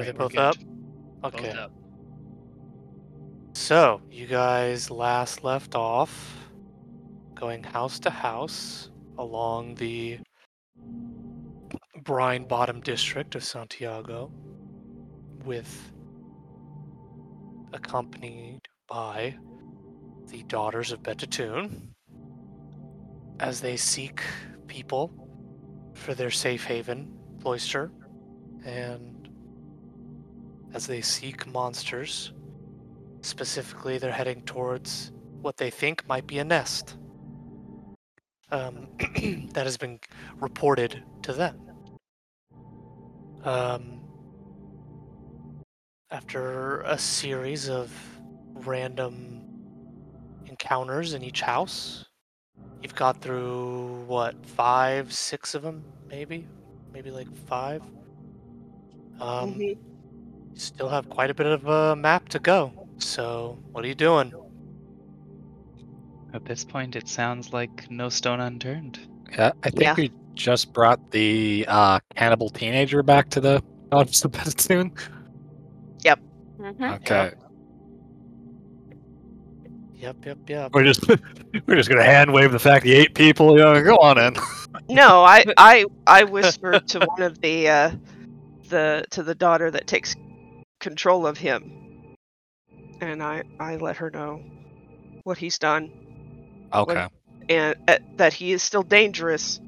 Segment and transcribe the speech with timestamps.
[0.00, 0.56] Are they both up?
[1.22, 1.50] Both Okay.
[1.50, 1.72] up.
[3.54, 6.36] So, you guys last left off
[7.34, 10.18] going house to house along the
[12.02, 14.32] brine bottom district of Santiago
[15.44, 15.92] with
[17.72, 19.34] accompanied by
[20.28, 21.88] the daughters of Betatoon
[23.40, 24.22] as they seek
[24.66, 25.12] people
[25.94, 27.90] for their safe haven, Cloister,
[28.64, 29.19] and
[30.74, 32.32] as they seek monsters
[33.22, 36.96] Specifically, they're heading towards what they think might be a nest
[38.50, 38.88] um,
[39.52, 40.00] that has been
[40.40, 41.60] reported to them.
[43.44, 44.00] Um,
[46.10, 47.92] after a series of
[48.54, 49.42] random
[50.46, 52.06] encounters in each house,
[52.82, 56.46] you've got through what five, six of them, maybe,
[56.92, 57.82] maybe like five.
[59.20, 59.89] Um, Mhm.
[60.52, 62.72] You still have quite a bit of a map to go.
[62.98, 64.32] So, what are you doing?
[66.32, 69.00] At this point, it sounds like no stone unturned.
[69.32, 69.94] Yeah, I think Yeah.
[69.94, 74.92] we just brought the uh, cannibal teenager back to the Daughters of Betatoon.
[76.60, 76.94] Mhm.
[76.96, 77.32] Okay,
[79.96, 80.72] Yep, yep, yep.
[80.74, 81.06] we're just
[81.66, 83.52] we're just gonna hand wave the fact he ate people.
[83.56, 84.34] You know, go on in.
[84.88, 87.90] No, I, I, I whispered to one of the, uh,
[88.68, 90.14] the to the daughter that takes
[90.80, 92.16] control of him,
[93.00, 94.42] and I, I let her know
[95.24, 95.92] what he's done
[96.72, 97.08] Okay,
[97.48, 99.60] and uh, that he is still dangerous,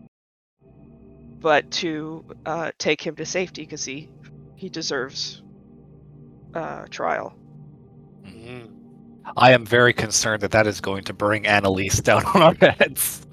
[1.41, 4.09] but to uh, take him to safety because he,
[4.55, 5.43] he deserves
[6.55, 7.35] uh, trial.
[8.25, 8.71] Mhm.
[9.37, 13.27] I am very concerned that that is going to bring Annalise down on our heads.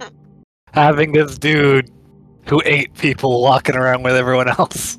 [0.72, 1.90] Having this dude
[2.48, 4.98] who ate people walking around with everyone else.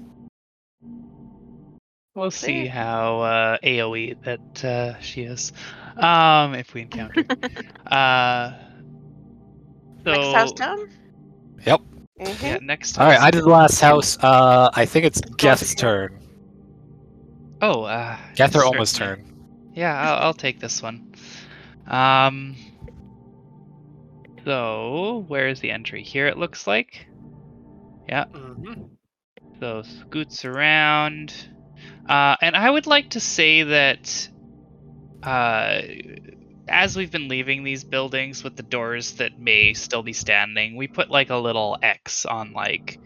[2.17, 5.53] We'll see how uh, AOE that uh, she is,
[5.97, 7.23] um, if we encounter.
[7.85, 8.53] uh,
[10.03, 10.89] so, Next house down?
[11.63, 11.81] Yep.
[12.19, 12.41] Mhm.
[12.41, 12.97] Yeah, next.
[12.97, 13.19] All right.
[13.19, 14.17] I did the last house.
[14.17, 16.19] Uh, I think it's Geth's turn.
[17.61, 19.23] Oh, uh, Geth or Oma's certainly.
[19.29, 19.71] turn.
[19.75, 21.13] Yeah, I'll, I'll take this one.
[21.85, 22.55] Um.
[24.43, 26.01] So, where is the entry?
[26.01, 27.05] Here it looks like.
[28.09, 28.25] Yeah.
[28.33, 28.89] Mhm.
[29.59, 31.33] So scoots around,
[32.07, 34.29] uh, and I would like to say that,
[35.23, 35.81] uh,
[36.67, 40.87] as we've been leaving these buildings with the doors that may still be standing, we
[40.87, 42.99] put like a little X on like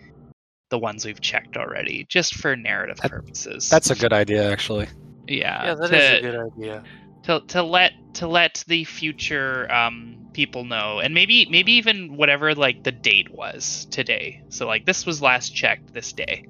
[0.69, 3.69] the ones we've checked already, just for narrative That- purposes.
[3.69, 4.87] That's a good idea, actually.
[5.27, 5.65] yeah.
[5.65, 6.83] Yeah, that to, is a good idea.
[7.23, 12.55] to to let to let the future um people know and maybe maybe even whatever
[12.55, 16.45] like the date was today so like this was last checked this day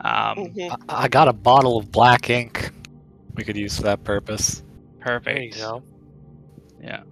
[0.00, 0.70] um Mhm.
[0.70, 2.70] I, I got a bottle of black ink
[3.34, 4.62] we could use for that purpose.
[5.00, 5.82] perfect There you go.
[6.80, 7.02] yeah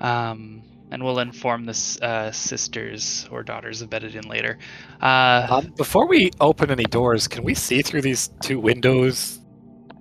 [0.00, 4.58] um and we'll inform the uh, sisters or daughters of Betadin later
[5.00, 9.38] uh Um, before we open any doors, can we see through these two windows?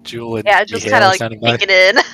[0.03, 1.57] Jewel and Yeah, just Mihail kind of like standing by?
[1.57, 1.97] peeking in.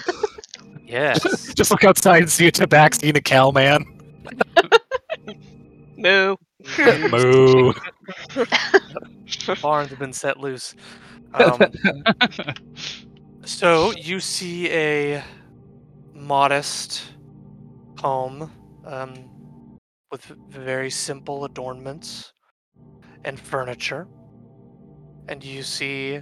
[0.85, 1.53] Yes.
[1.55, 3.85] Just look outside and see a tabaxi and a cow man.
[5.97, 6.35] Moo.
[7.11, 7.73] Moo.
[9.61, 10.75] Barns have been set loose.
[11.35, 11.59] Um,
[13.43, 15.23] so you see a
[16.13, 17.01] modest
[17.97, 18.51] home
[18.85, 19.31] um,
[20.11, 22.33] with very simple adornments
[23.25, 24.07] and furniture,
[25.27, 26.21] and you see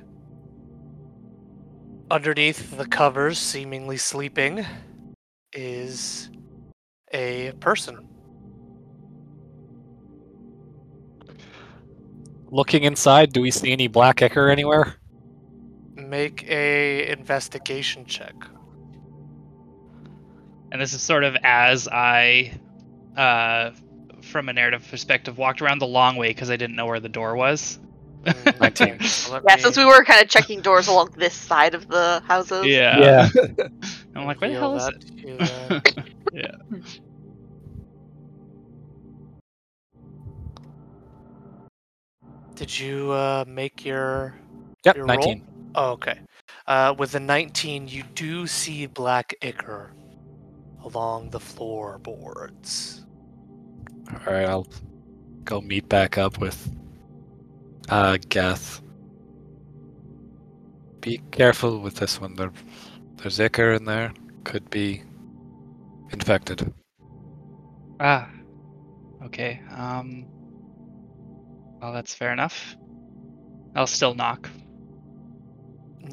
[2.09, 4.65] underneath the covers, seemingly sleeping,
[5.51, 6.29] is
[7.13, 8.10] a person.
[12.51, 14.95] Looking inside, do we see any black ichor anywhere?
[15.95, 18.33] Make a investigation check.
[20.71, 22.53] and this is sort of as I
[23.17, 23.71] uh
[24.21, 27.09] from a narrative perspective walked around the long way because I didn't know where the
[27.09, 27.79] door was
[28.23, 28.99] Mm, Nineteen.
[29.01, 32.21] so Yeah, me since we were kind of checking doors along this side of the
[32.27, 32.65] houses.
[32.67, 33.27] yeah
[34.15, 35.07] I'm like, where the hell is that it?
[35.07, 35.81] to you then.
[36.33, 36.79] yeah.
[42.61, 44.35] Did you uh, make your
[44.85, 45.17] Yep, Your roll?
[45.17, 45.47] 19.
[45.73, 46.19] Oh, okay.
[46.67, 49.95] Uh, with the 19, you do see black ichor
[50.83, 53.03] along the floorboards.
[54.13, 54.67] All right, I'll
[55.43, 56.71] go meet back up with
[57.89, 58.79] uh, Geth.
[60.99, 62.35] Be careful with this one.
[62.35, 62.51] There,
[63.17, 64.13] there's ichor in there.
[64.43, 65.01] Could be
[66.11, 66.71] infected.
[67.99, 68.29] Ah,
[69.25, 69.61] okay.
[69.75, 70.27] Um,
[71.81, 72.75] well, that's fair enough.
[73.75, 74.49] I'll still knock.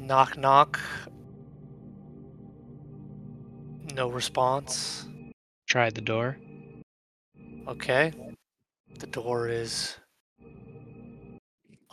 [0.01, 0.79] Knock knock.
[3.93, 5.05] No response.
[5.67, 6.37] Try the door.
[7.67, 8.11] Okay.
[8.97, 9.95] The door is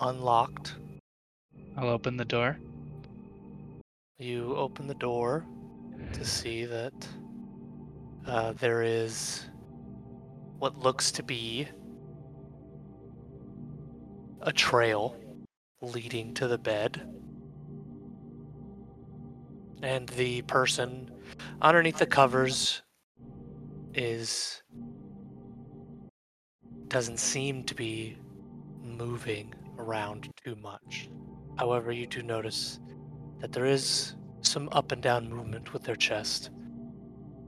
[0.00, 0.76] unlocked.
[1.76, 2.58] I'll open the door.
[4.18, 5.44] You open the door
[6.14, 6.94] to see that
[8.26, 9.46] uh, there is
[10.58, 11.68] what looks to be
[14.46, 15.16] a trail
[15.82, 17.02] leading to the bed.
[19.82, 21.10] And the person
[21.60, 22.82] underneath the covers
[23.92, 24.62] is
[26.88, 28.16] doesn't seem to be
[28.82, 31.10] moving around too much.
[31.58, 32.78] However, you do notice
[33.40, 36.50] that there is some up and down movement with their chest,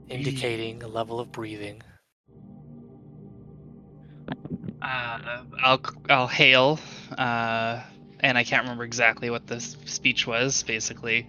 [0.09, 1.81] indicating a level of breathing.
[4.81, 6.79] Uh, I'll I'll hail,
[7.17, 7.81] uh,
[8.19, 10.63] and I can't remember exactly what the speech was.
[10.63, 11.27] Basically,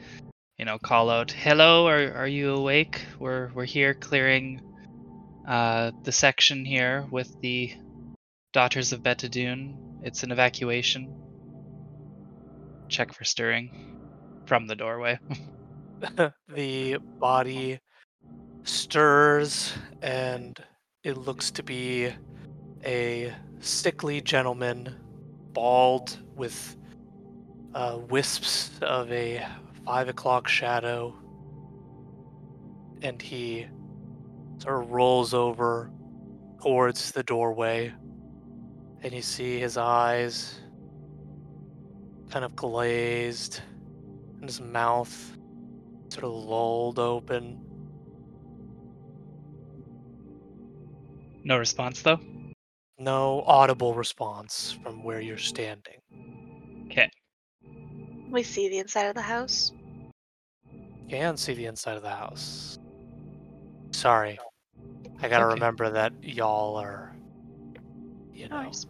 [0.58, 3.04] you know, call out, "Hello, are are you awake?
[3.18, 4.60] We're we're here clearing
[5.48, 7.74] uh, the section here with the
[8.52, 9.74] Daughters of Betadune.
[10.02, 11.12] It's an evacuation.
[12.88, 13.98] Check for stirring
[14.46, 15.18] from the doorway.
[16.48, 17.80] the body
[18.64, 20.62] stirs, and
[21.04, 22.12] it looks to be
[22.84, 24.94] a sickly gentleman,
[25.52, 26.76] bald, with
[27.74, 29.46] uh, wisps of a
[29.84, 31.14] five o'clock shadow.
[33.02, 33.66] And he
[34.58, 35.90] sort of rolls over
[36.62, 37.92] towards the doorway,
[39.02, 40.60] and you see his eyes
[42.30, 43.60] kind of glazed,
[44.36, 45.36] and his mouth
[46.10, 47.60] sort of lulled open.
[51.44, 52.20] no response though.
[53.00, 55.96] No audible response from where you're standing.
[56.90, 57.10] Okay.
[58.30, 59.72] We see the inside of the house.
[61.08, 62.78] You can see the inside of the house.
[63.92, 64.38] Sorry.
[65.22, 65.54] I gotta Okay.
[65.54, 67.10] remember that y'all are,
[68.34, 68.58] you know.
[68.60, 68.86] worries.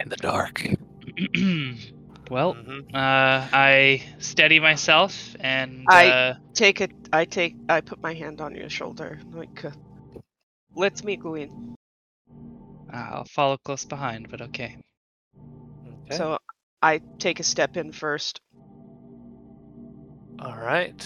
[0.00, 0.62] In the dark.
[2.30, 2.94] well, Mhm.
[2.94, 6.90] uh, I steady myself and I- uh, Take it.
[7.12, 7.54] I take.
[7.68, 9.20] I put my hand on your shoulder.
[9.32, 9.70] Like, uh,
[10.74, 11.76] let me go in.
[12.92, 14.28] I'll follow close behind.
[14.30, 14.76] But okay.
[16.06, 16.16] Okay.
[16.16, 16.38] So
[16.82, 18.40] I take a step in first.
[20.38, 21.04] All right.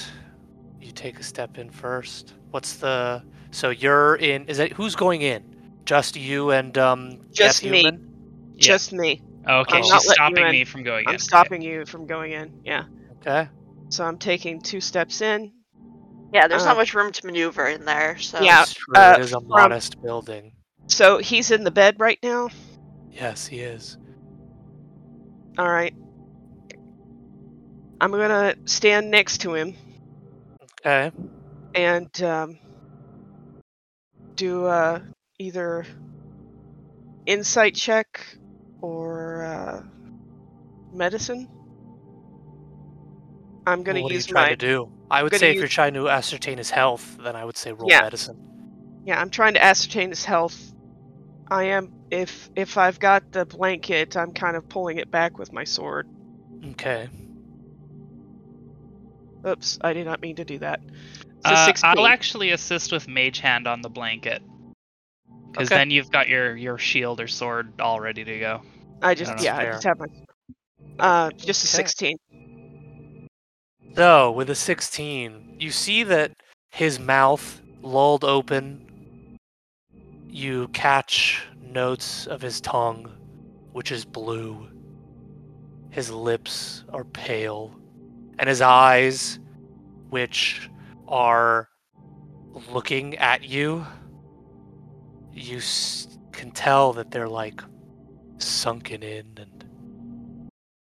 [0.81, 2.35] You take a step in first.
[2.51, 3.23] What's the?
[3.51, 4.47] So you're in.
[4.47, 5.43] Is it who's going in?
[5.85, 7.21] Just you and um.
[7.33, 7.81] Just me.
[7.83, 8.09] Human?
[8.55, 8.61] Yeah.
[8.61, 9.23] Just me.
[9.49, 11.09] Okay, I'm she's not letting you stopping me from going in.
[11.09, 11.23] I'm Okay.
[11.23, 12.61] stopping you from going in.
[12.65, 12.85] Yeah.
[13.21, 13.49] Okay.
[13.89, 15.53] So I'm taking two steps in.
[16.33, 18.95] Yeah, there's Uh, not much room to maneuver in there, so Yeah, It's true.
[18.97, 20.53] uh, it is a from- modest building.
[20.89, 22.49] So he's in the bed right now.
[23.11, 23.97] Yes, he is.
[25.59, 25.95] All right.
[28.01, 29.77] I'm gonna stand next to him
[30.85, 31.13] Okay.
[31.75, 32.59] and um,
[34.37, 35.01] do uh,
[35.39, 35.87] either
[37.27, 38.27] insight check
[38.81, 39.83] or uh,
[40.93, 41.49] medicine.
[43.67, 44.93] I'm gonna what are use you trying my to do?
[45.11, 47.73] I would say if use- you're trying to ascertain his health, then I would say
[47.73, 48.01] roll Yeah.
[48.01, 48.39] medicine.
[49.05, 49.21] yeah.
[49.21, 50.72] I'm trying to ascertain his health.
[51.53, 55.53] I am if if I've got the blanket, I'm kind of pulling it back with
[55.53, 56.07] my sword.
[56.71, 57.11] Okay.
[59.47, 60.81] Oops, I did not mean to do that.
[61.45, 64.41] It's Uh, I'll actually assist with Mage Hand on the blanket,
[65.53, 65.81] because Okay.
[65.81, 68.63] then you've got your your shield or sword all ready to go.
[69.03, 70.07] I just don't yeah, I just have my
[71.01, 71.77] uh just a Okay.
[71.77, 72.17] 16.
[73.95, 76.31] So, with a 16, you see that
[76.71, 78.81] his mouth lulled open.
[80.35, 83.13] You catch notes of his tongue,
[83.73, 84.67] which is blue.
[85.91, 87.79] His lips are pale.
[88.39, 89.39] And his eyes,
[90.09, 90.71] which
[91.07, 91.69] are
[92.71, 93.87] looking at you,
[95.35, 97.61] you s- can tell that they're like
[98.39, 99.65] sunken in and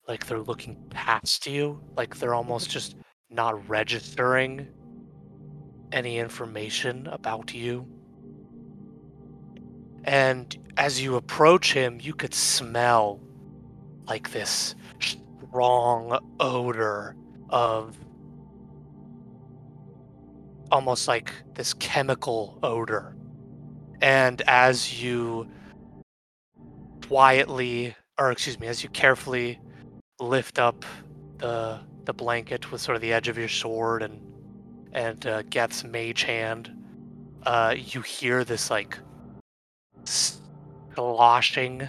[0.10, 2.98] like they're looking past you, like they're almost just
[3.30, 4.68] not registering
[5.94, 7.88] any information about you.
[10.08, 13.20] And as you approach him, you could smell
[14.08, 17.16] like this strong odor
[17.50, 17.98] of
[20.72, 23.18] almost like this chemical odor.
[24.02, 25.50] And as you
[27.06, 29.60] quietly, or excuse me, as you carefully
[30.20, 30.86] lift up
[31.38, 34.22] the the blanket with sort of the edge of your sword and
[34.94, 36.72] and uh, Geth's mage hand,
[37.46, 38.98] uh, you hear this like
[40.08, 41.88] sloshing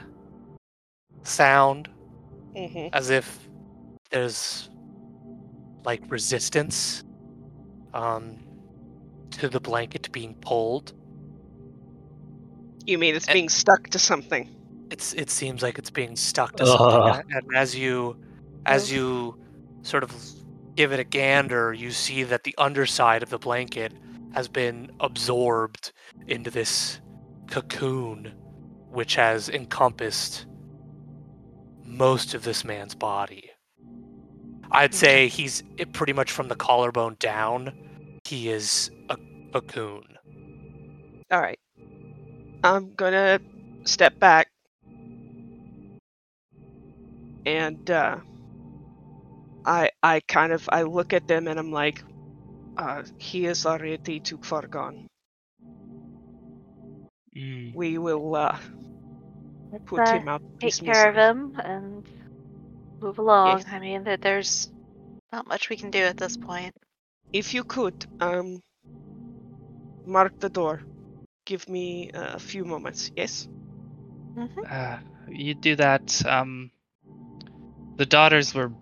[1.22, 1.88] sound
[2.56, 2.88] Mm-hmm.
[2.92, 3.48] as if
[4.10, 4.68] there's
[5.84, 7.04] like resistance
[7.94, 8.36] um,
[9.30, 10.92] to the blanket being pulled.
[12.84, 14.50] You mean it's And- being stuck to something?
[14.90, 17.24] It's it seems like it's being stuck to something, Ugh.
[17.30, 18.16] a- and as you
[18.66, 19.38] as you
[19.82, 20.12] sort of
[20.74, 23.92] give it a gander, you see that the underside of the blanket
[24.32, 25.92] has been absorbed
[26.26, 27.00] into this
[27.50, 28.32] cocoon,
[28.90, 30.46] which has encompassed
[31.84, 33.50] most of this man's body.
[34.70, 35.62] I'd say he's
[35.92, 37.72] pretty much from the collarbone down.
[38.24, 39.16] He is a
[39.52, 40.04] cocoon.
[41.30, 41.58] All right.
[42.62, 43.40] I'm gonna
[43.84, 44.48] step back
[47.46, 48.18] and uh,
[49.64, 52.02] I I kind of I look at them and I'm like,
[52.76, 55.08] uh, he is already too far gone.
[57.38, 57.74] Mm.
[57.74, 58.58] We will uh,
[59.72, 60.42] Let's put uh, him out.
[60.42, 62.06] of take care of him and
[63.00, 63.64] move along.
[63.64, 63.66] Yes.
[63.66, 64.68] I mean, that there's
[65.32, 66.74] Not much we can do at this point.
[67.32, 68.62] If you could, um,
[70.06, 70.82] mark the door.
[71.46, 73.10] Give me uh, a few moments.
[73.16, 73.48] Yes.
[74.36, 76.24] hmm Uh, you do that.
[76.26, 76.70] Um,
[77.96, 78.72] the daughters were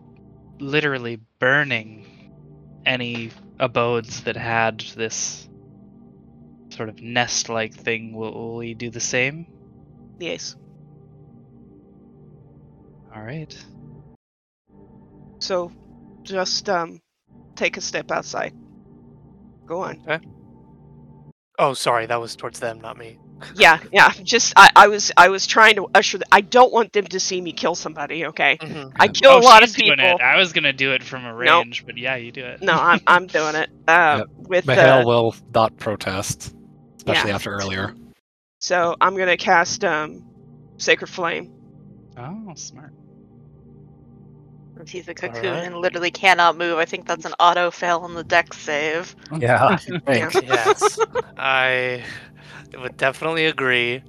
[0.60, 2.06] literally burning
[2.84, 5.45] any abodes that had this
[6.76, 8.14] sort of nest-like thing.
[8.14, 9.46] Will, will we do the same?
[10.18, 10.56] Yes.
[13.14, 13.54] All right.
[15.40, 15.72] So,
[16.24, 17.00] just um,
[17.56, 18.52] take a step outside.
[19.66, 20.00] Go on.
[21.58, 23.18] Oh, sorry, that was towards them, not me.
[23.54, 24.12] Yeah, yeah.
[24.22, 26.18] Just I, I was I was trying to usher.
[26.18, 28.26] The, I don't want them to see me kill somebody.
[28.26, 28.56] Okay.
[28.62, 28.92] Mhm.
[28.98, 30.16] I kill oh, a lot of she's doing people.
[30.16, 30.22] it.
[30.22, 31.66] I was gonna do it from a Nope.
[31.66, 32.62] range, but yeah, you do it.
[32.62, 33.68] No, I'm I'm doing it.
[33.86, 36.55] Uh, with Mihail uh, will not protest,
[37.06, 37.34] especially Yeah.
[37.36, 37.94] after earlier.
[38.58, 40.24] so I'm gonna cast um,
[40.78, 41.52] Sacred Flame.
[42.16, 42.92] Oh, smart.
[44.86, 45.64] He's a cocoon Alright.
[45.66, 46.76] and literally cannot move.
[46.78, 49.16] I think that's an auto fail on the dex save.
[49.38, 50.30] Yeah, Yeah.
[50.42, 50.98] yes,
[51.38, 52.04] I
[52.78, 54.02] would definitely agree.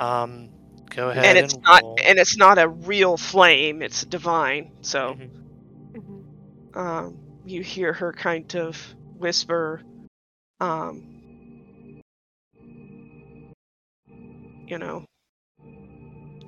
[0.00, 0.48] Um,
[0.88, 1.96] go ahead and it's and not roll.
[2.04, 3.82] and it's not a real flame.
[3.82, 4.72] It's divine.
[4.82, 5.30] So Mhm.
[5.94, 6.76] Mhm.
[6.76, 8.76] um, you hear her kind of
[9.16, 9.80] whisper,
[10.60, 11.19] um,
[14.70, 15.04] you know,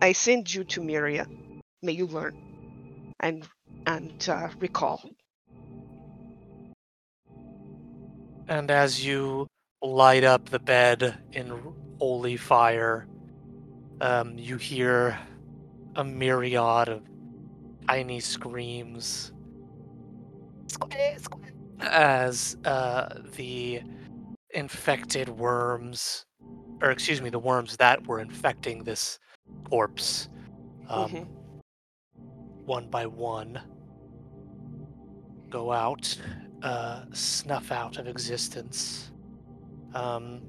[0.00, 1.26] I send you to Miria.
[1.83, 2.37] May you learn
[3.21, 3.47] and
[3.87, 5.02] and uh, recall.
[8.49, 9.49] And as you
[9.83, 13.07] light up the bed in holy fire,
[14.00, 15.19] um, you hear
[15.97, 17.02] a myriad of
[17.88, 19.33] tiny screams
[21.81, 23.83] as uh, the
[24.50, 26.25] infected worms,
[26.83, 29.19] or excuse me, the worms that were infecting this
[29.65, 30.29] corpse,
[30.89, 31.27] um, Mhm.
[32.67, 33.61] one by one,
[35.49, 36.17] go out,
[36.62, 39.12] uh, snuff out of existence.
[39.95, 40.43] Um,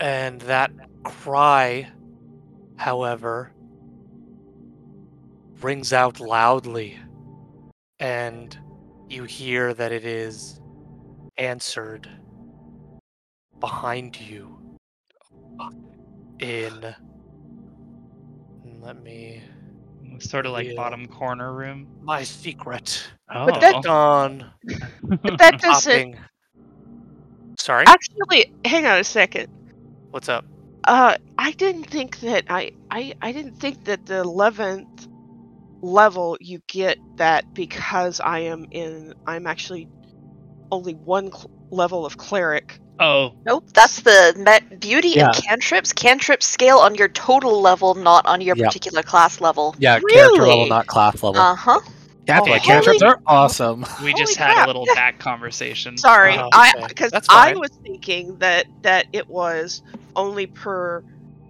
[0.00, 0.72] and that
[1.04, 1.90] cry,
[2.76, 3.52] however,
[5.60, 6.98] rings out loudly,
[8.00, 8.58] and
[9.08, 10.60] you hear that it is
[11.36, 12.08] answered
[13.60, 14.53] behind you
[16.40, 16.94] in.
[18.80, 19.42] Let me.
[20.20, 20.74] Sort of like Yeah.
[20.76, 21.88] bottom corner room.
[22.02, 23.02] My secret.
[23.34, 24.50] Oh, But that- Dawn.
[25.02, 26.16] But that doesn't
[27.58, 27.84] Sorry?
[27.86, 28.52] actually.
[28.64, 29.48] Hang on a second.
[30.10, 30.44] What's up?
[30.84, 35.08] Uh, I didn't think that I, I I didn't think that the eleventh
[35.80, 39.88] level you get that because I am in I'm actually
[40.70, 42.78] only one cl- level of cleric.
[43.00, 45.28] Oh, Nope, that's the me- beauty Yeah.
[45.30, 45.92] of cantrips.
[45.92, 48.66] Cantrips scale on your total level, not on your Yeah.
[48.66, 49.74] particular class level.
[49.78, 51.40] yeah, character level, not class level.
[51.40, 51.80] Uh huh.
[52.26, 53.84] That's oh, why holy- cantrips are awesome.
[54.02, 54.64] we just had crap.
[54.64, 55.98] a little back conversation.
[55.98, 59.82] Sorry, Oh, I because I was thinking that that it was
[60.16, 61.02] only per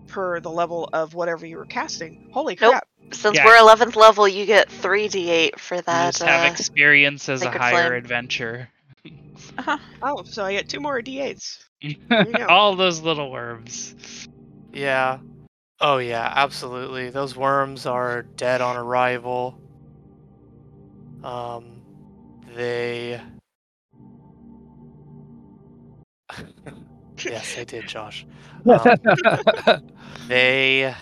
[0.08, 2.28] per the level of whatever you were casting.
[2.32, 2.72] Holy Nope.
[2.72, 2.88] crap!
[3.12, 3.44] Since Yeah.
[3.44, 6.06] we're 11th level, you get 3d8 for You that.
[6.14, 7.92] just have uh, experience as a higher Flame.
[7.92, 8.68] adventure.
[10.02, 11.64] Oh, so I get two more d8s.
[12.49, 14.26] All those little worms.
[14.73, 15.18] Yeah.
[15.80, 17.11] Oh, yeah, absolutely.
[17.11, 19.58] Those worms are dead on arrival.
[21.23, 21.82] Um,
[22.54, 23.20] they.
[27.25, 28.26] yes, they did, Josh.
[28.66, 28.96] Um,
[30.28, 30.94] they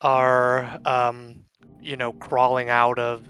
[0.00, 1.44] are, um,
[1.80, 3.26] you know, crawling out of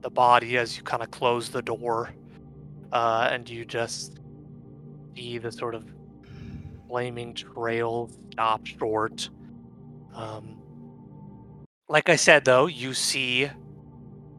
[0.00, 2.10] the body as you kind of close the door,
[2.96, 4.20] uh, and you just
[5.14, 5.84] see the sort of
[6.88, 9.28] flaming trail stop short.
[10.14, 10.56] Um,
[11.90, 13.50] like I said, though, you see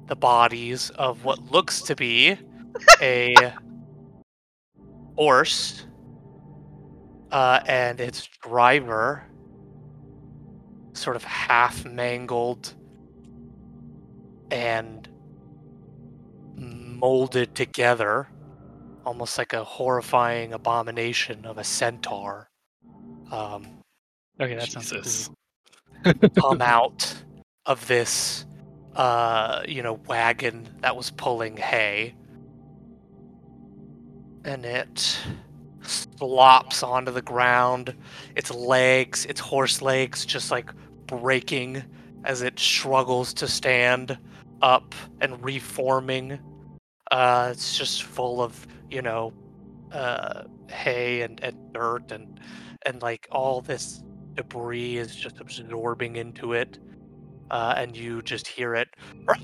[0.07, 2.35] the bodies of what looks to be
[2.99, 3.35] a
[5.15, 5.85] horse
[7.31, 9.23] uh, and its driver,
[10.93, 12.73] sort of half mangled
[14.49, 15.07] and
[16.55, 18.27] molded together,
[19.07, 22.49] almost like a horrifying abomination of a centaur.
[23.31, 23.65] Um,
[24.39, 25.29] Okay, that sounds Jesus.
[26.03, 26.13] cool.
[26.35, 27.15] come out
[27.65, 28.45] of this
[28.95, 32.13] uh you know wagon that was pulling hay
[34.45, 35.17] and it
[35.81, 37.95] slops onto the ground
[38.35, 40.71] its legs its horse legs just like
[41.07, 41.83] breaking
[42.23, 44.17] as it struggles to stand
[44.61, 46.39] up and reforming
[47.11, 49.33] uh it's just full of you know
[49.91, 52.39] uh hay and, and dirt and
[52.85, 54.03] and like all this
[54.35, 56.77] debris is just absorbing into it,
[57.51, 58.87] uh, and you just hear it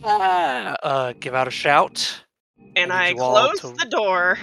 [0.03, 2.23] uh, give out a shout.
[2.75, 4.37] And I I need you all close to the door.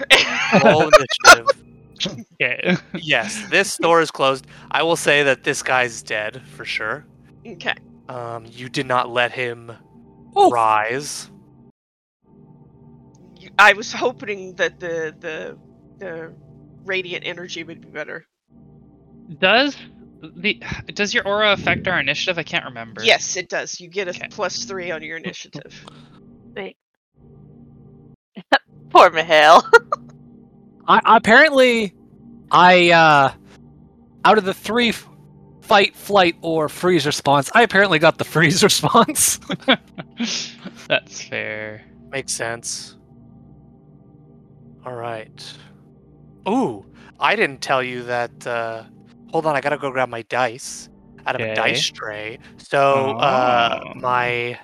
[0.63, 0.89] Roll
[1.25, 2.27] initiative.
[2.41, 2.75] Okay.
[2.95, 4.45] yes, this door is closed.
[4.71, 7.05] I will say that this guy's dead for sure.
[7.47, 7.75] okay.
[8.09, 9.71] Um, you did not let him
[10.35, 10.49] Oh.
[10.51, 11.30] rise.
[13.61, 15.59] You- I was hoping that the the
[15.99, 16.35] the
[16.85, 18.25] radiant energy would be better.
[19.39, 19.77] Does
[20.21, 20.61] the
[20.93, 22.37] does your aura affect our initiative?
[22.39, 23.01] I can't remember.
[23.01, 23.79] Yes, it does.
[23.79, 24.29] You get a Okay.
[24.29, 25.85] plus three on your initiative.
[26.55, 26.77] Wait.
[28.91, 29.63] Poor Mihail.
[30.87, 31.93] I, apparently,
[32.51, 33.33] I uh,
[34.25, 34.93] out of the three
[35.61, 39.39] fight, flight, or freeze response, I apparently got the freeze response.
[40.87, 41.83] That's fair.
[42.11, 42.97] Makes sense.
[44.85, 45.53] All right.
[46.47, 46.85] Ooh,
[47.19, 48.47] I didn't tell you that.
[48.47, 48.83] Uh,
[49.29, 50.89] hold on, I gotta go grab my dice
[51.25, 52.39] out of a dice tray.
[52.57, 53.93] So, uh, Oh.
[53.99, 54.59] my,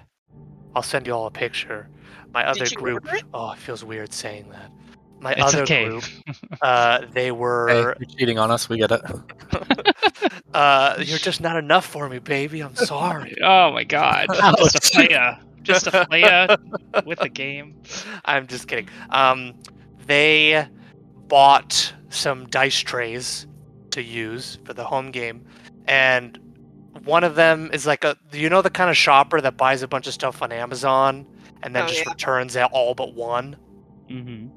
[0.75, 1.88] I'll send you all a picture.
[2.34, 3.08] My other Did you group.
[3.34, 4.71] Oh, it feels weird saying that.
[5.19, 5.86] My It's other okay.
[5.86, 6.03] group.
[6.62, 7.95] Uh, they Hey, were.
[7.99, 8.67] you're cheating on us.
[8.69, 9.01] We get it.
[10.53, 12.62] uh, you're just not enough for me, baby.
[12.62, 13.36] I'm sorry.
[13.43, 14.27] Oh my god.
[14.58, 15.38] Just a player.
[15.62, 16.58] Just a player
[17.06, 17.75] with a game.
[18.25, 18.88] I'm just kidding.
[19.12, 19.53] Um,
[20.08, 20.67] they
[21.28, 23.46] bought some dice trays
[23.91, 25.46] to use for the home game,
[25.88, 26.39] and
[27.06, 29.88] one of them is like a you know the kind of shopper that buys a
[29.88, 31.26] bunch of stuff on Amazon
[31.63, 32.12] and then Oh, just yeah.
[32.12, 33.56] returns it all but one.
[34.10, 34.48] Mm-hmm.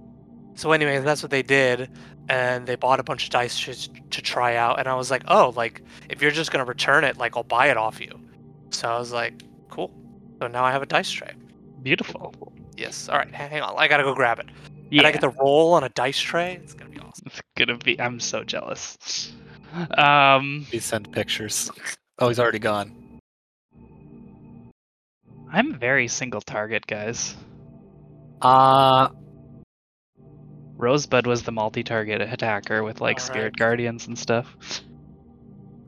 [0.54, 1.90] So, anyways, that's what they did,
[2.28, 4.78] and they bought a bunch of dice trays to try out.
[4.78, 7.68] And I was like, oh, like if you're just gonna return it, like I'll buy
[7.68, 8.20] it off you.
[8.70, 9.90] So I was like, cool.
[10.40, 11.32] So now I have a dice tray.
[11.82, 12.34] Beautiful.
[12.76, 13.08] Yes.
[13.08, 13.32] All right.
[13.34, 13.74] Hang on.
[13.78, 14.46] I gotta go grab it.
[14.90, 14.98] Yeah.
[15.00, 16.54] And I get to roll on a dice tray.
[16.62, 17.26] It's gonna be awesome.
[17.26, 18.00] It's gonna be.
[18.00, 19.32] I'm so jealous.
[19.96, 21.70] Um, Please send pictures.
[22.18, 22.92] Oh, he's already gone.
[25.52, 27.36] I'm very single target, guys.
[28.42, 29.08] Uh,
[30.76, 33.56] Rosebud was the multi-target attacker with like spirit Alright.
[33.56, 34.56] guardians and stuff.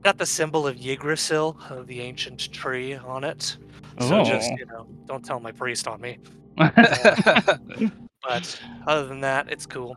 [0.02, 3.56] Got the symbol of Yggdrasil, of the ancient tree, on it.
[4.00, 4.56] So just Oh.
[4.58, 6.18] you know, don't tell my priest on me.
[8.22, 9.96] But other than that, it's cool.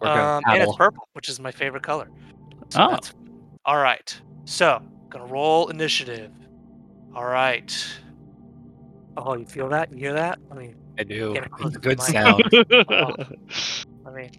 [0.00, 2.08] Um, and it's purple, which is my favorite color.
[2.70, 2.90] So Oh.
[2.90, 3.12] that's
[3.64, 4.20] all right.
[4.46, 6.30] So gonna roll initiative.
[7.14, 7.74] All right.
[9.16, 9.90] Oh, you feel that?
[9.90, 10.38] You hear that?
[10.50, 10.74] Let me.
[10.98, 11.32] I do.
[11.34, 12.44] Get it close It's to good sound.
[14.04, 14.30] Let me.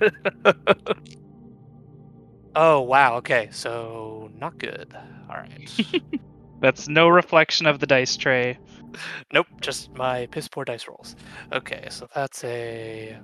[2.54, 3.16] oh wow.
[3.16, 3.48] Okay.
[3.52, 4.92] So not good.
[5.28, 6.02] All right.
[6.60, 8.58] That's no reflection of the dice tray.
[9.32, 11.16] Nope, just my piss poor dice rolls.
[11.52, 13.18] Okay, so that's a.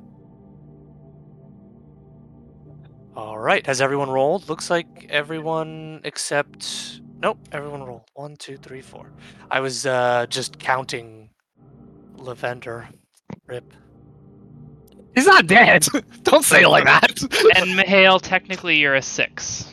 [3.16, 4.48] All right, has everyone rolled?
[4.48, 7.00] Looks like everyone except.
[7.20, 8.10] Nope, everyone rolled.
[8.14, 9.12] One, two, three, four.
[9.50, 11.30] I was uh, just counting
[12.16, 12.88] Lavender.
[13.46, 13.72] Rip.
[15.14, 15.86] He's not dead.
[16.22, 17.22] Don't say it like that.
[17.56, 19.71] And Mihail, technically you're a six.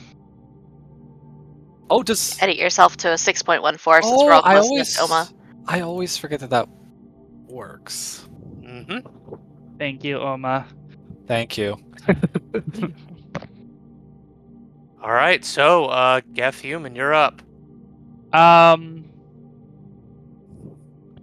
[1.89, 2.41] Oh, just.
[2.41, 3.23] Edit yourself to a 6.14
[3.71, 4.95] since Oh, we're all I always.
[4.97, 5.29] enough, Oma.
[5.67, 6.67] I always forget that that
[7.47, 8.27] works.
[8.61, 9.07] Mm-hmm.
[9.77, 10.65] Thank you, Oma.
[11.27, 11.77] Thank you.
[15.01, 17.41] All right, so uh, Geth Human, you're up.
[18.33, 19.05] Um,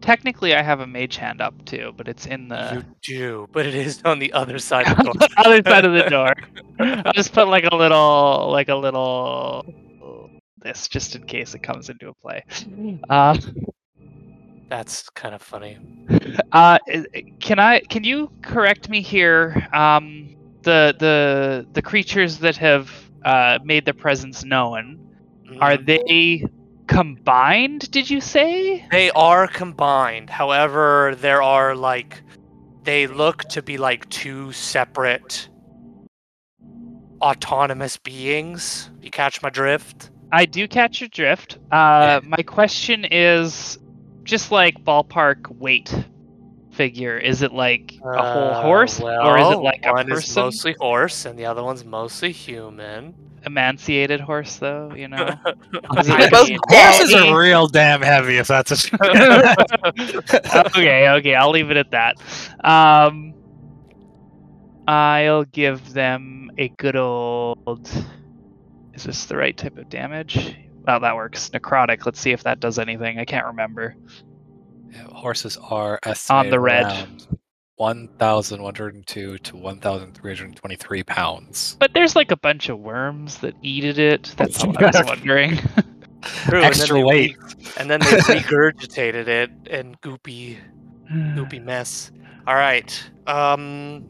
[0.01, 3.67] technically I have a mage hand up too, but it's in the You do, but
[3.67, 5.29] it is on the other side of the door.
[5.37, 6.33] other side of the door.
[7.05, 9.67] I'll just put like a little, like a little
[10.67, 12.43] this just in case it comes into a play.
[13.09, 13.37] Uh,
[14.69, 15.79] That's kind of funny.
[16.53, 16.79] uh,
[17.41, 17.81] can I?
[17.81, 19.69] Can you correct me here?
[19.73, 22.91] Um, the the the creatures that have
[23.25, 24.99] uh, made their presence known
[25.61, 25.87] are Mhm.
[25.87, 26.45] they
[26.89, 28.85] combined, did you say?
[28.91, 30.31] They are combined.
[30.31, 32.23] However, there are like
[32.85, 35.49] they look to be like two separate
[37.21, 38.91] autonomous beings.
[39.03, 40.11] You catch my drift?
[40.33, 41.59] I do catch your drift.
[41.71, 43.79] Uh, my question is
[44.25, 45.95] just like ballpark weight
[46.73, 47.17] figure.
[47.19, 50.35] Is it like a whole Uh, horse, or is it well, like a one is
[50.37, 53.15] mostly horse and the other one's mostly human?
[53.47, 55.25] Emanciated horse, though, you know?
[55.99, 56.95] Is They're it like both a- dead.
[56.99, 58.97] Horses are real damn heavy if that's a
[60.67, 62.17] okay, okay, I'll leave it at that.
[62.65, 63.33] Um,
[64.89, 67.89] I'll give them a good old.
[68.97, 70.57] Is this the right type of damage?
[70.87, 71.51] Well, that works.
[71.51, 72.07] Necrotic.
[72.07, 73.19] Let's see if that does anything.
[73.19, 73.95] I can't remember.
[74.91, 77.09] Yeah, horses are on the red.
[77.77, 81.77] 1,102 to 1,323 pounds.
[81.79, 84.35] But there's like a bunch of worms that eat at it.
[84.39, 85.57] That's all I was wondering.
[86.23, 87.37] True, and then Extra they weight.
[87.37, 88.07] re- and then they
[88.41, 90.57] regurgitated it in goopy
[91.11, 92.11] goopy mess.
[92.47, 93.11] All right.
[93.27, 94.09] Um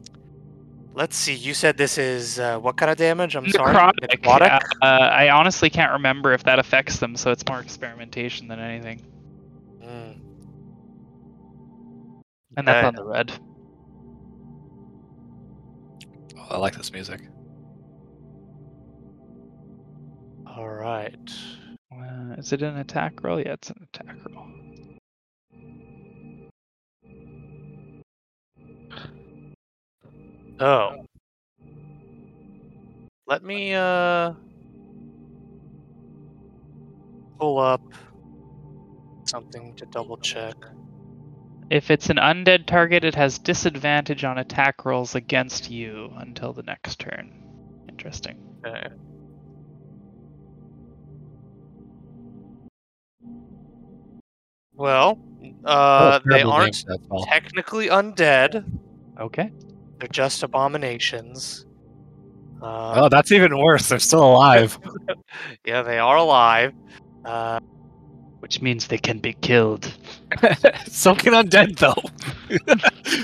[0.97, 1.33] let's see.
[1.33, 3.35] You said this is uh, what kind of damage?
[3.35, 3.73] I'm sorry.
[3.73, 4.09] Necrotic.
[4.09, 4.59] Necrotic?
[4.81, 9.01] Uh, I honestly can't remember if that affects them, so it's more experimentation than anything.
[9.81, 10.19] Mm,
[12.57, 12.87] And that's Okay.
[12.87, 13.31] on the red.
[16.37, 17.21] Oh, I like this music.
[20.47, 21.31] All right.
[21.91, 23.39] Uh, is it an attack roll?
[23.39, 24.47] Yeah, it's an attack roll.
[30.59, 31.05] Oh.
[33.27, 34.33] Let me uh
[37.39, 37.81] pull up
[39.25, 40.55] something to double check.
[41.69, 46.63] If it's an undead target, it has disadvantage on attack rolls against you until the
[46.63, 47.33] next turn.
[47.89, 48.37] Interesting.
[48.65, 48.87] Okay.
[54.73, 55.19] Well,
[55.65, 57.25] uh, Oh, they aren't names, that's all.
[57.25, 58.63] technically undead.
[59.19, 59.51] Okay.
[59.99, 61.65] They're just abominations.
[62.61, 63.89] Oh, Uh, that's even worse.
[63.89, 64.79] They're still alive.
[65.65, 66.73] yeah, they are alive.
[67.25, 67.59] Uh,
[68.39, 69.91] Which means they can be killed.
[70.87, 72.01] so can undead though.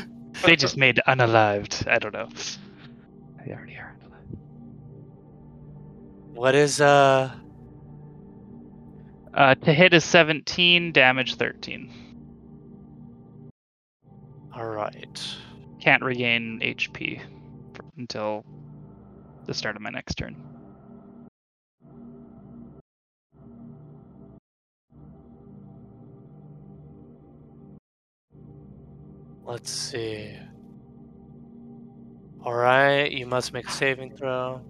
[0.46, 1.88] They just made unalived.
[1.88, 2.28] I don't know.
[3.46, 3.96] They already are.
[4.04, 4.38] unalived.
[6.36, 7.32] what is uh?
[9.34, 11.90] Uh, to hit is 17, damage 13.
[14.54, 15.36] All right.
[15.84, 17.20] Can't regain HP
[17.98, 18.46] until
[19.46, 20.42] the start of my next turn.
[29.44, 30.32] Let's see.
[32.46, 34.62] All right, you must make a saving throw.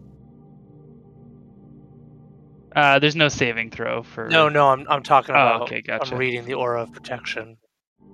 [2.75, 4.27] Uh, there's no saving throw for.
[4.29, 5.61] No, no, I'm I'm talking Oh, about.
[5.63, 6.13] okay, gotcha.
[6.13, 7.57] I'm reading the aura of protection.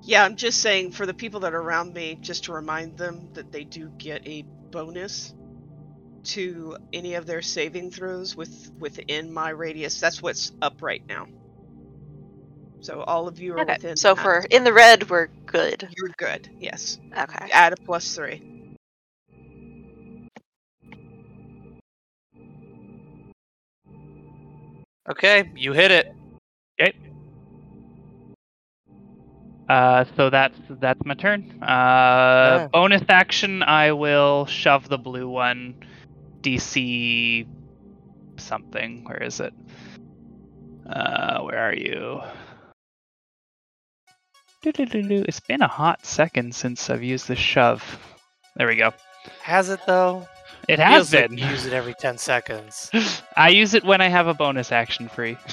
[0.03, 3.29] Yeah, I'm just saying for the people that are around me, just to remind them
[3.33, 5.33] that they do get a bonus
[6.25, 9.99] to any of their saving throws with within my radius.
[9.99, 11.27] That's what's up right now.
[12.81, 13.73] So all of you are Okay.
[13.73, 13.95] within.
[13.95, 14.21] So that.
[14.23, 15.89] for in the red, we're good.
[15.97, 16.49] you're good.
[16.59, 16.99] Yes.
[17.17, 17.49] Okay.
[17.51, 18.43] Add a plus three.
[25.09, 26.13] Okay, you hit it.
[29.69, 31.61] Uh, so that's that's my turn.
[31.61, 35.75] Uh, bonus action, I will shove the blue one.
[36.41, 37.45] DC
[38.37, 39.03] something.
[39.03, 39.53] Where is it?
[40.89, 42.21] Uh, where are you?
[44.63, 45.25] Doo-doo-doo-doo.
[45.27, 47.99] It's been a hot second since I've used the shove.
[48.55, 48.91] There we go.
[49.43, 50.27] Has it though?
[50.67, 51.37] It has Feels like been.
[51.37, 52.89] you use it every ten seconds.
[53.37, 55.37] I use it when I have a bonus action free.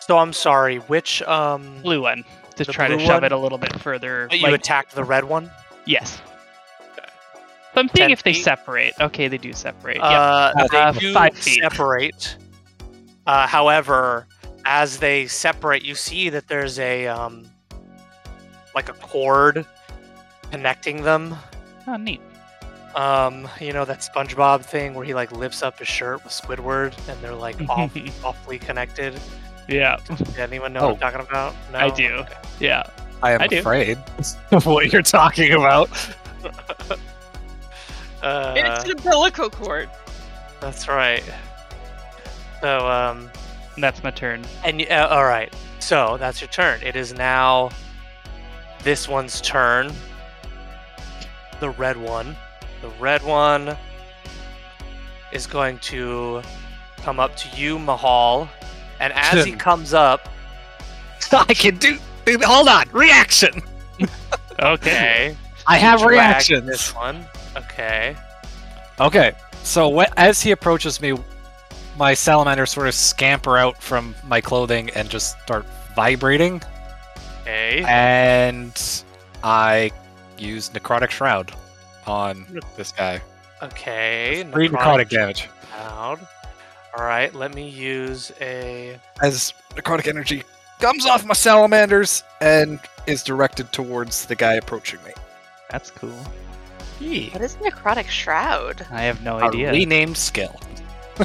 [0.00, 0.78] So I'm sorry.
[0.78, 1.82] Which um?
[1.82, 2.24] blue one
[2.58, 3.24] to The try to shove one?
[3.24, 4.28] it a little bit further.
[4.30, 5.50] You like- attacked the red one.
[5.86, 6.20] yes.
[7.74, 8.44] So I'm seeing 10 if they feet?
[8.44, 8.94] separate.
[9.00, 9.96] Okay, they do separate.
[9.96, 10.04] yep.
[10.04, 11.60] Uh, they Uh, do five feet.
[11.62, 12.36] separate.
[13.26, 14.26] Uh, however,
[14.64, 17.46] as they separate, you see that there's a um,
[18.74, 19.64] like a cord
[20.50, 21.36] connecting them.
[21.86, 22.20] Oh, neat.
[22.96, 26.94] Um, you know that SpongeBob thing where he like lifts up his shirt with Squidward,
[27.08, 27.92] and they're like off,
[28.24, 29.14] awfully connected.
[29.68, 30.86] Yeah, Does anyone know Oh.
[30.94, 31.54] what I'm talking about?
[31.72, 31.78] No.
[31.78, 32.08] I do.
[32.14, 32.34] Okay.
[32.58, 32.82] yeah.
[33.22, 33.58] I am I do.
[33.58, 33.98] afraid
[34.52, 35.90] of what you're talking about.
[38.20, 39.88] Uh, it's an umbilical cord.
[40.60, 41.22] that's right.
[42.60, 43.30] So um,
[43.76, 44.44] that's my turn.
[44.64, 46.82] And uh, all right, so that's your turn.
[46.82, 47.70] It is now
[48.82, 49.92] this one's turn.
[51.60, 52.34] The red one.
[52.82, 53.76] The red one
[55.30, 56.42] is going to
[56.96, 58.48] come up to you, Mihail,
[59.00, 60.28] And as he comes up,
[61.32, 61.98] I can do.
[62.42, 63.62] Hold on, reaction.
[64.60, 65.36] Okay.
[65.68, 66.66] I have drag reactions.
[66.66, 67.24] This one.
[67.56, 68.16] Okay.
[68.98, 69.32] Okay,
[69.62, 71.14] so wh- as he approaches me,
[71.96, 76.60] my salamanders sort of scamper out from my clothing and just start vibrating,
[77.42, 77.84] Okay.
[77.86, 79.02] and
[79.44, 79.92] I
[80.38, 81.52] use necrotic shroud
[82.06, 82.44] on
[82.76, 83.20] this guy.
[83.62, 84.44] Okay.
[84.52, 85.48] Three necrotic damage.
[85.70, 86.18] Shroud.
[86.98, 87.32] All right.
[87.34, 88.98] Let me use a.
[89.22, 90.42] As necrotic energy
[90.80, 95.12] comes off my salamanders and is directed towards the guy approaching me.
[95.70, 96.10] That's cool.
[96.98, 98.84] What is necrotic shroud?
[98.90, 99.70] I have no A idea.
[99.70, 100.58] renamed skill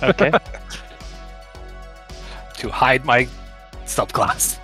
[0.03, 0.31] Okay.
[2.57, 3.27] to hide my
[3.85, 4.57] subclass.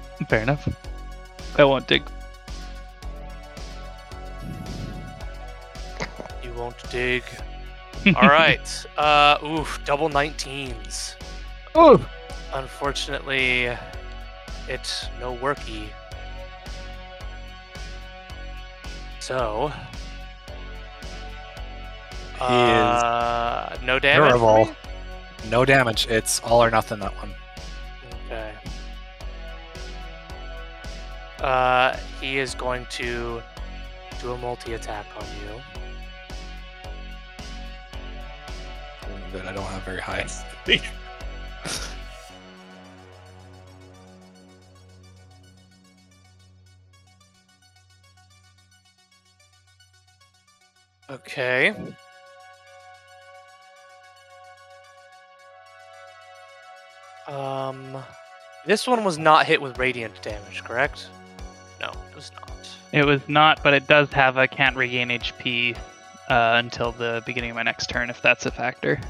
[0.28, 0.68] Fair enough.
[1.56, 2.02] I won't dig.
[6.42, 7.22] You won't dig.
[8.16, 8.86] All right.
[8.96, 9.38] Uh.
[9.44, 9.80] Oof.
[9.84, 11.14] Double 19s.
[11.74, 12.04] oh,
[12.54, 13.76] Unfortunately,
[14.68, 15.88] it's no worky.
[19.20, 19.72] So.
[22.38, 24.32] He Uh, no damage.
[24.32, 24.76] for Durable.
[25.50, 26.06] no damage.
[26.08, 26.98] It's all or nothing.
[27.00, 27.34] That one.
[28.26, 28.52] Okay.
[31.40, 33.42] Uh, he is going to
[34.20, 35.60] do a multi attack on you.
[39.32, 40.26] That I don't have very high.
[51.08, 51.72] Okay.
[57.28, 57.96] Um,
[58.66, 61.08] this one was not hit with radiant damage, correct?
[61.80, 62.76] No, it was not.
[62.92, 65.76] It was not, but it does have a can't regain HP
[66.28, 69.00] uh, until the beginning of my next turn, if that's a factor.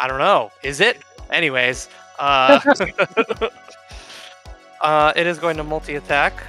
[0.00, 0.50] I don't know.
[0.62, 0.98] Is it?
[1.30, 2.58] Anyways, uh,
[4.80, 6.42] uh, it is going to multi attack.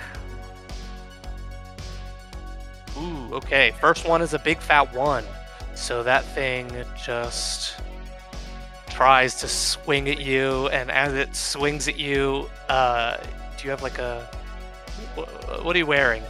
[2.98, 3.74] Ooh, okay.
[3.80, 5.24] First one is a big fat one.
[5.76, 6.70] So that thing
[7.04, 7.76] just
[8.90, 13.18] tries to swing at you, and as it swings at you, uh,
[13.58, 14.30] do you have like a.
[15.64, 16.24] What are you wearing?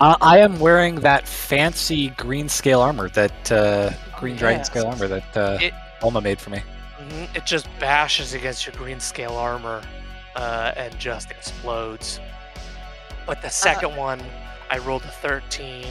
[0.00, 4.66] Uh, I am wearing that fancy green scale armor, that uh, green dragon Yes.
[4.66, 6.62] scale armor that uh, It- Oma made for me.
[7.00, 9.82] Mhm, It just bashes against your green scale armor
[10.36, 12.20] uh, and just explodes.
[13.26, 14.20] But the second one,
[14.70, 15.86] I rolled a 13.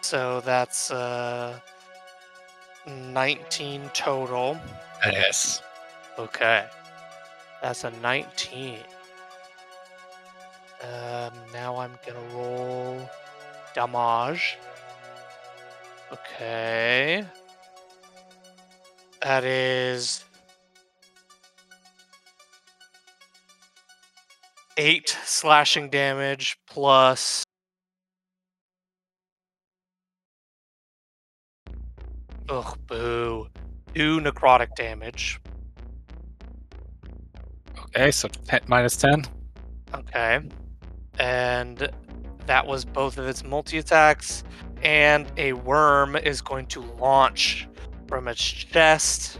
[0.00, 1.58] So that's uh,
[2.86, 4.58] 19 total.
[5.04, 5.62] Yes.
[6.18, 6.66] Okay.
[7.62, 8.78] That's a 19.
[10.82, 13.08] Um, now I'm gonna roll
[13.74, 14.56] damage.
[16.12, 17.26] Okay.
[19.22, 20.24] That is
[24.76, 27.44] eight slashing damage plus.
[32.48, 33.48] Ugh, boo.
[33.94, 35.40] Two necrotic damage.
[37.78, 39.24] Okay, so 10, minus 10.
[39.94, 40.40] Okay.
[41.18, 41.88] And
[42.46, 44.44] that was both of its multi attacks.
[44.82, 47.68] And a worm is going to launch
[48.08, 49.38] from its chest.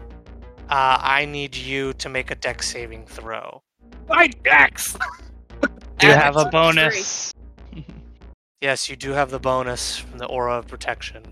[0.69, 3.63] Uh, I need you to make a dex saving throw.
[4.09, 4.97] My dex!
[5.99, 7.33] Do you have a bonus?
[8.61, 11.23] Yes, you do have the bonus from the aura of protection.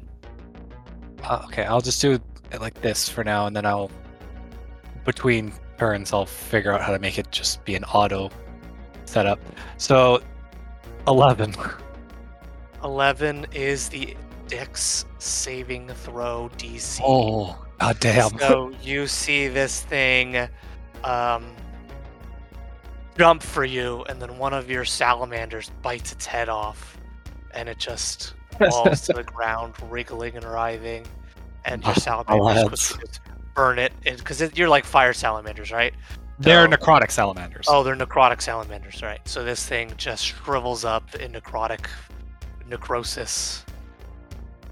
[1.25, 3.91] Uh, okay, I'll just do it like this for now, and then I'll.
[5.05, 8.31] Between turns, I'll figure out how to make it just be an auto
[9.07, 9.41] setup.
[9.77, 10.23] So,
[11.09, 11.57] 11.
[12.85, 14.17] 11 is the
[14.49, 17.01] dex saving throw DC.
[17.05, 18.39] Oh, god damn.
[18.39, 20.49] So you see this thing
[21.05, 21.45] um,
[23.19, 26.97] jump for you, and then one of your salamanders bites its head off,
[27.55, 28.35] and it just
[28.71, 31.07] falls to the ground, wriggling and writhing.
[31.65, 33.21] And your Ah, salamanders quickly just
[33.55, 35.93] burn it, because it, you're like fire salamanders, right?
[36.39, 37.67] They're So- necrotic salamanders.
[37.69, 39.21] Oh, they're necrotic salamanders, right?
[39.27, 41.87] So this thing just shrivels up in necrotic
[42.69, 43.65] necrosis.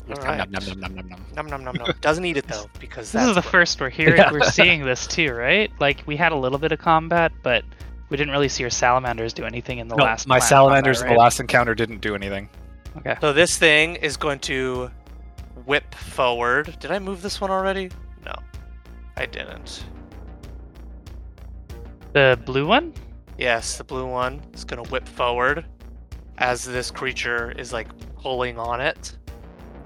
[0.06, 1.86] Nom, nom, nom, nom, nom, nom.
[2.00, 3.50] Doesn't eat it though, because This that's is the gross.
[3.52, 4.16] first we're hearing.
[4.16, 4.30] Yeah.
[4.32, 5.70] We're seeing this too, right?
[5.80, 7.64] Like we had a little bit of combat, but
[8.10, 10.26] we didn't really see your salamanders do anything in the No, last.
[10.28, 11.18] my clan salamanders in the right?
[11.20, 12.48] last encounter didn't do anything.
[12.98, 13.16] Okay.
[13.20, 14.90] So this thing is going to
[15.64, 16.76] whip forward.
[16.80, 17.90] Did I move this one already?
[18.26, 18.34] No,
[19.16, 19.84] I didn't.
[22.12, 22.92] The blue one.
[23.38, 25.64] Yes, the blue one is going to whip forward
[26.38, 29.16] as this creature is like pulling on it.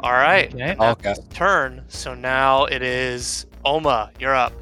[0.00, 0.76] All right, Okay.
[0.78, 1.14] Okay.
[1.30, 1.84] turn.
[1.88, 4.52] So now it is Oma, you're up.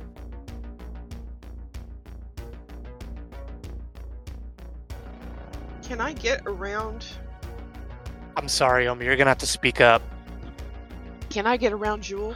[5.82, 7.06] Can I get around?
[8.36, 9.04] I'm sorry, Oma.
[9.04, 10.02] You're gonna have to speak up.
[11.30, 12.34] Can I get around Jewel?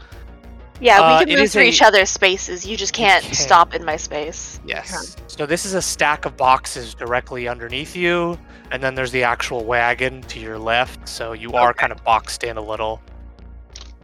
[0.81, 2.67] Yeah, Uh, we it can move through a- each other's spaces.
[2.67, 3.37] You just can't can't.
[3.37, 4.61] stop in my space.
[4.65, 5.17] Yes.
[5.27, 8.39] So this is a stack of boxes directly underneath you,
[8.71, 11.07] and then there's the actual wagon to your left.
[11.09, 11.79] So you are Okay.
[11.81, 13.03] kind of boxed in a little.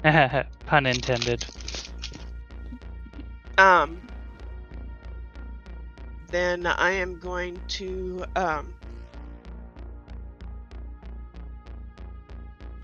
[0.66, 1.46] Pun intended.
[3.58, 4.00] Um.
[6.30, 8.74] Then I am going to um.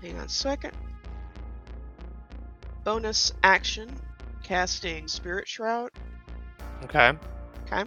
[0.01, 0.73] Hang on a second.
[2.83, 3.89] Bonus action,
[4.43, 5.91] casting Spirit Shroud.
[6.83, 7.13] Okay.
[7.65, 7.83] Okay.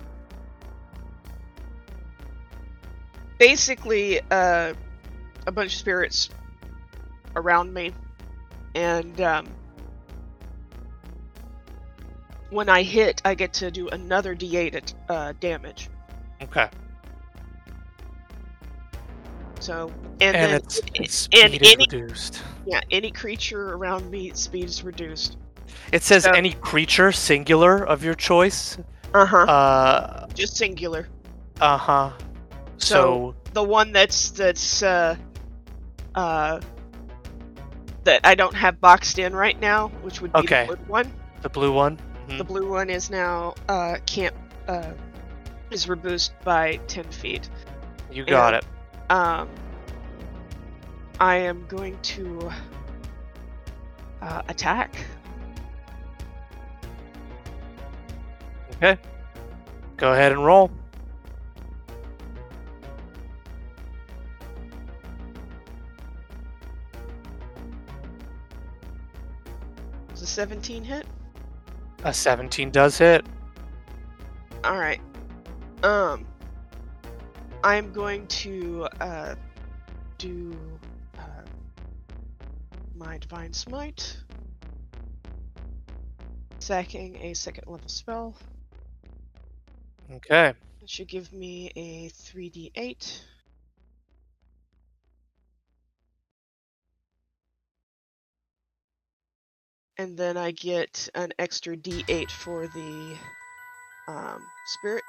[3.38, 4.72] Basically, uh,
[5.46, 6.30] a bunch of spirits
[7.34, 7.92] around me,
[8.74, 9.46] and um,
[12.50, 15.90] when I hit, I get to do another D8 at, uh, damage.
[16.42, 16.68] Okay.
[19.60, 19.90] So,
[20.20, 22.42] and, And, then it's, its and speed is any- reduced.
[22.66, 25.38] yeah, any creature around me, speed is reduced.
[25.92, 28.78] It says so- any creature singular of your choice.
[29.14, 29.38] Uh huh.
[29.44, 30.26] Uh.
[30.34, 31.08] Just singular.
[31.60, 32.10] Uh huh.
[32.78, 35.16] So, The one that's that's uh
[36.14, 36.60] uh
[38.04, 40.66] that I don't have boxed in right now, which would be Okay.
[40.68, 41.12] the blue one.
[41.42, 41.98] the blue one.
[42.28, 42.38] Mhm.
[42.38, 44.34] The blue one is now uh can't
[44.68, 44.92] uh
[45.70, 47.48] is reduced by ten feet.
[48.12, 48.68] You got and- it.
[49.08, 49.48] Um,
[51.20, 52.50] I am going to
[54.20, 54.96] uh, attack.
[58.76, 58.98] Okay.
[59.96, 60.70] Go ahead and roll.
[70.08, 71.06] Does a 17 hit?
[72.04, 73.24] A 17 does hit.
[74.64, 75.00] All right.
[75.82, 76.26] Um,
[77.64, 79.34] I'm going to uh,
[80.18, 80.56] do
[81.18, 81.22] uh,
[82.94, 84.16] my divine smite,
[86.58, 88.36] sacking a second level spell.
[90.12, 90.54] Okay.
[90.82, 93.20] It should give me a 3d8.
[99.98, 103.16] And then I get an extra d8 for the
[104.08, 105.02] um, spirit.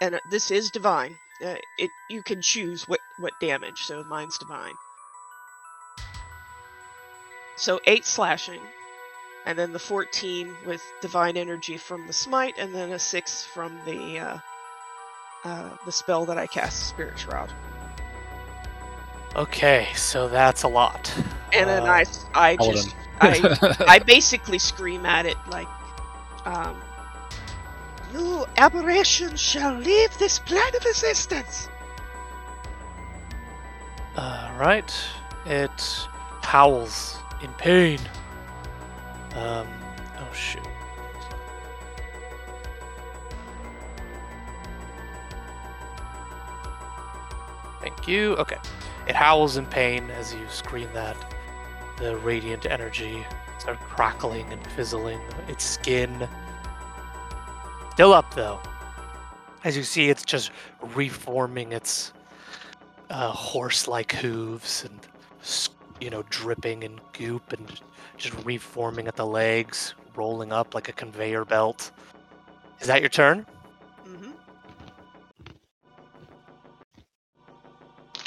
[0.00, 1.16] And uh, this is divine.
[1.44, 3.82] Uh, it you can choose what what damage.
[3.84, 4.74] So mine's divine.
[7.56, 8.60] So eight slashing,
[9.46, 13.80] and then the 14 with divine energy from the smite, and then a six from
[13.86, 14.38] the uh,
[15.44, 17.52] uh, the spell that I cast, Spirit Shroud.
[19.36, 21.14] Okay, so that's a lot.
[21.52, 22.04] And then Uh, I
[22.34, 22.94] I just.
[23.20, 25.68] I I basically scream at it like,
[26.44, 26.85] um,
[28.16, 31.68] "You aberration shall leave this plane of existence."
[34.16, 34.94] Alright.
[35.44, 36.08] It
[36.42, 38.00] howls in pain.
[39.34, 39.68] Um,
[40.18, 40.62] oh shoot.
[47.80, 48.34] Thank you.
[48.36, 48.56] Okay.
[49.06, 51.16] It howls in pain as you scream that.
[51.98, 53.24] The radiant energy
[53.58, 55.20] starts crackling and fizzling.
[55.48, 56.28] Its skin
[57.96, 58.60] still up though.
[59.64, 60.50] As you see, it's just
[60.94, 62.12] reforming its
[63.08, 65.00] uh, horse-like hooves and
[65.98, 67.80] you know dripping and goop and
[68.18, 71.90] just reforming at the legs, rolling up like a conveyor belt.
[72.82, 73.46] Is that your turn?
[74.06, 74.30] hmm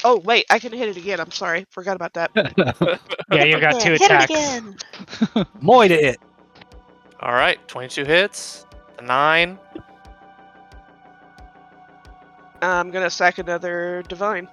[0.02, 1.20] Oh wait, I can hit it again.
[1.20, 2.32] I'm sorry, forgot about that.
[3.30, 4.30] Yeah, you got two Hit it attacks.
[4.30, 4.76] again.
[5.60, 6.18] Moy to it.
[7.20, 8.66] All right, 22 hits,
[9.00, 9.58] a nine.
[12.62, 14.48] I'm gonna sack another divine,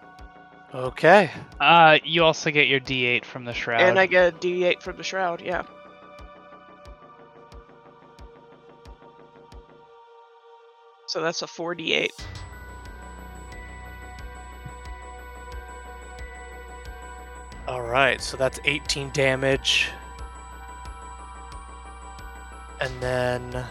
[0.73, 3.81] Okay, Uh, you also get your D8 from the shroud.
[3.81, 5.41] and I get a D8 from the shroud.
[5.41, 5.63] Yeah.
[11.07, 12.11] So that's a 4d8.
[17.67, 19.89] all right, so that's 18 damage,
[22.79, 23.65] and then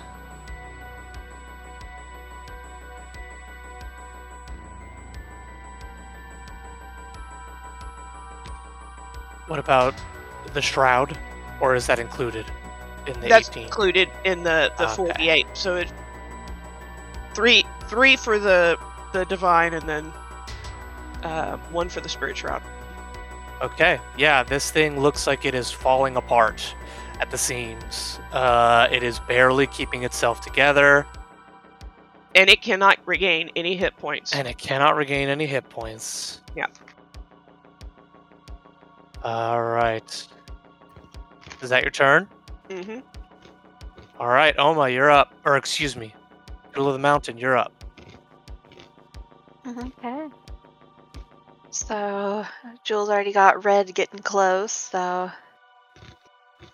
[9.47, 9.95] what about
[10.53, 11.17] the shroud,
[11.61, 12.47] or is that included
[13.07, 13.65] in the That's 18?
[13.65, 14.97] included in the the Okay.
[14.97, 15.47] 48.
[15.55, 15.93] So it
[17.35, 18.79] three three for the
[19.13, 20.13] the divine, and then
[21.23, 22.63] uh, one for the spirit shroud.
[23.63, 26.75] Okay, yeah, this thing looks like it is falling apart
[27.21, 28.21] at the seams.
[28.33, 31.07] Uh, it is barely keeping itself together,
[32.35, 34.35] And it cannot regain any hit points.
[34.35, 36.43] and it cannot regain any hit points.
[36.55, 36.67] Yeah.
[39.23, 40.29] All right.
[41.63, 42.29] Is that your turn?
[42.71, 43.01] hmm
[44.19, 45.33] All right, Oma, you're up.
[45.45, 46.15] Or excuse me,
[46.75, 47.73] Jewel of the Mountain, you're up.
[49.67, 50.29] Okay.
[51.71, 52.47] So
[52.85, 55.31] Jules already got red getting close, so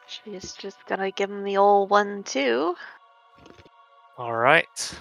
[0.07, 2.75] she's just gonna give him the old one too.
[4.19, 4.95] All right.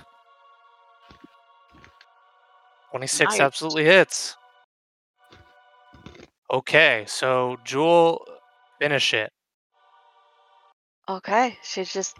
[2.91, 3.39] 26 Nice.
[3.41, 4.37] absolutely hits.
[6.51, 8.25] Okay, so Jewel,
[8.79, 9.31] finish it.
[11.07, 12.17] Okay, she's just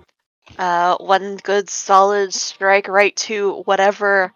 [0.58, 4.34] uh one good solid strike right to whatever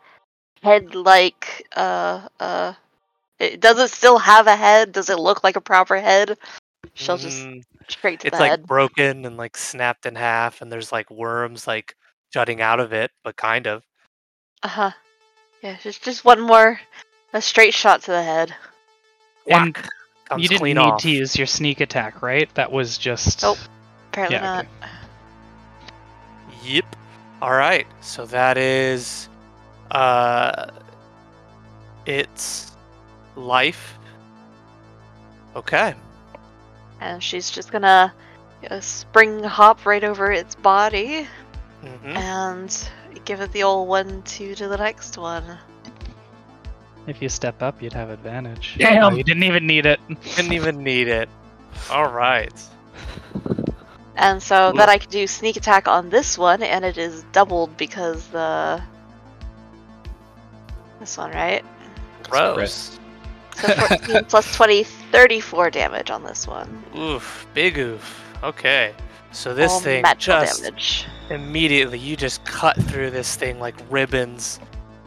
[0.64, 2.74] head like uh uh
[3.39, 4.91] it does it still have a head?
[4.91, 6.38] Does it look like a proper head?
[6.93, 8.66] She'll just Mm, straight to it's the like head.
[8.68, 11.96] broken and like snapped in half, and there's like worms like
[12.34, 13.84] jutting out of it, but kind of.
[14.64, 14.91] Uh-huh.
[15.62, 16.80] Yeah, just just one more
[17.34, 18.56] a straight shot to the head.
[19.50, 19.76] And
[20.26, 21.00] comes you didn't clean need off.
[21.00, 22.54] to use your sneak attack, right?
[22.56, 23.43] That was just.
[23.43, 23.60] Nope.
[24.12, 24.66] Apparently Yeah, not.
[24.66, 24.70] okay.
[26.64, 26.96] Yep.
[27.41, 27.88] All right.
[28.02, 29.30] So that is
[29.91, 30.68] uh
[32.06, 32.76] its
[33.36, 34.00] life.
[35.56, 35.96] Okay.
[37.00, 38.14] And she's just gonna
[38.70, 41.28] uh, spring hop right over its body
[41.82, 42.89] hmm and
[43.26, 45.60] give it the old one two to the next one.
[47.08, 48.76] If you step up, you'd have advantage.
[48.78, 49.03] Damn.
[49.03, 49.99] Oh, you didn't even need it.
[50.36, 51.30] Didn't even need it.
[51.91, 52.53] All right.
[54.16, 54.78] And so Ooh.
[54.78, 58.82] then I can do sneak attack on this one, and it is doubled because the
[60.99, 61.64] this one, right?
[62.24, 62.97] Gross.
[63.56, 66.84] So 14 plus 20, 34 damage on this one.
[66.97, 67.45] Oof.
[67.53, 68.24] Big oof.
[68.43, 68.93] Okay.
[69.32, 71.06] So this All thing magical just damage.
[71.30, 74.60] immediately you just cut through this thing like ribbons.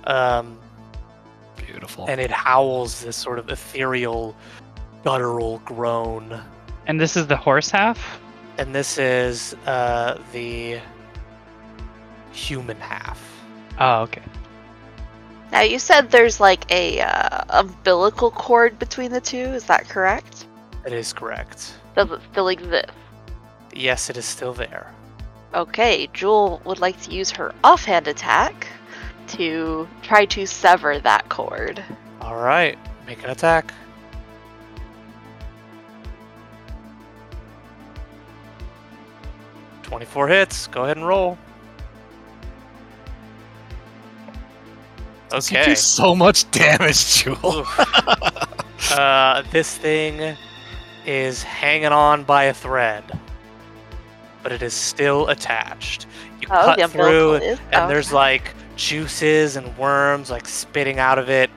[0.05, 0.58] Um,
[1.69, 2.07] Beautiful.
[2.09, 4.35] and it howls this sort of ethereal,
[5.05, 6.41] guttural groan.
[6.87, 8.21] And this is the horse half?
[8.57, 10.81] And this is uh, the
[12.33, 13.23] human half.
[13.79, 14.23] Oh, okay.
[15.53, 19.37] Now you said there's like a uh, umbilical cord between the two.
[19.37, 20.47] Is that correct?
[20.85, 21.75] That is correct.
[21.95, 22.91] Does it still exist?
[23.75, 24.93] Yes, it is still there.
[25.55, 28.67] Okay, Jewel would like to use her offhand attack
[29.31, 31.83] to try to sever that cord.
[32.21, 33.73] All right, make an attack.
[39.83, 40.67] Twenty-four hits.
[40.67, 41.39] Go ahead and roll.
[45.33, 45.55] Okay.
[45.57, 45.65] You Okay.
[45.71, 47.67] do so much damage, Jewel.
[48.93, 50.37] Uh, this thing
[51.07, 53.05] is hanging on by a thread,
[54.43, 56.07] but it is still attached.
[56.41, 57.59] You Oh, cut the through, umbilical is.
[57.73, 61.51] and there's like juices and worms like spitting out of it,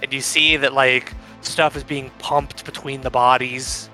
[0.00, 1.12] and you see that like
[1.42, 3.88] stuff is being pumped between the bodies.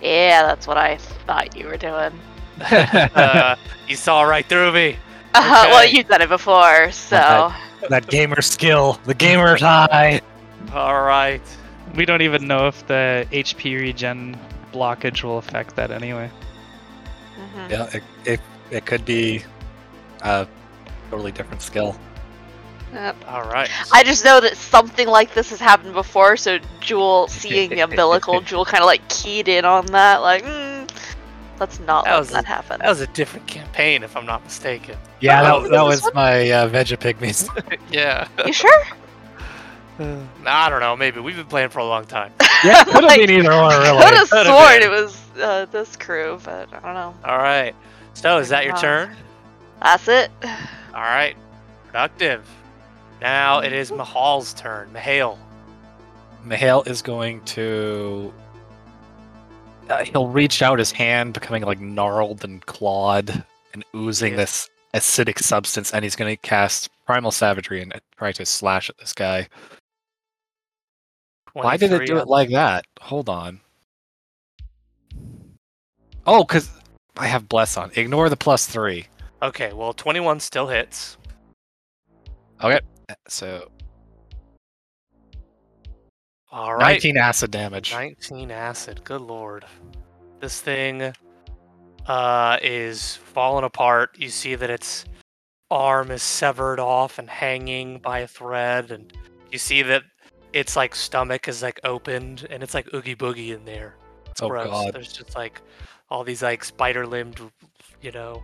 [0.00, 2.12] Yeah, that's what I thought you were doing.
[2.60, 3.54] uh,
[3.86, 4.96] you saw right through me.
[5.34, 7.52] Uh, well, you've done it before, so.
[7.88, 10.20] that gamer skill, the gamer's high.
[10.72, 11.42] All right.
[11.94, 14.38] We don't even know if the HP regen
[14.72, 16.30] blockage will affect that anyway.
[17.36, 17.70] Mhm.
[17.70, 18.40] Yeah, it, it,
[18.70, 19.42] it could be
[20.22, 20.46] a
[21.12, 21.94] totally different skill.
[22.94, 23.16] Yep.
[23.28, 23.68] All right.
[23.92, 28.40] I just know that something like this has happened before, so Jewel, seeing the umbilical,
[28.40, 30.88] Jewel kind of like keyed in on that, like, mm,
[31.60, 32.80] let's not That let that a- happen.
[32.80, 34.96] That was a different campaign, if I'm not mistaken.
[35.20, 37.46] Yeah, Oh, that, that this was my uh, Vegapygmies.
[37.90, 38.26] yeah.
[38.46, 38.82] You sure?
[39.98, 40.96] Nah, I don't know.
[40.96, 42.32] Maybe we've been playing for a long time.
[42.64, 43.98] yeah, could have Like, been either one, really.
[44.02, 44.82] have Could've sworn been.
[44.82, 47.14] it was uh, this crew, but I don't know.
[47.24, 47.74] All right.
[48.14, 49.16] So, is that your Uh, turn?
[49.82, 50.30] That's it.
[50.94, 51.36] All right.
[51.86, 52.46] Productive.
[53.20, 54.92] Now it is Mihail's turn.
[54.92, 55.38] Mahal.
[56.44, 58.32] Mihail is going to.
[59.88, 64.38] Uh, he'll reach out his hand, becoming like gnarled and clawed and oozing Yeah.
[64.38, 68.98] this acidic substance, and he's going to cast Primal Savagery and try to slash at
[68.98, 69.48] this guy.
[71.52, 72.86] Why did it do it like that?
[73.00, 73.60] Hold on.
[76.26, 76.70] Oh, because
[77.16, 77.90] I have Bless on.
[77.94, 79.06] Ignore the plus three.
[79.42, 81.18] Okay, well, 21 still hits.
[82.62, 82.80] Okay,
[83.26, 83.68] so
[86.52, 86.92] All right.
[86.92, 87.92] 19 acid damage.
[87.92, 89.02] 19 acid.
[89.02, 89.64] Good lord.
[90.38, 91.12] This thing
[92.06, 94.16] uh, is falling apart.
[94.16, 95.04] You see that its
[95.70, 99.12] arm is severed off and hanging by a thread, and
[99.50, 100.02] you see that
[100.52, 103.96] its like stomach is like opened, and it's like oogie boogie in there.
[104.30, 104.68] It's Oh, gross.
[104.68, 104.92] God.
[104.94, 105.60] There's just like
[106.10, 107.40] all these like spider limbed,
[108.02, 108.42] you know,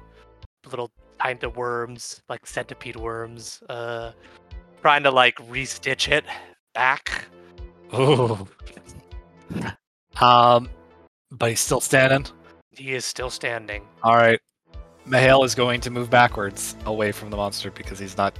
[0.68, 0.90] little
[1.20, 4.12] kind of worms, like centipede worms, uh,
[4.80, 6.24] trying to like restitch it
[6.74, 7.26] back.
[7.94, 8.46] Ooh.
[10.20, 10.68] Um,
[11.30, 12.26] but he's still standing.
[12.70, 13.86] He is still standing.
[14.02, 14.40] All right.
[15.04, 18.38] Mihail is going to move backwards away from the monster because he's not.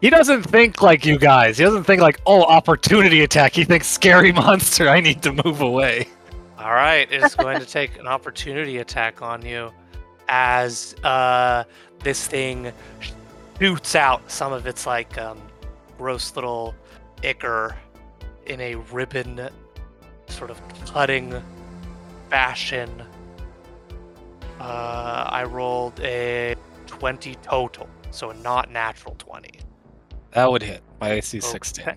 [0.00, 1.58] He doesn't think like you guys.
[1.58, 3.52] He doesn't think like, oh, opportunity attack.
[3.52, 4.88] He thinks scary monster.
[4.88, 6.08] I need to move away.
[6.58, 9.70] All right, it is going to take an opportunity attack on you
[10.28, 11.64] as uh,
[12.00, 12.72] this thing
[13.58, 15.40] shoots out some of its like um,
[15.96, 16.74] gross little
[17.22, 17.76] ichor
[18.46, 19.48] in a ribbon
[20.28, 21.42] sort of cutting
[22.30, 23.02] fashion.
[24.60, 26.54] Uh, I rolled a
[26.86, 29.60] 20 total, so a not natural 20.
[30.32, 30.82] That would hit.
[31.00, 31.86] My AC is 16.
[31.88, 31.96] Okay.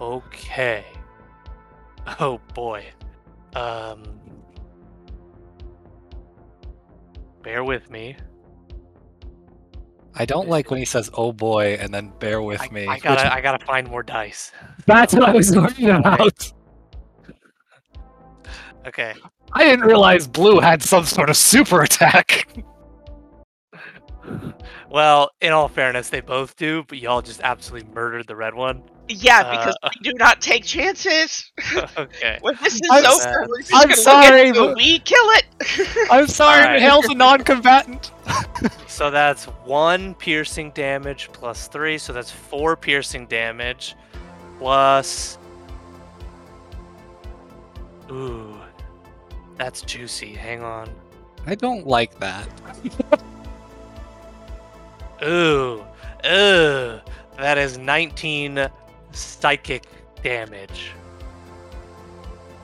[0.00, 0.84] Okay.
[2.20, 2.84] Oh boy.
[3.56, 4.20] Um.
[7.46, 8.16] Bear with me.
[10.16, 12.98] I don't like when he says "oh boy" and then "bear with I, me." I
[12.98, 14.50] gotta, I gotta find more dice.
[14.86, 16.52] That's what I was worried about.
[18.84, 19.14] Okay.
[19.52, 22.48] I didn't realize Blue had some sort of super attack.
[24.90, 28.82] Well, in all fairness, they both do, but y'all just absolutely murdered the red one.
[29.08, 31.50] Yeah, Uh, because we do not take chances.
[31.96, 32.38] okay.
[32.40, 33.46] when this is I'm over, sad.
[33.48, 35.44] we're just I'm sorry, at but- we kill it.
[36.10, 36.80] I'm sorry, Alright.
[36.82, 38.10] Mihail's a non-combatant.
[38.88, 43.94] So that's one piercing damage plus three, so that's four piercing damage
[44.58, 45.38] plus.
[48.10, 48.56] Ooh,
[49.56, 50.32] that's juicy.
[50.32, 50.88] Hang on.
[51.46, 52.48] I don't like that.
[55.22, 55.84] Ooh,
[56.26, 57.00] ooh,
[57.38, 58.68] that is 19
[59.16, 59.84] psychic
[60.22, 60.92] damage.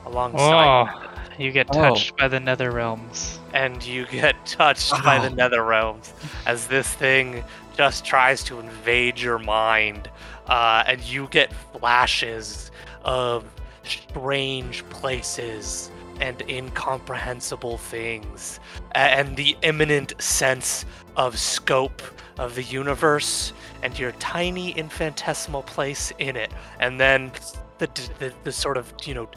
[0.05, 1.73] Alongside, Oh, you get Oh.
[1.89, 3.39] touched by the nether realms.
[3.53, 6.11] and you get touched by the nether realms
[6.45, 7.43] as this thing
[7.77, 10.09] just tries to invade your mind,
[10.47, 12.71] uh, and you get flashes
[13.03, 13.45] of
[13.83, 18.59] strange places and incomprehensible things,
[18.93, 20.85] and the imminent sense
[21.15, 22.01] of scope
[22.37, 27.31] of the universe and your tiny infinitesimal place in it, and then
[27.79, 27.87] the
[28.19, 29.29] the, the sort of you know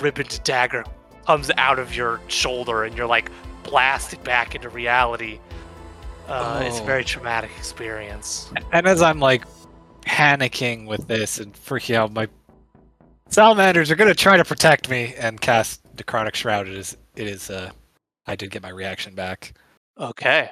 [0.00, 0.84] ribboned dagger
[1.26, 3.30] comes out of your shoulder, and you're like
[3.62, 5.38] blasted back into reality.
[6.28, 6.86] Uh, It's a Oh.
[6.86, 8.50] very traumatic experience.
[8.72, 9.44] And as I'm like
[10.02, 12.28] panicking with this and freaking out, my
[13.28, 16.68] salamanders are gonna try to protect me and cast Necrotic Shroud.
[16.68, 17.50] It is, it is.
[17.50, 17.70] Uh,
[18.26, 19.54] I did get my reaction back.
[19.98, 20.50] Okay,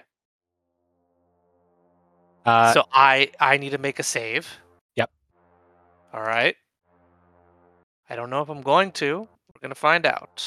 [2.44, 4.48] Uh, so I I need to make a save.
[4.96, 5.10] Yep.
[6.12, 6.56] All right.
[8.10, 9.20] I don't know if I'm going to.
[9.54, 10.44] We're gonna find out.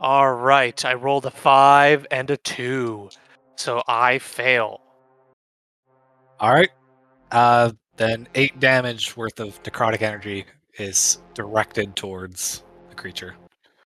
[0.00, 0.84] All right.
[0.84, 3.08] I rolled a five and a two,
[3.56, 4.80] so I fail.
[6.40, 6.70] all right.
[7.32, 10.44] Uh, then eight damage worth of necrotic energy
[10.78, 13.34] is directed towards the creature.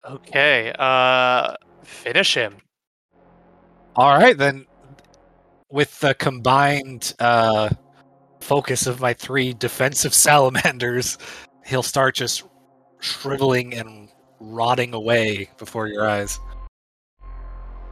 [0.09, 0.73] Okay.
[0.79, 2.57] Uh, finish him.
[3.97, 4.67] All right, then.
[5.71, 7.69] With the combined uh,
[8.41, 11.19] focus of my three defensive salamanders,
[11.65, 12.45] he'll start just
[13.01, 14.09] shriveling and
[14.41, 16.39] rotting away before your eyes.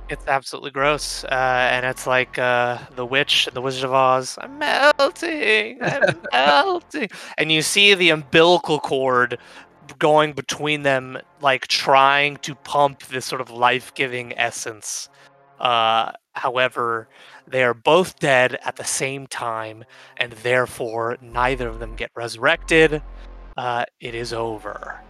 [0.08, 4.38] It's absolutely gross, uh, and it's like uh, the witch, the Wizard of Oz.
[4.40, 9.38] I'm melting, I'm melting, and you see the umbilical cord
[9.98, 15.08] going between them, like trying to pump this sort of life-giving essence.
[15.62, 17.08] Uh, however,
[17.46, 19.84] they are both dead at the same time,
[20.16, 23.00] and therefore neither of them get resurrected.
[23.56, 25.00] Uh, it is over.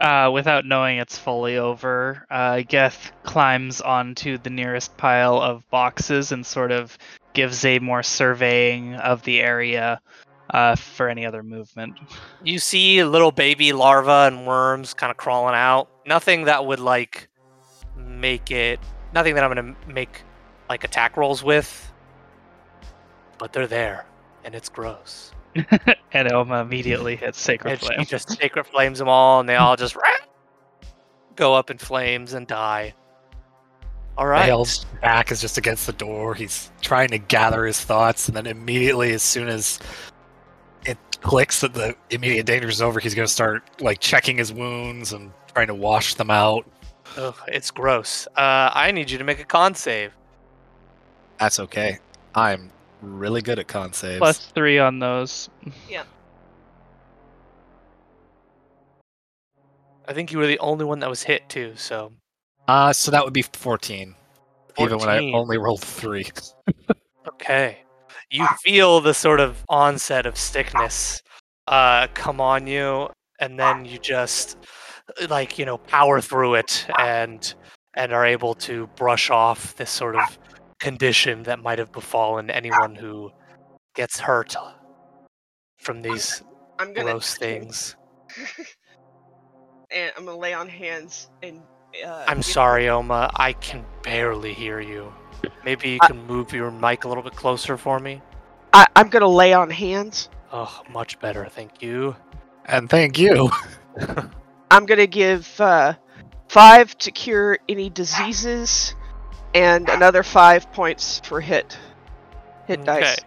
[0.00, 6.32] Uh, without knowing it's fully over, uh, Geth climbs onto the nearest pile of boxes
[6.32, 6.96] and sort of
[7.34, 10.00] gives a more surveying of the area
[10.50, 11.98] uh, for any other movement.
[12.42, 15.88] You see little baby larvae and worms kind of crawling out.
[16.06, 17.28] Nothing that would like
[17.96, 18.80] make it.
[19.14, 20.22] Nothing that I'm gonna make
[20.68, 21.92] like attack rolls with.
[23.38, 24.06] But they're there,
[24.44, 25.32] and it's gross.
[26.12, 29.76] and Oma immediately hits Sacred And she just sacred flames them all, and they all
[29.76, 29.96] just
[31.36, 32.94] go up in flames and die.
[34.16, 34.46] All right.
[34.46, 36.34] Bale's back is just against the door.
[36.34, 39.78] He's trying to gather his thoughts, and then immediately, as soon as
[40.84, 44.52] it clicks that the immediate danger is over, he's going to start like checking his
[44.52, 46.66] wounds and trying to wash them out.
[47.16, 48.26] Ugh, it's gross.
[48.36, 50.12] Uh, I need you to make a con save.
[51.38, 51.98] That's okay.
[52.34, 54.18] I'm really good at con saves.
[54.18, 55.48] Plus three on those.
[55.88, 56.04] Yeah.
[60.06, 61.74] I think you were the only one that was hit too.
[61.76, 62.12] So.
[62.68, 64.14] Uh, so that would be 14.
[64.76, 64.86] 14.
[64.86, 66.26] even when I only rolled three.
[67.28, 67.78] okay.
[68.30, 71.22] You feel the sort of onset of sickness
[71.68, 73.08] uh, come on you,
[73.40, 74.56] and then you just
[75.28, 77.54] like you know power through it and
[77.94, 80.38] and are able to brush off this sort of
[80.80, 83.30] condition that might have befallen anyone who
[83.94, 84.54] gets hurt
[85.78, 86.42] from these
[86.78, 87.96] I'm gonna gross things.
[89.90, 91.60] and I'm gonna lay on hands and.
[92.04, 93.30] Uh, I'm give- sorry, Oma.
[93.36, 95.12] I can barely hear you.
[95.64, 98.22] Maybe you I- can move your mic a little bit closer for me.
[98.72, 100.30] I, I'm gonna lay on hands.
[100.50, 102.16] Oh, much better, thank you.
[102.64, 103.50] And thank you.
[104.72, 105.94] I'm gonna give uh,
[106.48, 108.94] five to cure any diseases,
[109.54, 111.78] and another five points for hit
[112.66, 113.18] hit dice.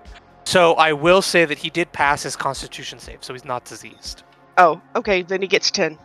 [0.45, 4.23] So I will say that he did pass his Constitution save, so he's not diseased.
[4.57, 5.21] Oh, okay.
[5.21, 5.99] Then he gets ten.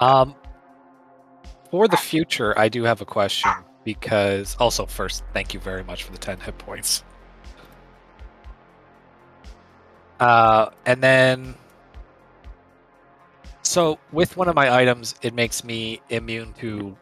[0.00, 0.34] Um,
[1.70, 3.50] for the future, I do have a question
[3.84, 7.04] because also first, thank you very much for the 10 hit points.
[10.20, 11.54] Uh, and then
[13.74, 16.96] so with one of my items, it makes me immune to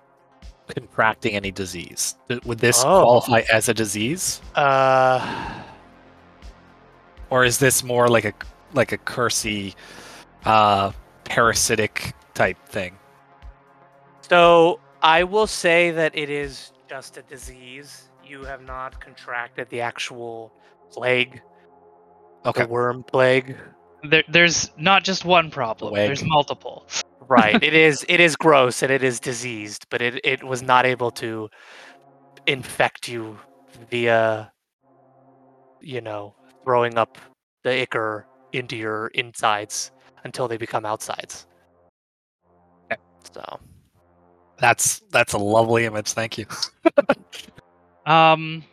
[0.75, 2.17] contracting any disease.
[2.47, 3.03] Would this Oh.
[3.05, 5.21] qualify as a disease, Uh,
[7.31, 8.33] or is this more like a
[8.75, 9.75] like a cursy,
[10.47, 10.93] uh,
[11.25, 12.97] parasitic type thing?
[14.23, 18.09] so I will say that it is just a disease.
[18.25, 20.53] You have not contracted the actual
[20.91, 21.43] plague,
[22.47, 22.63] Okay.
[22.63, 23.57] the worm plague.
[24.03, 25.93] There, there's not just one problem.
[25.93, 26.07] Wag.
[26.07, 26.87] There's multiple.
[27.29, 27.63] Right.
[27.63, 28.05] it is.
[28.09, 31.49] It is gross and it is diseased, but it it was not able to
[32.47, 33.39] infect you
[33.91, 34.53] via,
[35.81, 36.35] you know,
[36.65, 37.17] throwing up
[37.63, 39.93] the ichor into your insides
[40.25, 41.47] until they become outsides.
[42.91, 43.01] Okay.
[43.33, 43.61] So.
[44.59, 46.13] That's that's a lovely image.
[46.13, 46.47] Thank you.
[48.07, 48.65] Um,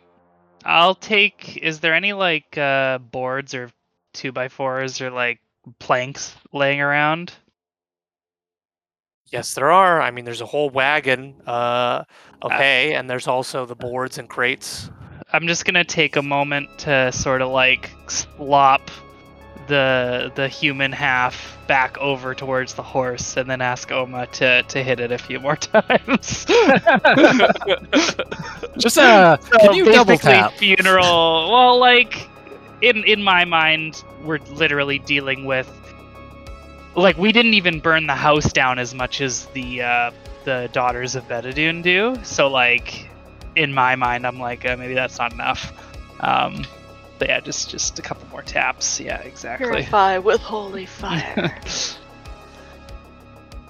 [0.64, 1.56] I'll take.
[1.58, 3.70] Is there any like uh boards or
[4.12, 5.40] two by fours or like
[5.78, 7.32] planks laying around?
[9.26, 10.00] Yes, there are.
[10.00, 12.02] I mean, there's a whole wagon uh,
[12.42, 14.90] of hay, and there's also the boards and crates.
[15.32, 18.90] I'm just gonna take a moment to sort of like slop
[19.68, 24.82] the the human half back over towards the horse, and then ask Oma to to
[24.82, 26.44] hit it a few more times.
[28.76, 30.54] Just uh, can you double basically tap?
[30.54, 31.52] funeral.
[31.52, 32.26] Well, like
[32.82, 35.68] in in my mind, we're literally dealing with
[36.94, 40.10] like we didn't even burn the house down as much as the uh,
[40.44, 42.16] the daughters of Betadune do.
[42.24, 43.08] So like
[43.56, 45.72] in my mind, I'm like uh, maybe that's not enough.
[46.20, 46.64] Um,
[47.18, 49.00] but yeah, just just a couple more taps.
[49.00, 49.66] Yeah, exactly.
[49.66, 51.60] Purify with holy fire.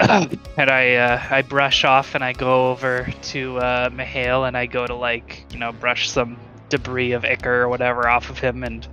[0.01, 4.67] and I uh, I brush off and I go over to uh, Mihail and I
[4.67, 6.39] go to like you know brush some
[6.71, 8.89] debris of ichor or whatever off of him and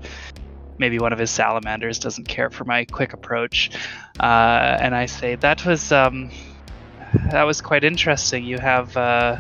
[0.80, 3.72] maybe one of his salamanders doesn't care for my quick approach
[4.20, 6.30] uh, and I say that was um
[7.32, 8.44] that was quite interesting.
[8.44, 9.38] You have uh,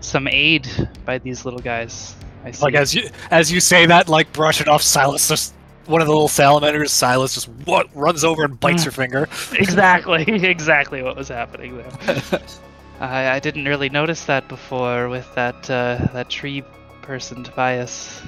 [0.00, 0.68] some aid
[1.04, 2.14] by these little guys.
[2.44, 2.62] I see.
[2.62, 4.82] Like as you as you say that, like brush it off.
[4.82, 5.54] Silas just
[5.86, 6.92] one of the little salamanders.
[6.92, 9.28] Silas just what runs over and bites your finger.
[9.52, 12.40] exactly exactly what was happening there.
[13.00, 16.62] I, I didn't really notice that before with that uh, that tree
[17.02, 18.22] person Tobias.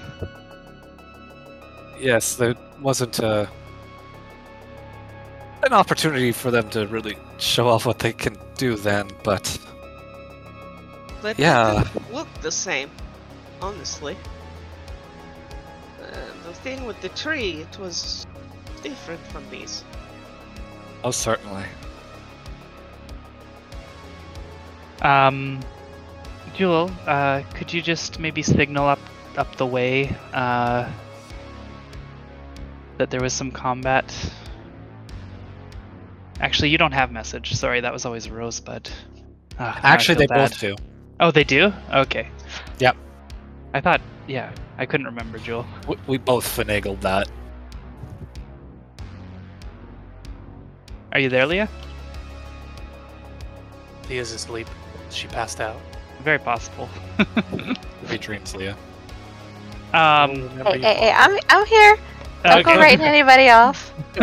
[1.99, 3.47] yes, there wasn't uh
[5.63, 9.59] an opportunity for them to really show off what they can do then, but
[11.23, 11.81] But Yeah.
[11.81, 12.91] It look the same,
[13.63, 14.17] honestly.
[16.03, 16.17] Uh,
[16.47, 18.27] the thing with the tree, it was
[18.83, 19.85] different from these.
[21.03, 21.65] oh certainly.
[25.01, 25.61] Um,
[26.55, 29.01] Jewel, uh, could you just maybe signal up
[29.37, 30.89] up the way uh,
[32.99, 34.15] that there was some combat?
[36.41, 37.55] Actually, you don't have message.
[37.55, 38.89] Sorry, that was always Rosebud.
[39.59, 40.77] Ah, now I Actually, they feel both do.
[41.21, 41.73] Oh, they do?
[41.93, 42.29] Okay.
[42.79, 42.97] Yep.
[43.73, 45.67] I thought, yeah, I couldn't remember, Jewel.
[45.89, 47.29] We, we both finagled that.
[51.13, 51.69] Are you there, Leah?
[54.09, 54.69] Leah's asleep.
[55.11, 55.81] She passed out.
[56.25, 56.89] Very possible.
[58.07, 58.77] Great dreams, Leah.
[59.93, 61.99] Um, hey, hey, hey, I'm I'm here.
[62.43, 63.93] Don't go writing anybody off.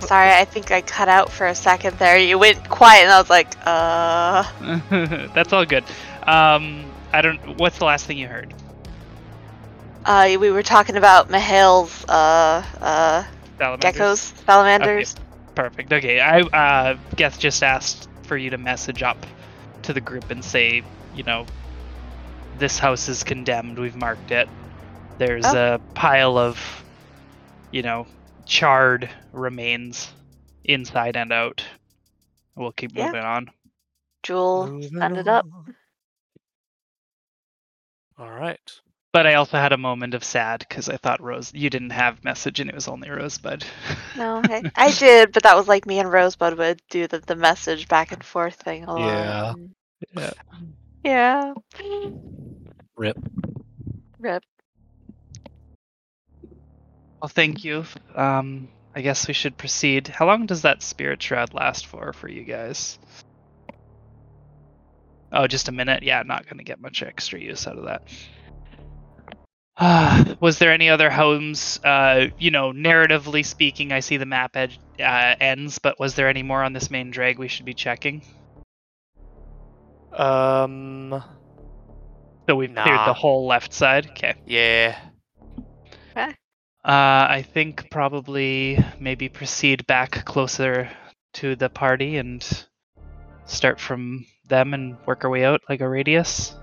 [0.00, 2.18] Sorry, I think I cut out for a second there.
[2.18, 4.44] You went quiet, and I was like, uh.
[5.34, 5.84] That's all good.
[6.24, 7.58] Um, I don't.
[7.58, 8.52] What's the last thing you heard?
[10.04, 13.24] Uh, we were talking about Mihail's uh, uh,
[13.58, 13.94] Salamanders?
[13.94, 15.14] geckos, salamanders.
[15.54, 15.92] Perfect.
[15.92, 19.24] Okay, I uh, Geth just asked for you to message up
[19.84, 20.82] to the group and say,
[21.14, 21.46] you know,
[22.54, 23.78] this house is condemned.
[23.78, 24.48] We've marked it.
[25.18, 25.54] There's Oh.
[25.54, 26.84] a pile of,
[27.70, 28.06] you know,
[28.46, 30.12] charred remains
[30.64, 31.64] inside and out.
[32.56, 33.06] We'll keep Yeah.
[33.06, 33.50] moving on.
[34.22, 35.46] Jewel, send it up.
[38.18, 38.70] All right.
[39.14, 42.24] But I also had a moment of sad because I thought Rose, you didn't have
[42.24, 43.64] message and it was only Rosebud.
[44.16, 47.36] No, I, I did, but that was like me and Rosebud would do the, the
[47.36, 49.56] message back and forth thing a lot.
[50.16, 50.32] Yeah.
[51.04, 51.04] Yeah.
[51.04, 51.54] Yeah.
[52.96, 53.16] Rip.
[54.18, 54.42] Rip.
[57.20, 57.84] Well, thank you.
[58.16, 60.08] Um, I guess we should proceed.
[60.08, 62.98] How long does that spirit shroud last for for you guys?
[65.30, 66.02] Oh, just a minute.
[66.02, 68.08] Yeah, not going to get much extra use out of that.
[69.76, 71.80] Uh, was there any other homes?
[71.84, 76.28] Uh, you know, narratively speaking, I see the map edge uh, ends, but was there
[76.28, 78.22] any more on this main drag we should be checking?
[80.12, 81.22] Um.
[82.48, 84.10] So we've cleared the whole left side.
[84.10, 84.34] Okay.
[84.46, 84.98] Yeah.
[86.84, 90.90] Uh, I think probably maybe proceed back closer
[91.32, 92.46] to the party and
[93.46, 96.54] start from them and work our way out like a radius.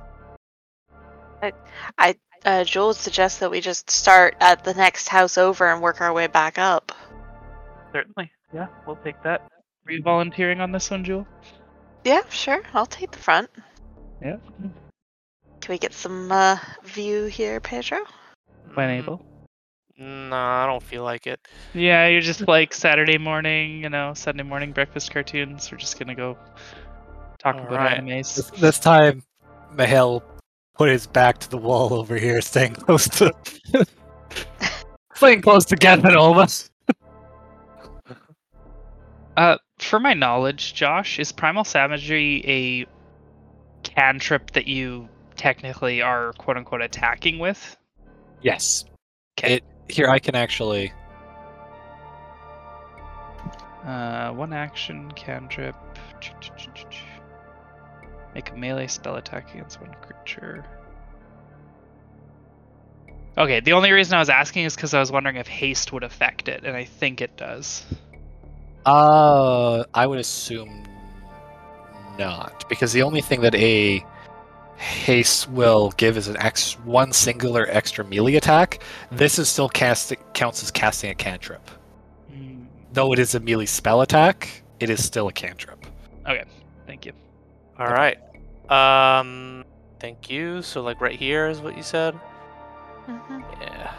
[2.43, 6.11] Uh, Jewel suggests that we just start at the next house over and work our
[6.11, 6.91] way back up.
[7.93, 8.31] Certainly.
[8.53, 9.41] Yeah, we'll take that.
[9.87, 11.27] Are you volunteering on this one, Jewel?
[12.03, 12.63] Yeah, sure.
[12.73, 13.49] I'll take the front.
[14.21, 14.37] Yeah.
[15.61, 17.99] Can we get some uh, view here, Pedro?
[18.73, 19.23] When able.
[19.97, 21.39] Nah, I don't feel like it.
[21.75, 25.71] Yeah, you're just like Saturday morning, you know, Sunday morning breakfast cartoons.
[25.71, 26.37] We're just gonna go
[27.37, 28.01] talk about Alright.
[28.01, 28.35] animes.
[28.35, 29.21] This, this time,
[29.75, 30.23] Mihail
[30.75, 33.33] put his back to the wall over here, staying close to,
[35.15, 36.71] staying close to Gavin almost.
[39.37, 42.85] Uh, for my knowledge, Josh, is Primal Savagery a
[43.83, 47.77] cantrip that you technically are quote unquote attacking with?
[48.41, 48.85] Yes.
[49.37, 49.55] 'Kay.
[49.55, 50.91] It here I can actually.
[53.85, 55.75] Uh, one action cantrip.
[58.33, 60.65] Make a melee spell attack against one creature.
[63.37, 66.03] Okay, the only reason I was asking is because I was wondering if haste would
[66.03, 67.85] affect it, and I think it does.
[68.85, 70.83] Uh, I would assume
[72.17, 74.03] not, because the only thing that a
[74.77, 78.81] haste will give is an X one singular extra melee attack.
[79.11, 81.69] This is still cast counts as casting a cantrip.
[82.31, 85.85] Hmm, Though it is a melee spell attack, it is still a cantrip.
[86.27, 86.41] You.
[87.81, 88.17] All right.
[88.69, 89.65] Um.
[89.99, 90.61] Thank you.
[90.61, 92.13] So like right here is what you said.
[93.05, 93.93] hmm Yeah.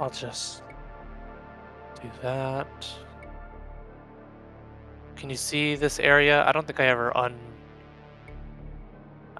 [0.00, 0.62] I'll just
[2.00, 2.86] do that.
[5.16, 6.44] Can you see this area?
[6.46, 7.36] I don't think I ever un.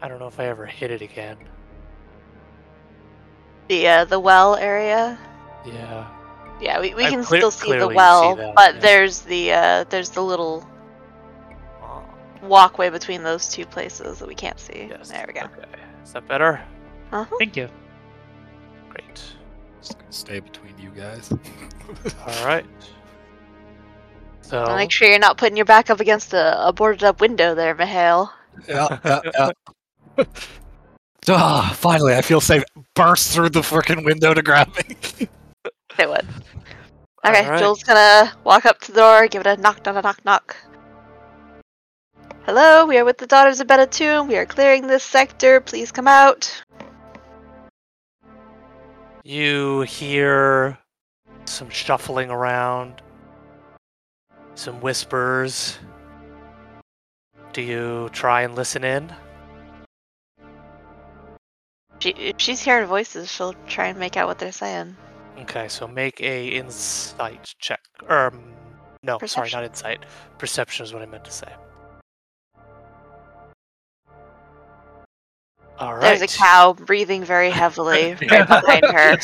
[0.03, 1.37] I don't know if I ever hit it again.
[3.69, 5.19] The uh, the well area.
[5.65, 6.09] Yeah.
[6.61, 8.81] Yeah, we, we I can cle- still see the clearly see well, that, but yeah.
[8.81, 10.67] there's the uh, there's the little
[12.43, 14.89] walkway between those two places that we can't see.
[14.91, 15.11] yes.
[15.11, 15.47] There we go.
[15.47, 15.81] Okay.
[16.05, 16.61] Is that better?
[17.13, 17.37] Uh-huh.
[17.39, 17.69] Thank you.
[18.91, 19.23] Great.
[19.81, 21.31] Just gonna stay between you guys.
[22.27, 22.67] All right.
[24.41, 24.63] So.
[24.63, 27.55] I'll make sure you're not putting your back up against a, a boarded up window
[27.55, 28.33] there, Mihail.
[28.69, 29.51] yeah, yeah,
[30.17, 30.25] yeah.
[31.29, 32.63] Ah, finally, I feel safe.
[32.95, 35.27] Burst through the freaking window to grab me.
[35.99, 36.27] They would.
[37.25, 37.59] Okay, Alright.
[37.59, 40.57] Jewel's gonna walk up to the door, give it a knock, knock, knock, knock.
[42.45, 44.29] Hello, we are with the Daughters of Betatune.
[44.29, 45.61] We are clearing this sector.
[45.61, 46.63] Please come out.
[49.25, 50.79] You hear
[51.47, 53.03] some shuffling around,
[54.55, 55.79] some whispers.
[57.55, 59.13] Do you try and listen in?
[62.01, 64.95] She, if she's hearing voices, she'll try and make out what they're saying.
[65.39, 67.81] Okay, so make a insight check.
[68.09, 68.53] Um,
[69.03, 69.59] no, sorry, Perception.
[69.61, 70.05] not insight.
[70.39, 71.53] Perception is what I meant to say.
[75.79, 76.19] All right.
[76.19, 79.17] There's a cow breathing very heavily right behind her.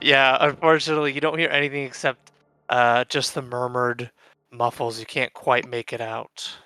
[0.00, 2.32] yeah, unfortunately, you don't hear anything except
[2.68, 4.10] uh, just the murmured
[4.50, 4.98] muffles.
[4.98, 6.56] You can't quite make it out.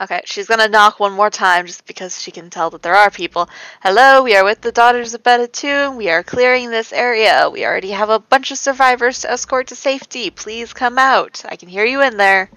[0.00, 3.10] Okay, she's gonna knock one more time just because she can tell that there are
[3.10, 3.48] people.
[3.80, 5.96] Hello, we are with the Daughters of Betatune.
[5.96, 7.48] We are clearing this area.
[7.48, 10.30] We already have a bunch of survivors to escort to safety.
[10.30, 11.44] Please come out.
[11.48, 12.50] I can hear you in there.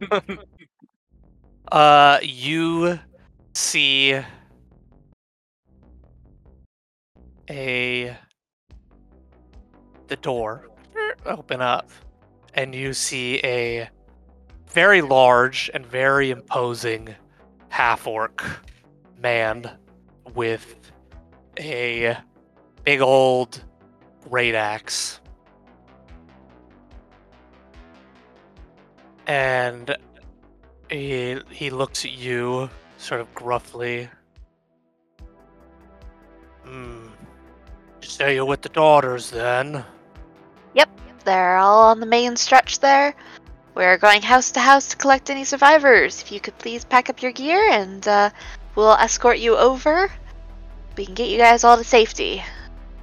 [1.70, 2.98] Uh, you
[3.52, 4.18] see
[7.50, 8.16] a
[10.06, 10.66] the door
[11.26, 11.90] open up,
[12.54, 13.90] and you see a
[14.78, 17.12] very large and very imposing
[17.68, 18.44] half orc
[19.20, 19.68] man
[20.36, 20.92] with
[21.58, 22.16] a
[22.84, 23.60] big old
[24.30, 25.18] great axe.
[29.26, 29.96] And
[30.88, 34.08] he he looks at you sort of gruffly.
[36.64, 37.08] Hmm.
[38.00, 39.84] So you're with the daughters then?
[40.74, 40.88] Yep,
[41.24, 43.16] they're all on the main stretch there.
[43.78, 46.20] We're going house to house to collect any survivors.
[46.20, 48.30] If you could please pack up your gear and uh,
[48.74, 50.10] we'll escort you over.
[50.96, 52.42] We can get you guys all to safety.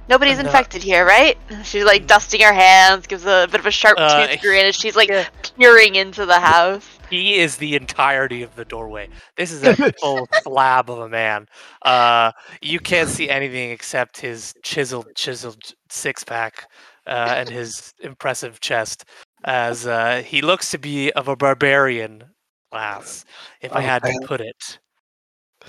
[0.06, 1.38] Nobody's uh, infected here, right?
[1.64, 4.74] She's like dusting her hands, gives a bit of a sharp Uh, tooth grin as
[4.74, 5.26] she's like yeah.
[5.58, 6.86] peering into the house.
[7.08, 9.08] He is the entirety of the doorway.
[9.38, 11.48] This is a full slab of a man.
[11.80, 16.68] Uh, you can't see anything except his chiseled, chiseled six pack
[17.06, 19.04] uh, and his impressive chest,
[19.44, 22.24] as uh, he looks to be of a barbarian
[22.70, 23.24] class,
[23.60, 24.78] if I Oh, had to put it.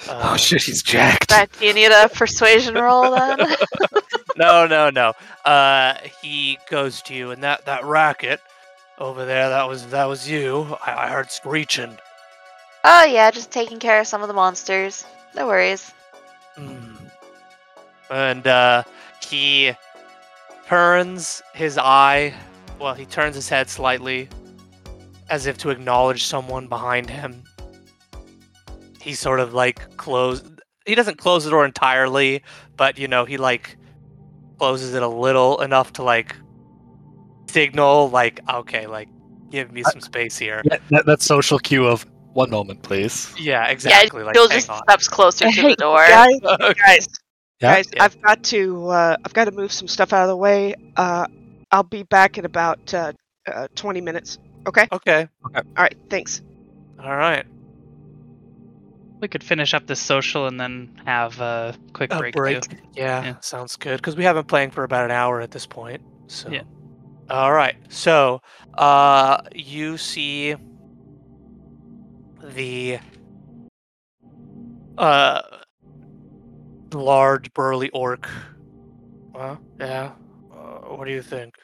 [0.10, 1.32] oh Um, shit, he's jacked.
[1.32, 3.40] Right, do you need a persuasion roll then?
[4.38, 5.14] no, no, no.
[5.46, 8.40] Uh, he goes to you, and that that racket
[9.00, 10.76] over there, that was that was you.
[10.86, 11.98] I, I heard screeching.
[12.84, 15.06] oh yeah, just taking care of some of the monsters.
[15.36, 15.92] No worries.
[16.58, 17.12] Mm.
[18.10, 18.84] And uh,
[19.28, 19.74] he
[20.68, 22.34] turns his eye.
[22.80, 24.30] Well, he turns his head slightly,
[25.30, 27.44] as if to acknowledge someone behind him.
[29.02, 30.44] He sort of like close.
[30.86, 32.44] He doesn't close the door entirely,
[32.76, 33.78] but you know he like
[34.60, 36.36] closes it a little enough to like
[37.50, 39.08] signal like okay, like
[39.50, 40.62] give me some space here.
[40.66, 43.34] Yeah, that, that social cue of one moment, please.
[43.40, 44.20] Yeah, exactly.
[44.22, 44.82] yeah, like Jill hang just on.
[44.84, 46.06] steps closer to the door.
[46.08, 46.74] guys, Okay.
[46.86, 47.08] guys,
[47.62, 47.76] Yeah?
[47.76, 48.04] guys, Yeah.
[48.04, 50.76] I've got to uh, I've got to move some stuff out of the way.
[50.96, 51.26] Uh,
[51.72, 53.14] I'll be back in about uh,
[53.48, 54.38] uh, 20 minutes.
[54.68, 54.88] Okay.
[54.92, 55.28] Okay.
[55.48, 55.68] Okay.
[55.78, 55.96] All right.
[56.10, 56.42] Thanks.
[57.04, 57.46] All right.
[59.22, 62.62] We could finish up this social and then have a quick A break, break.
[62.62, 62.78] too.
[62.96, 63.40] Yeah, Yeah.
[63.42, 63.98] sounds good.
[63.98, 66.02] Because we have been playing for about an hour at this point.
[66.28, 66.52] So.
[66.52, 66.64] Yeah.
[67.30, 67.76] All right.
[67.90, 68.42] So,
[68.78, 70.56] uh, you see
[72.44, 73.00] the
[74.98, 75.42] uh
[76.94, 78.30] large burly orc.
[79.34, 80.12] Well, yeah.
[80.88, 81.56] What do you think?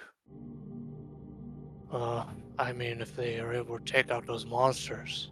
[1.91, 2.25] Uh,
[2.59, 5.29] I mean, if they are able to take out those monsters.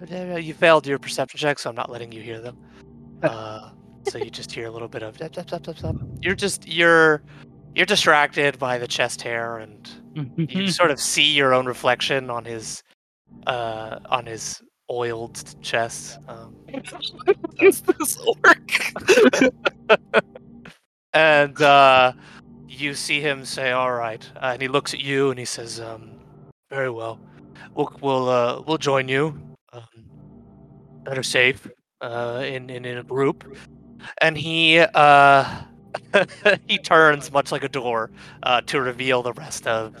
[0.38, 2.56] You failed your perception check, so I'm not letting you hear them.
[3.22, 3.72] Uh,
[4.08, 5.18] so you just hear a little bit of.
[6.22, 7.22] You're just you're
[7.74, 9.90] you're distracted by the chest hair, and
[10.38, 12.82] you sort of see your own reflection on his
[13.46, 16.18] uh on his oiled chest.
[16.28, 16.56] Um,
[17.60, 18.92] Is this orc?
[21.12, 22.12] And uh,
[22.68, 25.80] you see him say, "All right," uh, and he looks at you and he says,
[25.80, 26.10] um,
[26.70, 27.20] "Very well.
[27.74, 29.40] We'll we'll uh, we'll join you.
[29.72, 29.82] Um,
[31.04, 31.66] better safe
[32.00, 33.56] uh, in, in in a group."
[34.20, 35.62] And he uh,
[36.66, 38.10] he turns much like a door
[38.42, 39.94] uh, to reveal the rest of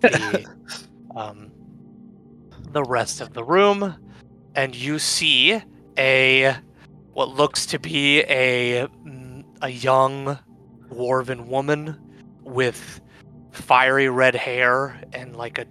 [0.00, 0.46] the
[1.16, 1.50] um,
[2.72, 3.94] the rest of the room,
[4.54, 5.60] and you see
[5.96, 6.56] a
[7.12, 10.38] what looks to be a mm, a young
[10.90, 11.96] dwarven woman
[12.42, 13.00] with
[13.52, 15.66] fiery red hair and like a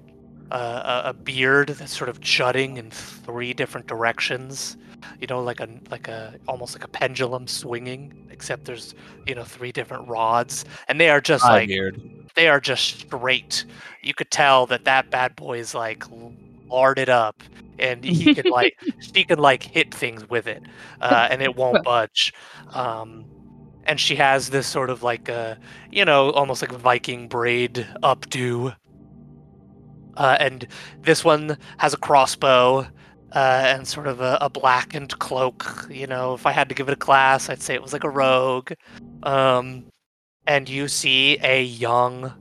[0.51, 4.77] a, beard that's sort of jutting in three different directions.
[5.19, 8.95] You know, like a like a almost like a pendulum swinging, except there's
[9.25, 12.01] you know three different rods, and they are just I'm like weird.
[12.35, 13.65] they are just straight.
[14.01, 16.03] You could tell that that bad boy is like
[16.67, 17.43] larded up,
[17.79, 20.63] and he can like she can like hit things with it,
[20.99, 22.33] uh, and it won't budge.
[22.73, 23.25] Um,
[23.87, 25.57] and she has this sort of like a
[25.91, 28.75] you know almost like Viking braid updo.
[30.15, 30.67] Uh, and
[31.01, 32.79] this one has a crossbow
[33.33, 35.87] uh, and sort of a, a blackened cloak.
[35.91, 38.03] You know, if I had to give it a class, I'd say it was like
[38.03, 38.71] a rogue.
[39.21, 39.85] Um,
[40.47, 42.33] and you see a young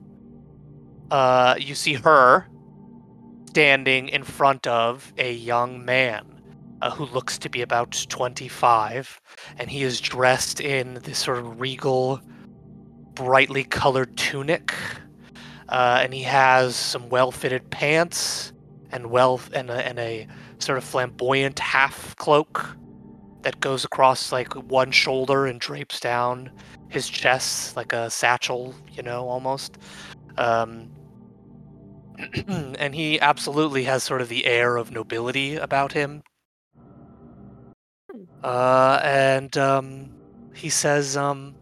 [1.10, 2.48] uh you see her
[3.48, 6.35] standing in front of a young man
[6.82, 9.20] uh, who looks to be about 25
[9.58, 12.20] and he is dressed in this sort of regal
[13.14, 14.74] brightly colored tunic
[15.68, 18.52] uh, and he has some well-fitted pants
[18.92, 20.26] and well and a, and a
[20.58, 22.76] sort of flamboyant half cloak
[23.42, 26.50] that goes across like one shoulder and drapes down
[26.88, 29.78] his chest like a satchel, you know, almost.
[30.38, 30.90] Um,
[32.46, 36.22] and he absolutely has sort of the air of nobility about him.
[38.42, 40.10] Uh, and um,
[40.54, 41.54] he says, um,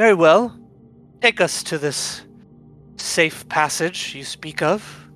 [0.00, 0.56] Very well.
[1.20, 2.22] Take us to this
[2.96, 5.08] safe passage you speak of.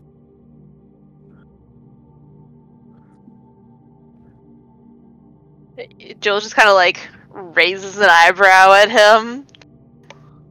[6.20, 9.46] Jill just kind of like raises an eyebrow at him,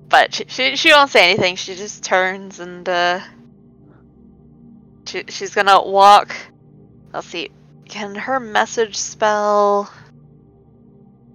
[0.10, 1.56] but she, she she won't say anything.
[1.56, 3.20] She just turns and uh,
[5.06, 6.36] she she's gonna walk.
[7.14, 7.52] I'll see.
[7.94, 9.88] Can her message spell?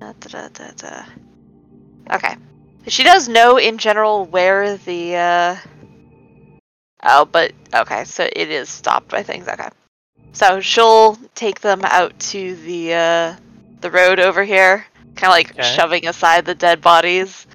[0.01, 1.05] Da, da, da.
[2.11, 2.35] Okay.
[2.89, 5.15] She does know in general where the.
[5.15, 5.57] Uh...
[7.05, 9.47] Oh, but okay, so it is stopped by things.
[9.47, 9.69] Okay,
[10.33, 13.37] so she'll take them out to the uh,
[13.81, 14.85] the road over here,
[15.15, 15.77] kind of like Okay.
[15.77, 17.47] shoving aside the dead bodies,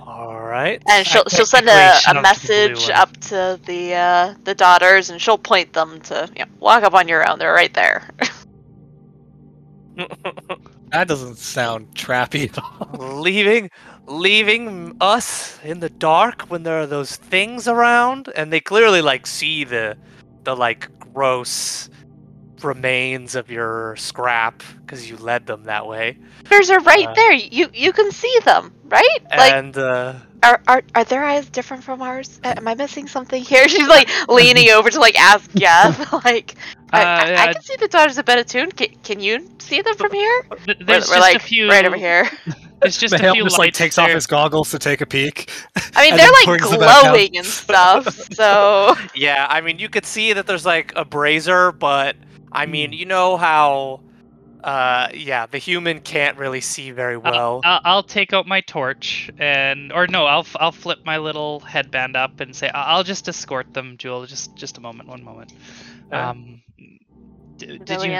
[0.00, 0.82] All right.
[0.88, 4.54] and she'll she'll send a, a shoved the blue message up to the uh, the
[4.54, 7.38] daughters, and she'll point them to you know, walk up on your own.
[7.38, 8.08] They're right there.
[10.94, 13.20] That doesn't sound trappy at all.
[13.20, 13.68] leaving
[14.06, 19.26] leaving us in the dark when there are those things around and they clearly like
[19.26, 19.96] see the
[20.44, 21.90] the like gross
[22.62, 26.16] remains of your scrap because you led them that way
[26.48, 27.32] Daughters are right Uh, there.
[27.32, 29.18] You you can see them, right?
[29.36, 32.38] Like and uh Are, are are their eyes different from ours?
[32.44, 33.66] Am I missing something here?
[33.74, 36.12] She's like leaning over to like ask Geth.
[36.24, 36.54] like,
[36.92, 38.76] I, I, I Uh, can see the daughters of Benetune.
[38.76, 40.42] Can, can you see them from here?
[40.66, 41.68] Th- We're, There's we're like a few.
[41.68, 42.28] right over here.
[42.82, 44.04] It's just a Mihail few just like takes there.
[44.04, 45.50] off his goggles to take a peek.
[45.96, 47.12] I mean, they're like brings them back out.
[47.12, 48.06] glowing and stuff.
[48.34, 52.16] So yeah i mean you could see that there's like a brazier but
[52.54, 52.94] i mean Hmm.
[52.94, 54.00] you know how
[54.62, 59.30] uh yeah the human can't really see very well I'll, I'll take out my torch
[59.38, 63.02] and, or no, I'll f- I'll flip my little headband up and say I- I'll
[63.04, 64.24] just escort them, Jewel.
[64.24, 65.52] Just just a moment, one moment.
[66.10, 66.62] Um,
[67.58, 68.10] d- did you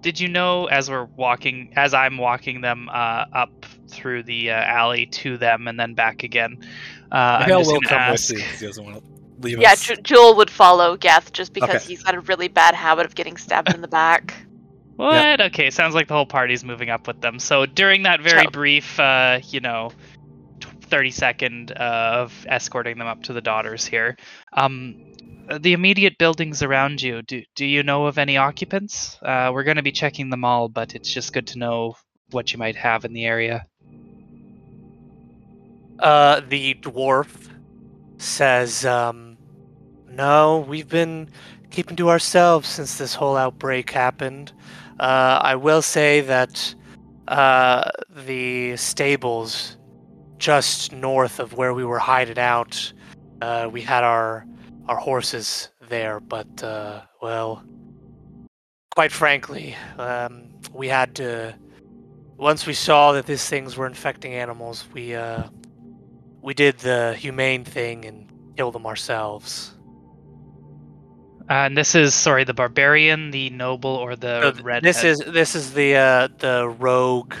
[0.00, 4.54] did you know as we're walking, as I'm walking them uh, up through the uh,
[4.54, 6.56] alley to them and then back again?
[7.12, 9.02] Uh, I'm just will come ask, with you 'cause he doesn't want to
[9.42, 9.82] leave Yeah, us.
[9.82, 11.84] Ju- Jewel would follow Geth just because Okay.
[11.84, 14.34] he's got a really bad habit of getting stabbed in the back.
[14.96, 15.40] What?
[15.40, 17.38] Okay, sounds like the whole party's moving up with them.
[17.40, 18.50] So during that very Ciao.
[18.50, 19.90] brief, uh, you know,
[20.60, 24.16] tw- 30 second uh, of escorting them up to the daughters here,
[24.52, 25.02] um,
[25.60, 29.18] the immediate buildings around you, do, do you know of any occupants?
[29.22, 31.96] Uh, we're going to be checking them all, but it's just good to know
[32.30, 33.64] what you might have in the area.
[35.98, 37.48] Uh, the dwarf
[38.18, 39.31] says, um,
[40.14, 41.28] no, we've been
[41.70, 44.52] keeping to ourselves since this whole outbreak happened.
[45.00, 46.74] Uh, I will say that
[47.28, 47.90] uh,
[48.26, 49.76] the stables
[50.38, 52.92] just north of where we were hiding out,
[53.40, 54.46] uh, we had our
[54.88, 57.62] our horses there, but uh, well,
[58.94, 61.54] quite frankly, um, we had to.
[62.36, 65.44] Once we saw that these things were infecting animals, we uh,
[66.42, 69.71] we did the humane thing and killed them ourselves.
[71.50, 74.82] Uh, and this is, sorry, the barbarian, the noble, or the So red.
[74.82, 77.34] this is this is the uh, the rogue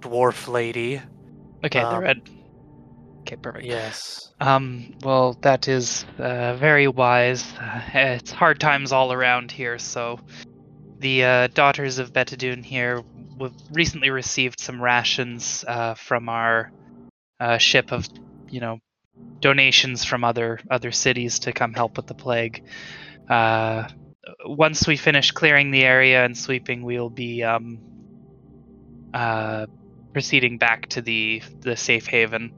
[0.00, 1.00] dwarf lady.
[1.64, 2.20] okay, the um, red.
[3.20, 3.64] Okay, perfect.
[3.66, 4.32] Yes.
[4.40, 7.44] Um, well, that is uh, very wise.
[7.54, 10.18] Uh, it's hard times all around here, so
[10.98, 13.02] the uh, daughters of Betadune here
[13.38, 16.72] w- recently received some rations uh, from our
[17.38, 18.08] uh, ship of,
[18.50, 18.78] you know,
[19.40, 22.64] donations from other other cities to come help with the plague.
[23.28, 23.88] Uh,
[24.46, 27.78] once we finish clearing the area and sweeping, we'll be um,
[29.14, 29.66] uh,
[30.12, 32.52] proceeding back to the the safe haven.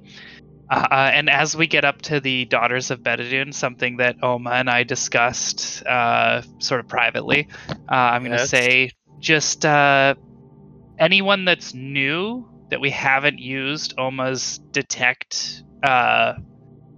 [0.71, 4.51] Uh, uh, and as we get up to the Daughters of Betadune, something that Oma
[4.51, 8.51] and I discussed uh, sort of privately, uh, I'm going to Yes.
[8.51, 8.91] say
[9.21, 10.15] just uh,
[10.99, 16.35] anyone that's new that we haven't used Oma's detect uh,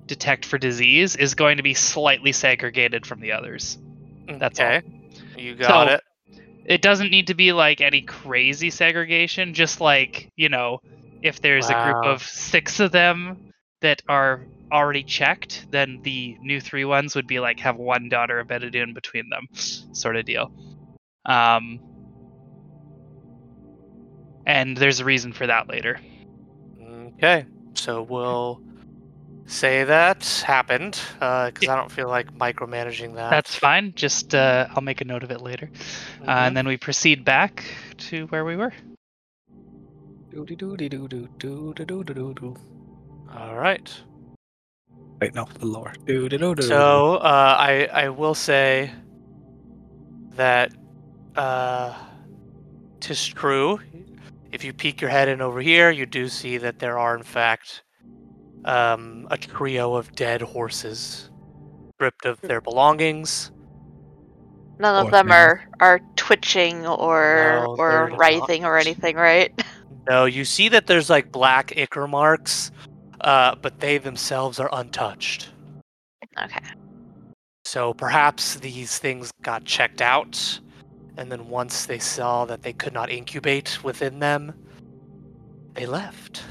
[0.06, 3.78] detect for disease is going to be slightly segregated from the others.
[4.28, 4.80] That's all.
[5.36, 6.00] You got So- it.
[6.64, 10.80] It doesn't need to be like any crazy segregation, just like, you know,
[11.22, 13.52] if there's a group of six of them
[13.82, 14.42] that are
[14.72, 18.94] already checked, then the new three ones would be like have one daughter of Betadine
[18.94, 20.50] between them, sort of deal.
[21.24, 21.78] Um,
[24.44, 26.00] and there's a reason for that later.
[27.16, 27.46] Okay.
[27.74, 28.60] So we'll
[29.46, 33.30] say that happened uh, because I don't feel like micromanaging that.
[33.30, 33.92] That's fine.
[33.94, 35.70] Just uh, I'll make a note of it later,
[36.22, 36.46] uh, Mhm.
[36.48, 37.64] and then we proceed back
[38.10, 38.72] to where we were.
[43.34, 44.02] All right.
[45.20, 45.94] Wait, no, the lower.
[46.04, 46.62] Doo-dee-doo-doo.
[46.62, 48.92] So uh, I I will say
[50.34, 50.72] that
[51.36, 51.94] uh,
[53.00, 53.80] tis true.
[54.52, 57.22] if you peek your head in over here, you do see that there are, in
[57.22, 57.82] fact,
[58.66, 61.30] um, a trio of dead horses,
[61.94, 63.50] stripped of their belongings.
[64.78, 65.34] None Or of them things.
[65.34, 69.52] are are twitching or No, or writhing or anything, right?
[70.08, 72.70] No, you see that there's like black ichor marks,
[73.22, 75.48] uh, but they themselves are untouched.
[76.40, 76.60] Okay.
[77.64, 80.60] So perhaps these things got checked out,
[81.16, 84.54] and then once they saw that they could not incubate within them,
[85.74, 86.44] they left.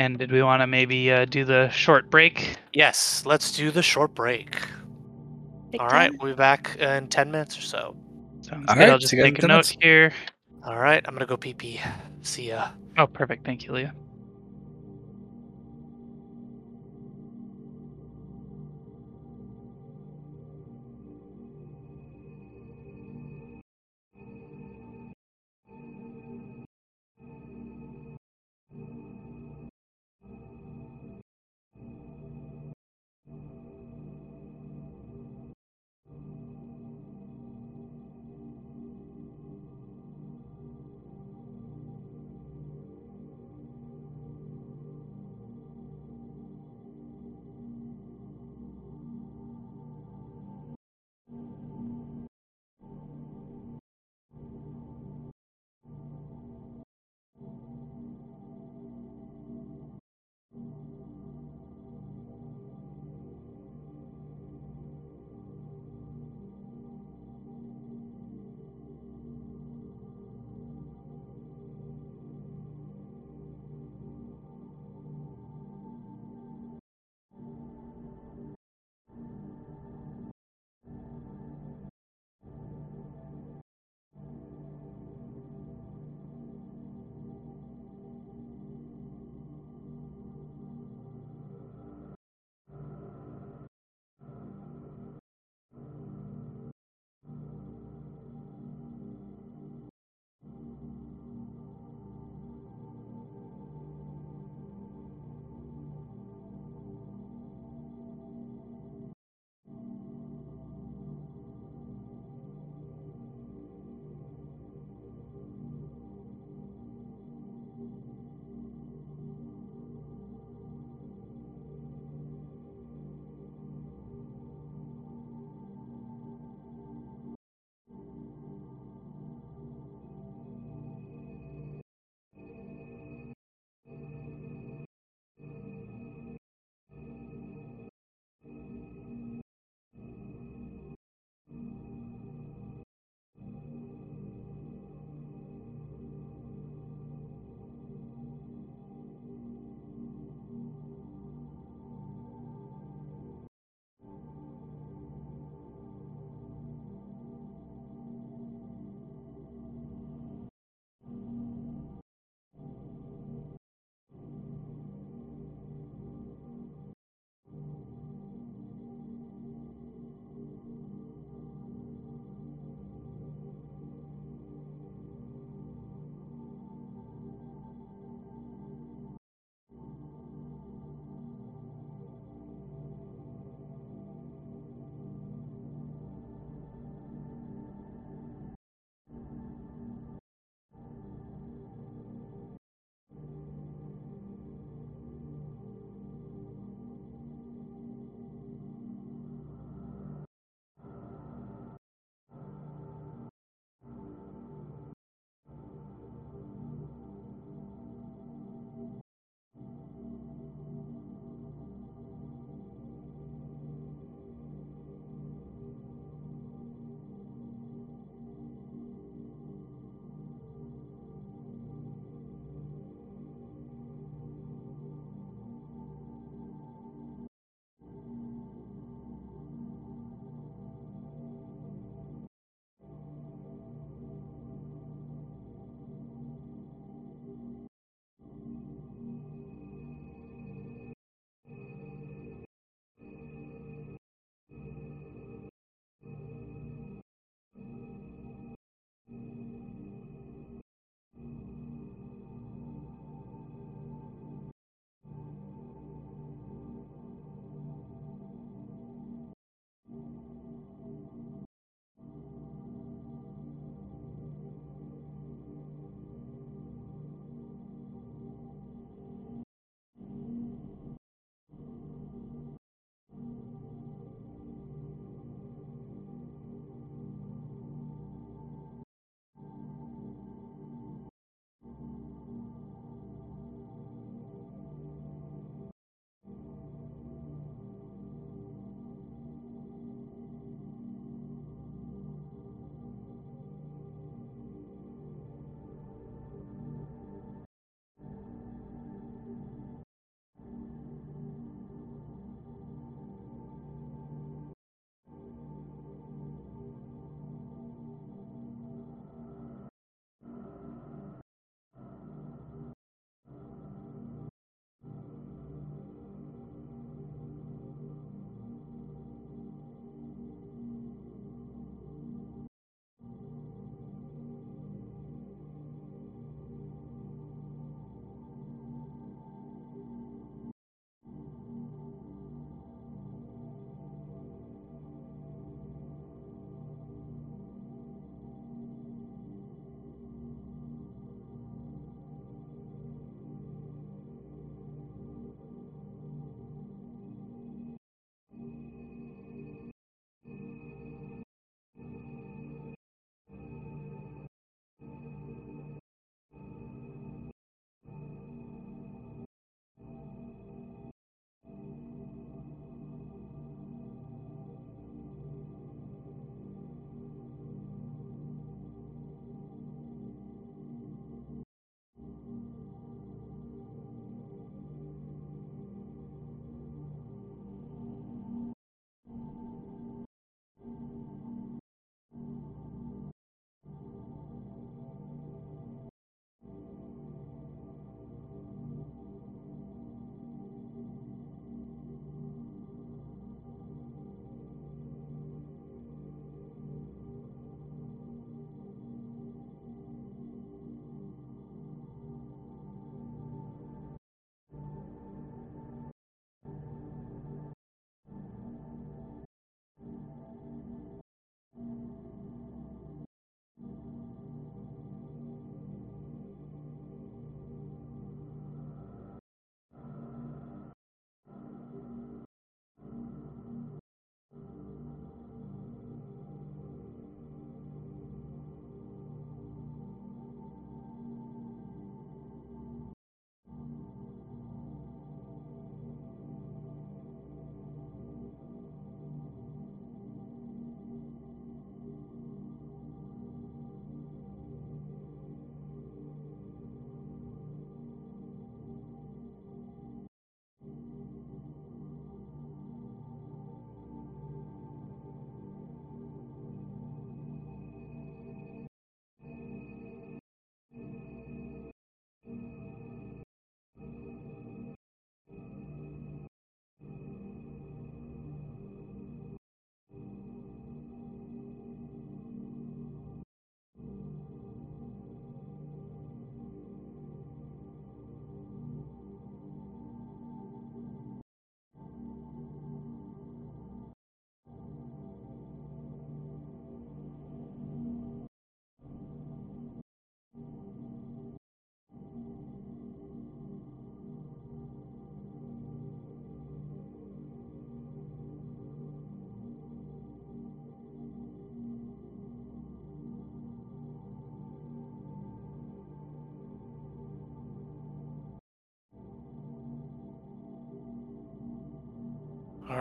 [0.00, 2.56] And did we want to maybe uh, do the short break?
[2.72, 4.56] Yes, let's do the short break.
[5.78, 7.96] All right, we'll be back in 10 minutes or so.
[8.40, 8.88] Sounds All good.
[8.88, 9.76] I'll just see you guys in make a note minutes.
[9.78, 10.12] here.
[10.64, 11.82] All right, I'm gonna go pee pee.
[12.22, 12.70] See ya.
[12.96, 13.44] Oh, perfect.
[13.44, 13.94] Thank you, Leah.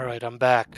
[0.10, 0.70] Right, I'm back.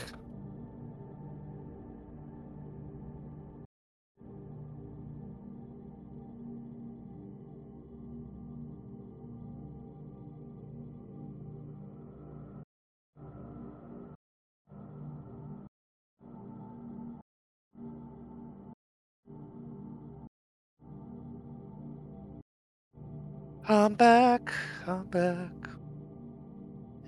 [23.68, 24.52] I'm back.
[24.86, 25.52] I'm back.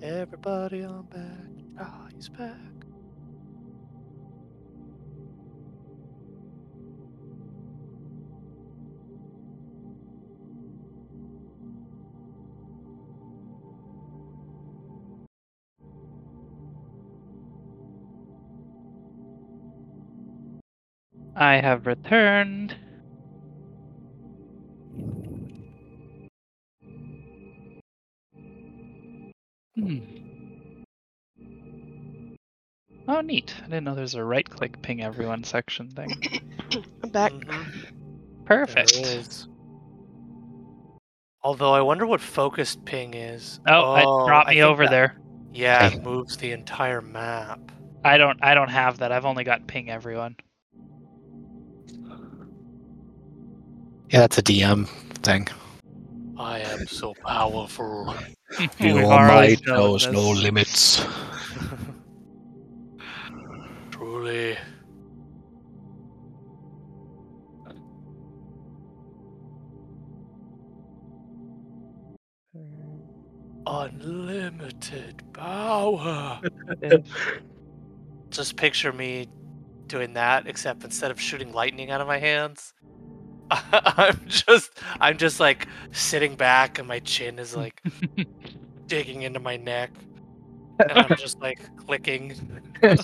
[0.01, 1.34] Everybody, I'm back.
[2.29, 2.57] Back.
[21.35, 22.75] I have returned.
[33.25, 33.53] Neat.
[33.61, 36.11] I didn't know there's a right click ping everyone section thing.
[37.03, 37.31] I'm back.
[37.33, 37.65] Mhm,
[38.45, 38.95] Perfect.
[38.95, 39.47] is.
[41.43, 43.59] Although I wonder what focused ping is.
[43.67, 45.15] Oh, it brought I me think over that- there.
[45.53, 47.59] Yeah, it moves the entire map.
[48.03, 49.11] I don't I don't have that.
[49.11, 50.35] I've only got ping everyone.
[54.09, 54.87] Yeah, that's a DM
[55.23, 55.47] thing.
[56.37, 58.13] I am so powerful.
[58.79, 61.03] We've always known knows no limits.
[73.67, 76.41] Unlimited power.
[78.29, 79.27] Just picture me
[79.87, 82.73] doing that, except instead of shooting lightning out of my hands,
[83.51, 87.81] I'm just I'm just like sitting back and my chin is like
[88.87, 89.91] digging into my neck.
[90.79, 92.33] And I'm just like clicking.
[92.83, 92.97] I'm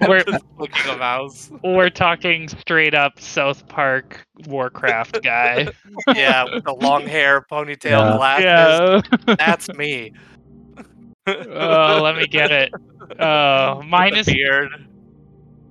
[0.08, 1.50] We're- just clicking a mouse.
[1.64, 5.68] We're talking straight up South Park Warcraft guy.
[6.14, 8.16] Yeah, with the long hair, ponytail, Yeah.
[8.16, 9.08] glasses.
[9.26, 9.34] yeah.
[9.36, 10.12] That's me.
[11.26, 12.72] oh, let me get it.
[13.18, 14.70] Oh, mine With is the beard.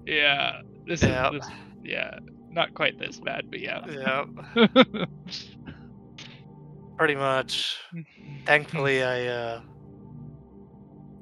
[0.05, 0.61] yeah.
[0.85, 1.31] This Yeah.
[1.31, 1.49] is this,
[1.83, 2.19] yeah.
[2.51, 3.85] Not quite this bad, but yeah.
[3.87, 5.05] Yeah,
[6.97, 7.77] pretty much.
[8.45, 9.61] Thankfully, I uh,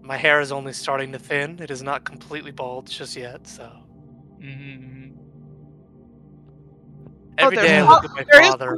[0.08, 1.60] my hair is only starting to thin.
[1.62, 3.48] It is not completely bald just yet.
[3.48, 3.70] So
[4.42, 5.14] Mhm.
[7.42, 8.78] Oh, every there's day I look at my father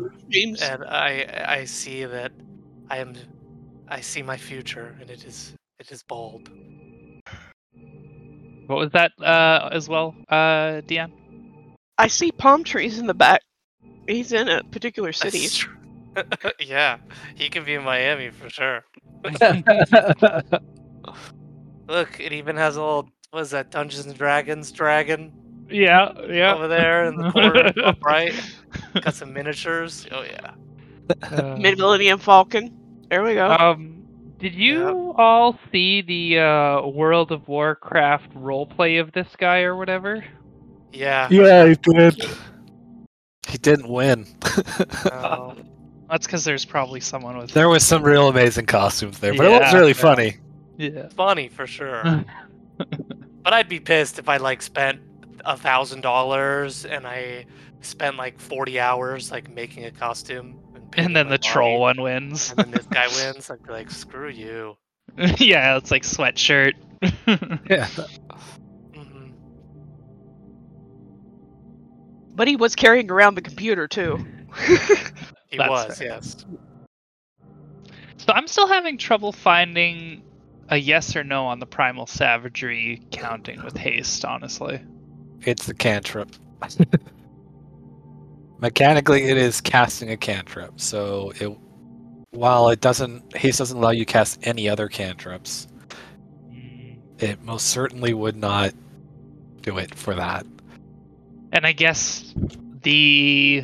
[0.62, 2.34] and I I see that
[2.90, 3.16] I am
[3.90, 6.50] I see my future and it is it is bald.
[8.68, 11.12] What was that uh as well, uh Dion?
[11.98, 13.42] I see palm trees in the back.
[14.08, 15.50] He's in a particular city.
[16.60, 16.98] yeah,
[17.36, 18.86] he can be in Miami for sure.
[21.90, 25.32] Look, it even has a little what is that Dungeons and Dragons dragon
[25.70, 26.54] Yeah, yeah.
[26.56, 28.34] over there in the corner, top right.
[29.02, 30.08] Got some miniatures.
[30.12, 30.52] Oh yeah.
[31.24, 32.76] Uh, Mid Millennium Falcon.
[33.10, 33.50] There we go.
[33.50, 34.04] Um,
[34.38, 40.24] did you all see the uh, World of Warcraft roleplay of this guy or whatever?
[40.94, 41.28] Yeah.
[41.30, 42.24] yeah, he did.
[43.48, 44.26] He didn't win.
[45.06, 45.56] no.
[46.10, 47.52] That's because there's probably someone with.
[47.52, 49.94] there was some real amazing costumes there, but it was really Yeah.
[49.94, 50.38] funny.
[50.80, 51.10] Yeah.
[51.10, 52.24] Funny for sure.
[52.78, 55.02] but I'd be pissed if I like spent
[55.44, 57.46] a thousand dollars and I
[57.82, 60.58] spent like forty hours like making a costume.
[60.92, 62.52] painting And then my the troll one wins.
[62.52, 63.50] And then this guy wins.
[63.50, 64.78] I'd be like, screw you.
[65.38, 66.74] yeah, it's like sweatshirt.
[67.70, 67.88] Yeah.
[68.96, 69.32] hmm
[72.36, 74.26] But he was carrying around the computer too.
[75.50, 76.08] He That's was, fair.
[76.08, 76.46] yes.
[78.18, 80.22] so I'm still having trouble finding
[80.70, 84.24] a yes or no on the primal savagery counting with haste.
[84.26, 84.82] Honestly.
[85.42, 86.30] It's the cantrip.
[88.60, 90.80] Mechanically, it is casting a cantrip.
[90.82, 91.58] So it,
[92.32, 95.68] while it doesn't, haste doesn't allow you to cast any other cantrips.
[96.50, 97.00] Mm.
[97.20, 98.74] It most certainly would not
[99.62, 100.46] do it for that.
[101.54, 102.34] And I guess
[102.84, 103.64] the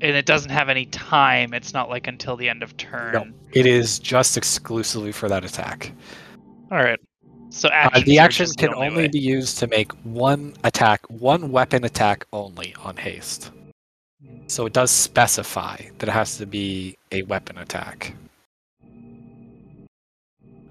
[0.00, 1.52] and it doesn't have any time.
[1.54, 3.12] It's not like until the end of turn.
[3.12, 3.26] No.
[3.52, 5.92] It is just exclusively for that attack.
[6.70, 6.98] All right.
[7.50, 11.50] So Uh, the action is can only only be used to make one attack, one
[11.50, 13.50] weapon attack only on haste.
[14.46, 18.14] So it does specify that it has to be a weapon attack.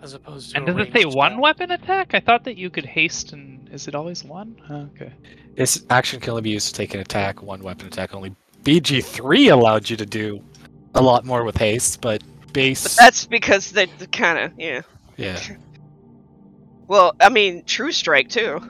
[0.02, 1.42] As opposed to And does it say ranged one attack.
[1.42, 2.14] weapon attack?
[2.14, 4.56] I thought that you could haste and is it always one?
[4.70, 5.12] Oh, okay.
[5.56, 8.34] This action can only be used to take an attack, one weapon attack only.
[8.64, 10.42] BG3 allowed you to do
[10.96, 12.22] a lot more with haste, but
[12.54, 12.84] base.
[12.84, 14.82] But that's because they kind of yeah.
[15.18, 15.40] yeah.
[16.88, 18.68] Well, I mean, True Strike too.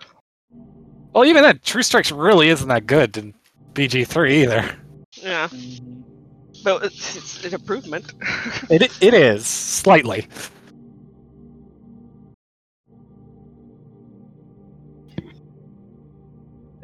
[1.13, 3.33] Well, even that True Strikes really isn't that good in
[3.71, 4.75] BG3 either.
[5.13, 5.47] Yeah,
[6.61, 8.13] but it's, it's an improvement.
[8.69, 10.27] It it is slightly.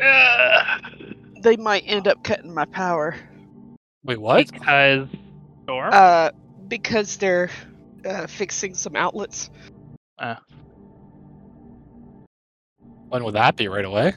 [0.01, 0.94] Ugh.
[1.45, 3.15] They might end up cutting my power.
[4.03, 4.51] Wait, what?
[4.51, 5.07] Because
[5.63, 5.89] storm.
[5.93, 6.31] Uh,
[6.67, 7.51] because they're
[8.03, 9.51] uh, fixing some outlets.
[13.09, 13.67] When would that be?
[13.67, 14.15] Right away?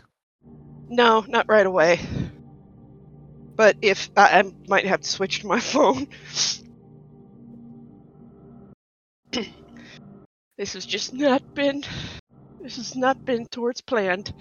[0.89, 2.01] No, not right away.
[3.57, 6.09] But if I, I might have to switch to my phone.
[10.57, 11.85] this has just not been.
[12.63, 14.33] This has not been towards planned.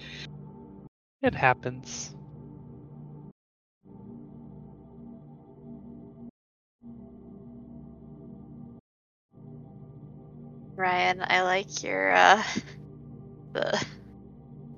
[1.22, 2.14] it happens.
[10.78, 12.42] Ryan, I like your uh
[13.52, 13.84] the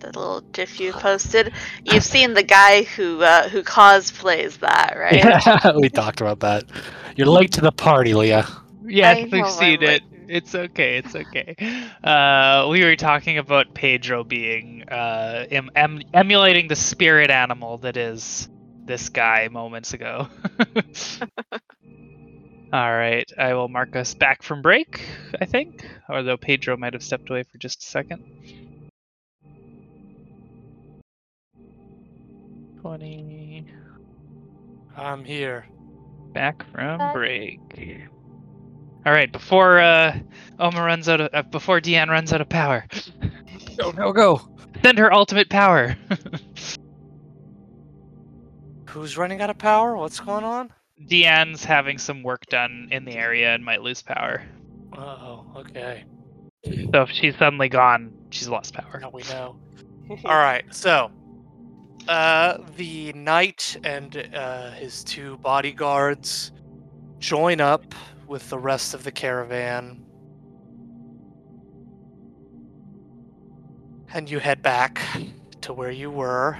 [0.01, 1.53] the little gif you posted.
[1.85, 5.15] You've seen the guy who uh who cosplays that, right?
[5.15, 6.65] Yeah, we talked about that.
[7.17, 8.49] You're late to the party, Leah.
[8.85, 10.03] Yes, we've I'm seen like- it.
[10.29, 10.99] It's okay.
[10.99, 11.57] It's okay.
[12.05, 17.97] Uh, we were talking about Pedro being uh, em- em- emulating the spirit animal that
[17.97, 18.49] is
[18.85, 20.29] this guy moments ago.
[22.73, 25.01] All right, I will mark us back from break.
[25.41, 28.23] I think, although Pedro might have stepped away for just a second.
[32.81, 33.67] Twenty.
[34.97, 35.67] I'm here.
[36.33, 37.15] Back from Back.
[37.15, 37.59] break.
[39.05, 40.17] All right, before uh,
[40.59, 42.87] Oma runs out of, uh, before Deanne runs out of power,
[43.77, 44.41] Go, go, go.
[44.85, 45.97] send her ultimate power.
[48.91, 49.97] Who's running out of power?
[49.97, 50.71] What's going on?
[51.07, 54.43] Deanne's having some work done in the area and might lose power.
[54.97, 56.05] Oh, okay.
[56.65, 59.01] So if she's suddenly gone, she's lost power.
[59.01, 59.57] Now we know.
[60.25, 61.11] All right, so
[62.09, 66.53] uh, the knight and uh, his two bodyguards
[67.19, 67.95] join up
[68.27, 70.05] with the rest of the caravan,
[74.13, 75.01] and you head back
[75.61, 76.59] to where you were.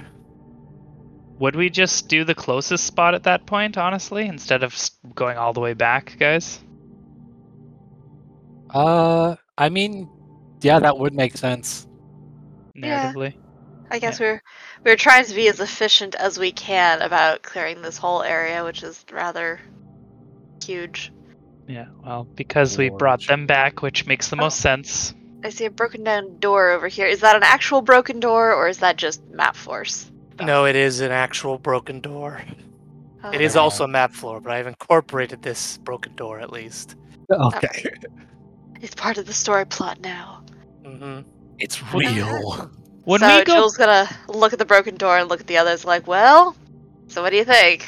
[1.41, 4.79] Would we just do the closest spot at that point, honestly, instead of
[5.15, 6.61] going all the way back, guys?
[8.69, 10.11] Uh, I mean,
[10.61, 11.89] yeah, that would make sense.
[12.75, 13.15] Yeah.
[13.91, 14.43] I guess we're
[14.85, 18.83] we're trying to be as efficient as we can about clearing this whole area, which
[18.83, 19.61] is rather
[20.63, 21.11] huge.
[21.67, 21.87] Yeah.
[22.05, 25.15] Well, because we brought them back, which makes the most sense.
[25.43, 27.07] I see a broken down door over here.
[27.07, 30.11] Is that an actual broken door or is that just map force?
[30.43, 32.43] No, it is an actual broken door.
[33.33, 36.97] It is also a map floor, but I've incorporated this broken door at least.
[37.31, 37.85] Okay.
[38.83, 40.43] It's part of the story plot now.
[40.85, 41.29] Mm-hmm.
[41.59, 42.71] It's real.
[43.05, 45.59] When so we go, Jewel's gonna look at the broken door and look at the
[45.59, 46.57] others like, well,
[47.07, 47.87] so what do you think?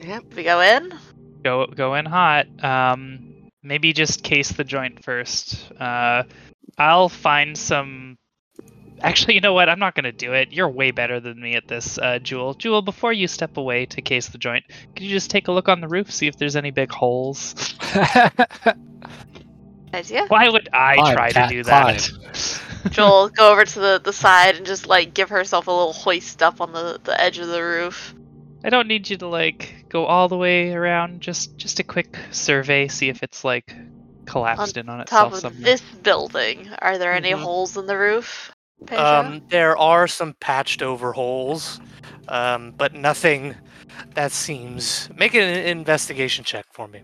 [0.00, 0.34] Yep.
[0.34, 0.98] We go in?
[1.42, 2.46] go go in hot.
[2.62, 5.70] Um, maybe just case the joint first.
[5.78, 6.24] Uh,
[6.76, 8.18] I'll find some.
[9.02, 9.68] Actually, you know what?
[9.68, 10.52] I'm not gonna do it.
[10.52, 12.54] You're way better than me at this, uh, Jewel.
[12.54, 14.64] Jewel, before you step away to case the joint,
[14.94, 17.54] could you just take a look on the roof, see if there's any big holes?
[19.94, 20.26] Idea?
[20.28, 22.10] Why would I Climb, try to do that?
[22.90, 26.42] Jewel go over to the, the side and just like give herself a little hoist
[26.42, 28.14] up on the, the edge of the roof.
[28.64, 31.20] I don't need you to like go all the way around.
[31.20, 33.74] Just just a quick survey, see if it's like
[34.26, 35.32] collapsed in on itself.
[35.32, 35.72] Top itself of somewhere.
[35.72, 37.40] this building, are there any Mhm.
[37.40, 38.52] holes in the roof?
[38.86, 39.04] Pedro?
[39.04, 41.80] Um, there are some patched over holes,
[42.28, 43.54] um, but nothing
[44.14, 45.08] that seems.
[45.16, 47.02] Make an investigation check for me.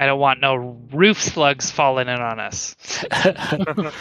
[0.00, 2.76] I don't want no roof slugs falling in on us.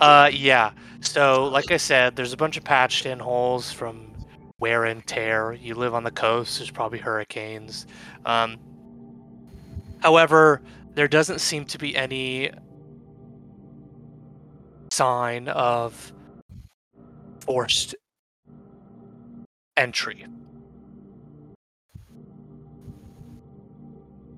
[0.00, 0.72] Uh, yeah.
[1.00, 4.14] So, like I said, there's a bunch of patched in holes from
[4.58, 5.52] wear and tear.
[5.52, 7.86] You live on the coast, there's probably hurricanes.
[8.24, 8.56] Um,
[10.00, 10.62] however,
[10.94, 12.50] there doesn't seem to be any
[14.92, 16.12] sign of
[17.40, 17.94] forced
[19.76, 20.26] entry.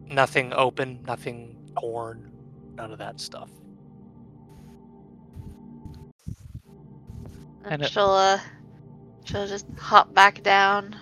[0.08, 2.30] Nothing open, nothing torn,
[2.76, 3.50] none of that stuff.
[7.64, 8.40] And and it- she'll uh
[9.24, 10.96] she'll just hop back down.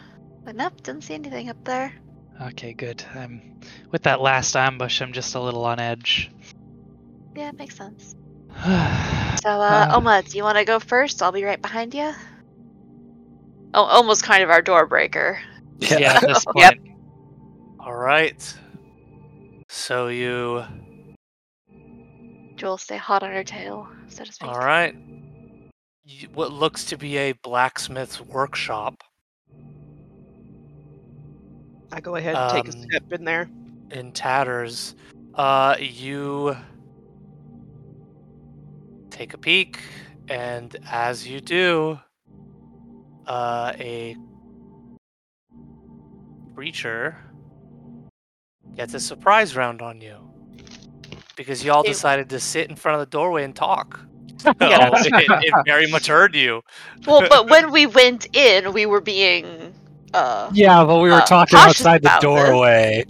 [0.44, 1.92] But nope, didn't see anything up there.
[2.42, 3.04] Okay, good.
[3.14, 3.40] Um,
[3.90, 6.30] with that last ambush, I'm just a little on edge.
[7.36, 8.16] Yeah, it makes sense.
[9.42, 9.96] So uh, Uh.
[9.96, 11.20] Oma, do you wanna go first?
[11.22, 12.12] I'll be right behind you.
[13.74, 15.38] Oh, Oma's kind of our door breaker.
[15.82, 16.56] at this point.
[16.56, 16.74] Yep.
[17.80, 18.56] All right.
[19.68, 20.64] So you.
[22.56, 24.48] Jewel, stay hot on her tail, so to speak.
[24.48, 24.94] All right.
[26.04, 29.02] You, what looks to be a blacksmith's workshop
[31.94, 33.48] I go ahead and take a Um, step in there.
[33.90, 34.96] in tatters.
[35.34, 36.56] Uh, you
[39.10, 39.78] take a peek,
[40.28, 42.00] and as you do,
[43.26, 44.16] uh, a
[46.56, 47.16] creature
[48.76, 50.16] gets a surprise round on you
[51.36, 51.90] because y'all Ew.
[51.90, 54.00] decided to sit in front of the doorway and talk.
[54.60, 54.90] Yeah.
[54.94, 56.62] It, it very much heard you.
[57.06, 59.73] Well, but when we went in, we were being.
[60.14, 63.04] Uh, Yeah, but we were Uh, talking outside the doorway.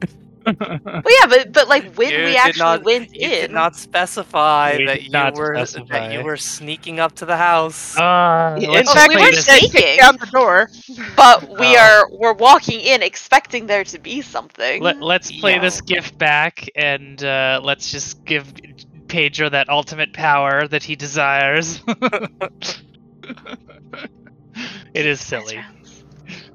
[1.05, 3.76] well, yeah, but but like when You we actually not- went You in, did not
[3.76, 7.98] specify You that you not were that you were sneaking up to the house.
[7.98, 9.70] Uh, In let's Oh, fact, we were we sneaking.
[9.70, 10.70] kick down the door.
[11.16, 11.76] but we Oh.
[11.76, 14.82] are we're walking in expecting there to be something.
[14.82, 15.59] Let, let's play Yeah.
[15.59, 18.52] this gift back and uh, let's just give
[19.09, 21.82] Pedro that ultimate power that he desires.
[24.94, 25.66] it is silly.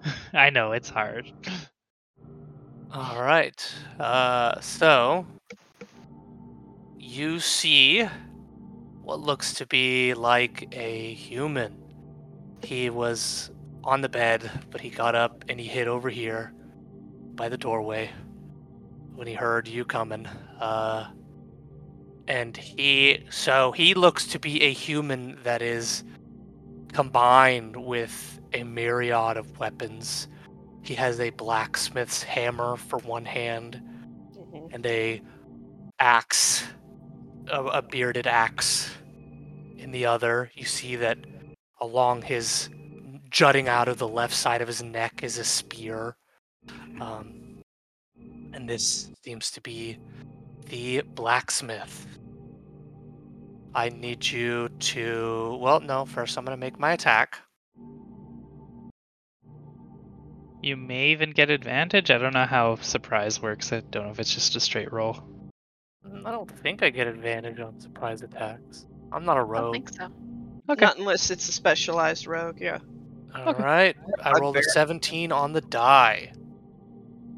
[0.34, 1.32] I know it's hard.
[2.92, 3.74] All right.
[4.00, 5.26] Uh, so
[6.98, 8.08] you see
[9.04, 11.76] what looks to be like a human.
[12.64, 13.52] He was
[13.84, 16.54] on the bed, but he got up and he hid over here
[17.36, 18.10] by the doorway
[19.16, 20.26] when he heard you coming.
[20.60, 21.08] Uh,
[22.28, 26.04] and he, so he looks to be a human that is
[26.94, 30.28] combined with a myriad of weapons.
[30.82, 33.82] He has a blacksmith's hammer for one hand
[34.72, 35.22] and a
[36.00, 36.64] axe,
[37.48, 38.92] a, a bearded axe
[39.78, 40.52] in the other.
[40.56, 41.18] You see that
[41.80, 42.70] along his
[43.30, 46.16] jutting out of the left side of his neck is a spear.
[47.00, 47.62] Um,
[48.54, 49.98] and this seems to be
[50.68, 52.08] the blacksmith.
[53.76, 55.58] I need you to.
[55.62, 57.40] Well, no, first I'm going to make my attack.
[60.62, 62.12] You may even get advantage.
[62.12, 63.72] I don't know how surprise works.
[63.72, 65.24] I don't know if it's just a straight roll.
[66.06, 68.86] Mm, I don't think I get advantage on surprise attacks.
[69.12, 70.10] I'm not a I don't think so.
[70.70, 70.86] Okay.
[70.86, 72.80] Not unless it's a specialized rogue, yeah.
[73.36, 73.96] All right.
[74.22, 76.34] I rolled a 17 on the die.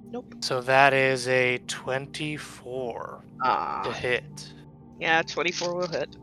[0.10, 0.36] Nope.
[0.42, 4.54] So that is a 24 to Ah, hit.
[5.00, 6.16] yeah, 24 will hit.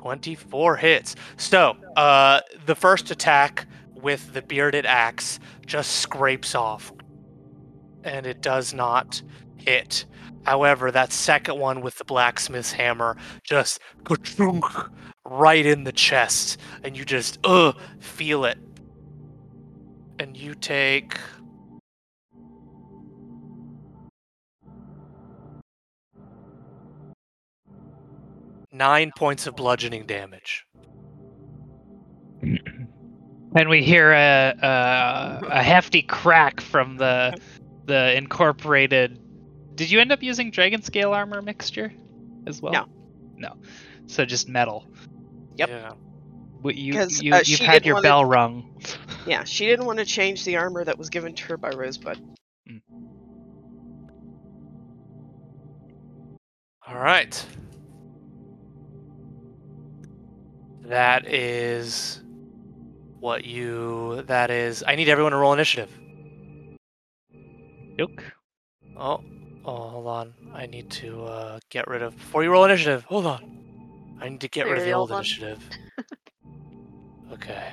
[0.00, 1.14] 24 hits.
[1.36, 3.66] So, uh, the first attack
[4.02, 6.92] with the bearded axe just scrapes off,
[8.04, 9.22] and it does not
[9.56, 10.06] hit.
[10.44, 13.80] However, that second one with the blacksmith's hammer just
[15.24, 18.58] right in the chest, and you just uh feel it,
[20.18, 21.18] and you take.
[28.70, 30.64] Nine points of bludgeoning damage.
[33.54, 37.36] And we hear a, a a hefty crack from the
[37.86, 39.18] the incorporated.
[39.74, 41.92] Did you end up using dragon scale armor mixture
[42.46, 42.72] as well?
[42.72, 42.86] No.
[43.36, 43.56] No.
[44.06, 44.86] So just metal.
[45.56, 45.68] Yep.
[45.68, 45.92] Yeah.
[46.60, 48.82] What you, 'Cause, you uh, you've had your wanna- bell rung.
[49.26, 52.18] Yeah, she didn't want to change the armor that was given to her by Rosebud.
[56.86, 57.44] All right.
[60.84, 62.22] That is
[63.20, 64.22] what you.
[64.26, 64.84] That is.
[64.86, 65.90] I need everyone to roll initiative.
[67.96, 68.22] Nook.
[68.96, 69.20] Oh,
[69.64, 70.34] oh, hold on.
[70.54, 72.16] I need to uh, get rid of.
[72.16, 73.58] Before you roll initiative, hold on.
[74.20, 75.18] I need to get rid of the the old old one.
[75.20, 75.62] initiative.
[77.32, 77.68] okay.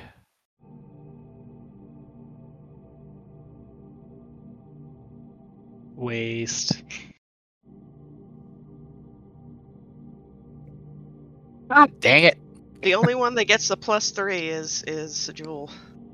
[5.96, 6.82] Waste.
[12.00, 12.38] Dang it.
[12.82, 15.70] The only one that gets the plus three is is Jewel.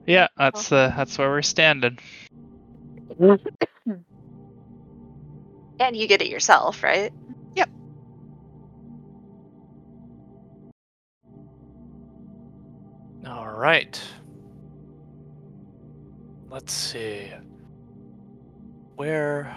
[0.07, 1.99] Yeah, that's uh, that's where we're standing.
[5.81, 7.13] And you get it yourself, right?
[7.57, 7.69] Yep.
[13.27, 14.01] All right.
[16.49, 17.33] Let's see.
[18.95, 19.53] Where.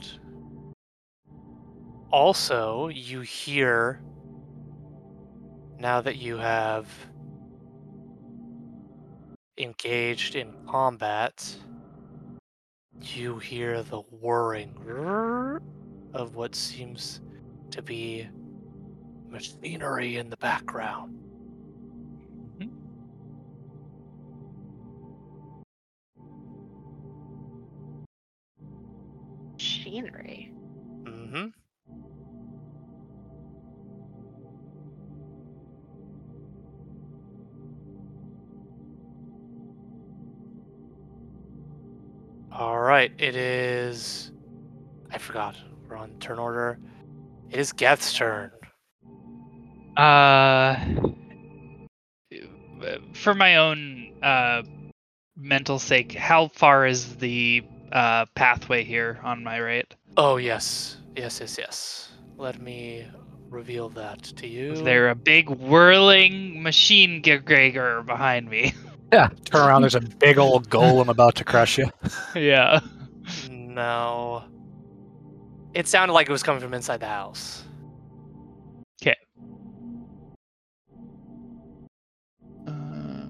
[0.00, 0.18] Right.
[2.10, 4.00] Also, you hear
[5.78, 6.88] now that you have
[9.58, 11.56] engaged in combat,
[13.00, 14.74] you hear the whirring
[16.12, 17.20] of what seems
[17.70, 18.28] to be
[19.28, 21.29] machinery in the background.
[43.30, 44.32] It is.
[45.12, 45.54] I forgot.
[45.88, 46.80] We're on turn order.
[47.48, 48.50] It is Geth's turn.
[49.96, 50.76] Uh,
[53.12, 54.62] for my own uh,
[55.36, 57.62] mental sake, how far is the
[57.92, 59.94] uh, pathway here on my right?
[60.16, 62.08] Oh yes, yes, yes, yes.
[62.36, 63.06] Let me
[63.48, 64.72] reveal that to you.
[64.72, 68.74] Is there a big whirling machine Gregor behind me?
[69.12, 69.28] Yeah.
[69.44, 69.82] Turn around.
[69.82, 71.90] There's a big old golem about to crush you.
[72.36, 72.80] yeah.
[73.74, 74.42] No.
[75.74, 77.62] It sounded like it was coming from inside the house.
[82.66, 83.28] Uh,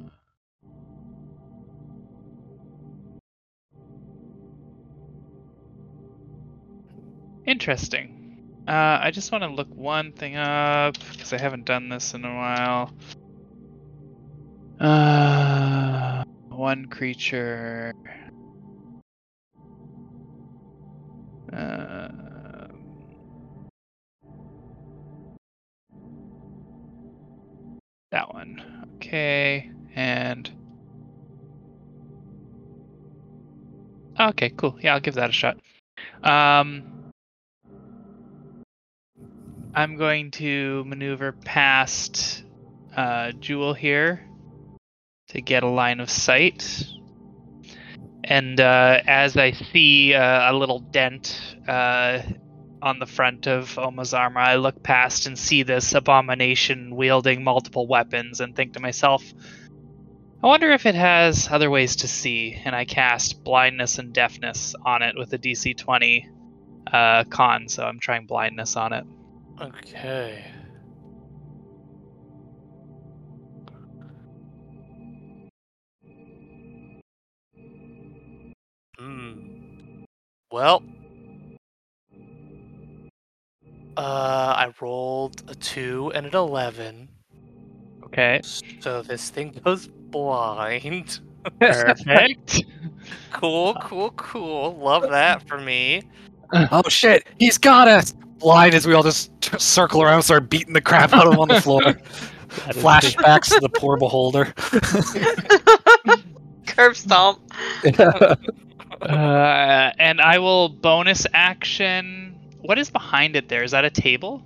[7.47, 8.17] interesting.
[8.67, 12.25] Uh, I just want to look one thing up because I haven't done this in
[12.25, 12.95] a while.
[14.81, 17.93] Uh, one creature.
[21.53, 22.09] Uh,
[28.11, 28.87] that one.
[28.97, 30.51] Okay, and.
[34.19, 34.79] Okay, cool.
[34.83, 35.59] Yeah, I'll give that a shot.
[36.23, 37.01] Um,
[39.75, 42.43] I'm going to maneuver past
[42.95, 44.27] uh, Jewel here
[45.29, 46.87] to get a line of sight.
[48.25, 52.21] And uh, as I see uh, a little dent uh,
[52.83, 57.87] on the front of Oma's armor, I look past and see this abomination wielding multiple
[57.87, 59.23] weapons and think to myself,
[60.43, 62.59] I wonder if it has other ways to see.
[62.65, 66.29] And I cast blindness and deafness on it with a DC 20
[66.93, 69.05] uh, con, so I'm trying blindness on it.
[69.61, 70.45] Okay.
[79.01, 79.33] Hmm.
[80.53, 80.83] Well.
[83.97, 87.09] Uh, I rolled a two and an eleven,
[88.05, 88.41] Okay,
[88.81, 91.21] so this thing goes blind.
[91.61, 92.65] perfect.
[93.33, 94.77] cool, cool, cool.
[94.77, 96.03] Love that for me.
[96.53, 97.27] Oh shit!
[97.39, 98.13] He's got us.
[98.39, 101.33] Blind as we all just t- circle around, and start beating the crap out of
[101.35, 101.83] him on the floor.
[101.83, 104.47] That is Flashbacks to the poor beholder.
[106.67, 107.41] Curb stomp.
[109.01, 112.39] Uh, and I will bonus action.
[112.61, 113.63] What is behind it there?
[113.63, 114.45] Is that a table?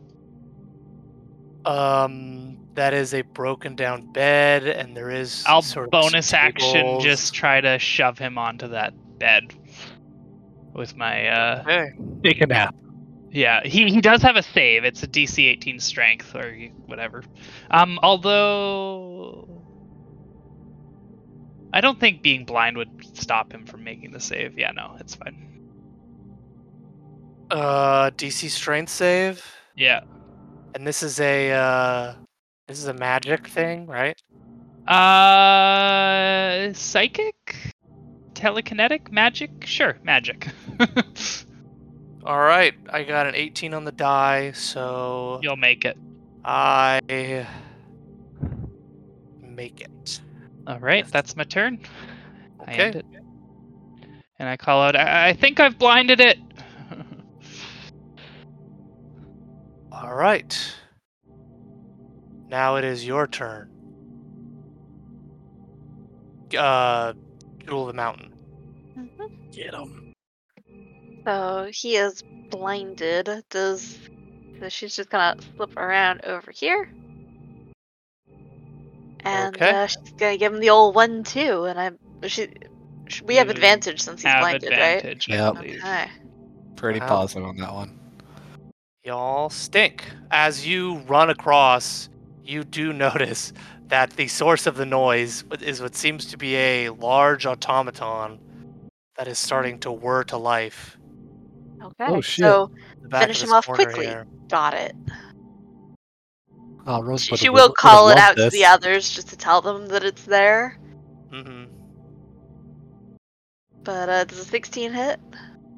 [1.65, 5.45] Um, that is a broken down bed, and there is.
[5.47, 9.55] I'll sort of bonus action just try to shove him onto that bed
[10.75, 11.87] with my uh Okay.
[12.25, 12.75] Take a nap.
[13.31, 16.53] yeah he he does have a save it's a dc 18 strength or
[16.87, 17.23] whatever
[17.71, 19.44] um although
[21.75, 24.59] i don't think being blind would stop him from making the save.
[24.59, 25.51] Yeah no it's fine.
[27.51, 29.45] Uh, DC strength save,
[29.77, 30.01] yeah.
[30.75, 32.15] And this is a uh,
[32.67, 34.21] this is a magic thing, right?
[34.89, 37.75] uh psychic?
[38.33, 39.11] Telekinetic?
[39.13, 39.51] Magic?
[39.65, 40.49] Sure magic.
[42.27, 45.99] All right, I got an 18 on the die, so you'll make it.
[46.45, 47.01] I
[49.41, 50.21] make it.
[50.67, 51.79] All right, that's my turn.
[52.67, 52.83] I Okay.
[52.85, 53.07] end it.
[54.39, 56.39] And I call out, I, I think I've blinded it.
[59.93, 60.75] All right.
[62.51, 63.69] Now it is your turn.
[66.57, 67.13] Uh,
[67.67, 68.33] Jewel of the Mountain.
[68.97, 69.53] Mhm.
[69.53, 70.13] Get him.
[71.27, 73.29] So he is blinded.
[73.51, 73.99] Does
[74.61, 76.89] so she's just gonna slip around over here.
[79.25, 79.71] And Okay.
[79.71, 81.65] uh, she's gonna give him the old one too.
[81.65, 82.49] And I'm she,
[83.09, 85.57] sh- we have advantage since he's Have blinded, advantage, I Yep.
[85.57, 85.85] right?
[85.85, 86.13] Okay.
[86.77, 87.09] Pretty Wow.
[87.09, 87.99] positive on that one.
[89.05, 90.05] Y'all stink.
[90.31, 92.09] As you run across,
[92.45, 93.53] you do notice
[93.89, 98.39] that the source of the noise is what seems to be a large automaton
[99.17, 100.99] that is starting to whir to life.
[101.83, 102.15] Okay.
[102.15, 102.45] Oh, shit.
[102.45, 104.07] So in the back Finish him off quickly.
[104.07, 104.27] here.
[104.51, 104.95] got it.
[106.87, 109.63] Oh, She, she will would call it loved out to the others just to tell
[109.63, 110.79] them that it's there.
[111.31, 111.65] Mm-hmm.
[113.83, 115.21] But uh, does a 16 hit?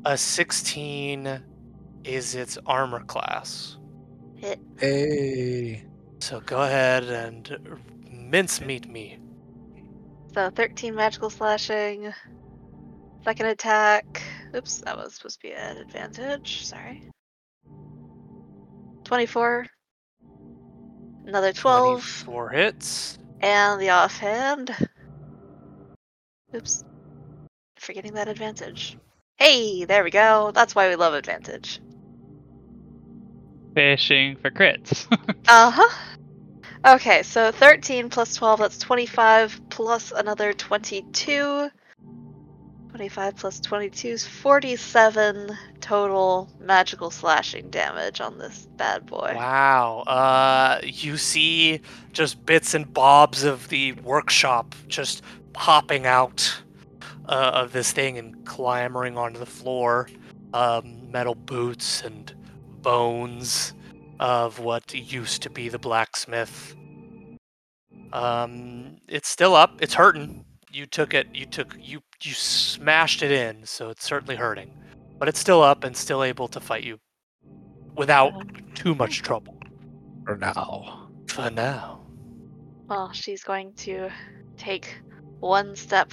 [0.04, 1.42] A 16
[2.04, 3.78] is its armor class.
[4.36, 4.60] Hit.
[4.78, 5.84] Hey.
[6.20, 7.80] So go ahead and
[8.10, 9.18] mincemeat me.
[10.34, 12.12] So 13 magical slashing.
[13.24, 14.22] Second attack.
[14.54, 16.64] Oops, that was supposed to be an advantage.
[16.64, 17.10] Sorry.
[19.04, 19.66] 24.
[21.26, 22.02] Another 12.
[22.02, 23.18] Four hits.
[23.40, 24.74] And the offhand.
[26.54, 26.84] Oops.
[27.76, 28.96] Forgetting that advantage.
[29.36, 30.52] Hey, there we go.
[30.54, 31.80] That's why we love advantage.
[33.74, 35.06] Fishing for crits.
[35.48, 35.96] Uh huh.
[36.84, 41.70] Okay, so 13 plus 12, that's 25, plus another 22.
[42.96, 45.50] 25 plus 22 is 47
[45.82, 49.34] total magical slashing damage on this bad boy.
[49.36, 49.98] Wow.
[50.06, 51.82] Uh, you see
[52.14, 56.62] just bits and bobs of the workshop just popping out
[57.28, 60.08] uh, of this thing and clambering onto the floor.
[60.54, 62.34] Um, metal boots and
[62.80, 63.74] bones
[64.20, 66.74] of what used to be the blacksmith.
[68.14, 69.82] Um, it's still up.
[69.82, 70.46] It's hurting.
[70.72, 71.26] You took it.
[71.34, 74.70] You took you you smashed it in, so it's certainly hurting.
[75.18, 76.98] But it's still up and still able to fight you
[77.96, 78.32] without
[78.74, 79.58] too much trouble
[80.24, 81.08] For now.
[81.28, 82.00] for now.
[82.88, 84.10] Well, she's going to
[84.56, 84.96] take
[85.40, 86.12] one step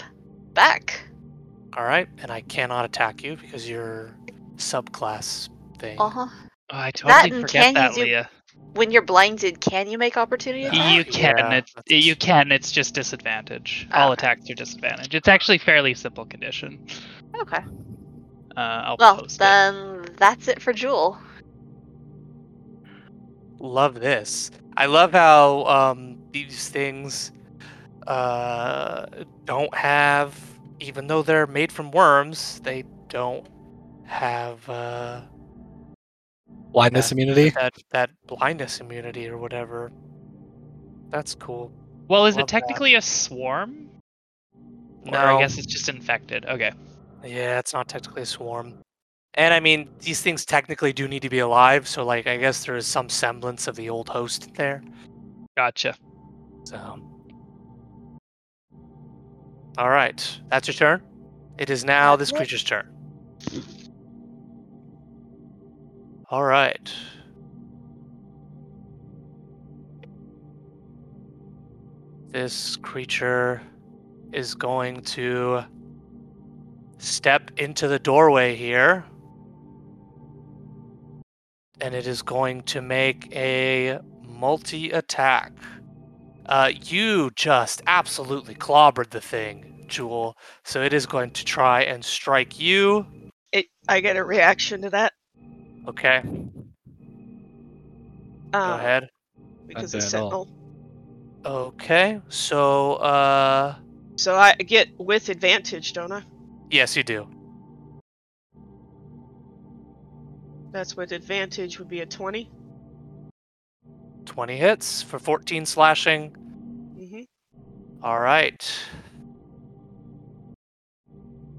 [0.54, 1.02] back.
[1.78, 4.16] All right, and I cannot attack you because you're
[4.58, 5.50] subclass
[5.80, 6.00] thing.
[6.00, 6.28] Uh huh.
[6.70, 8.30] Oh, I totally and forget can you that, Leah.
[8.74, 10.96] When you're blinded, can you make opportunity attack?
[10.96, 11.38] You can.
[11.38, 12.52] Yeah, it, you can.
[12.52, 13.88] It's just disadvantage.
[13.94, 15.14] All attacks are disadvantage.
[15.14, 16.84] It's actually fairly simple condition.
[17.40, 17.60] Okay.
[18.58, 19.40] Uh, I'll Well, post it.
[19.40, 21.20] then that's it for Jewel.
[23.60, 24.50] Love this.
[24.76, 27.32] I love how um, these things
[28.08, 29.06] uh,
[29.46, 30.36] don't have,
[30.80, 33.48] even though they're made from worms, they don't
[34.06, 35.22] have uh,
[36.74, 37.16] Blindness Yeah.
[37.16, 37.50] immunity?
[37.52, 39.92] that that blindness immunity or whatever.
[41.10, 41.72] That's cool.
[42.08, 42.60] Well, is love it that.
[42.60, 43.90] technically a swarm?
[45.06, 45.38] Or No.
[45.38, 46.46] I guess it's just infected.
[46.46, 46.72] Okay.
[47.24, 48.74] Yeah, it's not technically a swarm.
[49.36, 52.66] And I mean, these things technically do need to be alive, so like I guess
[52.66, 54.84] there is some semblance of the old host there.
[55.56, 55.96] Gotcha.
[56.66, 57.00] So
[59.78, 60.40] All right.
[60.50, 61.02] That's your turn.
[61.58, 62.90] It is now this creature's turn.
[66.34, 66.92] All right.
[72.30, 73.62] This creature
[74.32, 75.64] is going to
[76.98, 79.06] step into the doorway here.
[81.80, 85.54] And it is going to make a multi attack.
[86.48, 90.36] Uh, you just absolutely clobbered the thing, Jewel.
[90.64, 93.06] So it is going to try and strike you.
[93.52, 95.14] It, I get a reaction to that.
[95.88, 96.30] Okay, go
[98.54, 99.10] Um, ahead.
[99.68, 100.30] Because of Sentinel.
[100.32, 100.48] Sentinel.
[101.46, 103.76] Okay, so uh,
[104.16, 106.24] So I get with advantage, don't I?
[106.70, 107.28] yes, you do.
[110.72, 112.50] That's with advantage would be a 20.
[114.26, 116.36] 20 hits for 14 slashing.
[116.98, 117.22] hmm
[118.02, 118.74] All right.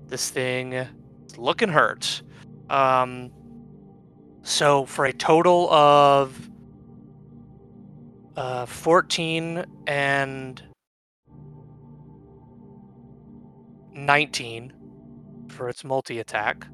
[0.08, 0.88] This thing is
[1.38, 2.22] looking hurt.
[2.70, 3.30] Um,
[4.44, 6.50] so for a total of
[8.36, 10.62] uh, 14 and
[13.94, 14.72] 19
[15.48, 16.66] for its multi attack.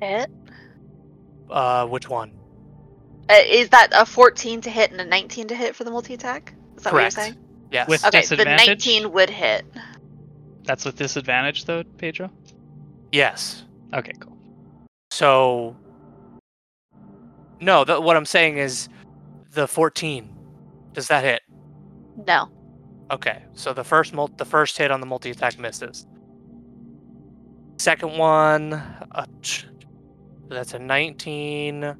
[0.00, 0.30] Hit.
[1.50, 2.32] Uh, which one?
[3.30, 6.14] Uh, is that a 14 to hit and a 19 to hit for the multi
[6.14, 6.54] attack?
[6.76, 7.16] Is that Correct.
[7.16, 7.44] what you're saying?
[7.72, 7.88] Yes.
[7.88, 9.64] With- Okay, the 19 would hit.
[10.64, 12.30] That's with disadvantage, though, Pedro.
[13.12, 13.64] yes.
[13.94, 14.36] Okay, cool.
[15.10, 15.74] So
[17.60, 18.88] no, the, what I'm saying is
[19.52, 20.34] the 14.
[20.92, 21.42] Does that hit?
[22.26, 22.50] No.
[23.10, 26.06] Okay, so the first mul- the first hit on the multi attack misses.
[27.78, 28.82] Second one,
[29.42, 29.66] t-
[30.48, 31.96] that's a 19.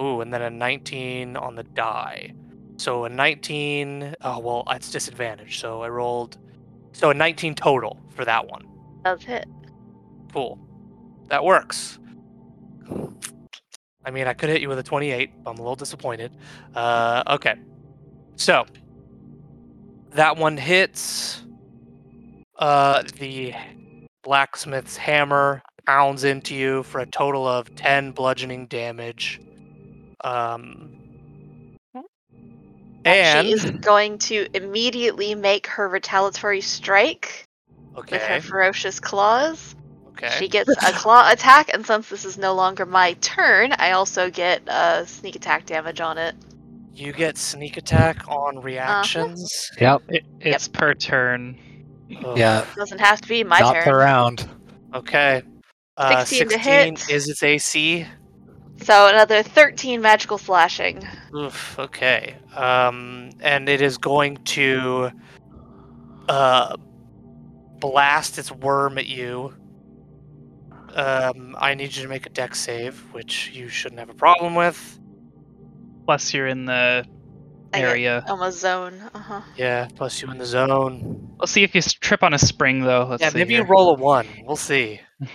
[0.00, 2.32] Ooh, and then a 19 on the die.
[2.76, 4.14] So a 19.
[4.22, 5.60] Oh well, it's disadvantage.
[5.60, 6.38] So I rolled.
[6.92, 8.62] So a 19 total for that one.
[9.04, 9.46] Does hit.
[10.32, 10.58] Cool.
[11.28, 11.98] That works.
[14.08, 15.44] I mean, I could hit you with a 28.
[15.44, 16.32] But I'm a little disappointed.
[16.74, 17.56] Uh, okay.
[18.36, 18.64] So,
[20.12, 21.42] that one hits.
[22.58, 23.52] Uh, the
[24.22, 29.42] blacksmith's hammer pounds into you for a total of 10 bludgeoning damage.
[30.24, 30.96] Um,
[33.04, 33.46] and.
[33.46, 37.46] She is going to immediately make her retaliatory strike
[37.94, 38.16] okay.
[38.16, 39.76] with her ferocious claws.
[40.20, 40.34] Okay.
[40.38, 44.30] She gets a claw attack, and since this is no longer my turn, I also
[44.30, 46.34] get uh, sneak attack damage on it.
[46.92, 49.70] You get sneak attack on reactions.
[49.80, 50.02] Yep.
[50.08, 51.56] It, it's per turn.
[52.24, 52.36] Ugh.
[52.36, 52.66] Yeah.
[52.74, 53.84] Doesn't have to be my Not turn.
[53.84, 54.48] per round.
[54.92, 55.42] Okay.
[55.96, 57.10] Uh, 16 to hit.
[57.10, 58.04] is its AC.
[58.82, 61.06] So another 13 magical slashing.
[61.36, 62.34] Oof, okay.
[62.56, 65.10] Um, and it is going to
[66.28, 66.76] uh,
[67.78, 69.54] blast its worm at you.
[70.94, 74.54] Um, I need you to make a dex save, which you shouldn't have a problem
[74.54, 74.98] with.
[76.04, 77.04] Plus, you're in the
[77.72, 78.24] I get area.
[78.28, 79.00] Almost zone.
[79.14, 79.40] Uh huh.
[79.56, 81.28] Yeah, plus you in the zone.
[81.38, 83.06] We'll see if you trip on a spring, though.
[83.08, 83.62] Let's yeah, see maybe here.
[83.62, 84.26] you roll a one.
[84.44, 85.00] We'll see.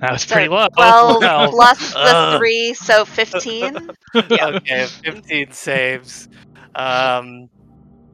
[0.00, 0.68] That was pretty So low.
[0.76, 1.48] 12 no.
[1.50, 2.38] plus the Ugh.
[2.38, 3.90] 3, so 15.
[4.16, 6.28] okay, 15 saves.
[6.74, 7.50] Um,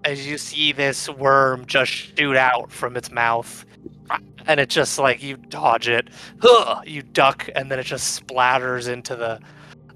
[0.07, 3.67] as you see this worm just shoot out from its mouth,
[4.47, 6.09] and it just like you dodge it,
[6.85, 9.41] you duck, and then it just splatters into the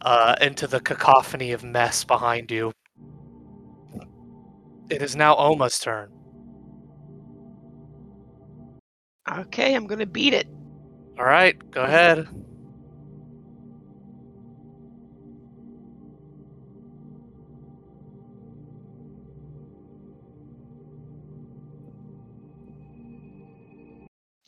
[0.02, 2.72] uh, into the cacophony of mess behind you.
[4.90, 6.10] It is now Oma's turn.
[9.30, 10.48] Okay, I'm gonna beat it.
[11.20, 12.26] All right, go ahead.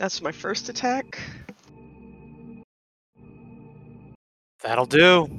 [0.02, 1.20] That's my first attack.
[4.60, 5.30] That'll do.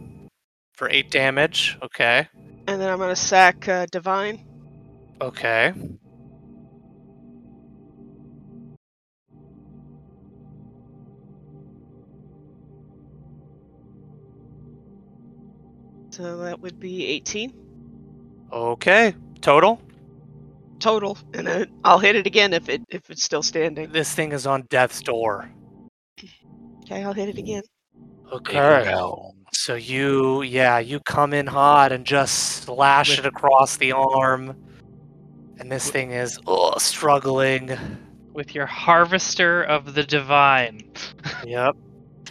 [0.72, 1.78] For eight damage.
[1.84, 2.30] Okay.
[2.68, 4.42] And then I'm gonna sack uh, Divine.
[5.20, 5.74] Okay.
[16.12, 17.54] So that would be 18
[18.54, 19.14] Okay.
[19.42, 19.82] Total.
[20.84, 21.18] Total.
[21.34, 23.92] And then I'll hit it again if it if it's still standing.
[23.92, 25.50] This thing is on death's door.
[26.84, 27.64] Okay, I'll hit it again.
[28.32, 28.84] Okay.
[28.86, 29.36] Hell.
[29.54, 34.56] So you, yeah, you come in hot and just slash it across the arm,
[35.60, 37.78] and this thing is oh, struggling.
[38.34, 40.82] With your Harvester of the Divine.
[41.46, 41.76] Yep,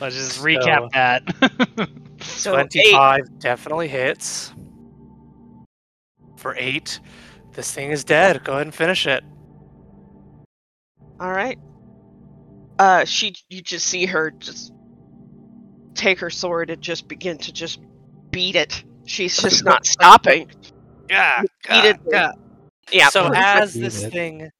[0.01, 1.89] Let's just recap So- that.
[2.21, 2.71] So eight.
[2.71, 4.53] twenty-five definitely hits.
[6.37, 6.99] For eight,
[7.55, 8.45] this thing is dead.
[8.45, 9.25] Go ahead and finish it.
[11.21, 11.59] All right.
[12.79, 14.73] Uh, she, you just see her just
[15.95, 17.81] take her sword and just begin to just
[18.31, 18.83] beat it.
[19.05, 20.51] She's just not stopping.
[21.09, 22.19] Yeah, Repeatedly.
[22.91, 23.09] Yeah.
[23.11, 24.13] So as this it.
[24.13, 24.51] thing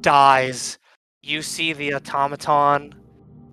[0.00, 0.78] dies,
[1.22, 2.94] you see the automaton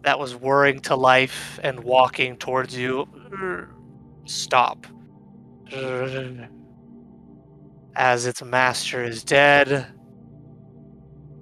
[0.01, 3.07] that was whirring to life and walking towards you
[4.25, 4.85] stop.
[7.97, 9.87] As its master is dead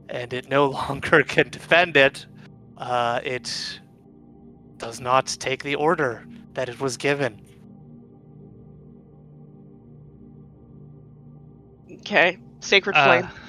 [0.08, 2.26] and it no longer can defend it,
[2.78, 3.82] uh, it
[4.78, 7.42] does not take the order that it was given.
[12.02, 12.38] okay.
[12.62, 13.45] Sacred Uh, flame.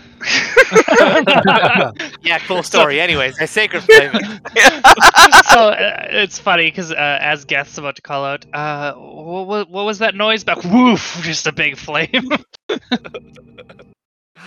[2.23, 3.01] Yeah, cool story.
[3.01, 5.45] Anyways, I sacred flame it.
[5.47, 9.85] so uh, it's funny because uh, as Geth's about to call out, uh, what, what
[9.85, 10.45] was that noise?
[10.45, 11.19] Back, woof!
[11.23, 12.31] Just a big flame.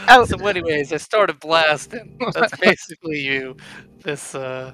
[0.07, 0.23] Oh.
[0.23, 2.17] So, anyways, I started blasting.
[2.33, 3.57] That's basically you.
[4.01, 4.71] This uh,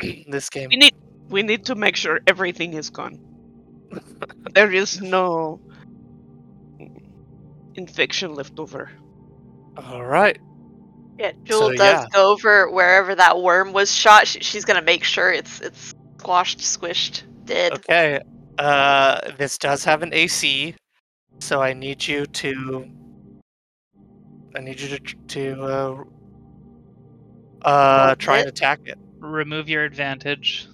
[0.28, 0.68] this game.
[0.70, 0.94] we need
[1.28, 3.18] we need to make sure everything is gone.
[4.54, 5.60] there is no
[7.74, 8.90] infection left over.
[9.76, 10.38] All right.
[11.18, 12.06] Yeah, Jewel So, does yeah.
[12.12, 14.26] go over wherever that worm was shot.
[14.26, 17.72] She, she's gonna make sure it's it's squashed, squished, dead.
[17.72, 18.20] Okay.
[18.58, 20.74] Uh, this does have an AC,
[21.38, 22.88] so I need you to.
[24.54, 26.04] I need you to to uh,
[27.62, 28.98] uh Roll try and attack it.
[29.18, 30.68] Remove your advantage.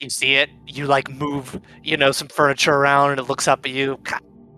[0.00, 0.50] You see it.
[0.66, 3.98] You like move, you know, some furniture around, and it looks up at you.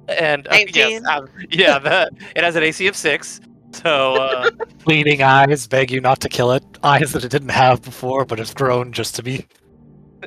[0.09, 3.41] And uh, yes, um, yeah, the, it has an AC of six.
[3.73, 4.51] So uh,
[4.85, 6.65] Bleeding eyes beg you not to kill it.
[6.83, 9.47] Eyes that it didn't have before, but it's grown just to be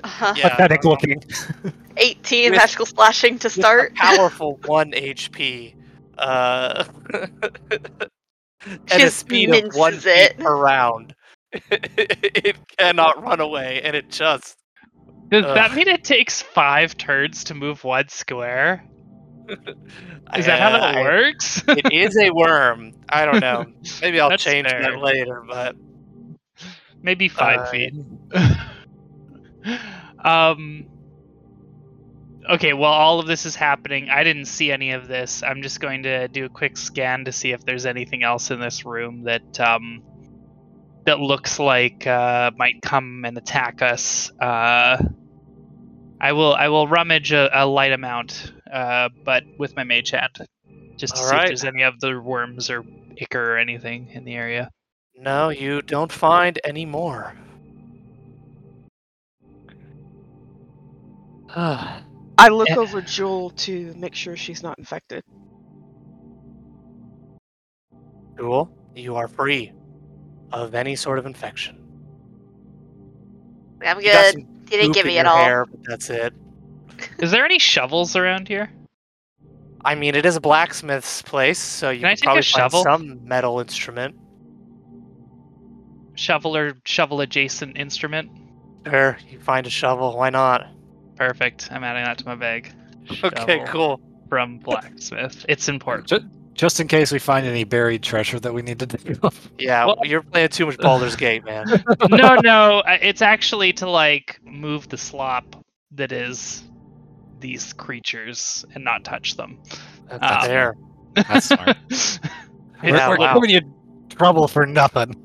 [0.04, 0.34] Uh-huh.
[0.38, 0.50] Yeah.
[0.50, 1.24] pathetic looking.
[1.98, 3.96] 18 With- magical slashing to with a start.
[3.96, 5.76] powerful one HP.
[6.18, 6.84] Uh,
[7.72, 7.82] at
[8.92, 10.38] a Just speed of one feet it.
[10.38, 11.16] per round.
[11.72, 14.58] it cannot run away, and it just.
[15.30, 15.56] Does Ugh.
[15.56, 18.84] that mean it takes five turns to move one square?
[20.38, 21.64] Is that how that I- works?
[21.68, 22.94] it is a worm.
[23.10, 23.66] I don't know.
[24.02, 24.82] Maybe I'll That's change fair.
[24.82, 25.76] that later, but
[27.02, 27.94] Maybe five uh, feet.
[30.24, 30.86] um.
[32.50, 35.44] Okay, while all of this is happening, I didn't see any of this.
[35.44, 38.60] I'm just going to do a quick scan to see if there's anything else in
[38.60, 40.02] this room that um
[41.06, 44.32] that looks like uh, might come and attack us.
[44.40, 44.98] Uh,
[46.20, 50.38] I will I will rummage a, a light amount, uh, but with my mage hand.
[50.98, 51.44] just to All see right.
[51.46, 52.84] if there's any of the worms or
[53.20, 54.70] ichor or anything in the area.
[55.16, 57.34] No, you don't find any more.
[61.56, 62.76] I look Eh.
[62.76, 65.24] over Jewel to make sure she's not infected.
[68.38, 69.74] Jewel, you are free
[70.52, 71.76] of any sort of infection.
[73.86, 74.34] I'm good.
[74.34, 75.38] some You didn't give me at all.
[75.38, 76.34] hair, but that's it.
[77.20, 78.72] Is there any shovels around here?
[79.86, 82.42] I mean, it is a blacksmith's place, so you Can I can take a probably
[82.44, 82.84] shovel?
[82.84, 84.16] find some metal instrument.
[86.16, 88.30] Shovel or shovel adjacent instrument?
[88.86, 90.18] Sure, you find a shovel.
[90.18, 90.68] Why not?
[91.16, 91.70] Perfect.
[91.72, 92.74] I'm adding that to my bag.
[93.24, 94.02] Okay, Shovel cool.
[94.28, 95.46] From blacksmith.
[95.50, 96.08] It's important.
[96.08, 99.34] Just, just in case we find any buried treasure that we need to dig up.
[99.58, 101.66] Yeah, Well- you're playing too much Baldur's Gate, man.
[102.10, 102.80] no, no.
[102.86, 105.56] I- It's actually to like move the slop
[105.92, 106.64] that is
[107.40, 109.60] these creatures and not touch them.
[110.07, 110.48] That's Ah.
[110.48, 110.76] there.
[111.16, 111.78] That's smart.
[112.84, 113.34] we're, we're wow.
[113.34, 113.61] giving you
[114.10, 115.16] trouble for nothing.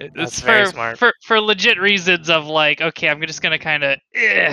[0.00, 0.98] It's That's for, smart.
[0.98, 3.98] for for legit reasons of like, okay, I'm just gonna kind of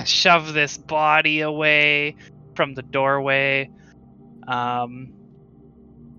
[0.07, 2.15] shove this body away
[2.55, 3.69] from the doorway.
[4.47, 5.13] Um,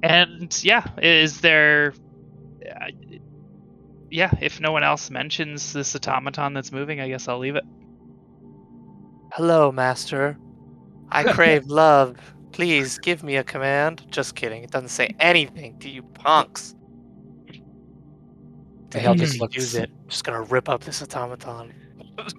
[0.02, 1.94] and yeah, is there?
[2.68, 2.86] uh,
[4.10, 7.64] Yeah, if no one else mentions this automaton that's moving, I guess I'll leave it.
[9.32, 10.36] Hello, master.
[11.12, 12.16] I crave love.
[12.52, 14.04] Please give me a command.
[14.10, 14.62] Just kidding.
[14.62, 16.74] It doesn't say anything to you punks.
[18.90, 19.90] The hell Just just looks use it.
[20.08, 21.72] Just gonna rip up this automaton.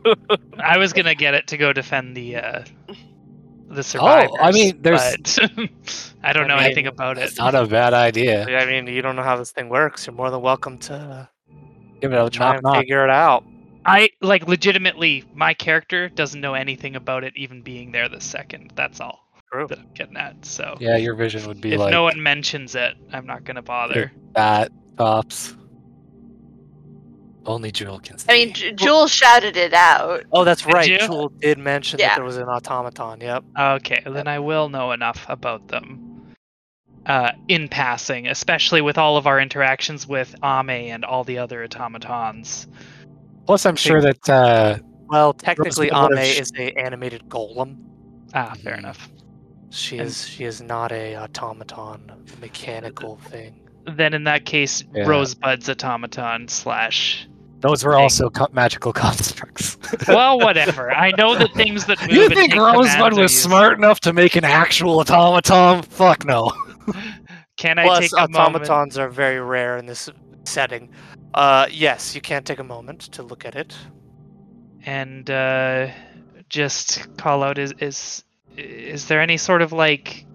[0.59, 2.63] I was gonna get it to go defend the uh,
[3.69, 4.29] the survivors.
[4.33, 5.49] Oh, I mean, there's- but
[6.23, 7.23] I don't I know mean, anything about it.
[7.23, 8.45] It's not a bad idea.
[8.59, 10.05] I mean, you don't know how this thing works.
[10.05, 11.27] You're more than welcome to
[12.01, 12.77] Give it a try knock and knock.
[12.77, 13.43] figure it out.
[13.85, 15.25] I like legitimately.
[15.33, 18.71] My character doesn't know anything about it even being there the second.
[18.75, 19.67] That's all True.
[19.67, 20.45] that I'm getting at.
[20.45, 23.43] So Yeah, your vision would be like if like no one mentions it, I'm not
[23.43, 24.11] gonna bother.
[24.35, 25.55] that tops.
[27.45, 28.31] Only Jewel can see.
[28.31, 30.23] I mean, J- Jewel shouted it out.
[30.31, 30.89] Oh, that's Did right.
[30.89, 30.97] you?
[30.99, 32.09] Jewel did mention Yeah.
[32.09, 33.19] that there was an automaton.
[33.19, 33.43] Yep.
[33.59, 36.09] Okay, then I will know enough about them.
[37.05, 41.61] Uh, in passing, especially with all of our interactions with Ame and all the other
[41.65, 42.65] automatons.
[43.45, 44.77] Plus, I'm sure that uh,
[45.09, 47.77] Well, technically, Rosemary Ame sh- is a animated golem.
[48.33, 48.79] Ah, fair Mhm.
[48.79, 49.09] enough.
[49.69, 53.59] She And- is she is not a automaton mechanical thing.
[53.85, 55.03] Then in that case, Yeah.
[55.05, 57.27] Rosebud's automaton slash.
[57.59, 58.01] those were Thing.
[58.01, 59.77] also co- magical constructs.
[60.07, 60.91] Well, whatever.
[60.91, 62.11] I know that things that move.
[62.11, 65.81] you and think take Rosebud was smart enough to make an actual automaton?
[65.83, 66.51] Fuck no.
[67.57, 68.65] Can I Plus, take a moment?
[68.65, 70.09] automatons are very rare in this
[70.45, 70.89] setting.
[71.33, 73.75] Uh, yes, you can't take a moment to look at it.
[74.85, 75.89] and uh,
[76.49, 78.23] just call out is is
[78.57, 80.25] is there any sort of like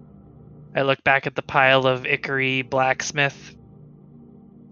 [0.75, 3.57] I look back at the pile of Ickery blacksmith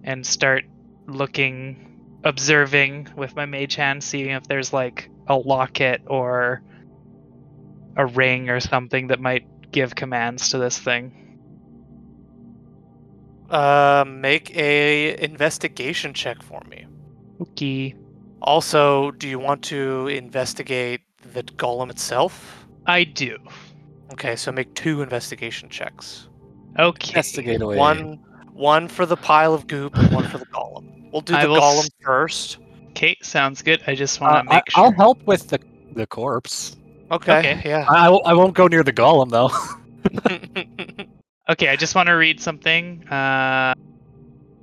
[0.05, 0.65] and start
[1.07, 6.63] looking observing with my mage hand seeing if there's like a locket or
[7.97, 11.26] a ring or something that might give commands to this thing.
[13.51, 16.87] Uh, make a investigation check for me.
[17.41, 17.95] Okay.
[18.43, 21.01] Also, do you want to investigate
[21.33, 22.67] the golem itself?
[22.87, 23.37] I do.
[24.13, 26.29] Okay, so make two investigation checks.
[26.79, 27.11] Okay.
[27.11, 27.77] Investigate away.
[27.77, 28.19] One,
[28.53, 31.11] one for the pile of goop, and one for the golem.
[31.13, 32.59] We'll do the will golem s- first.
[32.91, 33.83] Okay, sounds good.
[33.87, 34.85] I just want Uh, to make I, sure.
[34.85, 35.59] I'll help with the
[35.95, 36.77] the corpse.
[37.11, 37.39] Okay.
[37.39, 37.63] Okay.
[37.65, 37.87] Yeah.
[37.89, 39.51] I, I I won't go near the golem though.
[41.49, 43.07] Okay, I just want to read something.
[43.09, 43.75] Uh,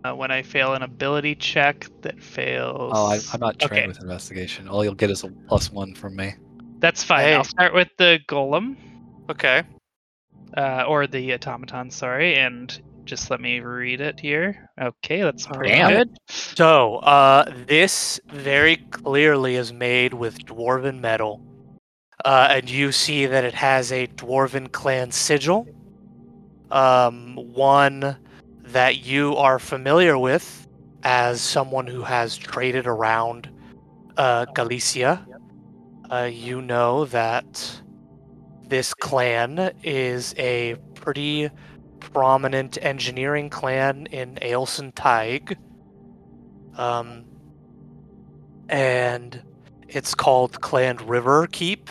[0.04, 2.92] uh, when I fail an ability check that fails.
[2.94, 3.88] Oh, I, I'm not trained Okay.
[3.88, 4.68] with investigation.
[4.68, 6.34] All you'll get is a plus one from me.
[6.80, 7.22] That's fine.
[7.22, 7.34] Hey.
[7.36, 8.76] I'll start with the golem,
[9.30, 9.64] okay.
[10.58, 11.90] uh, or the automaton.
[11.90, 14.70] Sorry, and just let me read it here.
[14.82, 15.92] Okay, that's pretty Damn.
[15.92, 16.18] good.
[16.28, 21.42] So, uh, this very clearly is made with dwarven metal.
[22.26, 25.66] Uh, and you see that it has a dwarven clan sigil.
[26.74, 28.18] Um, one
[28.64, 30.68] that you are familiar with
[31.04, 33.50] as someone who has traded around
[34.18, 35.26] uh, Galicia.
[36.12, 37.82] Uh, you know that
[38.68, 41.50] this clan is a pretty
[42.00, 45.58] prominent engineering clan in Ailson Tig.
[46.76, 47.26] Um,
[48.70, 49.42] and
[49.88, 51.90] it's called Clan River Keep.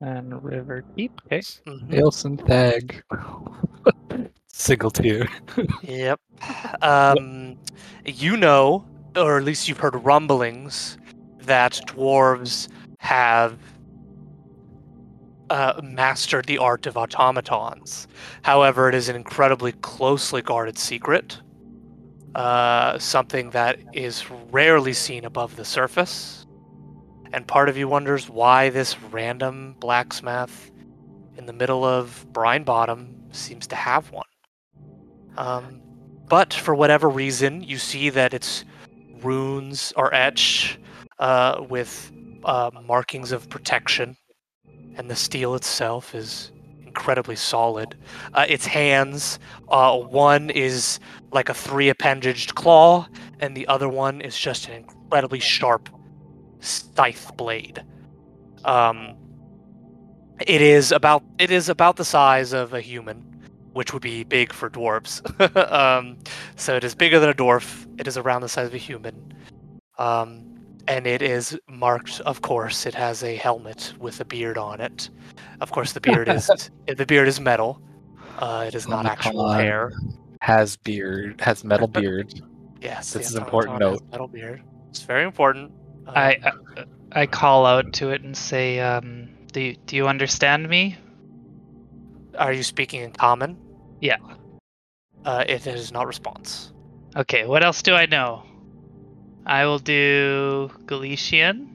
[0.00, 1.20] And River Keep.
[1.26, 1.40] Okay.
[1.66, 1.88] Mhm.
[1.88, 3.02] Nielsen tag.
[4.48, 5.28] Single tier.
[5.82, 6.20] Yep.
[6.82, 7.56] Um,
[8.06, 10.96] you know, or at least you've heard rumblings,
[11.42, 12.68] that dwarves
[13.00, 13.58] have
[15.50, 18.06] uh, mastered the art of automatons.
[18.42, 21.40] However, it is an incredibly closely guarded secret,
[22.34, 26.39] uh, something that is rarely seen above the surface.
[27.32, 30.70] And part of you wonders why this random blacksmith
[31.36, 34.26] in the middle of Brine Bottom seems to have one.
[35.36, 35.80] Um,
[36.28, 38.64] but for whatever reason, you see that its
[39.22, 40.78] runes are etched
[41.18, 42.10] uh, with
[42.44, 44.16] uh, markings of protection,
[44.96, 46.52] and the steel itself is
[46.84, 47.96] incredibly solid.
[48.34, 49.38] Uh, its hands,
[49.68, 50.98] uh, one is
[51.32, 53.06] like a three appendaged claw,
[53.38, 55.88] and the other one is just an incredibly sharp
[56.60, 57.82] scythe blade.
[58.64, 59.16] Um,
[60.46, 63.18] it is about it is about the size of a human,
[63.72, 65.20] which would be big for dwarves.
[65.72, 66.18] um,
[66.56, 67.86] so it is bigger than a dwarf.
[67.98, 69.34] It is around the size of a human.
[69.98, 70.46] Um,
[70.88, 72.86] and it is marked, of course.
[72.86, 75.10] It has a helmet with a beard on it.
[75.60, 76.50] Of course, the beard is
[76.86, 77.80] the beard is metal.
[78.38, 79.92] Uh, it is not actual Omicron hair.
[80.40, 82.40] Has beard, has metal beard.
[82.80, 84.10] Yes, This is an important automaton has note.
[84.10, 84.62] Metal beard.
[84.88, 85.70] It's very important.
[86.06, 90.08] Um, I, I I call out to it and say, um, "Do you, do you
[90.08, 90.96] understand me?"
[92.40, 93.56] are you speaking in common?
[94.00, 94.16] Yeah.
[95.24, 96.72] Uh, if it is not response.
[97.16, 98.44] Okay, what else do I know?
[99.44, 101.68] I will do Galician,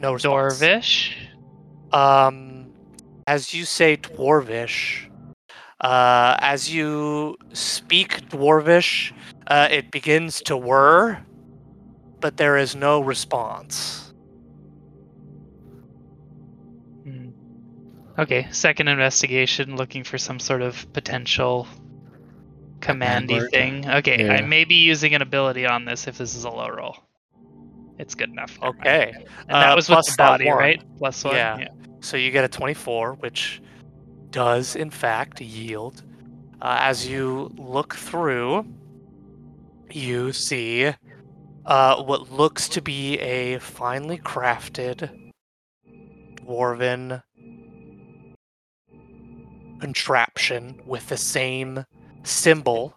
[0.00, 0.58] No response.
[0.58, 1.12] Dwarvish.
[1.92, 2.72] Um,
[3.26, 5.10] as you say Dwarvish,
[5.80, 9.12] uh, as you speak Dwarvish,
[9.48, 11.18] uh, it begins to whir,
[12.26, 14.12] but there is no response.
[17.04, 17.28] Hmm.
[18.18, 21.68] Okay, second investigation, looking for some sort of potential
[22.80, 23.50] Command commandy word?
[23.52, 23.88] thing.
[23.88, 26.96] Okay, I may be using an ability on this if this is a low roll.
[28.00, 28.58] It's good enough.
[28.60, 28.80] never mind.
[28.88, 30.56] Okay, And that Uh, was with plus the that body, one.
[30.58, 30.82] right?
[30.98, 31.36] Plus one.
[31.36, 31.68] Yeah.
[32.00, 33.62] so you get a 24, which
[34.30, 36.02] does in fact yield.
[36.60, 38.66] Uh, as you look through,
[39.92, 40.92] you see
[41.66, 45.10] uh, what looks to be a finely crafted
[46.36, 47.22] dwarven
[49.80, 51.84] contraption with the same
[52.22, 52.94] symbol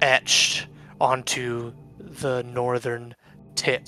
[0.00, 0.66] etched
[1.00, 3.14] onto the northern
[3.54, 3.86] tip.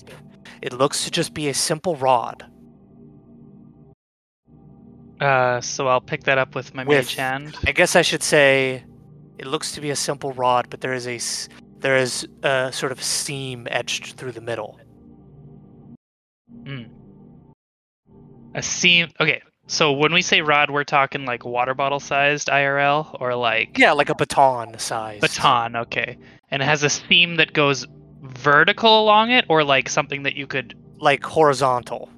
[0.61, 2.45] It looks to just be a simple rod.
[5.21, 7.55] Uh, so I'll pick that up with my With- mage hand.
[7.67, 8.85] I guess I should say
[9.39, 11.19] it looks to be a simple rod, but there is a
[11.83, 14.81] there is a sort of seam etched through the middle.
[16.65, 16.83] Hmm.
[18.55, 19.09] A seam.
[19.21, 23.79] Okay, so when we say rod, we're talking like water bottle sized IRL or like
[23.79, 25.21] Yeah, like a baton size.
[25.21, 25.77] baton.
[25.77, 26.19] Okay,
[26.51, 27.87] and it has a seam that goes
[28.23, 30.75] vertical along it, or like something that you could.
[31.01, 32.09] Like horizontal.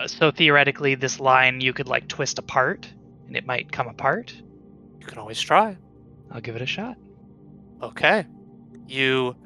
[0.00, 2.92] uh, So theoretically, this line you could like twist apart,
[3.28, 4.34] and it might come apart.
[4.98, 5.76] You can always try.
[6.32, 6.96] I'll give it a shot.
[7.80, 8.26] Okay.
[8.86, 9.36] You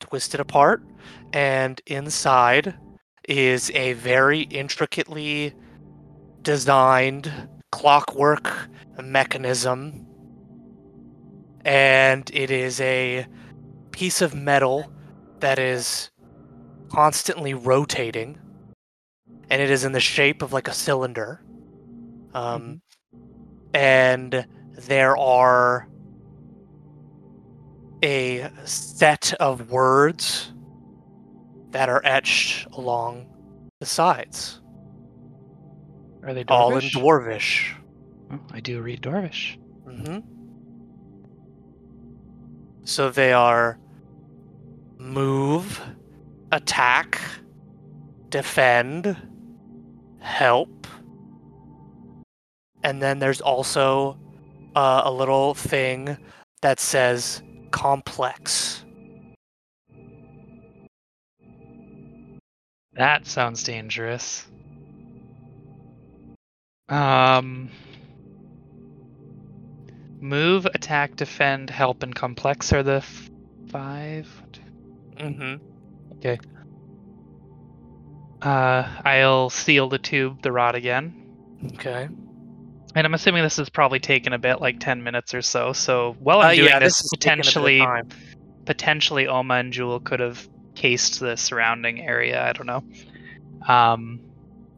[0.00, 0.82] twist it apart,
[1.32, 2.74] and inside
[3.28, 5.54] is a very intricately
[6.42, 7.32] designed
[7.70, 8.50] clockwork
[9.02, 10.06] mechanism.
[11.64, 13.26] And it is a
[13.90, 14.92] piece of metal
[15.40, 16.10] that is
[16.90, 18.38] constantly rotating.
[19.50, 21.42] And it is in the shape of like a cylinder.
[22.34, 22.80] Um,
[23.72, 24.46] And
[24.88, 25.86] there are
[28.02, 30.52] a set of words
[31.70, 33.26] that are etched along
[33.80, 34.60] the sides,
[36.22, 36.92] Are they all in Dwarvish?
[36.92, 37.74] dwarvish.
[38.32, 39.56] Oh, I do read Dwarvish.
[39.84, 40.18] hmm
[42.84, 43.78] So they are
[44.98, 45.80] move,
[46.52, 47.20] attack,
[48.28, 49.16] defend,
[50.20, 50.86] help,
[52.82, 54.18] and then there's also
[54.74, 56.16] uh, a little thing
[56.62, 58.84] that says complex.
[62.94, 64.46] That sounds dangerous.
[66.88, 67.70] Um.
[70.20, 73.30] Move, attack, defend, help, and complex are the f-
[73.68, 74.28] five.
[75.18, 75.54] hmm
[76.16, 76.38] Okay.
[78.42, 81.14] Uh, I'll seal the tube, the rod again.
[81.74, 82.08] Okay.
[82.94, 85.72] And I'm assuming this has probably taken a bit, like 10 minutes or so.
[85.72, 87.86] So while Uh, I'm doing yeah, this, is taking a bit of potentially,
[88.64, 92.42] potentially Oma and Jewel could have cased the surrounding area.
[92.42, 92.82] I don't know.
[93.72, 94.20] Um,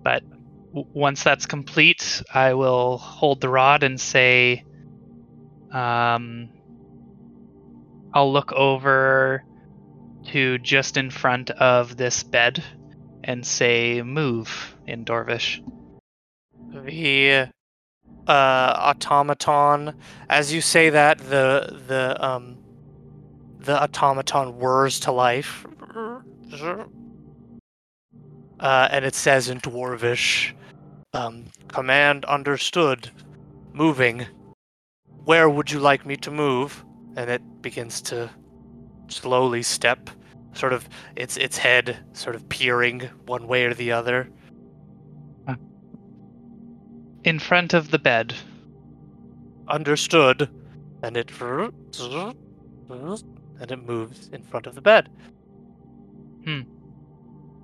[0.03, 0.23] but
[0.75, 4.65] w- once that's complete, I will hold the rod and say,
[5.73, 6.51] um,
[8.13, 9.43] I'll look over
[10.27, 12.63] to just in front of this bed
[13.25, 15.61] and say, move in Dwarvish.
[16.73, 16.81] the
[18.29, 19.95] uh, automaton.
[20.29, 22.57] As you say that, the the um
[23.61, 25.67] the automaton whirs to life,
[28.61, 30.53] uh, and it says in Dwarvish,
[31.15, 33.11] um, "Command understood.
[33.73, 34.27] Moving.
[35.25, 36.85] Where would you like me to move?"
[37.17, 38.31] And it begins to
[39.09, 40.11] slowly step,
[40.55, 44.29] sort of its its head sort of peering one way or the other.
[47.25, 48.35] In front of the bed.
[49.69, 50.49] Understood.
[51.03, 51.31] And it
[53.61, 55.09] and it moves in front of the bed.
[56.45, 56.61] Hmm.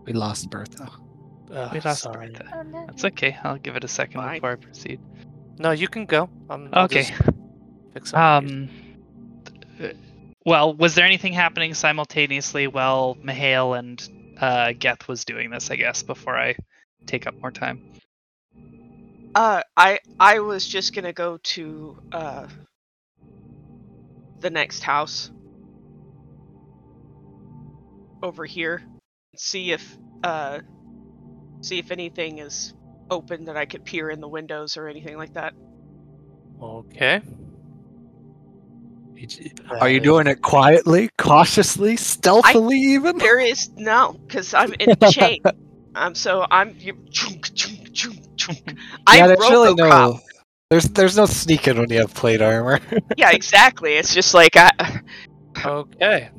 [0.05, 0.89] We lost Bertha.
[1.53, 2.29] Uh, We lost sorry.
[2.29, 2.51] Bertha.
[2.55, 2.87] Oh, no.
[2.87, 3.37] That's okay.
[3.43, 4.37] I'll give it a second Fine.
[4.37, 5.01] before I proceed.
[5.59, 6.31] No, you can go.
[6.49, 7.05] I'm, Okay.
[7.93, 8.69] Fix something.
[8.69, 8.69] Um.
[9.79, 9.97] th-
[10.45, 14.09] Well, was there anything happening simultaneously while Mihail and
[14.41, 15.71] uh, Geth was doing this?
[15.71, 16.55] I guess before I
[17.07, 17.83] take up more time.
[19.35, 22.47] Uh, I I was just gonna go to uh
[24.41, 25.31] the next house
[28.23, 28.83] over here,
[29.37, 30.61] see if uh
[31.61, 32.75] see if anything is
[33.11, 35.55] open that I could peer in the windows or anything like that.
[36.61, 37.21] Okay.
[39.81, 43.19] Are you doing it quietly, cautiously, stealthily, even?
[43.19, 45.41] There is no, because I'm in a chain.
[45.95, 46.97] Um, so I'm you.
[47.11, 48.78] Chunk, chunk, chunk, chunk.
[49.17, 50.21] Yeah, I'm there's really no.
[50.71, 52.81] There's there's no sneaking when you have plate armor.
[53.17, 53.95] Yeah, exactly.
[53.95, 55.01] It's just like I,
[55.65, 56.31] Okay.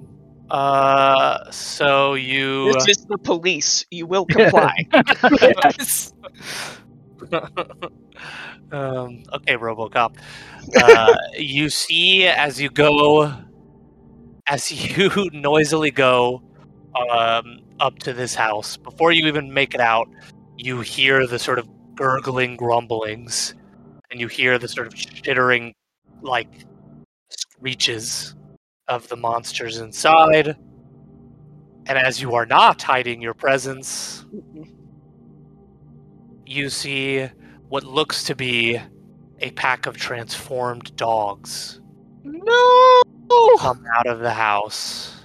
[0.49, 2.73] Uh, so you.
[2.73, 3.85] this is the police.
[3.91, 4.73] You will comply.
[5.41, 6.13] Yes.
[8.71, 10.15] um, okay, RoboCop.
[10.75, 13.33] Uh, you see as you go,
[14.47, 16.41] as you noisily go
[16.95, 18.77] um, up to this house.
[18.77, 20.09] Before you even make it out,
[20.57, 21.67] you hear the sort of
[21.99, 23.53] gurgling grumblings,
[24.09, 25.73] and you hear the sort of chittering,
[26.21, 26.47] like
[27.29, 28.35] screeches
[28.87, 30.55] of the monsters inside.
[31.87, 34.25] And as you are not hiding your presence,
[36.45, 37.27] you see
[37.67, 38.79] what looks to be
[39.41, 41.81] a pack of transformed dogs
[42.23, 43.01] no.
[43.57, 45.19] come out of the house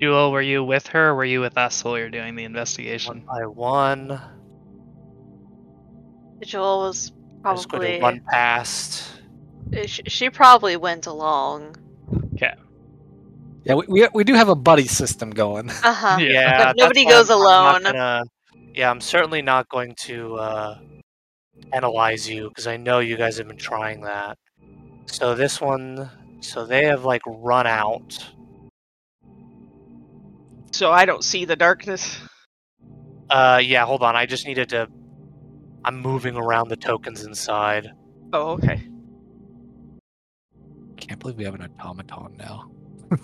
[0.00, 2.44] Duo, were you with her or were you with us while we were doing the
[2.44, 3.24] investigation?
[3.24, 4.20] one by one.
[6.46, 7.12] Jewel was
[7.44, 9.04] I'm just going probably to run past.
[9.86, 11.76] she, she probably went along.
[13.66, 15.70] Yeah, we, we we do have a buddy system going.
[15.82, 16.16] Uh huh.
[16.20, 16.26] Yeah.
[16.28, 17.82] Yeah, But nobody goes I'm- I'm alone.
[17.84, 18.24] gonna-
[18.74, 20.78] yeah, I'm certainly not going to uh,
[21.72, 24.36] analyze you because I know you guys have been trying that.
[25.06, 26.10] So this one,
[26.40, 28.18] so they have like run out.
[30.72, 32.20] so I don't see the darkness.
[33.30, 34.16] Uh, yeah, hold on.
[34.16, 34.88] I just needed to.
[35.84, 37.92] I'm moving around the tokens inside.
[38.32, 38.82] Oh, okay.
[40.96, 42.70] Can't believe we have an automaton now.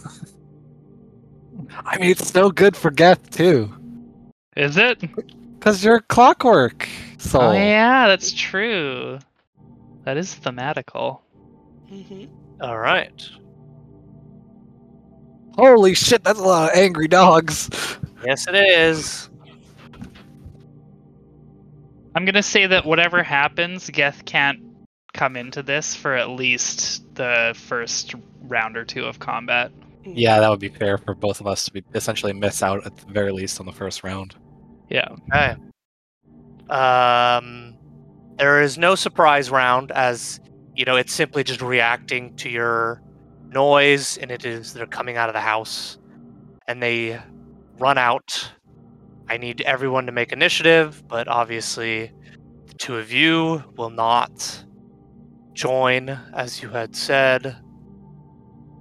[1.85, 3.73] I mean, it's so good for Geth too,
[4.57, 5.03] Is it?
[5.59, 6.89] because you're clockwork
[7.19, 7.43] soul.
[7.43, 9.19] Oh yeah, that's true.
[10.05, 11.20] That is thematical.
[11.89, 12.24] hmm
[12.61, 13.23] All right.
[15.57, 17.70] Holy shit, that's a lot of angry dogs.
[18.24, 19.30] Yes, it is.
[22.15, 24.61] I'm gonna say that whatever happens, Geth can't
[25.12, 29.73] come into this for at least the first round or two of combat.
[30.05, 32.97] Yeah, that would be fair for both of us to be essentially miss out at
[32.97, 34.35] the very least on the first round.
[34.89, 35.09] Yeah.
[35.32, 35.57] Okay.
[36.69, 37.77] Um,
[38.39, 40.41] there is no surprise round as
[40.74, 43.03] you know it's simply just reacting to your
[43.49, 45.99] noise, and it is they're coming out of the house,
[46.66, 47.20] and they
[47.78, 48.51] run out.
[49.31, 52.11] I need everyone to make initiative, but obviously,
[52.66, 54.65] the two of you will not
[55.52, 57.57] join, as you had said.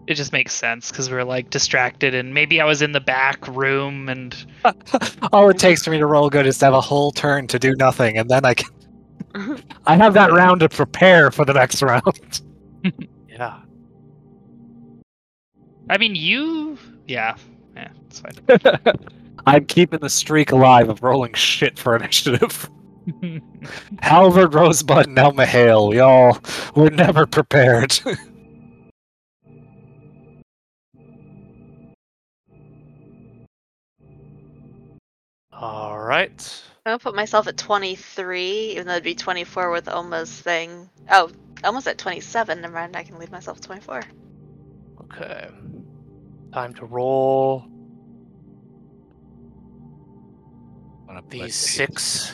[0.07, 3.47] It just makes sense because we're like distracted, and maybe I was in the back
[3.47, 4.35] room, and
[5.31, 7.59] All it takes for me to roll good is to have a whole turn to
[7.59, 9.61] do nothing, and then I can.
[9.85, 12.41] I have that round to prepare for the next round.
[13.30, 13.61] Yeah.
[15.89, 16.77] I mean, you,
[17.07, 17.35] yeah,
[17.73, 19.09] yeah, it's fine.
[19.45, 22.70] I'm keeping the streak alive of rolling shit for initiative.
[24.02, 26.38] Halvard, Rosebud, and Elma Hale, we all
[26.76, 27.99] were never prepared.
[35.52, 36.64] All right.
[36.86, 40.90] I'm gonna put myself at 23, even though it'd be 24 with Oma's thing.
[41.11, 41.30] Oh,
[41.66, 42.61] almost at 27.
[42.61, 44.03] Never mind, I can leave myself at 24.
[45.03, 45.49] Okay.
[46.53, 47.66] Time to roll.
[51.10, 52.31] gonna these six.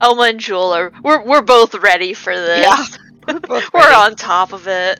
[0.00, 2.66] Elma oh, and Jewel are we're we're both ready for this.
[2.66, 2.84] Yeah.
[3.48, 4.98] We're, we're on top of it.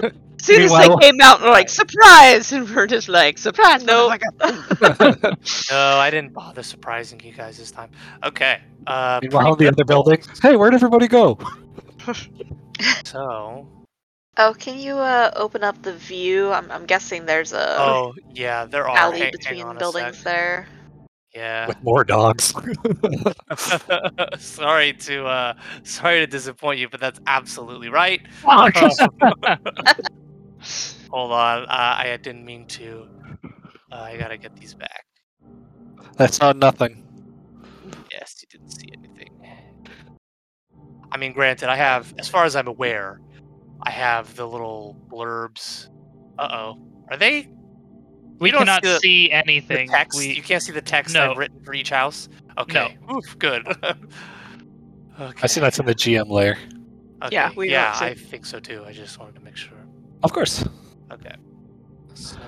[0.00, 3.84] As soon as they came out, we're like surprise, and we're just like surprise.
[3.84, 4.08] No,
[4.40, 5.36] no,
[5.70, 7.90] I didn't bother surprising you guys this time.
[8.24, 8.58] Okay.
[8.88, 10.20] Uh, Meanwhile, the other building.
[10.42, 11.38] Hey, where'd everybody go?
[13.04, 13.68] so
[14.36, 16.50] Oh, can you uh open up the view?
[16.52, 18.96] I'm I'm guessing there's a oh yeah, there are.
[18.96, 20.24] alley Hang- hang between on a buildings sec.
[20.24, 20.68] there.
[21.34, 21.66] Yeah.
[21.68, 22.54] With more dogs.
[24.38, 25.54] sorry to uh,
[25.84, 28.20] sorry to disappoint you, but that's absolutely right.
[31.10, 33.06] Hold on, uh, I didn't mean to.
[33.92, 35.04] Uh, I gotta get these back.
[36.16, 37.04] That's not nothing.
[38.10, 39.30] Yes, you didn't see anything.
[41.12, 43.20] I mean, granted, I have, as far as I'm aware,
[43.82, 45.88] I have the little blurbs.
[46.38, 46.78] Uh oh,
[47.10, 47.48] are they
[48.38, 49.88] we You don't cannot see the- see the anything.
[49.88, 50.18] text?
[50.18, 51.30] We You can't see the text No.
[51.32, 52.28] I've written for each house.
[52.58, 53.66] Okay, Oof, good.
[53.66, 53.94] okay.
[55.42, 56.56] I see that's in the GM layer.
[57.22, 58.82] Okay, Yeah, we yeah, I think so too.
[58.86, 59.76] I just wanted to make sure.
[60.22, 60.64] Of course.
[61.12, 61.34] Okay.
[62.14, 62.38] So.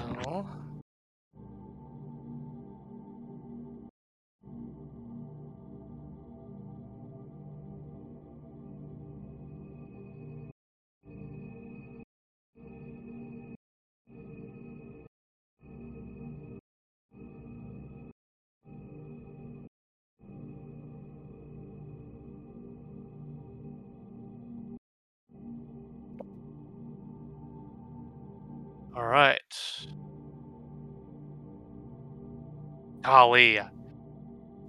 [33.12, 33.60] Golly.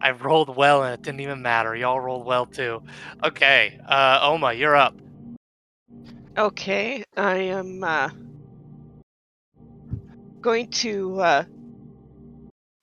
[0.01, 1.73] I rolled well and it didn't even matter.
[1.73, 2.83] Y'all rolled well too.
[3.23, 3.79] Okay.
[3.87, 4.95] Uh Oma, you're up.
[6.37, 8.09] Okay, I am uh,
[10.41, 11.43] going to uh,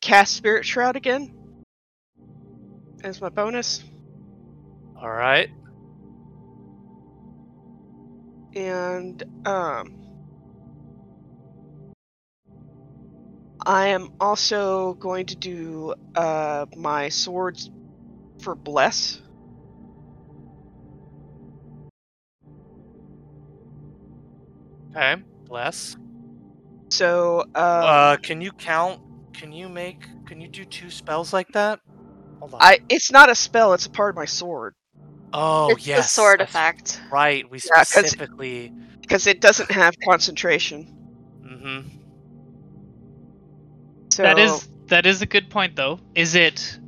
[0.00, 1.34] cast Spirit Shroud again
[3.02, 3.84] as my bonus,
[4.96, 5.50] All right.
[8.54, 9.99] and um,
[13.70, 17.70] I am also going to do uh, my swords
[18.40, 19.20] for bless.
[24.96, 25.22] Okay.
[25.48, 25.96] Bless.
[26.90, 29.00] So um, uh can you count
[29.34, 31.80] can you make can you do two spells like that?
[32.40, 32.60] Hold on.
[32.60, 34.74] I it's not a spell; it's a part of my sword
[35.32, 36.14] oh it's yes.
[36.14, 37.00] the sword that's effect.
[37.10, 37.48] Right.
[37.50, 38.72] We Yeah, 'cause- specifically
[39.02, 40.88] because it doesn't have concentration.
[41.42, 41.99] hmm
[44.10, 46.00] So that is that is a good point though.
[46.14, 46.78] Is it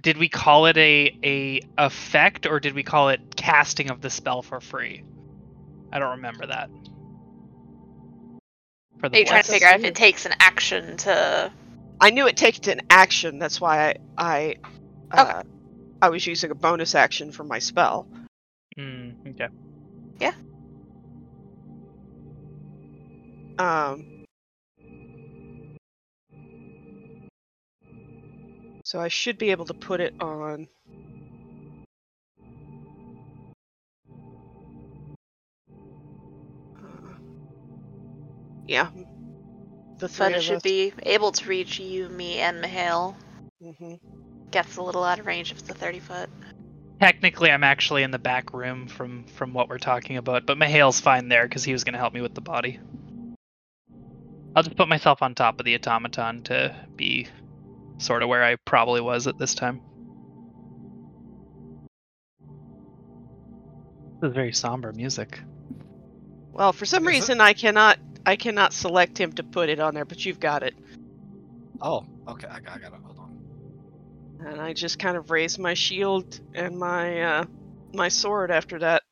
[0.00, 4.10] did we call it a a effect or did we call it casting of the
[4.10, 5.02] spell for free?
[5.92, 6.68] I don't remember that.
[9.00, 11.52] For Are you trying to figure out if it takes an action to?
[12.00, 13.38] I knew it takes an action.
[13.38, 14.56] That's why I
[15.12, 15.42] I uh,
[16.02, 18.08] I was using a bonus action for my spell.
[18.76, 19.48] Mm, okay.
[20.20, 20.32] Yeah.
[23.58, 24.17] Um,
[28.88, 30.68] so I should be able to put it on.
[36.82, 37.14] Uh,
[38.66, 38.90] yeah,
[39.98, 40.62] the three But it should us.
[40.62, 43.18] be able to reach you, me, and Mihail.
[43.62, 43.94] hmm
[44.52, 46.30] Gets a little out of range if it's a 30 foot.
[47.00, 51.00] Technically, I'm actually in the back room from from what we're talking about, but Mihail's
[51.00, 52.80] fine there because he was going to help me with the body.
[54.56, 57.28] I'll just put myself on top of the automaton to be
[57.98, 59.80] sort of where I probably was at this time.
[64.20, 65.40] This is very somber music.
[66.52, 67.10] Well, for some Is it?
[67.10, 70.62] reason I cannot I cannot select him to put it on there, but you've got
[70.62, 70.74] it.
[71.80, 72.48] Oh, okay.
[72.48, 73.00] I got, I got it.
[73.04, 74.46] Hold on.
[74.46, 77.44] And I just kind of raised my shield and my uh,
[77.94, 79.02] my sword after that.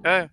[0.00, 0.28] Okay.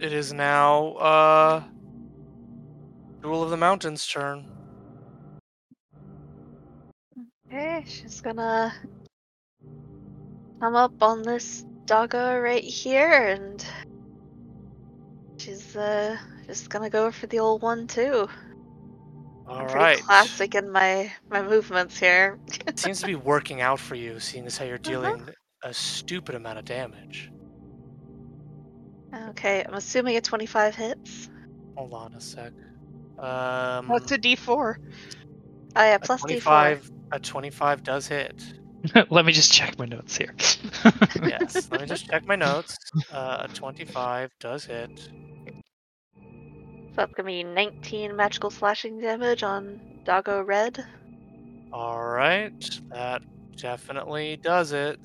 [0.00, 1.64] It is now uh
[3.22, 4.46] Jewel of the Mountains turn.
[7.48, 8.74] Okay, she's gonna
[10.60, 13.64] come up on this doggo right here, and
[15.38, 16.16] she's uh
[16.46, 18.28] just gonna go for the old one too.
[19.46, 20.04] All right.
[20.06, 22.38] classic in my my movements here.
[22.76, 25.16] Seems to be working out for you, seeing as how you're Uh-huh.
[25.18, 25.30] dealing
[25.64, 27.32] a stupid amount of damage.
[29.30, 31.28] Okay, I'm assuming a 25 hits.
[31.76, 32.52] Hold on a sec.
[33.18, 34.76] Um, What's a D4?
[35.76, 36.80] Oh yeah, a plus D4.
[37.12, 38.42] a 25 does hit.
[39.10, 40.34] Let me just check my notes here.
[41.22, 41.68] Yes.
[41.70, 42.76] Let me just check my notes.
[43.12, 44.90] Uh, a 25 does hit.
[44.96, 45.52] So
[46.96, 50.84] that's gonna be 19 magical slashing damage on Doggo Red.
[51.72, 52.52] All right,
[52.90, 53.22] that
[53.56, 54.98] definitely does it.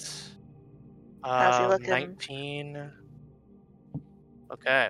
[1.24, 1.90] How's he Um, looking?
[1.90, 2.92] 19.
[4.52, 4.90] Okay.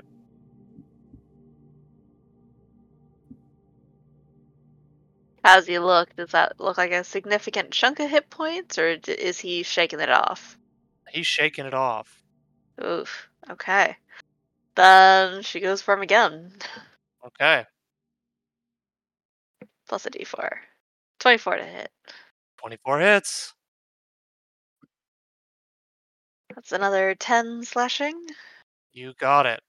[5.44, 6.16] How's he look?
[6.16, 10.10] Does that look like a significant chunk of hit points, or is he shaking it
[10.10, 10.58] off?
[11.10, 12.24] He's shaking it off.
[12.84, 13.30] Oof.
[13.50, 13.96] Okay.
[14.76, 16.52] Then she goes for him again.
[17.26, 17.64] Okay.
[19.88, 20.50] Plus a d4.
[21.20, 21.92] 24 to hit.
[22.58, 23.54] 24 hits.
[26.56, 28.20] That's another 10 slashing.
[28.96, 29.62] You got it.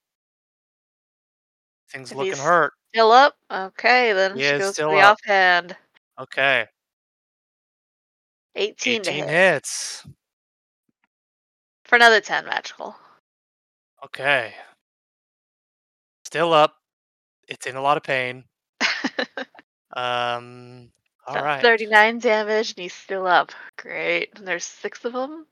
[1.88, 2.74] Things If looking he's hurt.
[2.92, 3.36] Still up?
[3.50, 5.18] Okay, then He she is goes still for the up.
[5.26, 5.76] offhand.
[6.18, 6.68] Okay.
[8.54, 9.28] 18, to hit.
[9.28, 10.06] hits.
[11.84, 12.96] For another 10 magical.
[14.04, 14.54] Okay.
[16.24, 16.76] Still up.
[17.48, 18.44] It's in a lot of pain.
[19.96, 20.92] Um.
[21.26, 21.60] All So right.
[21.60, 23.52] 39 damage, and he's still up.
[23.76, 24.36] Great.
[24.38, 25.46] And there's six of them.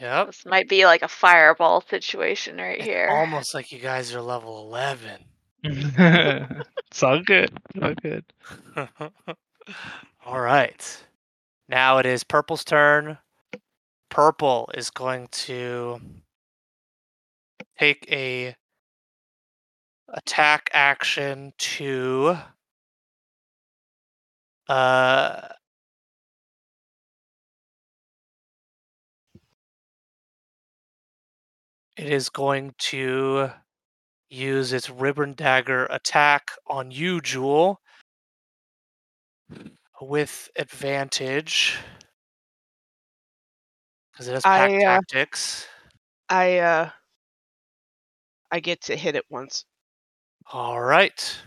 [0.00, 0.26] Yep.
[0.26, 3.08] This might be like a fireball situation right It's here.
[3.10, 5.24] almost like you guys are level 11.
[5.64, 7.50] it's all good.
[7.82, 8.24] All good.
[10.24, 11.04] All right.
[11.68, 13.18] Now it is Purple's turn.
[14.08, 16.00] Purple is going to
[17.78, 18.54] take a
[20.08, 22.36] attack action to
[24.68, 25.48] uh
[31.98, 33.50] it is going to
[34.30, 37.80] use its ribbon dagger attack on you, Jewel,
[40.00, 41.76] with advantage
[44.12, 45.66] because it has pack I, uh, tactics.
[46.28, 46.90] I uh
[48.52, 49.64] I get to hit it once.
[50.52, 51.38] All right,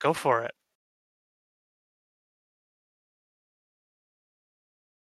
[0.00, 0.52] go for it.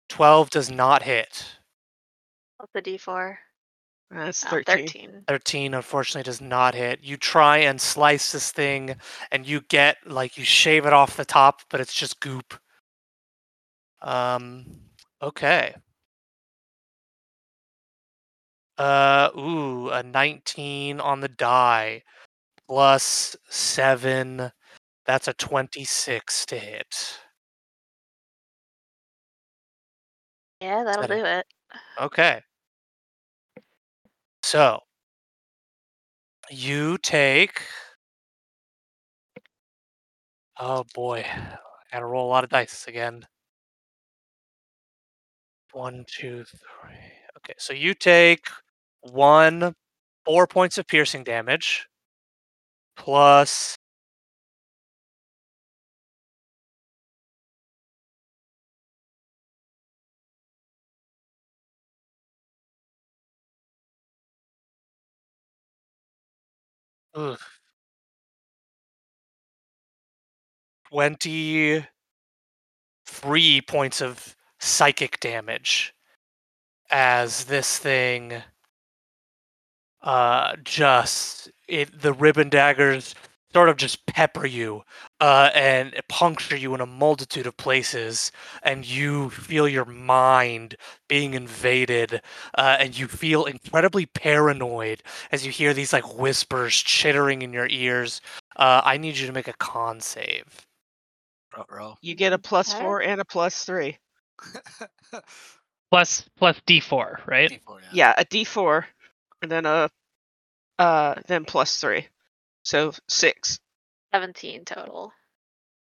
[0.08, 1.58] Twelve does not hit.
[2.58, 3.36] Plus a d4.
[4.12, 4.64] That's Oh, 13.
[4.86, 5.24] 13.
[5.26, 7.00] 13 unfortunately does not hit.
[7.02, 8.94] You try and slice this thing
[9.30, 12.54] and you get like you shave it off the top, but it's just goop.
[14.02, 14.66] Um
[15.22, 15.74] okay.
[18.76, 22.02] Uh ooh, a 19 on the die
[22.68, 24.50] plus 7.
[25.06, 27.18] That's a 26 to hit.
[30.60, 31.18] Yeah, that'll Seven.
[31.18, 31.46] do it.
[32.00, 32.40] Okay.
[34.52, 34.80] So
[36.50, 37.62] you take.
[40.58, 41.58] Oh boy, I
[41.90, 43.26] gotta roll a lot of dice again.
[45.72, 46.98] One, two, three.
[47.38, 48.46] Okay, so you take
[49.00, 49.74] one,
[50.26, 51.88] four points of piercing damage,
[52.96, 53.76] plus.
[67.14, 67.38] Ugh.
[70.90, 71.86] 23
[73.62, 75.94] points of psychic damage
[76.90, 78.42] as this thing
[80.02, 83.14] uh just it the ribbon daggers
[83.54, 84.82] sort of just pepper you
[85.20, 90.76] uh and puncture you in a multitude of places and you feel your mind
[91.08, 92.20] being invaded
[92.56, 95.02] uh, and you feel incredibly paranoid
[95.32, 98.20] as you hear these like whispers chittering in your ears
[98.56, 100.66] uh i need you to make a con save
[101.56, 101.96] Ruh-roh.
[102.00, 102.80] You get a plus Okay.
[102.82, 103.98] 4 and a plus 3.
[105.90, 107.50] Plus plus D4, right?
[107.50, 108.84] D4, Yeah, a d4
[109.42, 109.90] and then a
[110.78, 112.06] uh then plus 3.
[112.64, 113.58] So 6.
[114.12, 115.12] 17 total.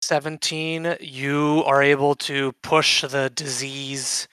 [0.02, 4.28] 17 you are able to push the disease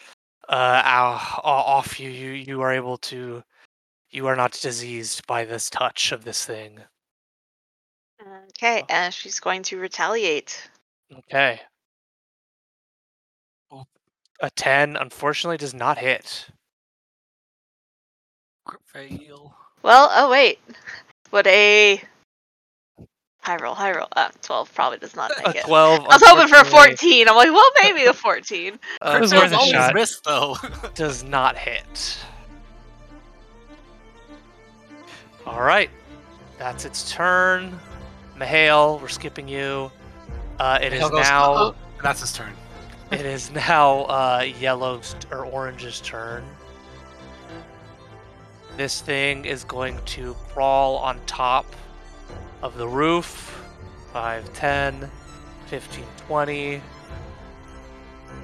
[0.48, 3.42] uh ow- off you you you are able to
[4.10, 6.78] you are not diseased by this touch of this thing
[8.50, 8.86] Okay, Oh.
[8.88, 10.70] and she's going to retaliate.
[11.12, 11.60] okay
[14.40, 16.46] a 10 unfortunately does not hit
[18.86, 19.54] Fail.
[19.82, 20.58] Well, oh wait.
[21.32, 22.00] Would a
[23.44, 24.08] high roll, high roll.
[24.16, 25.64] Uh, 12 probably does not a make it.
[25.66, 27.28] 12 I was hoping for a 14.
[27.28, 28.78] I'm like, well, maybe a 14.
[29.02, 29.94] uh, It was worth a always shot.
[29.94, 30.56] Miss, though.
[30.94, 32.18] does not hit
[35.46, 35.90] all right
[36.58, 37.78] that's its turn
[38.36, 39.90] Mihail, we're skipping you
[40.58, 42.52] uh it is Hell goes, now "Uh-oh," that's his turn.
[43.12, 46.42] It is now uh, yellow's or orange's turn.
[48.76, 51.66] This thing is going to crawl on top
[52.62, 53.62] of the roof
[54.12, 55.10] 5, 10,
[55.66, 56.80] 15, 20,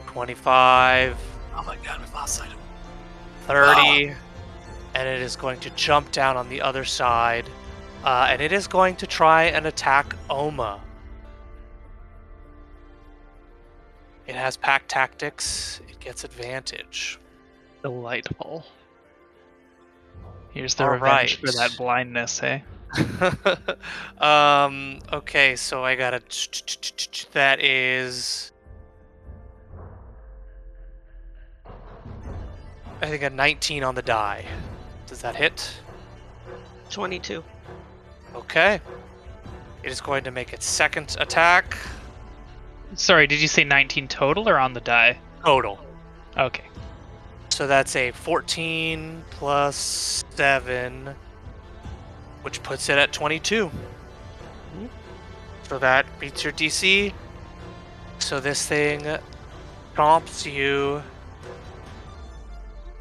[0.06, 1.16] 25,
[1.54, 2.58] Oh my god, we lost sight of
[3.46, 4.14] 30,
[4.94, 7.48] and it is going to jump down on the other side,
[8.04, 10.80] uh, and it is going to try and attack Oma.
[14.26, 15.80] It has pack tactics.
[15.88, 17.18] It gets advantage.
[17.82, 18.64] Delightful.
[20.52, 22.60] Here's the All revenge for that blindness, eh?
[24.20, 24.98] um.
[25.12, 26.22] Okay, so I got a.
[27.32, 28.52] That is.
[33.02, 34.44] I think a 19 on the die.
[35.06, 35.72] Does that hit?
[36.90, 37.42] 22.
[38.34, 38.80] Okay.
[39.82, 41.78] It is going to make its second attack.
[42.94, 45.18] Sorry, did you say 19 total or on the die?
[45.44, 45.78] Total.
[46.36, 46.64] Okay.
[47.48, 51.14] So that's a 14 plus 7,
[52.42, 53.70] which puts it at 22.
[55.64, 57.12] So that beats your DC.
[58.18, 59.06] So this thing
[59.94, 61.02] prompts you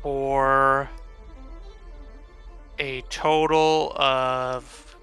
[0.01, 0.89] for
[2.77, 4.95] a total of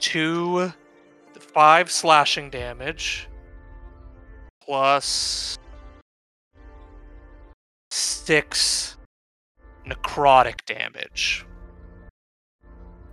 [0.00, 0.72] two,
[1.38, 3.28] five slashing damage
[4.60, 5.58] plus
[7.90, 8.97] six
[9.88, 11.44] necrotic damage.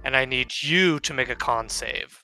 [0.04, 2.24] And I need you to make a con save.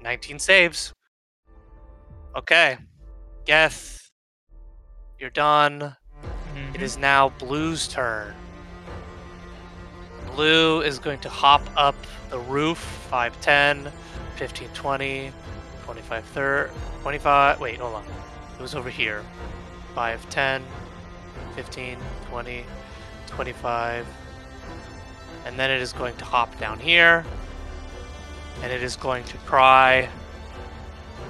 [0.00, 0.92] Nineteen saves.
[2.36, 2.78] Okay.
[3.44, 4.10] Geth,
[5.18, 5.96] you're done.
[6.74, 6.82] It Mhm.
[6.82, 8.34] is now Blue's turn.
[10.26, 11.94] Blue is going to hop up
[12.28, 12.78] the roof
[13.10, 13.90] 5, 10,
[14.36, 15.32] 15, 20,
[15.86, 16.72] 25, 30,
[17.02, 17.60] 25.
[17.60, 18.04] Wait, hold on.
[18.58, 19.22] It was over here.
[19.94, 20.62] 5, 10,
[21.54, 21.96] 15,
[22.28, 22.64] 20,
[23.28, 24.06] 25.
[25.46, 27.24] And then it is going to hop down here.
[28.62, 30.08] And it is going to try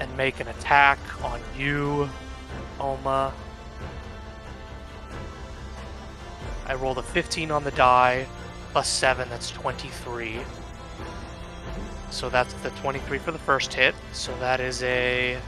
[0.00, 2.08] and make an attack on you,
[2.80, 3.34] Oma.
[6.66, 8.26] I rolled a 15 on the die,
[8.72, 10.40] plus 7, that's 23.
[12.10, 13.94] So that's the 23 for the first hit.
[14.12, 15.38] So that is a.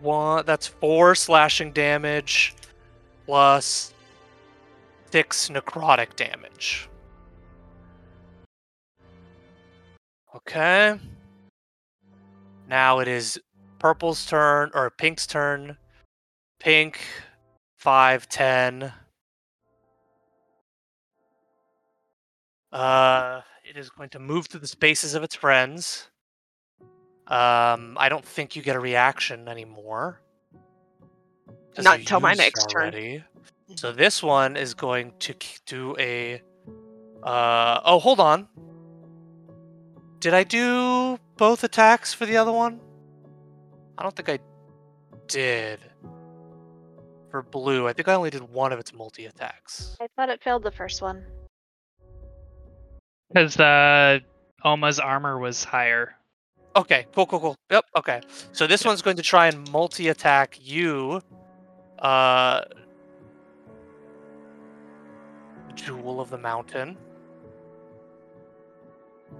[0.00, 2.54] One, that's four slashing damage
[3.26, 3.92] plus
[5.10, 6.88] six necrotic damage.
[10.34, 10.98] Okay.
[12.68, 13.40] Now it is
[13.78, 15.76] purple's turn or pink's turn.
[16.58, 17.00] Pink,
[17.76, 18.92] 5, 10.
[22.76, 26.10] Uh, it is going to move through the spaces of its friends.
[27.26, 30.20] Um, I don't think you get a reaction anymore.
[31.78, 33.24] Not you till my used next turn.
[33.76, 35.34] So this one is going to
[35.64, 36.42] do a.
[37.22, 38.46] Uh, oh, hold on.
[40.20, 42.78] Did I do both attacks for the other one?
[43.96, 44.38] I don't think I
[45.28, 45.80] did.
[47.30, 49.96] For blue, I think I only did one of its multi attacks.
[49.98, 51.24] I thought it failed the first one.
[53.28, 54.20] Because uh,
[54.64, 56.14] Oma's armor was higher.
[56.74, 57.56] Okay, cool, cool, cool.
[57.70, 58.20] Yep, okay.
[58.52, 61.22] So this one's going to try and multi attack you.
[61.98, 62.62] Uh.
[65.74, 66.96] Jewel of the Mountain.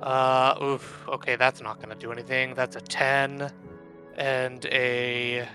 [0.03, 1.07] Uh, oof.
[1.09, 2.55] Okay, that's not going to do anything.
[2.55, 3.51] That's a 10
[4.17, 5.49] and a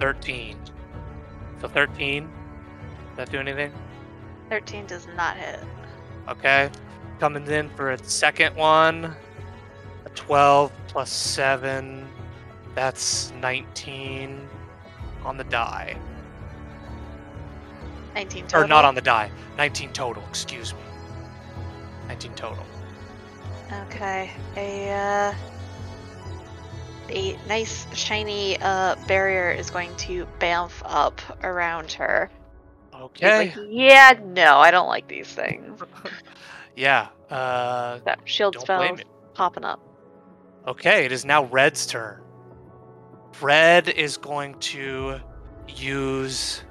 [0.00, 0.58] 13.
[1.60, 2.24] So 13.
[2.24, 3.72] Does that do anything?
[4.50, 5.60] 13 does not hit.
[6.28, 6.70] Okay.
[7.20, 9.14] Coming in for its second one.
[10.04, 12.06] A 12 plus 7.
[12.74, 14.48] That's 19
[15.24, 15.96] on the die.
[18.14, 18.64] 19 total.
[18.64, 19.30] Or not on the die.
[19.58, 20.80] 19 total, excuse me.
[22.08, 22.64] 19 total.
[23.84, 24.30] Okay.
[24.56, 25.34] A uh,
[27.08, 32.30] a nice shiny uh barrier is going to bamf up around her.
[33.06, 33.52] Okay.
[33.56, 35.80] like, yeah, no, I don't like these things.
[36.76, 37.08] yeah.
[37.30, 38.96] Uh, That shield spell
[39.34, 39.80] popping up.
[40.66, 42.20] Okay, it is now Red's turn.
[43.40, 45.20] Red is going to
[45.68, 46.64] use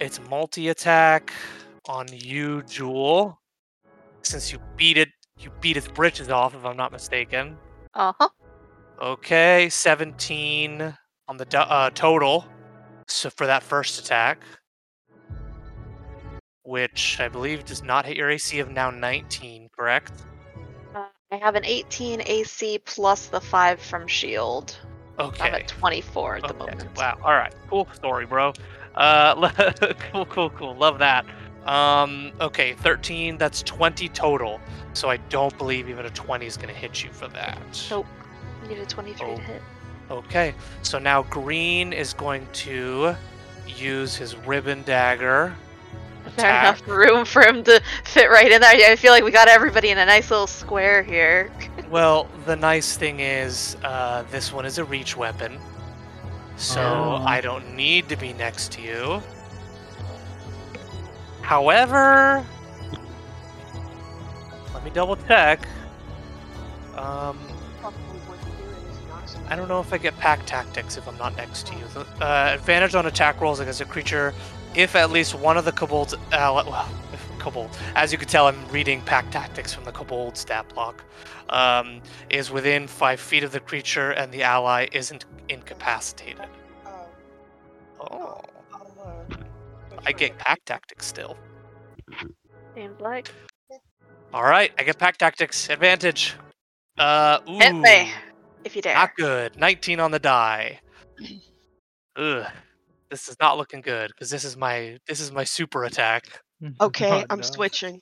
[0.00, 1.32] its multi attack
[1.86, 3.38] on you, Jewel.
[4.22, 5.08] Since you beat it,
[5.38, 7.58] you beat its britches off, if I'm not mistaken.
[7.94, 8.28] Uh huh.
[9.00, 10.96] Okay, 17
[11.28, 12.46] on the do- uh, total.
[13.08, 14.42] So for that first attack.
[16.64, 20.10] which I believe does not hit your AC of now 19, correct?
[20.96, 24.76] Uh, I have an 18 AC plus the 5 from shield.
[25.20, 25.44] Okay.
[25.44, 25.62] I'm Okay.
[25.62, 26.84] at 24 at the moment.
[26.96, 27.18] Wow.
[27.22, 27.54] All right.
[27.68, 28.52] Cool story, bro.
[28.96, 29.48] Uh,
[30.12, 30.74] cool, cool, cool.
[30.74, 31.24] Love that.
[31.66, 33.38] Um, okay, 13.
[33.38, 34.60] That's 20 total.
[34.92, 37.86] So I don't believe even a 20 is gonna hit you for that.
[37.90, 38.06] Nope.
[38.64, 39.36] You need a 23 Oh.
[39.36, 39.62] to hit.
[40.10, 40.54] Okay.
[40.82, 43.16] So now Green is going to
[43.66, 45.54] use his ribbon dagger.
[46.26, 48.70] Is there enough room for him to fit right in there?
[48.70, 51.50] I I feel like we got everybody in a nice little square here.
[51.88, 55.60] Well, the nice thing is, uh, this one is a reach weapon.
[56.56, 57.22] So Oh.
[57.24, 59.22] I don't need to be next to you.
[61.42, 62.44] However,
[64.74, 65.68] let me double check.
[66.96, 67.38] Um,
[69.48, 71.84] I don't know if I get pack tactics if I'm not next to you.
[71.94, 74.34] The- Uh, advantage on attack rolls against a creature
[74.74, 76.14] if at least one of the kobolds.
[76.14, 77.70] Uh, well, if kobold.
[77.94, 81.02] As you can tell, I'm reading pack tactics from the kobold stat block.
[81.48, 86.44] Um, is within five feet of the creature and the ally isn't incapacitated.
[88.00, 88.40] Oh,
[90.04, 91.36] I get pack tactics still.
[92.74, 93.28] Seems like.
[94.34, 96.34] All right, I get pack tactics advantage.
[96.98, 98.10] Uh, ooh, Hit me,
[98.66, 98.94] if you dare.
[98.94, 99.56] not good.
[99.58, 100.80] 19 on the die.
[102.16, 102.46] Ugh,
[103.10, 106.24] this is not looking good because this is my this is my super attack.
[106.80, 107.42] Okay, Oh, I'm no.
[107.42, 108.00] switching.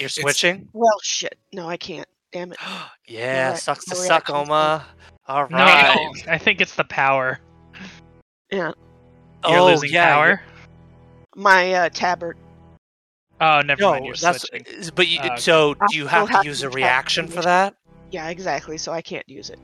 [0.00, 0.68] You're switching.
[0.72, 1.38] Well, shit.
[1.52, 2.08] No, I can't.
[2.32, 2.58] Damn it.
[3.06, 4.84] yeah, re- sucks to my suck, Oma.
[5.26, 5.50] All right.
[5.52, 6.08] No, right.
[6.26, 7.38] I think it's the power.
[8.50, 8.72] Yeah.
[9.48, 10.42] You're oh losing yeah, power.
[11.36, 12.36] My uh, tabard.
[13.40, 14.06] Oh, never No, mind.
[14.06, 14.66] You're that's switching.
[14.66, 15.36] is- but you, Oh, okay.
[15.36, 17.76] so I do you still have to have use a attack reaction for that?
[18.10, 18.76] Yeah, exactly.
[18.76, 19.60] So I can't use it.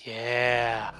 [0.00, 0.90] Yeah,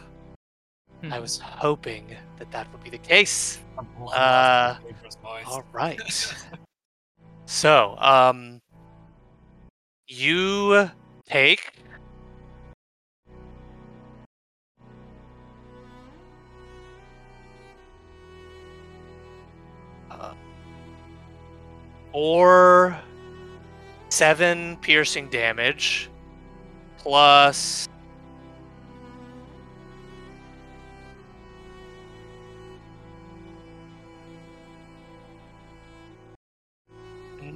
[1.05, 1.13] Hmm.
[1.13, 3.59] I was hoping that that would be the case.
[3.77, 5.45] Uh, off the dangerous noise.
[5.47, 6.35] All right.
[7.47, 8.63] so, um,
[10.09, 10.89] you
[11.27, 11.73] take
[20.11, 20.33] uh,
[22.13, 22.97] or
[24.09, 26.09] seven piercing damage
[26.97, 27.89] plus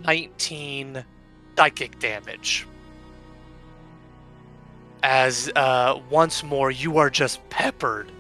[0.09, 1.05] nineteen
[1.55, 2.67] psychic damage.
[5.03, 8.11] As uh, once more you are just peppered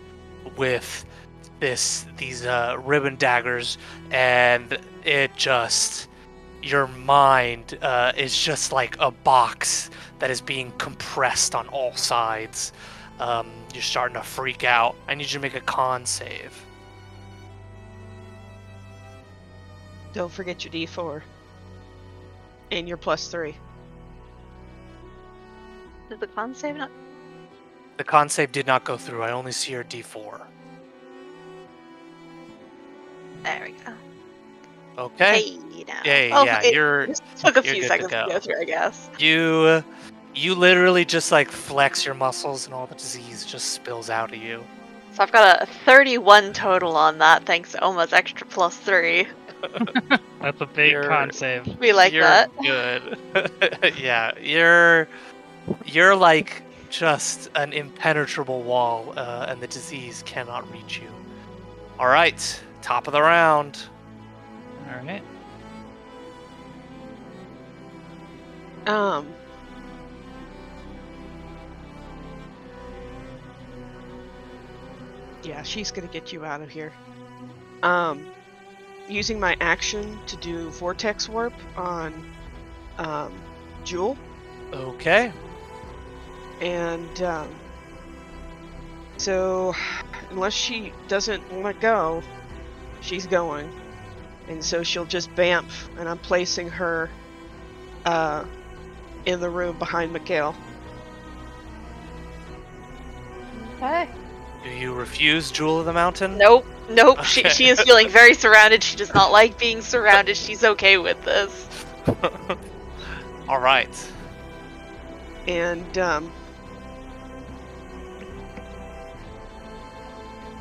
[0.58, 1.06] with
[1.60, 3.78] this these uh, ribbon daggers,
[4.10, 6.08] and it just
[6.62, 12.72] your mind uh, is just like a box that is being compressed on all sides.
[13.18, 14.94] Um, you're starting to freak out.
[15.08, 16.52] I need you to make a con save.
[20.12, 21.22] Don't forget your D4.
[22.70, 23.56] And your plus three.
[26.08, 26.90] Did the con save not?
[27.96, 29.22] The con save did not go through.
[29.22, 30.40] I only see your D4.
[33.42, 33.92] There we go.
[34.98, 35.42] Okay.
[35.42, 36.00] Hey, now.
[36.04, 38.28] Yeah, Oh, yeah, it you're just took a you're few good to seconds to go.
[38.28, 39.10] go through, I guess.
[39.18, 39.82] you
[40.34, 44.38] you literally just like flex your muscles and all the disease just spills out of
[44.40, 44.62] you.
[45.12, 49.26] So I've got a 31 total on that, thanks to Oma's extra plus three.
[50.40, 51.66] That's a big You're- con save.
[51.78, 52.50] We like you're that.
[52.62, 53.94] good.
[53.98, 55.08] yeah, you're
[55.84, 61.10] you're like just an impenetrable wall, uh, and the disease cannot reach you.
[61.98, 63.78] All right, top of the round.
[64.88, 65.22] All right.
[68.86, 69.26] Um.
[75.42, 76.92] Yeah, she's gonna get you out of here.
[77.82, 78.26] Um,
[79.08, 82.12] using my action to do vortex warp on
[82.98, 83.32] um,
[83.84, 84.16] Jewel,
[84.72, 85.32] Okay.
[86.60, 87.48] and um,
[89.16, 89.74] so
[90.30, 92.22] unless she doesn't want to go,
[93.00, 93.70] she's going,
[94.48, 97.08] and so she'll just bamf, and I'm placing her
[98.04, 98.44] uh,
[99.26, 100.54] in the room behind Mihail.
[103.76, 104.08] Okay.
[104.64, 106.36] Do you refuse Jewel of the Mountain?
[106.36, 107.24] Nope, nope.
[107.24, 108.82] She, she is feeling very surrounded.
[108.82, 110.36] She does not like being surrounded.
[110.36, 111.86] She's okay with this.
[113.48, 114.12] All right.
[115.46, 116.32] and um,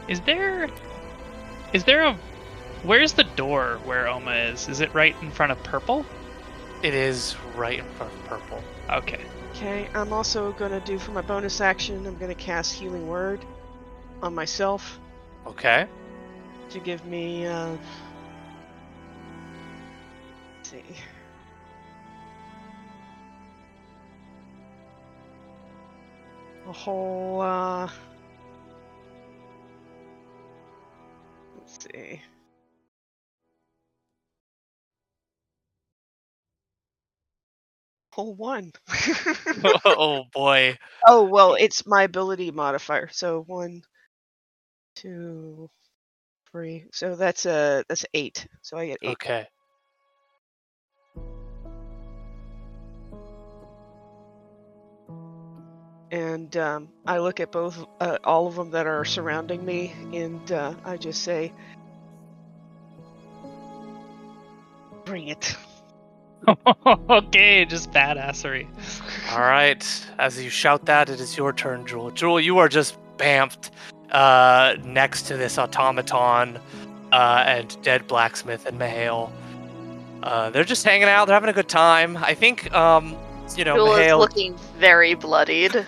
[0.07, 0.69] Is there
[1.73, 2.17] is there a
[2.83, 4.69] where's the door where Oma is?
[4.69, 6.05] Is it right in front of purple?
[6.81, 8.63] It is right in front of purple.
[8.89, 9.19] Okay.
[9.51, 12.05] okay, I'm also gonna do for my bonus action.
[12.05, 13.43] I'm gonna cast Healing Word
[14.21, 14.97] on myself
[15.47, 15.87] Okay.
[16.69, 17.77] To give me uh,
[20.67, 20.83] see.
[26.67, 27.89] A whole, uh.
[31.57, 32.21] Let's see.
[38.11, 38.71] Whole one.
[39.85, 40.77] oh boy.
[41.07, 43.09] oh, well, it's my ability modifier.
[43.11, 43.83] So one,
[44.95, 45.69] two,
[46.57, 46.85] three.
[46.91, 48.47] So that's a that's eight.
[48.63, 49.09] So I get eight.
[49.11, 49.47] Okay.
[56.09, 60.51] and um, I look at both, uh, all of them that are surrounding me, and
[60.53, 61.51] uh, I just say,
[65.03, 65.55] "Bring it."
[67.09, 68.67] okay, just badassery.
[69.33, 69.85] All right.
[70.17, 72.09] As you shout that, it is your turn, Jewel.
[72.11, 73.71] Jewel, you are just bamfed
[74.11, 76.59] uh, next to this automaton
[77.11, 79.31] uh, and dead blacksmith and Mihail.
[80.23, 81.25] Uh, they're just hanging out.
[81.25, 82.17] They're having a good time.
[82.17, 83.15] I think, um,
[83.55, 85.85] you know, Jewel is looking very bloodied.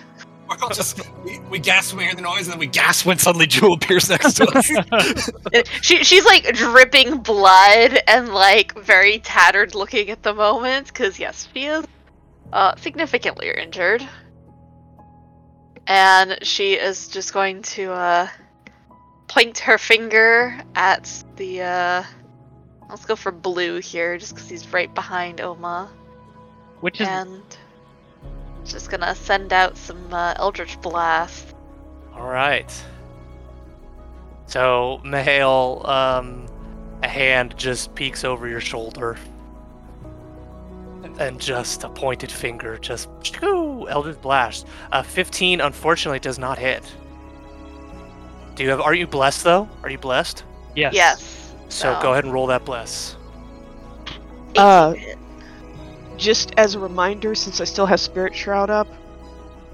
[0.48, 3.06] We're all just we, we gasp when we hear the noise, and then we gasp
[3.06, 4.68] when suddenly Jewel appears next to us.
[5.82, 11.48] She she's like dripping blood and like very tattered looking at the moment because yes,
[11.54, 11.86] she is
[12.52, 14.06] uh, significantly injured,
[15.90, 18.28] and she is just going to uh,
[19.26, 21.62] point her finger at the.
[21.62, 22.04] Uh,
[22.88, 25.90] let's go for blue here, just because he's right behind Oma,
[26.78, 27.42] Which is and
[28.64, 31.54] just gonna send out some uh, Eldritch Blast.
[32.14, 32.72] All right.
[34.46, 36.46] So, Mihail, um,
[37.02, 39.16] a hand just peeks over your shoulder.
[41.18, 44.66] And just a pointed finger, just shoo, Eldritch Blast.
[44.92, 46.82] Uh, 15, unfortunately, does not hit.
[48.54, 48.80] Do you have?
[48.80, 49.68] Are you blessed though?
[49.82, 50.44] Are you blessed?
[50.74, 50.92] yes.
[50.94, 51.52] Yes.
[51.68, 53.16] So So- go ahead and roll that bless.
[54.56, 54.94] Uh,
[56.16, 58.88] Just as a reminder, since I still have Spirit Shroud up,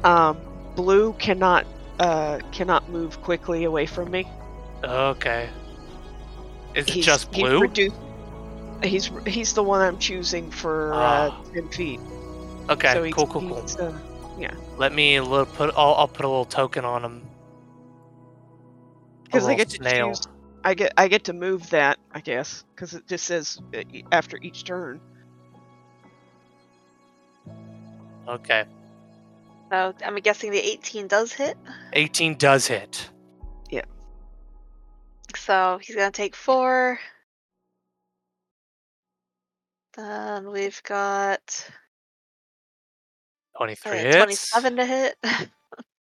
[0.05, 0.36] um,
[0.76, 1.66] Blue cannot
[1.98, 4.28] uh, cannot move quickly away from me.
[4.84, 5.48] Okay.
[6.74, 7.60] Is it He's- just he's blue?
[7.60, 7.92] redu-
[8.82, 10.96] he's he's the one I'm choosing for uh,
[11.30, 11.42] Ah.
[11.55, 12.00] ten feet.
[12.68, 13.60] okay, so he's, cool, cool, cool.
[13.62, 13.98] he's, uh,
[14.76, 15.72] Let me li- put.
[15.76, 17.22] I'll, I'll put a little token on him.
[19.24, 20.08] Because I get to snail.
[20.08, 20.26] choose.
[20.64, 23.82] I get I get to move that, I guess, because it just says uh,
[24.12, 25.00] after each turn.
[28.28, 28.64] Okay.
[29.70, 31.56] So I'm guessing the 18 does hit.
[31.92, 33.08] 18 does hit.
[33.70, 33.82] Yeah.
[35.36, 36.98] So he's gonna take four.
[39.97, 41.70] Then we've got
[43.57, 43.94] 23 uh,
[44.26, 44.50] hits.
[44.50, 45.16] 27 to hit.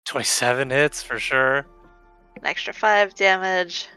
[0.06, 1.58] 27 hits for sure.
[2.36, 3.88] An extra five damage.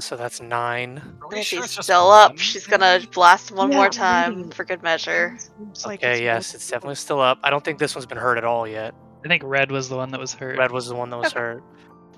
[0.00, 0.98] So that's nine.
[0.98, 3.56] Are And we if sure he's it's just still up, one she's gonna blast him
[3.56, 5.36] one Yeah, more time reading for good measure.
[5.58, 7.38] Seems like Okay, it's yes, it's definitely still up.
[7.42, 8.94] I don't think this one's been hurt at all yet.
[9.24, 10.56] I think red was the one that was hurt.
[10.56, 11.62] Red was the one that was hurt.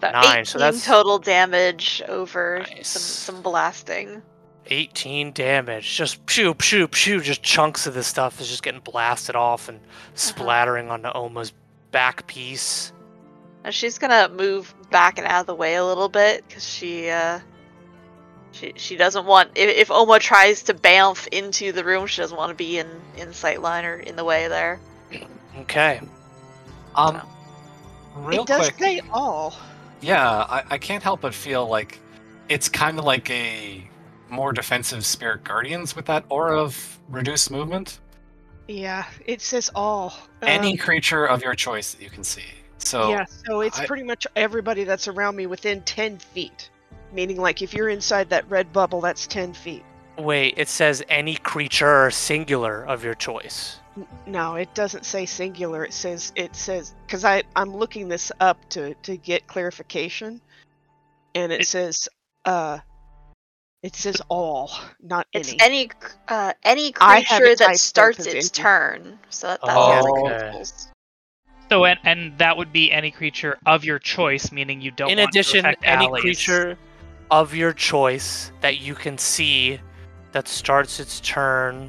[0.02, 2.88] So Nine, so that's- total damage over Nice.
[2.88, 4.22] some some blasting.
[4.66, 5.96] 18 damage.
[5.96, 7.20] Just pew, pew, pew.
[7.20, 9.80] Just chunks of this stuff is just getting blasted off and
[10.14, 11.52] splattering onto Oma's
[11.90, 12.92] back piece.
[13.64, 17.10] And she's gonna move back and out of the way a little bit because she
[17.10, 17.40] uh
[18.52, 22.36] she she doesn't want if, if Oma tries to bamf into the room, she doesn't
[22.36, 24.80] want to be in in sight line or in the way there.
[25.58, 26.00] Okay.
[26.94, 28.20] Um, So.
[28.22, 28.78] real it does quick.
[28.78, 29.54] say all.
[30.00, 31.98] Yeah, I, I can't help but feel like
[32.48, 33.86] it's kind of like a
[34.30, 38.00] more defensive spirit guardians with that aura of reduced movement.
[38.68, 40.14] Yeah, it says all.
[40.42, 42.44] Any Um, creature of your choice that you can see.
[42.78, 46.70] So yeah, so it's I- pretty much everybody that's around me within ten feet.
[47.12, 49.82] Meaning, like if you're inside that red bubble, that's ten feet.
[50.16, 53.78] Wait, it says any creature singular of your choice.
[54.26, 55.84] No, it doesn't say singular.
[55.84, 60.40] It says it says because I I'm looking this up to to get clarification,
[61.34, 62.08] and it, It- says
[62.44, 62.78] uh,
[63.82, 65.60] it says all, not It's any.
[65.60, 65.90] any
[66.28, 69.18] uh any creature that starts its turn.
[69.30, 70.50] So that, that's Oh, the okay.
[70.52, 70.88] rules.
[71.70, 75.10] So and and that would be any creature of your choice, meaning you don't.
[75.10, 76.20] In want addition, affect any allies.
[76.20, 76.78] creature
[77.30, 79.80] of your choice that you can see
[80.32, 81.88] that starts its turn.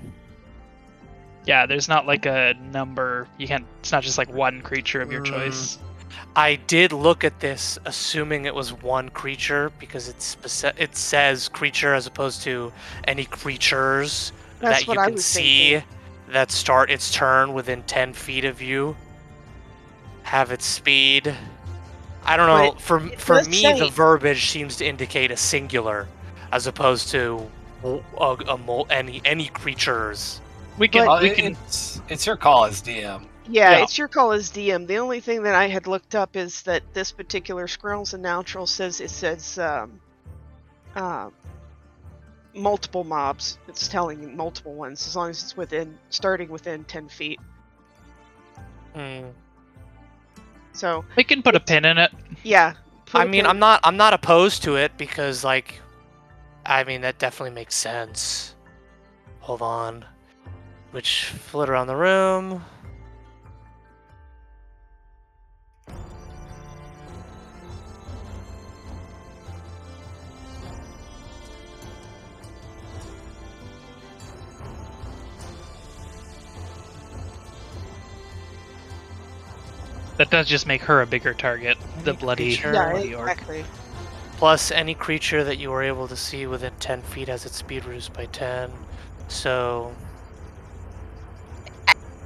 [1.45, 3.27] Yeah, there's not like a number.
[3.39, 3.65] You can't.
[3.79, 5.25] It's not just like one creature of your Mm.
[5.25, 5.79] choice.
[6.35, 11.49] I did look at this assuming it was one creature because it's speci- it says
[11.49, 12.71] creature as opposed to
[13.05, 15.89] any creatures That's that you can see thinking.
[16.29, 18.95] that start its turn within 10 feet of you
[20.23, 21.35] have its speed.
[22.23, 22.71] I don't know.
[22.73, 26.07] But for for does me, the verbiage seems to indicate a singular
[26.53, 27.49] as opposed to
[27.81, 30.39] w- a, a mul- any any creatures.
[30.77, 31.07] We can.
[31.07, 31.57] But- uh, we Well, can.
[31.65, 33.25] it's, it's your call as DM.
[33.51, 33.83] Yeah, Yeah.
[33.83, 34.87] it's your call as DM.
[34.87, 38.65] The only thing that I had looked up is that this particular Skrulls and Natural
[38.65, 39.99] says it says um,
[40.95, 41.29] uh,
[42.55, 43.57] multiple mobs.
[43.67, 47.39] It's telling you multiple ones as long as it's within starting within ten feet.
[48.95, 49.27] Hmm.
[50.73, 52.11] So We can put a pin in it.
[52.43, 52.73] yeah.
[53.13, 55.81] I mean, pin- I'm not I'm not opposed to it because like,
[56.65, 58.55] I mean that definitely makes sense.
[59.41, 60.05] Hold on,
[60.91, 62.63] which flit around the room.
[80.21, 81.79] That does just make her a bigger target.
[82.03, 83.31] The bloody, creature- yeah, bloody orc.
[83.31, 83.65] exactly.
[84.37, 87.85] Plus, any creature that you are able to see within 10 feet has its speed
[87.85, 88.71] reduced by 10.
[89.29, 89.95] So,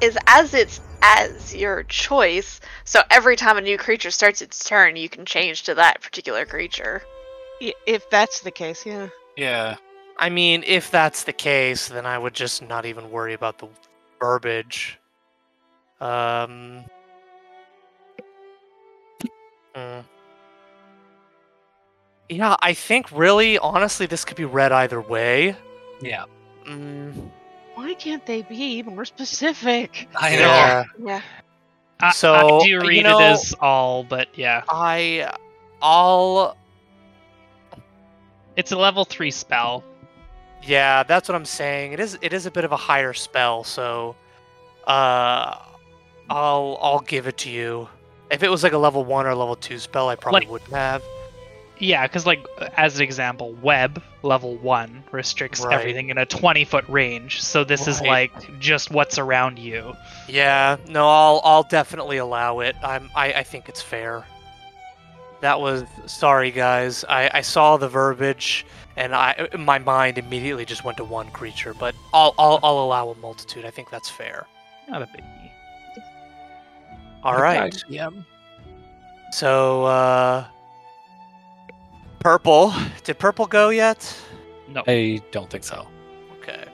[0.01, 2.59] Is as it's as your choice.
[2.83, 6.45] So every time a new creature starts its turn, you can change to that particular
[6.45, 7.01] creature.
[7.61, 9.07] If that's the case, yeah.
[9.37, 9.77] Yeah.
[10.19, 13.69] I mean, if that's the case, then I would just not even worry about the
[14.19, 14.99] verbiage.
[16.01, 16.83] Um.
[19.75, 19.99] Hmm.
[22.29, 25.55] Yeah, I think really, honestly, this could be read either way.
[26.01, 26.25] Yeah.
[26.67, 27.29] Mm,
[27.75, 30.07] Why can't they be more specific?
[30.15, 30.37] I know.
[30.41, 30.83] yeah.
[30.99, 31.21] Yeah.
[31.99, 35.31] I, So, I do you read know- it as all, but yeah, I,
[35.81, 36.57] I'll
[38.57, 39.83] it's a level three spell.
[40.63, 41.91] Yeah, that's what I'm saying.
[41.93, 44.15] It is it is a bit of a higher spell, so
[44.87, 45.59] uh
[46.29, 47.87] I'll I'll give it to you.
[48.31, 50.71] If it was like a level 1 or level 2 spell, I probably Like- wouldn't
[50.71, 51.01] have.
[51.77, 52.39] Yeah, because like
[52.77, 55.77] as an example, web level one restricts Right.
[55.77, 57.41] everything in a twenty foot range.
[57.41, 58.31] So this is like
[58.61, 59.93] just what's around you.
[60.29, 62.77] Yeah, no, I'll I'll definitely allow it.
[62.81, 64.23] I'm I, I think it's fair.
[65.41, 67.03] That was sorry guys.
[67.09, 71.73] I, I saw the verbiage and I my mind immediately just went to one creature,
[71.73, 73.65] but I'll I'll, I'll allow a multitude.
[73.65, 74.47] I think that's fair.
[74.87, 75.51] Not a biggie.
[77.25, 77.75] All right.
[77.89, 78.09] Yeah.
[79.31, 80.45] So uh
[82.19, 82.73] Purple.
[83.03, 84.15] Did purple go yet?
[84.67, 84.83] No.
[84.87, 85.87] I don't think so.
[86.39, 86.65] Okay.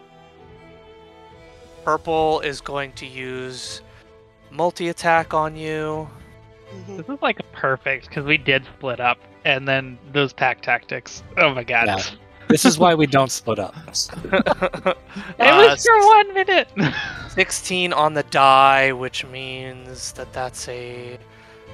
[1.83, 3.81] Purple is going to use
[4.49, 6.09] multi attack on you.
[6.73, 6.97] Mhm.
[6.97, 11.23] This is like perfect because we did split up, and then those pack tactics.
[11.38, 11.88] Oh my god!
[11.88, 12.01] Yeah.
[12.51, 13.75] This is why we don't split up.
[13.88, 13.93] It
[15.39, 16.67] Uh, was for one minute.
[17.30, 21.17] 16 on the die, which means that that's a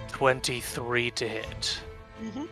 [0.09, 1.79] 23 to hit.
[2.23, 2.47] Mhm.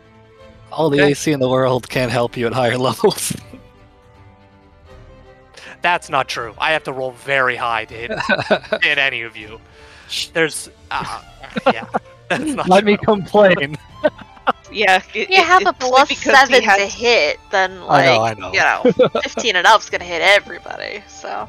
[0.71, 1.11] All the Okay.
[1.11, 3.33] AC in the world can't help you at higher levels.
[5.81, 6.53] That's not true.
[6.57, 8.11] I have to roll very high to hit,
[8.83, 9.59] hit any of you.
[10.33, 10.69] There's.
[10.89, 11.21] Uh,
[11.71, 11.85] yeah.
[12.29, 12.91] That's not Let true.
[12.93, 13.77] me complain.
[14.75, 14.97] Yeah.
[14.97, 17.77] If it- you it- have a it's only plus because he seven to hit, then
[17.83, 18.53] I like know, I know.
[18.53, 21.03] you know, fifteen and up's gonna hit everybody.
[21.07, 21.47] So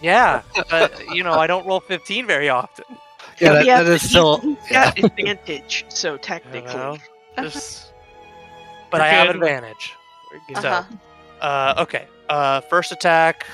[0.00, 0.42] Yeah.
[0.68, 2.84] But, you know, I don't roll 15 very often.
[3.38, 4.40] Yeah, that, Yeah, that is still.
[4.70, 4.90] Yeah.
[4.92, 6.74] got advantage, so You technically.
[6.74, 6.98] know?
[7.38, 7.92] Just-
[8.90, 9.92] but We're I have advantage.
[10.60, 10.82] So, Uh-huh.
[11.40, 12.06] uh, okay.
[12.28, 13.46] Uh, first attack.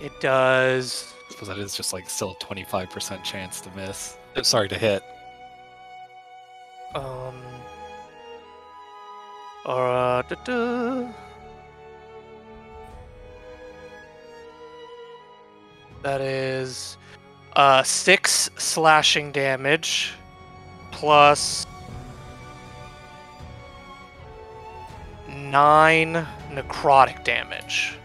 [0.00, 1.12] It does.
[1.28, 4.16] I suppose that is just like still a 25% chance to miss.
[4.36, 5.02] Uh, Sorry, to hit.
[6.94, 7.34] Um.
[9.64, 10.22] Uh.
[16.02, 16.98] That is
[17.56, 20.12] uh six slashing damage
[20.90, 21.66] plus
[25.28, 27.96] nine necrotic damage,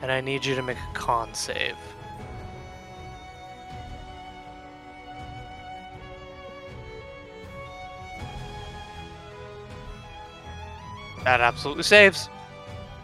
[0.00, 1.76] and I need you to make a con save.
[11.24, 12.28] That absolutely saves.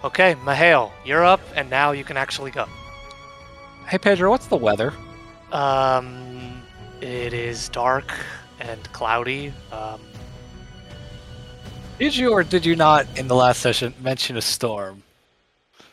[0.05, 2.67] Okay, Mihail, you're up, and now you can actually go.
[3.87, 4.93] Hey, Pedro, what's the weather?
[5.53, 6.63] Um,
[7.01, 8.13] it is dark
[8.61, 9.53] and cloudy.
[9.73, 10.01] Um,
[11.99, 15.03] Did you or did you not in the last session mention a storm?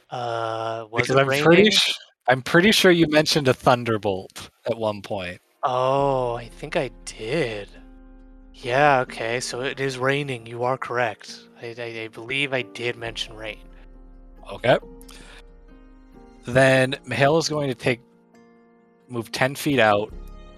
[0.10, 1.44] uh, was because it I'm raining?
[1.46, 1.98] pretty, sh-
[2.28, 5.42] I'm pretty sure you mentioned a thunderbolt at one point.
[5.64, 7.68] Oh, I think I did.
[8.54, 9.02] Yeah.
[9.02, 9.40] Okay.
[9.42, 10.46] So it is raining.
[10.46, 11.40] You are correct.
[11.62, 13.60] I, I, I believe I did mention rain.
[14.52, 14.78] Okay.
[16.46, 18.00] Then Mihail is going to take
[19.10, 20.14] move ten feet out.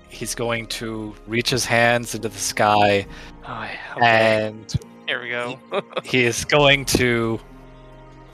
[0.09, 3.05] He's going to reach his hands into the sky,
[3.47, 4.45] Oh, okay.
[4.47, 4.73] and
[5.07, 5.59] Here we go.
[6.03, 7.39] he is going to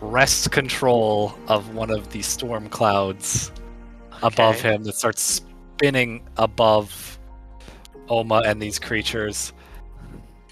[0.02, 3.52] wrests control of one of the storm clouds
[4.24, 7.19] above him that starts spinning above
[8.08, 9.52] Oma and these creatures.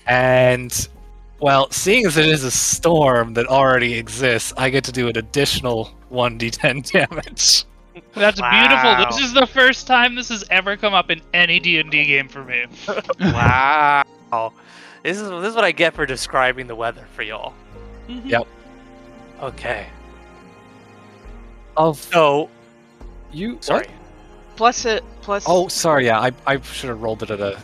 [0.08, 0.88] And
[1.44, 5.18] well, seeing as it is a storm that already exists, I get to do an
[5.18, 7.66] additional 1d10 damage.
[8.14, 8.50] That's Wow.
[8.98, 9.12] beautiful.
[9.18, 12.06] This is the first time this has ever come up in any D and D
[12.06, 12.66] game for me.
[13.20, 14.04] wow.
[15.04, 17.54] This is this is what I get for describing the weather for y'all.
[18.08, 18.30] Mm-hmm.
[18.30, 18.48] Yep.
[19.42, 19.88] Okay.
[21.76, 22.50] Of So
[23.34, 23.88] you sorry.
[24.56, 25.04] Plus it.
[25.22, 25.44] Plus.
[25.46, 26.06] Oh, sorry.
[26.06, 27.60] Yeah, I, I should have rolled it at a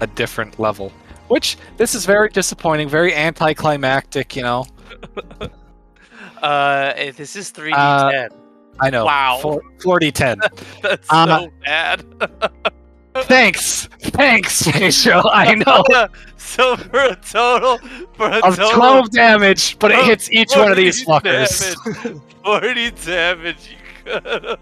[0.00, 0.90] a different level.
[1.34, 4.36] Which this is very disappointing, very anticlimactic.
[4.36, 4.64] You know.
[6.42, 8.28] Uh, eh, this is three d Uh, ten.
[8.78, 9.06] I know.
[9.06, 9.38] Wow.
[9.40, 10.10] Four, 40
[10.82, 12.04] That's um, so bad.
[13.22, 15.22] Thanks, thanks, Facial.
[15.32, 15.84] I know.
[16.36, 17.78] so for a total
[18.12, 21.74] for a Of total 12 damage, but it hits each one of these fuckers.
[21.82, 23.70] damage, Forty damage.
[24.04, 24.60] You got.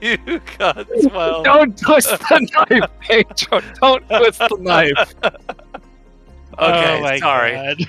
[0.00, 1.44] You got twelve.
[1.44, 3.60] Don't twist the knife, Pedro.
[3.80, 5.14] Don't twist the knife.
[6.58, 7.52] Okay, oh my sorry.
[7.52, 7.80] God.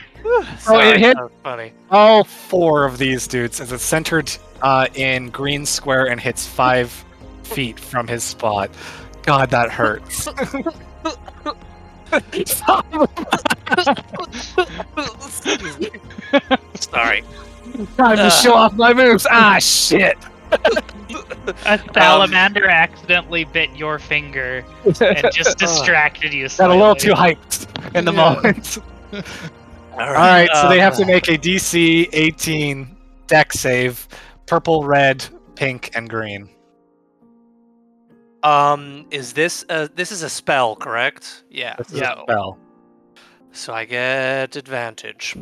[0.60, 0.88] sorry.
[0.90, 1.72] it hit- funny.
[1.92, 7.06] All four of these dudes, as it's centered uh, in green square and hits five
[7.44, 8.70] feet from his spot.
[9.24, 10.26] God, that hurts.
[16.76, 17.24] Sorry.
[17.98, 19.28] Time to show off my moves.
[19.30, 20.18] Ah, shit.
[21.66, 24.66] A salamander accidentally bit your finger
[25.02, 26.48] and just distracted you.
[26.58, 28.34] Got a little too hyped in the Yeah.
[28.34, 28.78] moment.
[29.94, 34.08] All All right, so they um, have to make a DC 18 dex save.
[34.46, 35.26] Purple, red,
[35.56, 36.50] pink, and green.
[38.44, 41.44] Um, is this a, this is a spell, correct?
[41.50, 41.76] Yeah.
[41.78, 42.14] This is Yeah.
[42.14, 42.60] a spell.
[43.52, 45.36] So I get advantage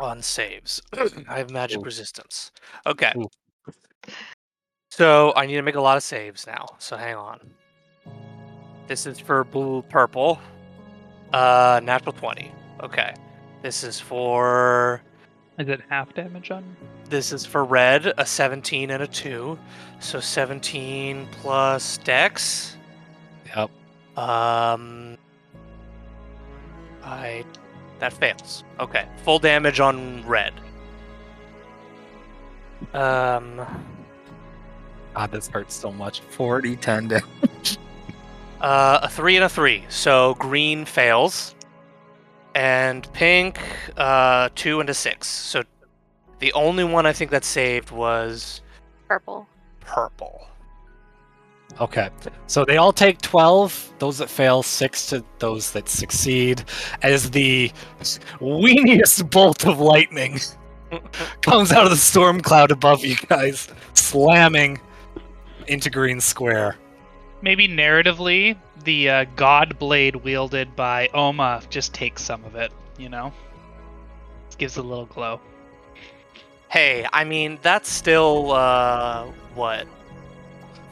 [0.00, 0.80] on saves.
[1.28, 1.84] I have magic Ooh.
[1.84, 2.50] resistance.
[2.86, 3.12] Okay.
[3.16, 3.28] Ooh.
[4.92, 6.66] So I need to make a lot of saves now.
[6.76, 7.40] So hang on.
[8.88, 10.38] This is for blue purple.
[11.32, 12.52] Uh natural 20.
[12.82, 13.14] Okay.
[13.62, 15.00] This is for
[15.58, 16.76] Is it half damage on?
[17.08, 19.58] this is for red, a 17 and a 2.
[20.00, 22.76] So 17 plus dex.
[23.46, 23.70] Yep.
[24.18, 25.16] Um,
[27.02, 27.46] I
[27.98, 28.62] that fails.
[28.78, 30.52] Okay, full damage on red.
[32.92, 33.66] Um,
[35.14, 36.20] God, this hurts so much.
[36.20, 37.78] 40, 10 damage.
[38.60, 39.84] uh, a three and a three.
[39.88, 41.54] So green fails,
[42.54, 43.58] and pink,
[43.96, 45.26] uh, two and a six.
[45.28, 45.62] So
[46.38, 48.60] the only one I think that saved was
[49.08, 49.46] Purple.
[49.80, 50.46] purple.
[51.80, 52.10] Okay.
[52.48, 53.94] So they all take 12.
[53.98, 56.64] Those that fail, 6 to those that succeed.
[57.02, 57.70] As the
[58.40, 60.38] weeniest bolt of lightning
[61.40, 64.78] comes out of the storm cloud above you guys, slamming
[65.68, 66.76] into Green Square.
[67.40, 72.72] Maybe narratively, the uh, god blade wielded by Oma just takes some of it.
[72.98, 73.32] You know,
[74.58, 75.40] gives a little glow.
[76.68, 79.86] Hey, I mean that's still uh what?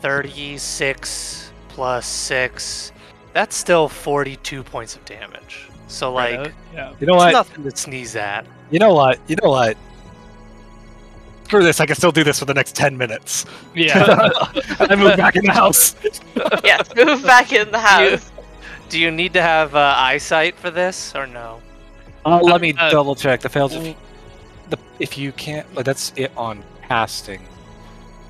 [0.03, 2.93] 36 plus 6.
[3.33, 5.69] That's still 42 points of damage.
[5.89, 6.95] So like Right, yeah.
[7.01, 7.33] You know it's what?
[7.33, 8.47] nothing to sneeze at.
[8.71, 9.21] You know what?
[9.29, 9.77] You know what?
[11.51, 11.81] Screw this.
[11.81, 13.45] I can still do this for the next 10 minutes.
[13.75, 14.05] Yeah.
[14.79, 15.97] I move back in the house.
[16.63, 18.31] yes, move back in the house.
[18.89, 21.61] Do you need to have uh, eyesight for this or no?
[22.25, 23.41] Uh, let me Uh, double check.
[23.41, 23.75] The fails.
[23.75, 23.97] If,
[24.69, 25.67] the, if you can't.
[25.75, 27.45] Like, that's it on casting.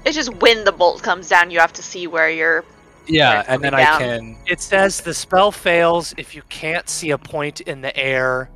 [0.07, 2.65] It's just when the bolt comes down, you have to see where you're.
[3.07, 4.39] Yeah, Right, and then coming I can.
[4.47, 8.49] It says the spell fails if you can't see a point in the air.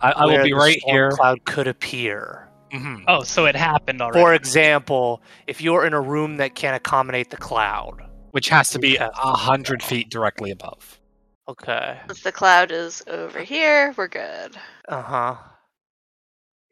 [0.00, 1.10] I, I will be right here.
[1.10, 2.46] Cloud could appear.
[2.72, 3.04] Mhm.
[3.08, 4.20] Oh, so it happened already.
[4.20, 8.02] For example, if you're in a room that can't accommodate the cloud.
[8.32, 11.00] Which has to be a hundred feet directly above.
[11.48, 11.98] Okay.
[12.06, 14.56] Since the cloud is over here, we're good.
[14.88, 15.34] Uh huh.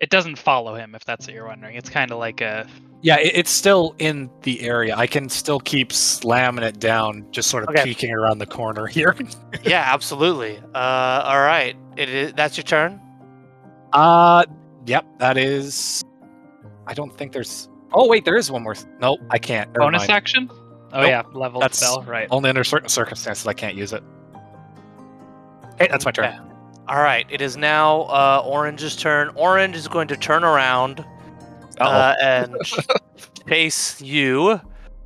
[0.01, 1.75] it doesn't follow him, if that's what you're wondering.
[1.75, 2.69] It's kind of like a.
[3.03, 4.95] Yeah, it, it's still in the area.
[4.97, 7.83] I can still keep slamming it down, just sort of Okay.
[7.83, 9.17] peeking around the corner here.
[9.65, 10.59] yeah, absolutely.
[10.73, 11.75] Uh, all right.
[11.97, 12.33] It is.
[12.35, 13.01] That's your turn.
[13.93, 14.45] Uh,
[14.89, 16.03] yep, that is.
[16.87, 17.69] I don't think there's.
[17.93, 18.75] Oh wait, there is one more.
[18.75, 19.69] th- Nope, I can't.
[19.71, 20.11] Never bonus mind.
[20.11, 20.51] action?
[20.93, 21.09] Oh, Nope.
[21.09, 21.23] yeah.
[21.33, 22.27] Level That's- spell, right.
[22.31, 24.03] Only under certain circumstances I can't use it.
[25.79, 26.25] Hey, that's my turn.
[26.27, 26.39] Okay.
[26.89, 27.27] All right.
[27.31, 29.31] It is now uh, Orange's turn.
[29.35, 31.01] Orange is going to turn around
[31.79, 31.85] Uh-oh.
[31.85, 32.57] uh, and
[33.49, 34.61] chase you.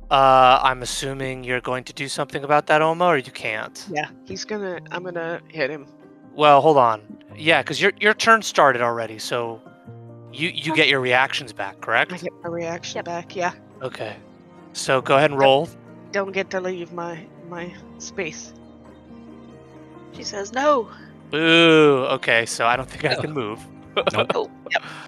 [0.09, 3.85] Uh, I'm assuming you're going to do something about that, Oma, or you can't.
[3.91, 4.79] Yeah, he's gonna.
[4.91, 5.87] I'm gonna hit him.
[6.35, 7.01] Well, hold on.
[7.35, 9.17] Yeah, because your your turn started already.
[9.19, 9.59] So
[10.33, 12.11] You you get your reactions back, correct?
[12.13, 13.05] I get my reaction Yep.
[13.05, 13.35] back.
[13.35, 13.53] Yeah.
[13.81, 14.15] Okay.
[14.73, 15.69] So go ahead and roll.
[16.11, 18.53] Don't get to leave my my space.
[20.13, 20.89] She says no.
[21.31, 22.05] Boo.
[22.11, 23.59] Okay, so I don't think I can move.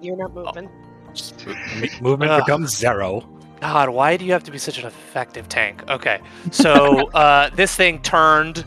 [0.01, 0.69] You're not moving.
[1.13, 1.45] Just
[2.01, 2.43] movement Ugh.
[2.45, 3.27] becomes zero.
[3.61, 5.83] God, why do you have to be such an effective tank?
[5.89, 6.19] Okay,
[6.51, 8.65] so uh, this thing turned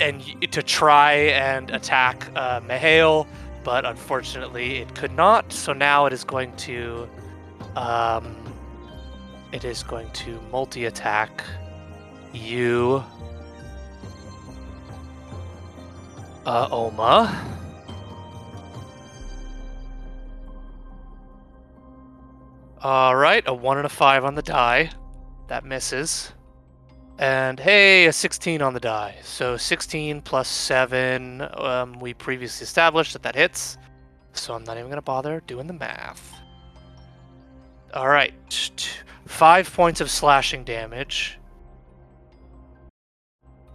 [0.00, 3.26] and y- to try and attack uh, Mihail,
[3.64, 5.52] but unfortunately it could not.
[5.52, 7.08] So now it is going to,
[7.74, 8.36] um,
[9.52, 11.42] it is going to multi-attack
[12.34, 13.02] you,
[16.44, 17.50] uh, Oma.
[22.82, 24.90] All right, a one and a five on the die.
[25.48, 26.33] That misses.
[27.18, 29.16] And hey, a 16 on the die.
[29.22, 33.78] So 16 plus 7, um, we previously established that that hits.
[34.32, 36.34] So I'm not even going to bother doing the math.
[37.92, 38.34] All right,
[39.26, 41.38] five points of slashing damage.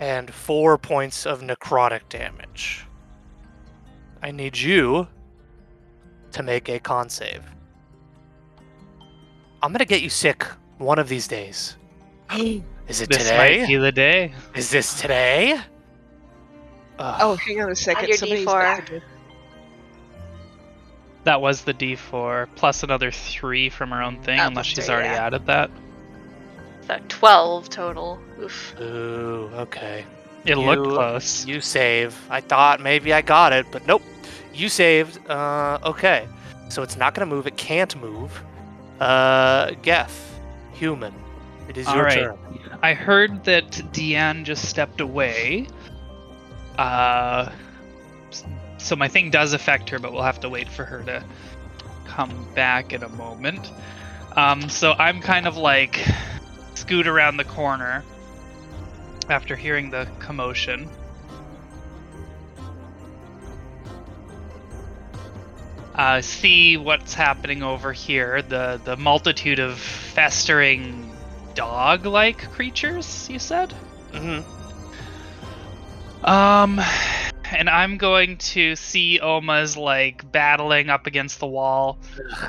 [0.02, 2.86] And four points of necrotic damage.
[4.22, 5.08] I need you
[6.32, 7.44] to make a con save.
[9.62, 10.46] I'm gonna get you sick
[10.78, 11.76] one of these days.
[12.90, 13.60] Is it This today?
[13.60, 14.34] might be the day.
[14.56, 15.60] Is this today?
[16.98, 17.20] Ugh.
[17.22, 18.10] Oh, hang on a second.
[18.10, 18.62] your Somebody's D4.
[18.78, 19.06] got to do-
[21.24, 24.86] That was the D4 plus another three from her own thing, That unless was she's
[24.86, 25.26] three, already yeah.
[25.28, 25.70] added that.
[26.88, 28.20] So 12 total.
[28.42, 28.76] Oof.
[28.82, 30.06] Ooh, okay.
[30.46, 31.46] It looked close.
[31.46, 32.18] You save.
[32.30, 34.02] I thought maybe I got it, but nope.
[34.54, 35.20] You saved.
[35.30, 36.28] Uh, okay.
[36.70, 37.46] So it's not gonna move.
[37.46, 38.42] It can't move.
[39.00, 40.40] Uh, Geth,
[40.74, 41.14] human.
[41.68, 42.14] It is your All right.
[42.16, 42.59] turn.
[42.82, 45.68] I heard that Deanne just stepped away.
[46.78, 47.52] Uh,
[48.78, 51.24] so my thing does affect her, but we'll have to wait for her to
[52.06, 53.72] come back in a moment.
[54.36, 56.06] Um, so I'm kind of like
[56.76, 58.04] scoot around the corner
[59.30, 60.90] after hearing the commotion.
[65.94, 68.42] Uh, see what's happening over here.
[68.42, 71.09] The the multitude of festering
[71.54, 73.30] dog-like creatures.
[73.30, 73.74] You said.
[74.12, 74.60] Mm hmm.
[76.26, 76.82] Um,
[77.52, 81.98] and I'm going to see Oma's like battling up against the wall.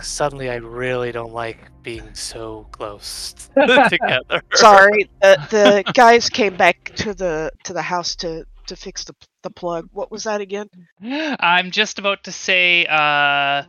[0.02, 3.32] Suddenly, I really don't like being so close
[3.88, 4.42] together.
[4.54, 9.14] Sorry, the, the guys came back to the to the house to to fix the
[9.42, 9.88] the plug.
[9.92, 10.68] What was that again?
[11.02, 13.64] I'm just about to say, uh,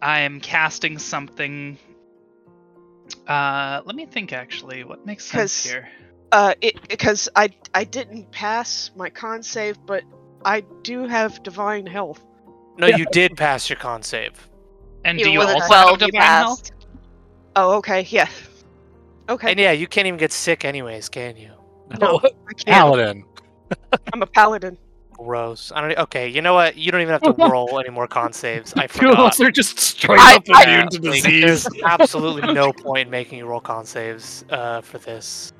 [0.00, 1.78] I am casting something.
[3.26, 4.32] Uh, let me think.
[4.32, 5.88] Actually, what makes sense 'Cause- here?
[6.32, 10.02] Uh, it because I I didn't pass my con save, but
[10.44, 12.24] I do have divine health.
[12.78, 14.48] No, you did pass your con save.
[15.04, 16.70] And do you also have you divine health?
[17.54, 18.28] Oh, okay, yeah.
[19.28, 21.50] Okay, And yeah, you can't even get sick anyways, can you?
[22.00, 22.18] No.
[22.22, 22.66] I can't.
[22.66, 23.24] Paladin.
[24.12, 24.78] I'm a paladin.
[25.24, 25.72] Gross.
[25.74, 25.98] I don't.
[25.98, 26.76] Okay, you know what?
[26.76, 28.72] You don't even have to roll any more con saves.
[28.76, 29.26] I Two of forgot.
[29.32, 31.42] us are just straight I- up I- immune to Like, disease.
[31.64, 35.52] There's absolutely no point in making you roll con saves uh, for this.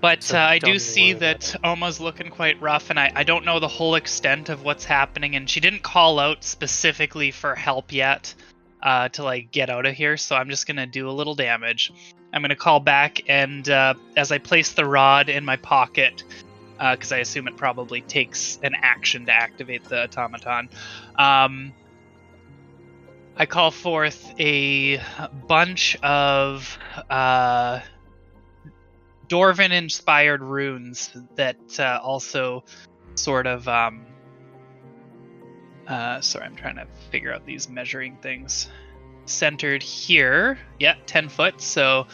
[0.00, 3.10] But So uh, I don't do even see that Oma's looking quite rough, and I,
[3.14, 7.30] I don't know the whole extent of what's happening, and she didn't call out specifically
[7.30, 8.34] for help yet
[8.82, 11.92] uh, to like get out of here, so I'm just gonna do a little damage.
[12.34, 16.24] I'm gonna call back, and uh, as I place the rod in my pocket,
[16.78, 20.68] because I assume it probably takes an action to activate the automaton,
[21.18, 21.72] um,
[23.36, 25.00] I call forth a
[25.46, 26.78] bunch of.
[27.10, 27.80] Uh,
[29.28, 32.64] Dwarven inspired runes that uh, also
[33.16, 34.04] sort of um
[35.88, 38.68] uh sorry I'm trying to figure out these measuring things.
[39.24, 40.58] Centered here.
[40.78, 41.60] Yeah 10 foot.
[41.60, 42.06] So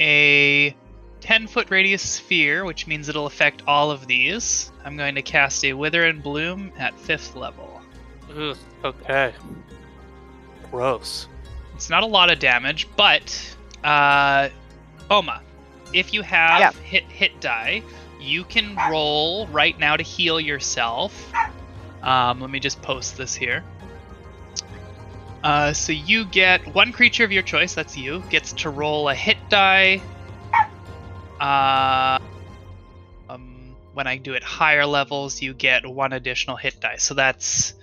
[0.00, 0.74] a
[1.20, 5.64] 10 foot radius sphere which means it'll affect all of these I'm going to cast
[5.64, 7.80] a wither and bloom at 5th level
[8.36, 9.32] Ugh, okay.
[10.70, 11.26] Gross.
[11.74, 14.50] It's not a lot of damage, but uh,
[15.10, 15.40] Oma,
[15.94, 16.72] if you have Yeah.
[16.82, 17.82] hit hit die,
[18.20, 21.32] you can roll right now to heal yourself.
[22.02, 23.64] Um, let me just post this here.
[25.42, 29.14] Uh, so you get one creature of your choice, that's you, gets to roll a
[29.14, 30.02] hit die.
[31.40, 32.18] Uh,
[33.28, 36.96] um, when I do it higher levels, you get one additional hit die.
[36.96, 37.74] So that's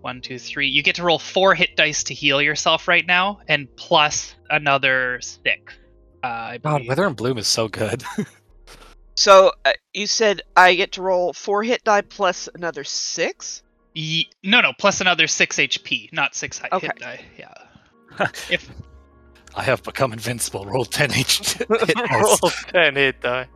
[0.00, 0.68] one, two, three.
[0.68, 5.20] You get to roll four hit dice to heal yourself right now, and plus another
[5.20, 5.74] six.
[6.22, 6.88] Uh, I God, believe.
[6.88, 8.04] Wither and Bloom is so good.
[9.16, 13.62] So uh, you said I get to roll four hit die plus another six.
[13.92, 16.86] Ye- no, no, plus another six HP, not six hi- Okay.
[16.86, 17.20] hit die.
[17.38, 17.52] Yeah.
[18.50, 18.70] if
[19.56, 20.64] I have become invincible.
[20.64, 21.54] Roll 10 H.
[21.54, 22.40] hit dice.
[22.42, 23.46] Roll 10 hit die.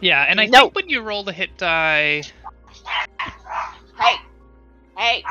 [0.00, 0.62] yeah, and I No.
[0.62, 2.22] think when you roll the hit die,
[4.00, 4.16] Hey,
[4.96, 5.24] hey,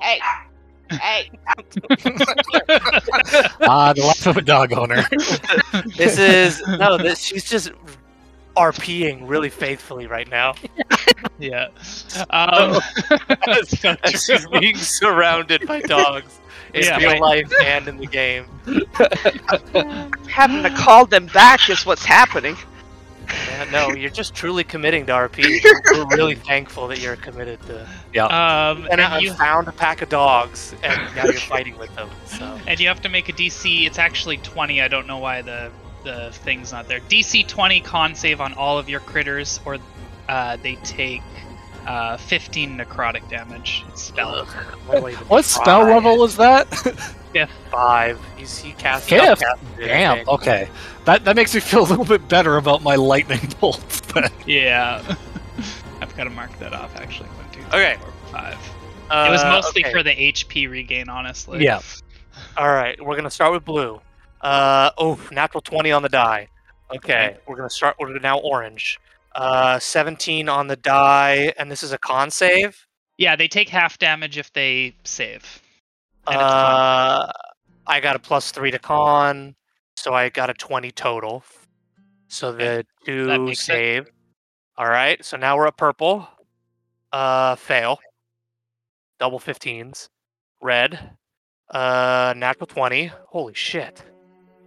[0.00, 0.20] hey,
[0.90, 1.30] hey.
[3.68, 5.04] Ah, the life of a dog owner.
[5.96, 6.96] This is no.
[6.98, 7.72] This she's just
[8.56, 10.54] RPing really faithfully right now.
[11.38, 11.68] yeah.
[12.30, 12.80] Um,
[13.48, 16.40] as, as she's being surrounded by dogs
[16.76, 17.20] in Yeah, real right.
[17.20, 18.46] life and in the game.
[20.28, 22.56] Having to call them back is what's happening.
[23.48, 25.60] Yeah, no, you're just truly committing to RP.
[25.92, 27.82] We're really thankful that you're committed to.
[28.32, 32.10] um, And and you found a pack of dogs, and now you're fighting with them.
[32.26, 33.86] So and you have to make a DC.
[33.86, 34.80] It's actually 20.
[34.80, 35.72] I don't know why the
[36.04, 37.00] the thing's not there.
[37.00, 39.78] DC 20 con save on all of your critters, or
[40.28, 41.22] uh, they take
[41.86, 43.84] uh, 15 necrotic damage.
[43.94, 44.44] Spell.
[44.86, 45.94] Why do I What spell try?
[45.94, 46.64] level is that?
[47.32, 47.50] Fifth.
[47.70, 48.20] Five.
[48.38, 49.08] You see, cast.
[49.08, 49.40] Fifth?
[49.40, 50.16] casted it, I Damn.
[50.16, 50.28] think.
[50.28, 50.68] Okay,
[51.04, 54.00] that that makes me feel a little bit better about my lightning bolts.
[54.12, 54.30] Then.
[54.46, 55.02] Yeah.
[56.00, 57.28] I've got to mark that off actually.
[57.30, 57.96] One, two, three, Okay.
[58.00, 58.52] four, five.
[58.54, 59.92] it was Uh, mostly okay.
[59.92, 61.62] for the HP regain, honestly.
[61.64, 61.80] Yeah.
[62.56, 64.00] All right, we're gonna start with blue.
[64.40, 66.48] Uh oh, natural twenty on the die.
[66.94, 67.96] Okay, we're gonna start.
[67.98, 68.98] We're now orange.
[69.36, 72.86] Uh, seventeen on the die, and this is a con save.
[73.18, 75.60] Yeah, they take half damage if they save.
[76.26, 76.72] And it's con.
[77.28, 77.32] Uh,
[77.86, 79.54] I got a plus three to con,
[79.96, 81.44] so I got a twenty total.
[82.28, 84.06] So the two save.
[84.78, 86.26] All right, so now we're at purple.
[87.12, 87.98] Uh, fail.
[89.18, 90.08] Double 15s.
[90.60, 90.98] Red.
[91.70, 93.10] Uh, natural 20.
[93.28, 94.02] Holy shit.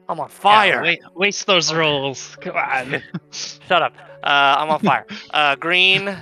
[0.07, 0.81] I'm on Yeah, fire.
[0.81, 2.35] wa- waste those rolls.
[2.41, 3.03] Come on.
[3.31, 3.93] Shut up.
[4.23, 5.05] Uh, I'm on fire.
[5.31, 6.15] Uh, green,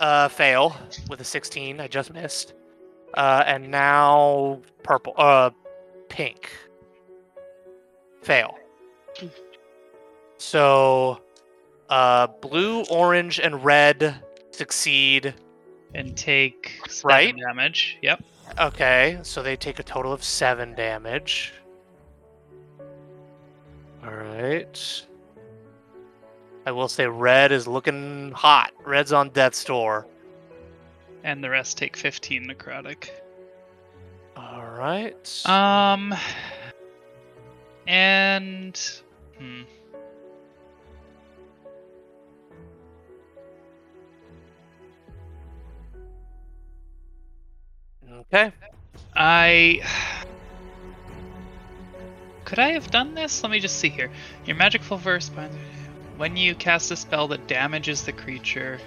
[0.00, 0.76] uh, fail
[1.08, 1.80] with a 16.
[1.80, 2.54] I just missed.
[3.14, 5.14] Uh, and now purple.
[5.16, 5.50] Uh,
[6.08, 6.50] pink.
[8.22, 8.56] Fail.
[10.36, 11.20] So,
[11.88, 15.34] uh, blue, orange, and red succeed.
[15.94, 17.36] and take seven Right?
[17.36, 17.98] damage.
[18.02, 18.22] Yep.
[18.60, 21.54] Okay, so they take a total of seven damage.
[24.04, 25.06] All right.
[26.68, 28.74] I will say red is looking hot.
[28.84, 30.06] Red's on death's door.
[31.24, 33.08] And the rest take 15 necrotic.
[34.36, 35.46] All right.
[35.46, 36.14] Um.
[37.86, 38.78] And.
[39.38, 39.62] Hmm.
[48.12, 48.52] okay.
[49.16, 49.80] I.
[52.44, 53.42] Could I have done this?
[53.42, 54.10] Let me just see here.
[54.44, 55.56] Your magical verse binds.
[56.18, 58.80] When you cast a spell that damages the creature,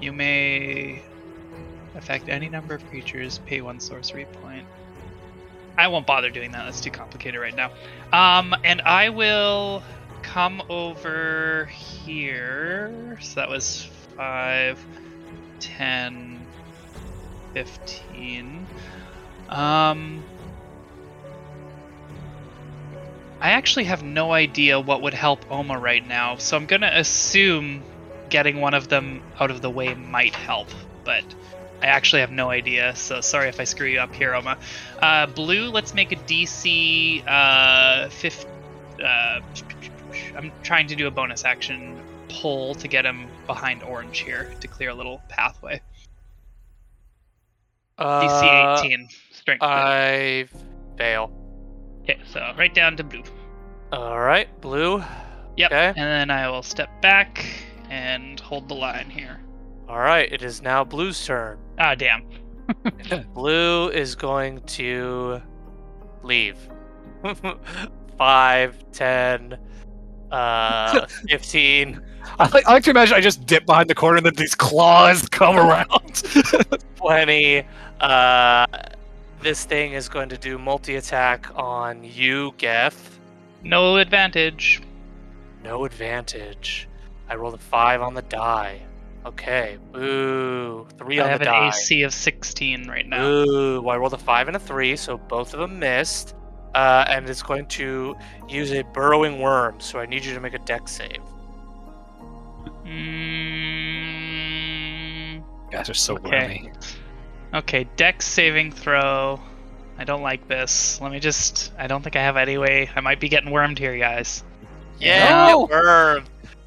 [0.00, 1.00] you may
[1.94, 4.66] affect any number of creatures, pay one sorcery point.
[5.78, 6.64] I won't bother doing that.
[6.64, 7.70] That's too complicated right now.
[8.12, 9.84] Um, and I will
[10.22, 13.16] come over here.
[13.20, 13.84] So that was
[14.16, 14.84] 5,
[15.60, 16.46] 10,
[17.52, 18.66] 15.
[19.50, 20.24] Um,
[23.44, 27.82] I actually have no idea what would help Oma right now, so I'm gonna assume
[28.30, 30.68] getting one of them out of the way might help,
[31.04, 31.22] but
[31.82, 34.56] I actually have no idea, so sorry if I screw you up here, Oma.
[34.98, 38.46] Uh, blue, let's make a DC uh, fifth.
[38.98, 39.40] Uh,
[40.34, 42.00] I'm trying to do a bonus action
[42.30, 45.82] pull to get him behind orange here to clear a little pathway.
[47.98, 49.62] Uh, DC 18, strength.
[49.62, 50.46] I
[50.96, 51.43] fail.
[52.04, 53.24] Okay, so right down to blue.
[53.92, 55.02] All right, blue.
[55.56, 55.72] Yep.
[55.72, 55.88] Okay.
[55.88, 57.44] And then I will step back
[57.90, 59.40] and hold the line here.
[59.88, 61.58] All right, it is now blue's turn.
[61.78, 62.26] Ah, damn.
[63.34, 65.40] Blue is going to
[66.22, 66.56] leave.
[68.18, 69.58] Five, ten,
[70.30, 72.00] uh, fifteen.
[72.38, 74.54] I like, I like to imagine I just dip behind the corner and then these
[74.54, 76.22] claws come around.
[76.96, 77.66] 20.
[78.00, 78.66] Uh,
[79.44, 83.20] this thing is going to do multi attack on you, Geth.
[83.62, 84.82] No advantage.
[85.62, 86.88] No advantage.
[87.28, 88.80] I rolled a 5 on the die.
[89.24, 89.78] Okay.
[89.92, 90.86] Boo.
[90.98, 91.68] 3 I on have the an die.
[91.68, 93.24] AC of 16 right now.
[93.26, 96.34] Ooh, well, I rolled a 5 and a 3, so both of them missed.
[96.74, 98.16] Uh, and it's going to
[98.48, 101.20] use a burrowing worm, so I need you to make a dex save.
[104.04, 106.28] Mm, Guys are so Okay.
[106.30, 106.72] wormy.
[107.54, 109.40] Okay, dex saving throw.
[109.98, 111.00] I don't like this.
[111.00, 111.72] Let me just.
[111.78, 112.90] I don't think I have any way.
[112.96, 114.42] I might be getting wormed here, guys.
[114.98, 115.66] Yeah, No.
[115.70, 116.24] worm.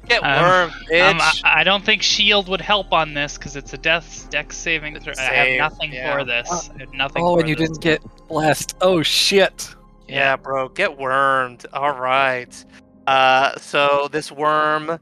[0.08, 1.10] Get Um, wormed, bitch.
[1.10, 4.56] Um, I, I don't think shield would help on this because it's a death dex
[4.56, 5.12] saving throw.
[5.18, 6.14] I have nothing yeah.
[6.16, 6.70] for this.
[6.74, 7.22] I have nothing.
[7.22, 7.68] Oh, for and you this.
[7.68, 8.74] didn't get blessed.
[8.80, 9.74] Oh shit.
[10.08, 11.66] Yeah, bro, get wormed.
[11.74, 12.64] All right.
[13.06, 14.98] Uh, so this worm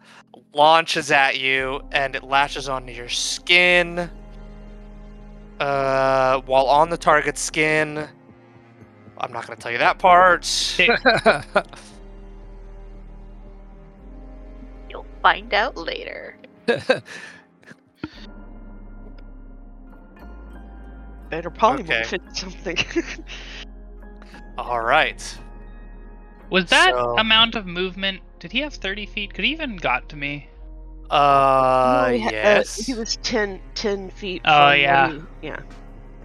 [0.52, 4.10] launches at you and it latches onto your skin.
[5.60, 8.06] Uh, while on the target skin,
[9.18, 10.44] I'm not going to tell you that part.
[14.90, 16.36] You'll find out later.
[21.30, 22.02] Better probably Okay.
[22.02, 22.76] morph something.
[24.58, 25.38] All right.
[26.50, 28.20] Was that So- amount of movement?
[28.38, 29.34] Did he have 30 feet?
[29.34, 30.48] Could he even got to me?
[31.10, 32.76] Uh, No, he ha- uh, yes.
[32.76, 34.42] he was 10, 10 feet.
[34.44, 35.10] Oh, from yeah.
[35.12, 35.60] he- yeah.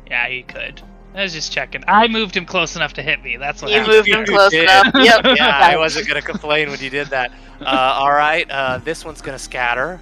[0.09, 0.81] Yeah, he could.
[1.13, 1.83] I was just checking.
[1.87, 3.35] I moved him close enough to hit me.
[3.37, 3.95] That's what You happened.
[3.97, 4.63] moved him close did.
[4.63, 4.87] enough.
[4.95, 5.37] Yep.
[5.37, 7.31] yeah, I wasn't gonna complain when you did that.
[7.61, 7.65] Uh,
[7.97, 9.99] all right, uh, this one's gonna scatter.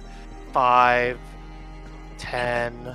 [0.52, 1.18] Five,
[2.18, 2.94] ten,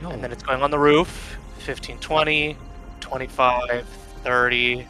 [0.00, 0.10] No.
[0.10, 1.36] and then it's going on the roof.
[1.58, 2.56] 15, 20,
[3.00, 3.86] 25,
[4.24, 4.86] 30,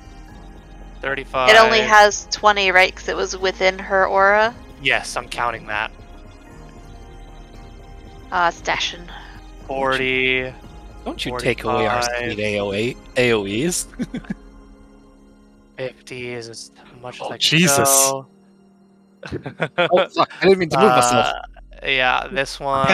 [1.02, 1.48] 35.
[1.50, 2.92] It only has 20, right?
[2.94, 4.54] Because it was within her aura.
[4.82, 5.90] Yes, I'm counting that.
[8.32, 9.10] Uh, station.
[9.66, 10.52] 40.
[11.04, 12.32] Don't you take away our 45.
[12.32, 13.88] sweet AOA AOE's?
[15.76, 17.88] 50 is as much as Oh, I can Jesus.
[17.88, 18.26] go.
[19.78, 20.30] oh fuck!
[20.40, 21.26] I didn't mean to move myself.
[21.26, 22.88] Uh, yeah, this one.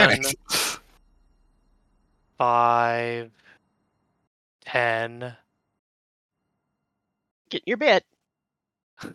[2.38, 3.30] Five.
[4.64, 5.36] Ten.
[7.50, 8.02] Get your bed.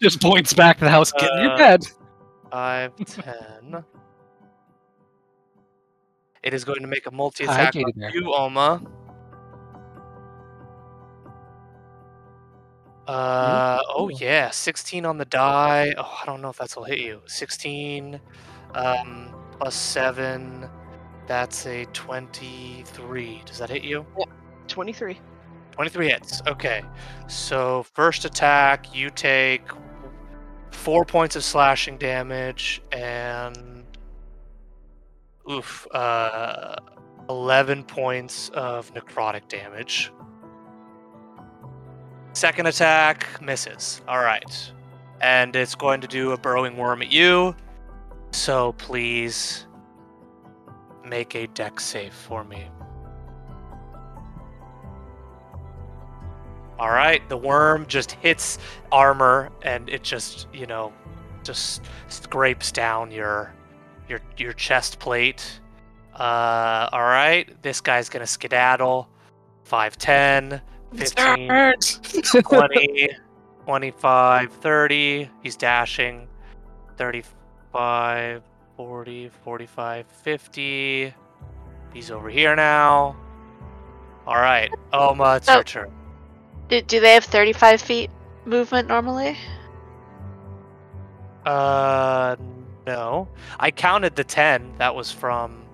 [0.00, 1.12] Just points back to the house.
[1.12, 1.84] Get in your Uh, bed.
[2.50, 3.84] Five, ten.
[6.42, 8.10] It is going to make a multi attack Hi, on Katie Bear.
[8.14, 8.80] you, Oma.
[13.06, 15.94] Uh oh yeah, 16 on the die.
[15.96, 17.22] Oh, I don't know if that's will hit you.
[17.26, 18.20] 16
[18.74, 20.68] um plus 7
[21.26, 23.42] that's a 23.
[23.46, 24.04] Does that hit you?
[24.68, 25.18] 23.
[25.78, 26.42] 23 hits.
[26.48, 26.82] Okay.
[27.28, 29.62] So first attack, you take
[30.72, 33.84] four points of slashing damage and
[35.48, 36.74] oof, uh,
[37.30, 40.10] 11 points of necrotic damage.
[42.32, 44.02] Second attack misses.
[44.08, 44.72] All right.
[45.20, 47.54] And it's going to do a burrowing worm at you.
[48.32, 49.68] So please
[51.04, 52.68] make a dex save for me.
[56.78, 58.58] All right, the worm just hits
[58.92, 60.92] armor and it just, you know,
[61.42, 63.52] just scrapes down your
[64.08, 65.60] your your chest plate.
[66.14, 69.08] Uh all right, this guy's to skedaddle.
[69.68, 70.62] 5'10,
[70.94, 71.48] 15,
[72.32, 73.08] 20,
[73.64, 75.30] 25, 30.
[75.42, 76.26] He's dashing.
[76.96, 78.42] 35,
[78.76, 81.14] 40, 45, 50.
[81.92, 83.14] He's over here now.
[84.26, 85.54] All right, Oma, it's Oh.
[85.56, 85.92] your turn.
[86.68, 88.10] Do, do they have 35 feet
[88.44, 89.36] movement normally?
[91.46, 92.36] Uh,
[92.86, 93.28] no.
[93.58, 94.74] I counted the 10.
[94.78, 95.64] That was from.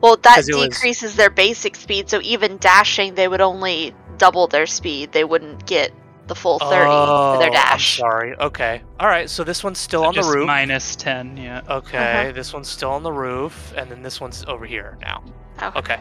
[0.00, 4.46] Well, that it was- decreases their basic speed, so even dashing, they would only double
[4.46, 5.12] their speed.
[5.12, 5.92] They wouldn't get
[6.26, 7.98] the full 30 oh, for their I'm dash.
[7.98, 8.36] sorry.
[8.38, 8.82] Okay.
[9.00, 9.28] All right.
[9.28, 10.46] So this one's still So on the roof.
[10.46, 11.60] minus 10, yeah.
[11.68, 11.98] Okay.
[12.28, 12.32] Uh-huh.
[12.32, 15.24] This one's still on the roof, and then this one's over here now.
[15.60, 15.78] Okay.
[15.78, 16.00] Okay.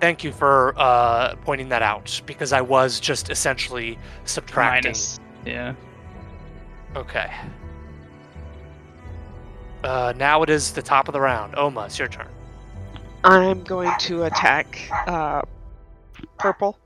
[0.00, 4.90] Thank you for uh, pointing that out because I was just essentially subtracting.
[4.90, 5.74] Minus, yeah.
[6.94, 7.30] Okay.
[9.82, 11.54] Uh, now it is the top of the round.
[11.56, 12.28] Oma, it's your turn.
[13.24, 15.42] I'm going to attack uh,
[16.38, 16.78] purple.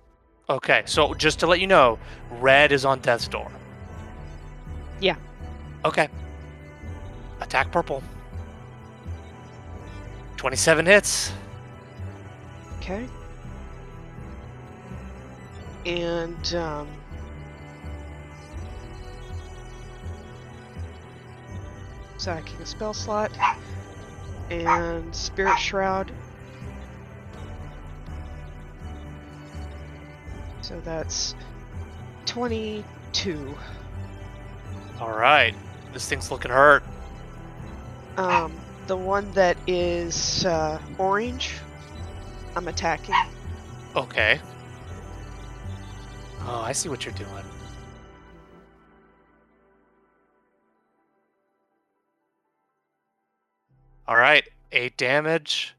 [0.49, 1.99] Okay, so just to let you know,
[2.33, 3.51] red is on death's door.
[5.01, 5.17] Yeah.
[5.85, 6.09] Okay.
[7.41, 8.03] Attack purple.
[10.37, 11.33] 27 hits.
[12.83, 13.07] Okay.
[15.87, 16.89] And um,
[22.17, 23.31] sacking a spell slot
[24.51, 26.11] and spirit shroud.
[30.63, 31.37] So that's
[32.27, 33.57] 22.
[35.01, 35.55] All right.
[35.93, 36.83] This thing's looking hurt.
[38.17, 38.53] Um,
[38.89, 41.55] the one that is uh, orange,
[42.55, 43.15] I'm attacking.
[43.97, 44.41] Okay.
[46.43, 47.45] Oh, I see what you're doing.
[54.07, 55.75] All right, eight damage.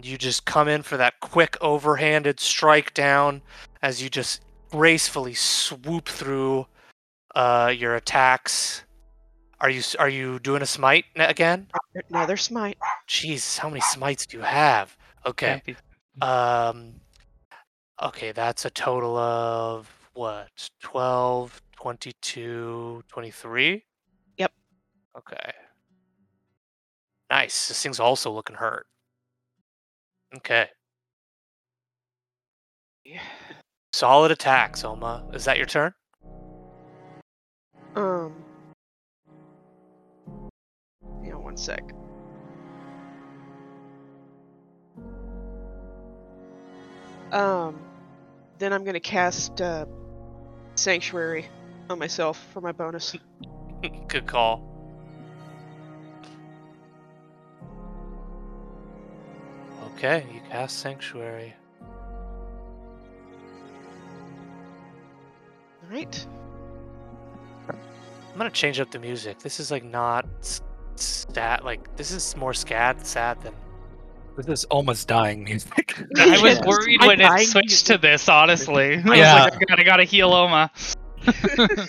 [0.00, 3.42] You just come in for that quick overhanded strike down
[3.82, 6.66] as you just gracefully swoop through
[7.34, 8.83] uh, your attacks.
[9.64, 11.68] Are you are you doing a smite again?
[12.10, 12.76] Another smite.
[13.06, 14.94] Jesus, how many smites do you have?
[15.24, 15.62] Okay.
[16.20, 16.96] Um
[18.02, 20.48] okay, that's a total of what?
[20.82, 23.82] 12, 22, 23?
[24.36, 24.52] Yep.
[25.16, 25.52] Okay.
[27.30, 27.68] Nice.
[27.68, 28.84] This thing's also looking hurt.
[30.36, 30.68] Okay.
[33.06, 33.22] Yeah.
[33.94, 35.24] Solid attack, Soma.
[35.32, 35.94] Is that your turn?
[37.96, 38.43] Um.
[41.54, 41.92] One sec.
[47.32, 47.78] Um,
[48.58, 49.86] then I'm gonna cast uh,
[50.74, 51.48] Sanctuary
[51.90, 53.16] on myself for my bonus.
[54.08, 54.62] Good call.
[59.96, 61.54] Okay, you cast Sanctuary.
[65.82, 66.26] All right.
[67.68, 69.38] I'm gonna change up the music.
[69.38, 70.26] This is like not
[70.94, 71.64] s- stat.
[71.64, 73.54] Like this is more scad sad than.
[74.36, 75.94] This is almost dying music.
[76.18, 76.66] I was Yes.
[76.66, 78.94] worried I- when it I- switched to this, honestly.
[79.04, 79.44] I was Yeah.
[79.44, 80.70] like, I gotta, gotta heal Oma.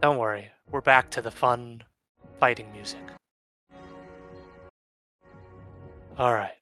[0.00, 1.82] Don't worry, we're back to the fun
[2.38, 3.00] fighting music.
[6.18, 6.52] All right.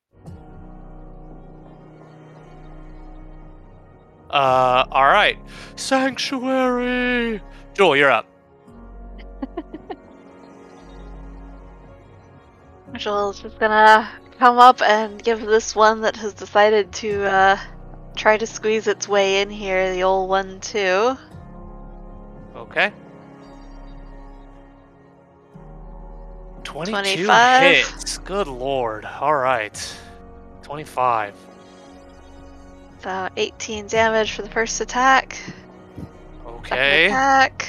[4.31, 5.39] Uh, all right.
[5.77, 7.43] Sanctuary.
[7.75, 8.27] Jewel, you're up.
[12.95, 17.57] Jewel's just gonna come up and give this one that has decided to uh,
[18.17, 21.17] try to squeeze its way in here, the old one too.
[22.55, 22.93] Okay.
[26.65, 27.63] 22 25.
[27.63, 28.19] hits.
[28.19, 29.05] Good lord.
[29.05, 29.97] All right.
[30.63, 31.35] 25.
[33.03, 35.39] So 18 damage for the first attack.
[36.63, 37.07] Second Okay.
[37.07, 37.69] attack.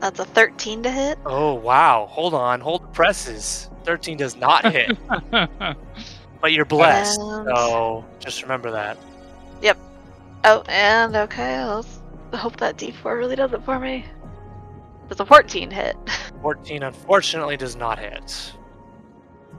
[0.00, 1.18] That's a 13 to hit.
[1.24, 2.06] Oh, wow.
[2.10, 2.60] Hold on.
[2.60, 3.70] Hold the presses.
[3.84, 4.96] 13 does not hit,
[6.40, 7.20] but you're blessed.
[7.20, 8.96] And- So just remember that.
[9.60, 9.76] Yep.
[10.44, 12.00] Oh, and okay, let's
[12.34, 14.04] hope that D4 really does it for me.
[15.10, 15.96] It's a 14 hit.
[16.42, 18.52] 14 unfortunately does not hit.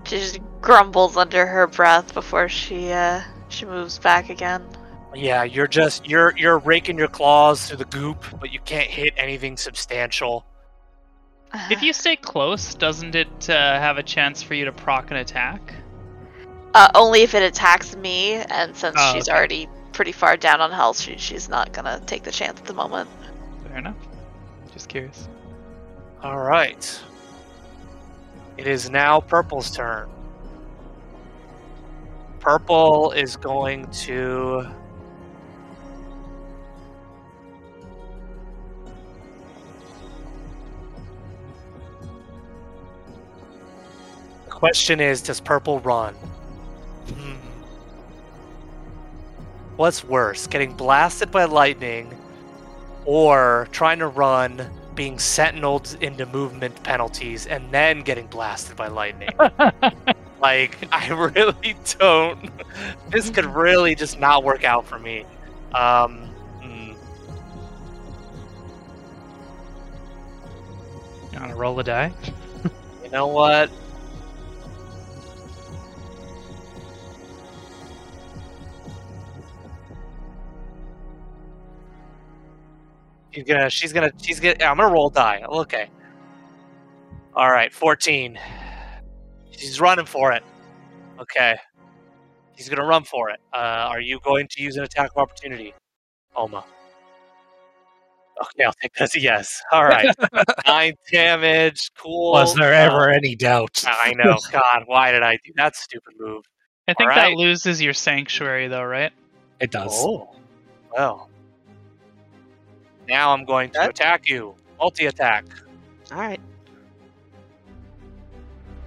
[0.06, 4.66] She just grumbles under her breath before she uh she moves back again.
[5.16, 9.14] Yeah, you're just you're you're raking your claws through the goop, but you can't hit
[9.18, 10.46] anything substantial.
[11.70, 15.18] if you stay close, doesn't it uh, have a chance for you to proc an
[15.18, 15.74] attack?
[16.74, 19.38] uh, only if it attacks me, and since Oh, she's okay.
[19.38, 22.74] already pretty far down on health, she, she's not gonna take the chance at the
[22.74, 23.08] moment.
[23.68, 23.96] Fair enough.
[24.74, 25.30] Just curious.
[26.24, 27.00] All right.
[28.58, 30.10] It is now Purple's turn.
[32.40, 34.66] Purple is going to.
[44.64, 46.14] Question is Does Purple run?
[46.14, 47.34] Hmm.
[49.76, 52.18] What's worse, getting blasted by lightning
[53.04, 59.32] or trying to run, being sentineled into movement penalties, and then getting blasted by lightning.
[60.42, 62.50] like, I really don't.
[63.10, 65.26] This could really just not work out for me.
[65.74, 66.20] Um,
[66.62, 66.94] hmm.
[71.34, 72.14] You wanna roll a die?
[73.04, 73.70] you know what?
[83.34, 85.42] She's gonna, she's gonna, she's gonna, I'm gonna roll die.
[85.48, 85.90] Okay.
[87.36, 88.40] All right, 14.
[89.52, 90.44] She's running for it.
[91.20, 91.56] Okay.
[92.56, 93.40] He's gonna run for it.
[93.52, 95.74] Uh, are you going to use an attack of opportunity,
[96.36, 96.64] Oma?
[98.42, 99.62] Okay, I'll take that as a yes.
[99.72, 100.14] All right.
[100.68, 101.92] Nine damage.
[101.98, 102.32] Cool.
[102.32, 103.84] Was there Uh, ever any doubt?
[103.88, 104.38] I know.
[104.52, 106.44] God, why did I do that stupid move?
[106.88, 107.32] I think Alright.
[107.32, 109.12] that loses your sanctuary, though, right?
[109.60, 109.92] It does.
[109.94, 110.36] Oh,
[110.96, 111.30] well.
[113.08, 114.56] Now I'm going to attack you.
[114.80, 115.46] Multi attack.
[116.12, 116.40] All right.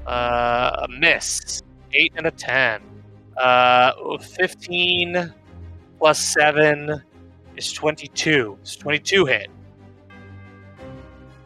[0.07, 1.63] Uh, a miss.
[1.93, 2.81] Eight and a ten.
[3.37, 5.33] Uh, fifteen
[5.99, 7.03] plus seven
[7.57, 8.59] is twenty-two.
[8.63, 9.49] It's twenty-two hit.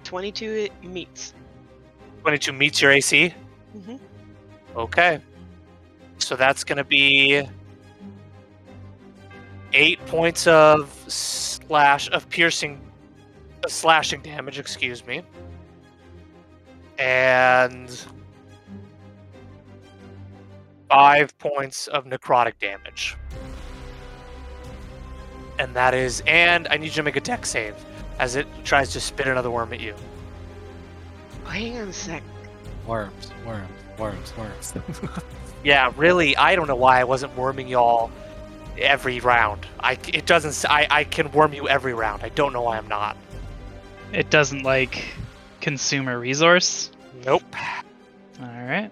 [0.04, 1.34] 22 meets.
[2.22, 3.32] Twenty-two meets your AC.
[3.76, 4.00] Mhm.
[4.76, 5.20] Okay.
[6.18, 7.42] So that's going to be
[9.72, 10.90] eight points of
[11.70, 12.80] slash of piercing,
[13.64, 14.58] uh, slashing damage.
[14.58, 15.22] Excuse me.
[16.98, 18.04] And
[20.88, 23.16] five points of necrotic damage.
[25.60, 27.76] And that is, and I need you to make a dex save
[28.18, 29.94] as it tries to spit another worm at you.
[31.44, 32.24] Hang on a sec.
[32.84, 34.74] Worms, worms, worms, worms.
[35.62, 38.10] Yeah, really, I don't know why I wasn't worming y'all
[38.78, 39.66] every round.
[39.78, 40.70] I it doesn't.
[40.70, 42.22] I I can worm you every round.
[42.22, 43.16] I don't know why I'm not.
[44.12, 45.04] It doesn't like
[45.60, 46.90] consume a resource.
[47.24, 47.42] Nope.
[48.40, 48.90] All right.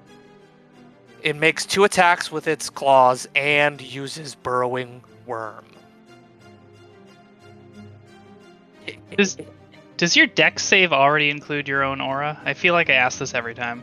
[1.23, 5.65] It makes two attacks with its claws and uses burrowing worm.
[9.17, 9.37] Does
[9.97, 12.41] does your dex save already include your own aura?
[12.45, 13.83] I feel like I ask this every time.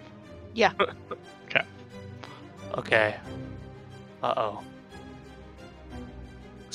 [0.54, 0.72] Yeah.
[1.46, 1.66] okay.
[2.78, 3.16] Okay.
[4.24, 4.64] Uh oh.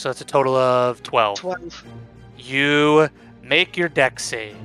[0.01, 1.41] So that's a total of 12.
[1.41, 1.85] 12.
[2.39, 3.11] You
[3.43, 4.57] make your dex save.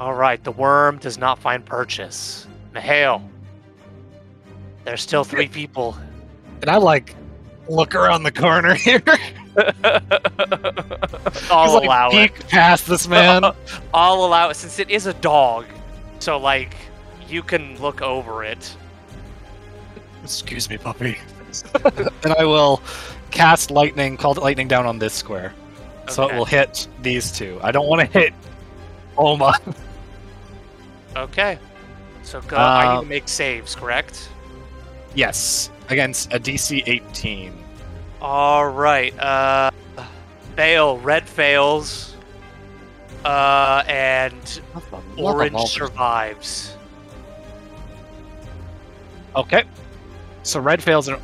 [0.00, 2.46] Alright, the worm does not find purchase.
[2.72, 3.20] Mihail.
[4.84, 5.94] There's still three people.
[6.62, 7.16] and I like
[7.68, 9.02] look around the corner here.
[9.58, 10.00] I'll
[11.20, 12.12] Just, like, allow it.
[12.32, 13.42] peek past this man.
[13.92, 15.66] I'll allow it since it is a dog.
[16.18, 16.74] So, like,
[17.28, 18.74] you can look over it.
[20.24, 21.18] Excuse me, puppy.
[22.24, 22.80] and I will
[23.30, 25.54] cast lightning, call lightning down on this square.
[26.08, 27.60] So it will hit these two.
[27.62, 28.32] I don't want to hit
[29.16, 29.54] Oma.
[31.16, 31.58] Okay.
[32.22, 34.28] So go, I need to make saves, correct?
[35.14, 37.52] yes, against a DC 18.
[38.20, 39.18] All right.
[39.18, 39.70] Uh,
[40.54, 40.98] fail.
[40.98, 42.14] Red fails.
[43.24, 44.60] Uh, and
[45.16, 46.76] orange survives.
[49.34, 49.64] Okay.
[50.44, 51.20] So red fails and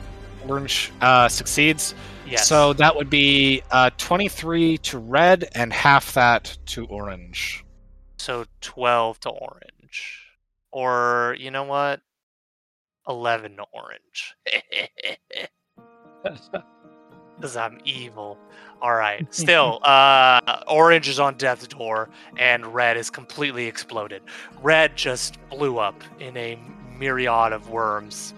[0.48, 1.94] orange uh, succeeds.
[2.26, 2.48] Yes.
[2.48, 7.64] So that would be uh, 23 to red and half that to orange.
[8.18, 10.22] so twelve to orange,
[10.72, 12.00] or you know what?
[13.08, 14.34] Eleven to orange.
[17.36, 18.38] Because I'm evil.
[18.80, 19.26] All right.
[19.34, 22.08] Still, uh, orange is on death's door,
[22.38, 24.22] and red is completely exploded.
[24.62, 26.56] Red just blew up in a
[26.96, 28.34] myriad of worms.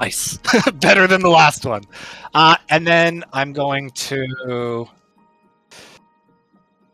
[0.00, 0.38] Nice.
[0.74, 1.82] Better than the last one.
[2.34, 4.86] Uh, and then I'm going to.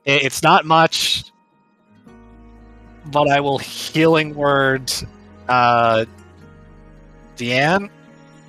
[0.05, 1.25] It's not much,
[3.07, 4.93] but I will healing word
[5.49, 6.05] uh,
[7.37, 7.91] Deanne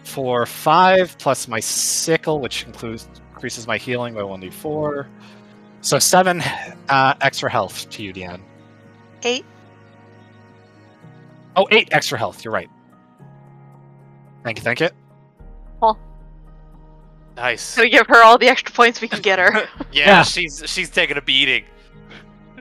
[0.03, 5.08] for five plus my sickle, which includes increases my healing by one d4.
[5.82, 6.42] So seven
[6.90, 8.42] uh, extra health to you, Deanne.
[9.24, 9.45] Eight.
[11.56, 12.43] Oh, eight extra health.
[12.43, 12.69] You're right.
[14.45, 14.64] Thank you.
[14.64, 14.90] Thank you.
[15.82, 15.99] Well.
[17.35, 17.61] Nice.
[17.61, 19.51] So give her all the extra points we can get her.
[19.91, 20.24] yeah, Yeah.
[20.24, 21.65] she's she's taking a beating.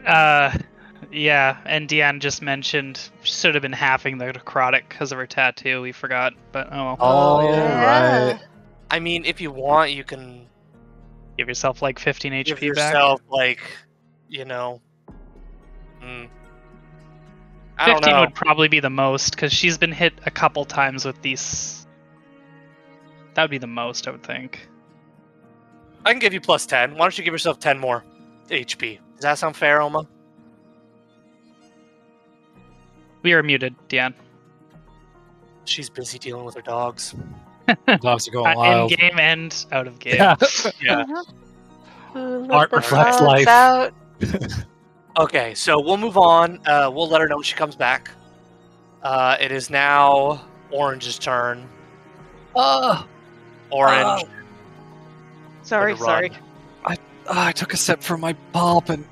[0.07, 0.57] Uh,
[1.13, 1.59] yeah.
[1.67, 5.83] And Deanne just mentioned she should have been halving the necrotic because of her tattoo.
[5.83, 6.97] We forgot, but oh, well.
[6.99, 8.31] All yeah.
[8.33, 8.41] right.
[8.91, 10.47] I mean, if you want, you can
[11.37, 12.67] give yourself like 15 HP give back.
[12.95, 13.61] yourself like,
[14.29, 14.81] you know.
[16.03, 16.29] mm,
[17.79, 18.21] I don't 15 know.
[18.21, 21.87] would probably be the most because she's been hit a couple times with these.
[23.35, 24.69] That would be the most, I would think.
[26.05, 26.93] I can give you plus ten.
[26.93, 28.05] Why don't you give yourself ten more
[28.49, 28.99] HP?
[29.15, 30.07] Does that sound fair, Oma?
[33.23, 34.15] We are muted, Deanne.
[35.65, 37.15] She's busy dealing with her dogs.
[38.01, 40.17] Dogs are going Uh, in game and out of game.
[40.17, 40.37] Yeah.
[40.83, 41.05] Yeah.
[42.13, 43.49] Who Art reflects life.
[43.49, 43.93] Out?
[45.17, 46.61] Okay, so we'll move on.
[46.67, 48.11] Uh, we'll let her know when she comes back.
[49.03, 51.69] Uh, it is now Orange's turn.
[52.57, 53.07] Oh,
[53.71, 54.25] Orange.
[55.63, 56.29] Sorry, for the sorry.
[56.31, 56.39] run.
[57.29, 59.05] I took a sip from my pulp and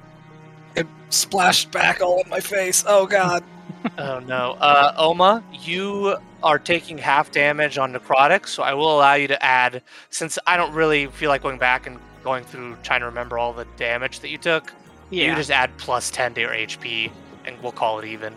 [0.76, 2.84] it splashed back all in my face.
[2.86, 3.44] Oh god.
[3.98, 4.52] Oh no.
[4.60, 9.42] Uh, Oma, you are taking half damage on necrotic, so I will allow you to
[9.42, 9.82] add.
[10.08, 13.52] Since I don't really feel like going back and going through trying to remember all
[13.52, 14.72] the damage that you took,
[15.12, 17.10] you just add plus ten to your HP,
[17.44, 18.34] and we'll call it even.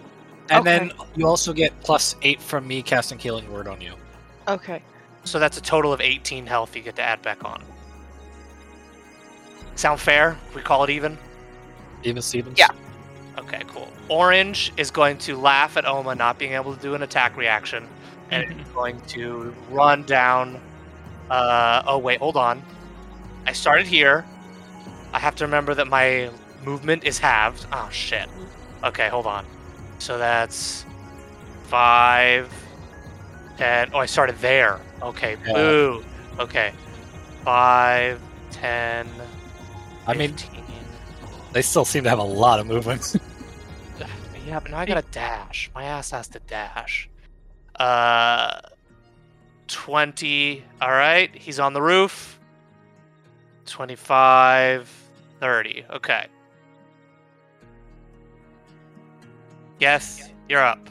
[0.49, 0.77] And Okay.
[0.77, 3.93] then you also get plus eight from me casting healing word on you.
[4.47, 4.81] Okay.
[5.23, 7.63] So that's a total of 18 health you get to add back on.
[9.75, 10.37] Sound fair?
[10.53, 11.17] We call it even?
[12.03, 12.59] Even Stevens?
[12.59, 12.67] Yeah.
[13.39, 13.91] Okay, cool.
[14.07, 17.87] Orange is going to laugh at Oma not being able to do an attack reaction,
[18.29, 20.61] and it's going to run down.
[21.31, 22.61] Uh, oh, wait, hold on.
[23.47, 24.23] I started here.
[25.11, 26.29] I have to remember that my
[26.65, 27.65] movement is halved.
[27.71, 28.27] Oh, shit.
[28.83, 29.45] Okay, hold on.
[29.99, 30.85] So that's
[31.63, 32.47] five.
[32.47, 33.89] five, ten.
[33.93, 34.79] Oh, I started there.
[35.01, 35.53] Okay, Yeah.
[35.53, 36.03] boo.
[36.39, 36.73] Okay.
[37.43, 38.19] Five,
[38.51, 39.07] ten,
[40.07, 40.35] I mean,
[41.51, 43.17] they still seem to have a lot of movements.
[44.47, 45.71] Yeah, but now I gotta dash.
[45.73, 47.09] My ass has to dash.
[47.79, 48.59] Uh,
[49.67, 50.63] 20.
[50.79, 52.39] All right, he's on the roof.
[53.65, 54.87] 25,
[55.39, 55.85] 30.
[55.95, 56.27] Okay.
[59.79, 60.89] Yes, you're up.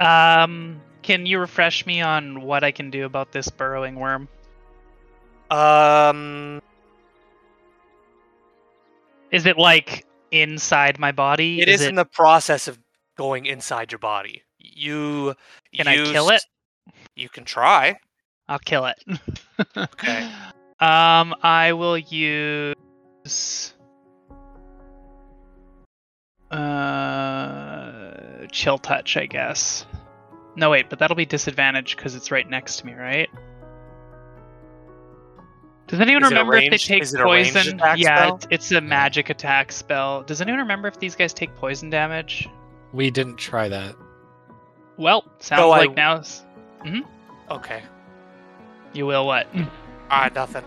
[0.00, 4.28] Um, can you refresh me on what I can do about this burrowing worm?
[5.50, 6.60] Um,
[9.30, 11.60] Is it like inside my body?
[11.60, 12.78] it is, in the process of
[13.16, 14.42] going inside your body.
[14.58, 15.34] You
[15.74, 16.42] Can I kill it?
[17.14, 17.96] You can try.
[18.48, 19.02] I'll kill it.
[19.76, 20.28] Okay.
[20.80, 23.73] Um, I will use.
[26.54, 29.86] Uh, chill touch, I guess.
[30.56, 33.28] No, wait, but that'll be disadvantage because it's right next to me, right?
[35.86, 37.78] Does anyone Is it remember if they take is it a ranged poison?
[37.96, 38.34] yeah, spell?
[38.36, 40.22] it's, it's a magic attack spell.
[40.22, 42.48] Does anyone remember if these guys take poison damage?
[42.92, 43.94] We didn't try that.
[44.96, 46.44] Well, sounds No, I- like now s-
[47.50, 47.82] Okay.
[48.92, 49.46] you will what?
[50.10, 50.64] Ah, nothing.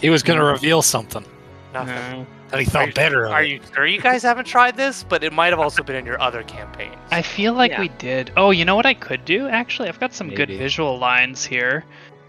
[0.00, 1.24] He was gonna reveal something
[1.72, 2.26] Nothing.
[2.50, 3.28] That he Are felt you- better.
[3.28, 5.02] Are you sure you guys haven't tried this?
[5.02, 6.96] But it might have also been in your other campaigns.
[7.10, 7.80] I feel like Yeah.
[7.80, 8.30] we did.
[8.36, 9.48] Oh, you know what I could do?
[9.48, 11.84] Actually, I've got some good visual lines here.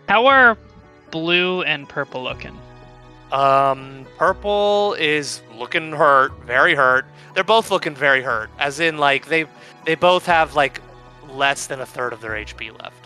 [0.09, 0.57] How are
[1.11, 2.57] blue and purple looking?
[3.31, 7.05] Um, purple is looking hurt, very hurt.
[7.33, 9.45] They're both looking very hurt, as in like they
[9.85, 10.81] they both have like
[11.29, 13.05] less than a third of their HP left.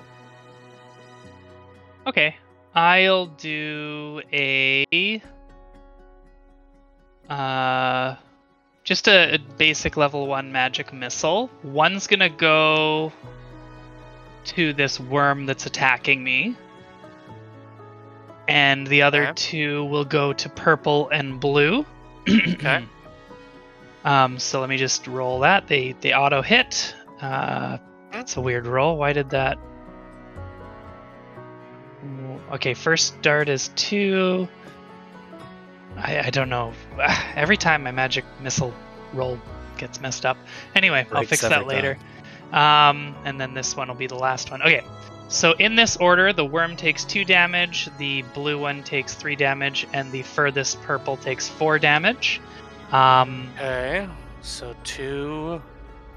[2.07, 2.35] Okay,
[2.75, 5.22] I'll do a
[7.31, 8.15] uh
[8.83, 11.49] just a, a basic level 1 magic missile.
[11.63, 13.13] One's to go
[14.45, 16.55] to this worm that's attacking me.
[18.47, 19.33] And the other Okay.
[19.35, 21.85] two will go to purple and blue.
[22.27, 22.85] Okay.
[24.03, 25.67] Um, so let me just roll that.
[25.67, 26.95] They they auto hit.
[27.21, 27.77] Uh,
[28.11, 28.97] that's a weird roll.
[28.97, 29.59] Why did that?
[32.51, 34.47] Okay, first dart is two.
[35.97, 36.73] I, I don't know.
[37.35, 38.73] Every time my magic missile
[39.13, 39.39] roll
[39.77, 40.37] gets messed up.
[40.75, 41.97] Anyway, I'll fix that later.
[42.51, 44.61] Um, and then this one will be the last one.
[44.61, 44.83] Okay,
[45.29, 49.87] so in this order, the worm takes two damage, the blue one takes three damage,
[49.93, 52.41] and the furthest purple takes four damage.
[52.91, 54.07] Um, Okay.
[54.41, 55.61] So two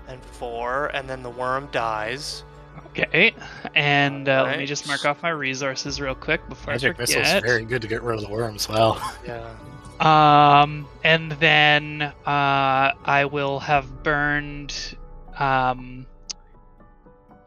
[0.08, 2.42] and four, and then the worm dies.
[2.88, 3.34] Okay,
[3.74, 7.26] and uh, let me just mark off my resources real quick before Magic I missile's
[7.26, 7.42] forget.
[7.42, 8.68] very good to get rid of the worms.
[8.68, 9.54] Well, Yeah.
[10.00, 14.96] Um, and then uh, I will have burned
[15.38, 16.06] um,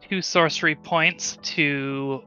[0.08, 2.24] two sorcery points to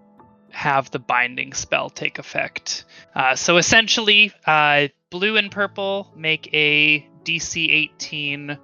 [0.51, 2.85] have the binding spell take effect.
[3.15, 8.57] Uh, so essentially, uh, blue and purple make a DC 18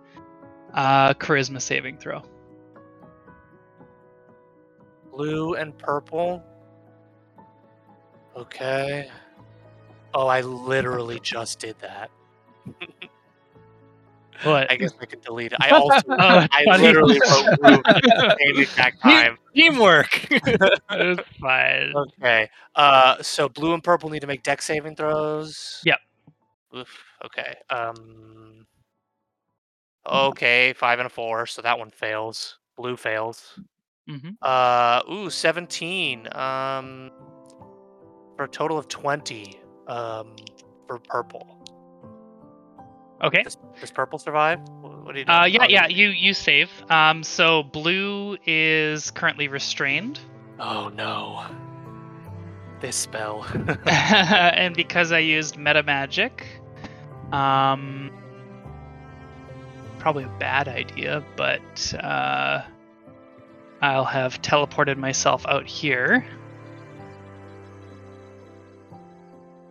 [0.73, 2.21] uh, charisma saving throw.
[5.17, 6.43] Blue and purple.
[8.35, 9.09] Okay.
[10.13, 12.11] Oh, I literally just did that.
[14.43, 14.71] What?
[14.71, 15.57] I guess I could delete it.
[15.59, 16.83] I also Oh, I funny.
[16.83, 19.35] literally wrote blue at the same exact time.
[19.55, 20.27] teamwork.
[20.91, 21.91] It's fine.
[21.95, 22.47] Okay.
[22.75, 25.81] Uh, so blue and purple need to make dex saving throws.
[25.85, 25.97] Yep.
[26.77, 27.03] Oof.
[27.25, 27.55] Okay.
[27.71, 28.67] Um.
[30.05, 32.59] Okay, five and a four, so that one fails.
[32.77, 33.59] Blue fails.
[34.07, 35.01] Hmm Uh.
[35.11, 36.27] Ooh, seventeen.
[36.33, 37.11] Um.
[38.35, 39.59] For a total of twenty.
[39.87, 40.35] Um.
[40.87, 41.57] For purple.
[43.23, 43.43] Okay.
[43.43, 44.59] Does, does purple survive?
[44.81, 45.31] What do you do?
[45.31, 46.69] Uh, yeah, yeah, you you save.
[46.89, 50.19] Um, so blue is currently restrained,
[50.59, 51.45] Oh no.
[52.79, 53.45] This spell.
[53.87, 56.45] and because I used meta magic,
[57.31, 58.11] um,
[59.97, 62.61] probably a bad idea, but uh,
[63.81, 66.25] I'll have teleported myself out here,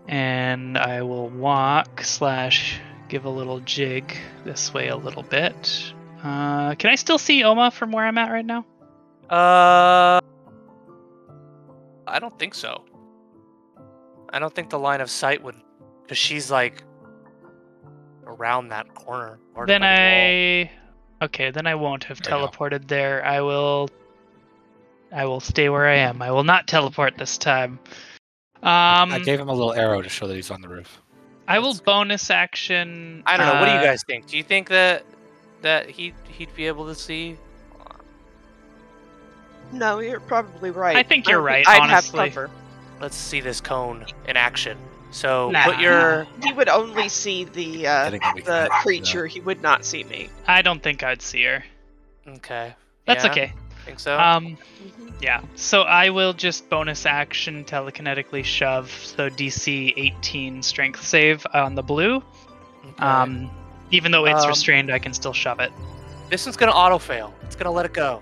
[0.06, 5.92] and I will walk slash give a little jig this way a little bit.
[6.22, 8.64] Uh, can I still see Oma from where I'm at right now?
[9.28, 10.20] Uh,
[12.06, 12.84] I don't think so.
[14.30, 15.56] I don't think the line of sight would,
[16.02, 16.82] because she's like
[18.24, 19.38] around that corner.
[19.66, 19.86] then the.
[19.86, 20.70] I
[21.22, 23.24] okay, then I won't have There teleported there.
[23.24, 23.88] I will
[25.12, 26.20] I will stay where I am.
[26.20, 27.78] I will not teleport this time.
[28.62, 31.02] Um I gave him a little arrow to show that he's on the roof.
[31.48, 33.60] I will bonus action I don't know.
[33.60, 34.26] What do you uh, guys think?
[34.26, 35.04] Do you think that
[35.62, 37.36] that he he'd be able to see?
[39.72, 40.96] No, you're probably right.
[40.96, 42.20] I think you're right, I'd honestly.
[42.20, 42.50] have cover.
[43.00, 44.78] Let's see this cone in action.
[45.10, 45.64] So Nah.
[45.64, 48.82] put your He would only see the uh, Getting a big the map, yeah.
[48.82, 49.26] creature.
[49.26, 50.28] He would not see me.
[50.46, 51.64] I don't think I'd see her.
[52.28, 52.74] okay.
[53.06, 53.52] That's Yeah, okay.
[53.84, 54.18] Think so?
[54.18, 55.12] Um, Mhm.
[55.22, 55.40] yeah.
[55.54, 58.90] So I will just bonus action telekinetically shove.
[58.90, 62.16] So DC 18 strength save on the blue.
[62.16, 63.04] Okay.
[63.04, 63.48] Um,
[63.92, 65.72] even though it's Um, restrained, I can still shove it.
[66.30, 67.32] this one's gonna auto fail.
[67.44, 68.20] It's gonna let it go.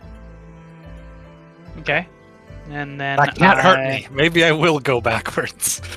[1.80, 2.06] Okay.
[2.70, 4.06] And then That can't hurt me.
[4.10, 5.80] Maybe I will go backwards.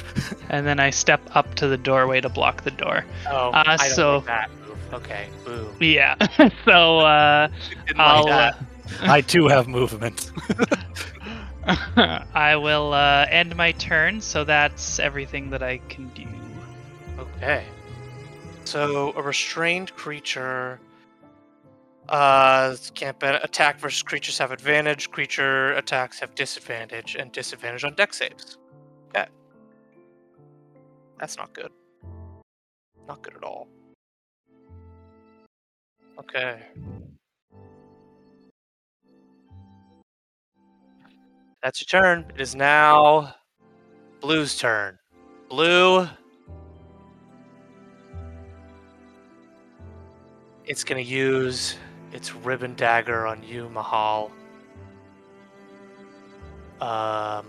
[0.50, 3.04] And then I step up to the doorway to block the door.
[3.30, 4.94] Oh, Uh, I don't so- like that move.
[4.94, 5.68] Okay, boo.
[5.82, 6.16] Yeah.
[6.66, 7.50] so uh,
[7.98, 8.24] I'll.
[8.26, 8.64] like that.
[9.02, 10.32] I too have movement.
[11.66, 14.22] Uh, I will uh, end my turn.
[14.22, 16.26] So that's everything that I can do.
[17.20, 17.66] Okay.
[18.64, 20.80] So a restrained creature
[22.10, 27.94] uh can't be attack versus creatures have advantage, creature attacks have disadvantage, and disadvantage on
[27.96, 28.58] dex saves.
[29.10, 29.28] Okay.
[31.20, 31.72] That's not good.
[33.08, 33.68] Not good at all.
[36.20, 36.62] Okay.
[41.64, 42.26] That's your turn.
[42.36, 43.36] It is now
[44.22, 44.98] Blue's turn.
[45.50, 46.08] Blue
[50.68, 51.78] It's gonna use
[52.12, 54.32] its ribbon dagger on you, Mihail.
[56.82, 57.46] Um.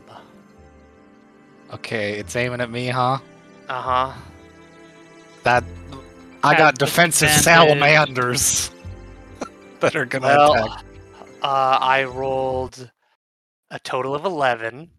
[1.75, 3.19] Okay, it's aiming at me, huh?
[3.69, 4.13] Uh huh.
[5.43, 5.65] That
[6.43, 7.69] I got defensive disadvantage.
[7.69, 8.71] salamanders
[9.81, 10.85] that are gonna Well, attack.
[11.43, 12.91] uh, I rolled
[13.71, 14.91] a total of eleven,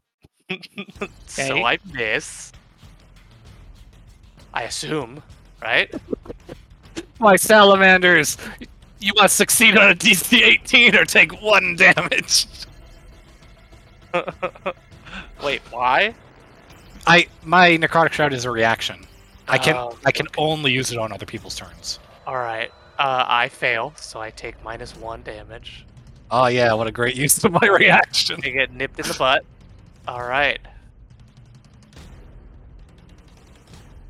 [1.25, 1.63] so.
[1.65, 2.51] I miss.
[4.53, 5.23] I assume,
[5.61, 5.93] right?
[7.19, 8.37] My salamanders,
[8.99, 12.47] you must succeed on a DC 18 or take one damage.
[15.43, 16.13] Wait, why?
[17.07, 19.05] I my necrotic shroud is a reaction.
[19.47, 21.99] I can Oh, I can only use it on other people's turns.
[22.27, 22.71] All right.
[22.97, 25.85] Uh, I fail, so I take minus one damage.
[26.31, 28.39] Oh yeah, what a great use of my reaction.
[28.43, 29.45] I get nipped in the butt.
[30.07, 30.59] All right.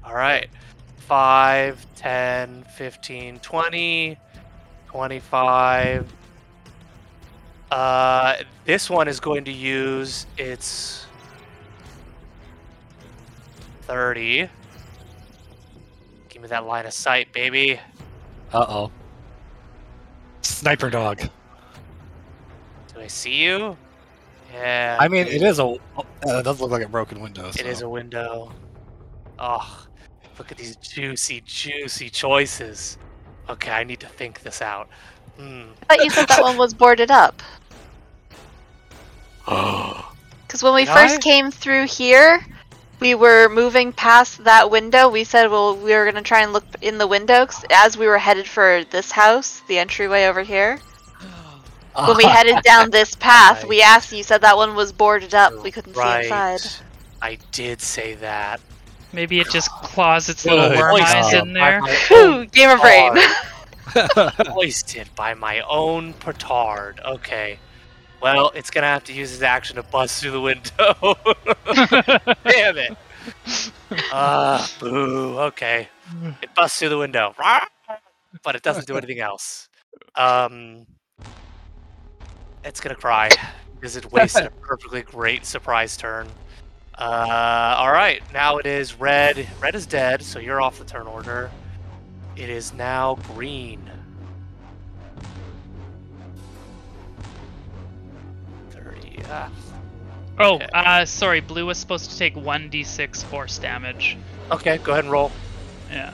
[0.03, 0.49] All right.
[0.97, 4.17] 5, 10, 15, 20,
[4.89, 6.11] 25.
[7.71, 11.05] Uh, this one is going to use its
[13.83, 14.49] 30.
[16.29, 17.79] Give me that line of sight, baby.
[18.51, 18.91] Uh oh.
[20.41, 21.19] Sniper dog.
[21.19, 23.77] Do I see you?
[24.51, 24.97] Yeah.
[24.99, 25.65] I mean, it is a.
[25.65, 27.49] Uh, it does look like a broken window.
[27.49, 28.51] It is a window.
[29.37, 29.87] Oh,
[30.39, 32.97] look at these juicy, juicy choices.
[33.49, 34.89] Okay, I need to think this out.
[35.37, 35.63] Hmm.
[35.89, 37.41] I thought you said that one was boarded up.
[40.49, 41.19] Because when we Did first I?
[41.19, 42.43] came through here,
[42.99, 45.07] we were moving past that window.
[45.07, 48.07] We said, well, we were going to try and look in the window as we
[48.07, 50.79] were headed for this house, the entryway over here.
[51.93, 55.53] When we headed down this path, we asked, you said that one was boarded up.
[55.63, 56.21] We couldn't right.
[56.21, 56.85] see inside.
[57.21, 58.59] I did say that.
[59.11, 61.47] Maybe it just claws its little Good worm eyes job.
[61.47, 61.81] in there.
[61.81, 63.13] my Whew, game of brain.
[63.85, 64.47] petard.
[64.47, 66.99] Hoisted by my own petard.
[67.03, 67.57] Okay.
[68.21, 71.15] Well, it's gonna have to use his action to bust through the window.
[72.43, 72.97] Damn it.
[74.11, 75.39] Ah, boo.
[75.39, 75.87] Okay.
[76.41, 77.33] It busts through the window.
[78.43, 79.69] But it doesn't do anything else.
[80.15, 80.85] Um,
[82.63, 83.29] it's gonna cry
[83.75, 86.27] because it wasted a perfectly great surprise turn.
[86.99, 89.47] Uh, all right, now it is red.
[89.61, 91.49] Red is dead, so you're off the turn order.
[92.35, 93.89] It is now green.
[98.71, 99.19] Thirty.
[99.29, 99.49] Ah.
[100.39, 100.67] Oh, Okay.
[100.73, 101.41] uh, sorry.
[101.41, 104.17] Blue was supposed to take one d6 force damage.
[104.51, 105.31] Okay, go ahead and roll.
[105.91, 106.13] Yeah.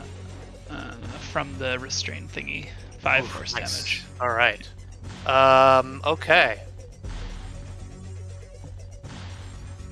[0.69, 0.91] Uh,
[1.31, 2.69] from the restraint thingy.
[2.99, 3.75] Five Oof, force nice.
[3.77, 4.03] damage.
[4.19, 4.67] All right.
[5.27, 6.59] Um, okay.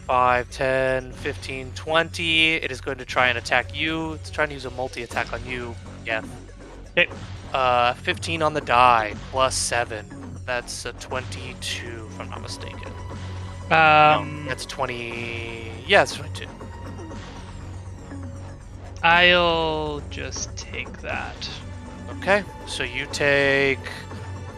[0.06, 2.54] 5, 10, 15, 20.
[2.56, 4.14] It is going to try and attack you.
[4.14, 5.76] It's trying to use a multi attack on you.
[6.06, 6.24] Yeah.
[6.92, 7.10] Okay.
[7.54, 10.06] Uh, 15 on the die, plus 7.
[10.46, 12.92] That's a 22, if I'm not mistaken.
[13.72, 15.72] Um, no, that's 20.
[15.88, 16.48] Yeah, it's 22.
[19.04, 21.50] I'll just take that.
[22.18, 23.80] Okay, so you take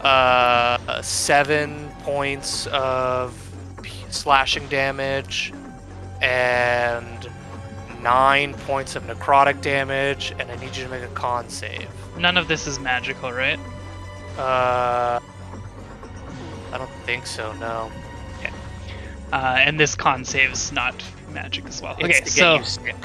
[0.01, 3.44] uh, seven points of
[4.15, 5.53] slashing damage
[6.21, 7.29] and
[8.01, 11.87] nine points of necrotic damage, and I need you to make a con save.
[12.17, 13.59] None of this is magical, right?
[14.37, 15.19] Uh,
[16.71, 17.53] I don't think so.
[17.53, 17.91] No.
[19.33, 20.95] Uh, and this con save is not
[21.31, 21.95] magic as well.
[21.99, 22.95] It's okay, to get so you sick.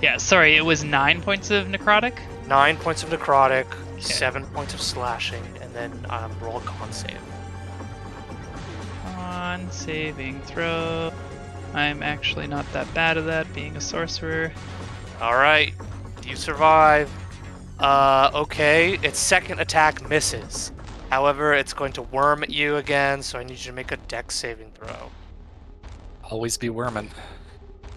[0.00, 2.18] Yeah, sorry, it was nine points of necrotic.
[2.48, 3.66] Nine points of necrotic,
[4.00, 7.20] seven points of slashing, and then um, roll a con save.
[9.32, 11.10] On saving throw.
[11.72, 14.52] I'm actually not that bad at that, being a sorcerer.
[15.22, 15.72] All right,
[16.22, 17.10] you survive.
[17.78, 20.70] Uh, okay, its second attack misses.
[21.10, 23.96] However, it's going to worm at you again, so I need you to make a
[23.96, 25.10] dex saving throw.
[26.24, 27.10] Always be worming.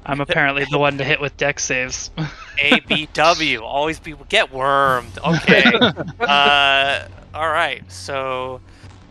[0.05, 2.11] I'm apparently the one to hit with dex saves.
[2.61, 5.19] A B W, always be get wormed.
[5.19, 5.63] Okay.
[6.19, 7.83] uh, all right.
[7.91, 8.61] So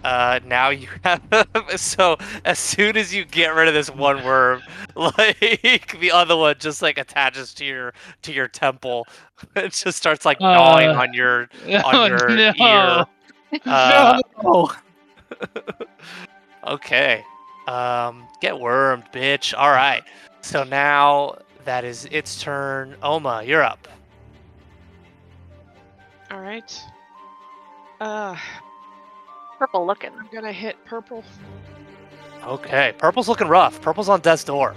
[0.04, 1.22] uh, now you have.
[1.76, 4.62] so as soon as you get rid of this one worm,
[4.94, 7.92] like the other one just like attaches to your
[8.22, 9.06] to your temple.
[9.56, 12.52] It just starts like gnawing Uh, on your oh, on your no.
[12.56, 13.06] ear.
[13.66, 14.70] Uh, no!
[16.66, 17.24] Okay.
[17.66, 19.52] Um, get wormed, bitch.
[19.56, 20.02] All right.
[20.40, 22.96] So now that is its turn.
[23.02, 23.86] Oma, you're up.
[26.30, 26.80] All right.
[28.00, 28.36] Uh,
[29.58, 30.10] Purple looking.
[30.18, 31.24] I'm gonna hit purple.
[32.44, 32.92] Okay.
[32.98, 33.80] Purple's looking rough.
[33.80, 34.74] Purple's on death's door.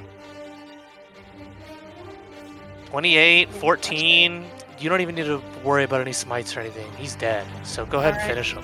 [2.87, 4.45] 28, 14.
[4.79, 6.89] You don't even need to worry about any smites or anything.
[6.97, 7.45] He's dead.
[7.63, 8.45] So go ahead and Alright.
[8.45, 8.63] finish him.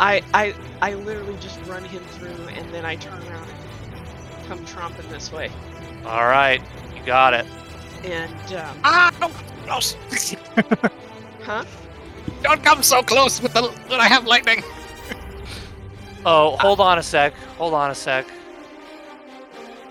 [0.00, 4.58] I I I literally just run him through, and then I turn around and come
[4.66, 5.50] tromping this way.
[6.04, 6.60] All right.
[6.96, 7.46] You got it.
[8.02, 9.30] And um, Ah, no,
[9.66, 9.96] no, s-
[11.42, 11.64] huh?
[12.42, 14.64] don't come so close with the when I have lightning.
[16.26, 17.34] Oh, hold on a sec.
[17.58, 18.26] Hold on a sec.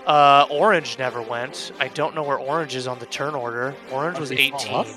[0.06, 1.72] Uh, orange never went.
[1.80, 3.74] I don't know where orange is on the turn order.
[3.90, 4.94] Orange was did he fall 18.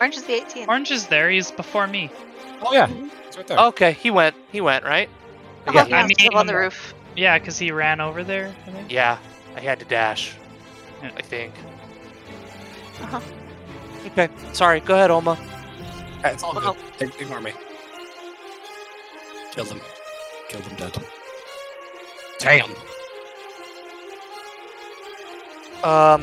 [0.00, 0.68] Orange is the 18.
[0.68, 1.28] Orange is there.
[1.30, 2.10] He's before me.
[2.62, 2.88] Oh yeah,
[3.26, 3.58] it's right there.
[3.58, 4.36] Okay, he went.
[4.52, 5.08] He went, right?
[5.66, 5.86] Oh, Yeah.
[5.86, 6.94] yeah, I still on the roof.
[7.16, 8.54] Yeah, because he ran over there.
[8.66, 8.92] I think.
[8.92, 9.18] Yeah,
[9.56, 10.34] I had to dash.
[11.02, 11.10] Yeah.
[11.16, 11.52] I think.
[13.02, 13.20] Uh-huh.
[14.06, 14.80] Okay, sorry.
[14.80, 15.36] Go ahead, Oma.
[16.20, 16.76] Yeah, it's all good.
[17.00, 17.52] Ig- Ignore me.
[19.58, 19.80] Killed him.
[20.48, 20.96] Killed him dead.
[22.38, 22.70] Damn.
[25.82, 26.22] Um,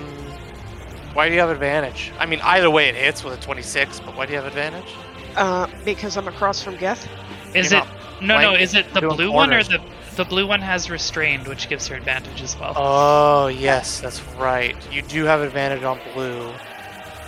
[1.12, 2.14] why do you have advantage?
[2.18, 4.90] I mean, either way it hits with a 26, but why do you have advantage?
[5.36, 7.10] Uh, because I'm across from Geth.
[7.54, 7.88] Is You're it?
[8.22, 8.54] No, no.
[8.54, 9.84] Is it the doing blue one or the
[10.16, 12.72] the blue one has restrained, which gives her advantage as well.
[12.78, 14.78] Oh, yes, that's right.
[14.94, 16.54] You do have advantage on blue.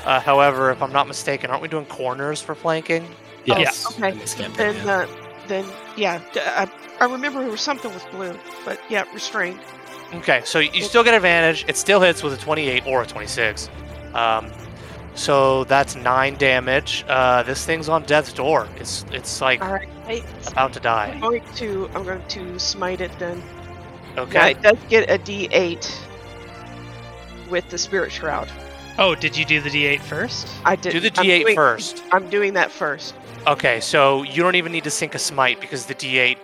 [0.06, 3.06] Uh, however, if I'm not mistaken, aren't we doing corners for flanking?
[3.44, 3.86] Yes.
[3.92, 4.14] okay.
[4.14, 5.00] campaign, Then yeah.
[5.00, 6.22] uh, then yeah,
[7.00, 9.60] I remember it was something with blue, but yeah, restrained.
[10.14, 11.66] Okay, so you still get advantage.
[11.68, 13.70] It still hits with a 28 or a 26.
[14.14, 14.50] Um,
[15.16, 17.04] so that's nine damage.
[17.08, 18.68] Uh, this thing's on death's door.
[18.78, 21.12] It's it's like All right, I, about to die.
[21.14, 23.42] I'm going to I'm going to smite it then.
[24.16, 24.52] Now Okay.
[24.52, 25.96] it does get a D8
[27.50, 28.48] with the spirit shroud.
[29.00, 30.48] Oh, did you do the D8 first?
[30.66, 30.92] I did.
[30.92, 32.04] Do the I'm D8 doing- first.
[32.12, 33.14] I'm doing that first.
[33.48, 36.38] Okay, so you don't even need to sink a smite because the D8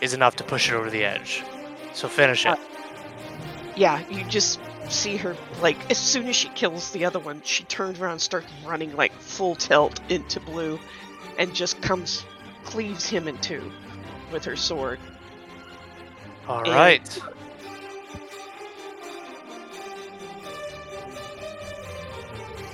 [0.00, 1.44] is enough to push it over the edge.
[1.92, 2.52] So finish it.
[2.52, 2.56] Uh,
[3.76, 7.64] yeah, you just see her like as soon as she kills the other one, she
[7.64, 10.80] turns around and starts running like full tilt into blue,
[11.38, 12.24] and just comes
[12.64, 13.70] cleaves him in two
[14.32, 14.98] with her sword.
[16.48, 17.18] All and- right.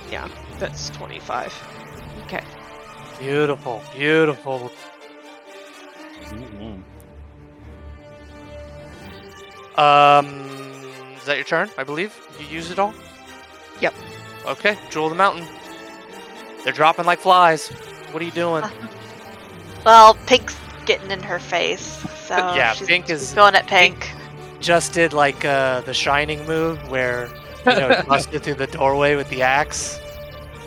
[0.08, 0.28] Yeah,
[0.58, 1.52] that's 25.
[2.24, 2.44] Okay.
[3.18, 4.70] Beautiful, beautiful.
[9.76, 10.26] Um,
[11.16, 11.70] is that your turn?
[11.78, 12.94] I believe you used it all.
[13.80, 13.94] Yep.
[14.46, 15.46] Okay, Jewel of the Mountain.
[16.64, 17.68] They're dropping like flies.
[18.10, 18.64] What are you doing?
[19.84, 21.82] Well, Pink's getting in her face.
[22.26, 24.10] So Yeah, she's, Pink is- going at Pink.
[24.60, 27.28] Just did like uh, the Shining move where
[27.66, 29.98] you know busted through the doorway with the axe.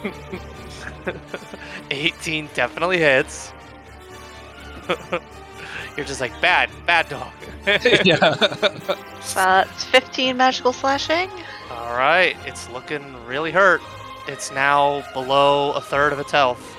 [1.91, 3.51] 18 definitely hits.
[5.97, 7.31] You're just like bad, bad dog.
[8.05, 8.17] yeah.
[9.35, 11.29] Uh, it's 15 magical slashing.
[11.71, 13.81] All right, it's looking really hurt.
[14.27, 16.75] It's now below a third of its health.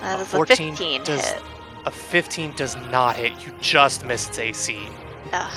[0.00, 1.42] That A is a 14 15 does- hit.
[1.84, 3.32] A 15 does not hit.
[3.44, 4.78] You just missed its AC.
[5.32, 5.52] Ugh.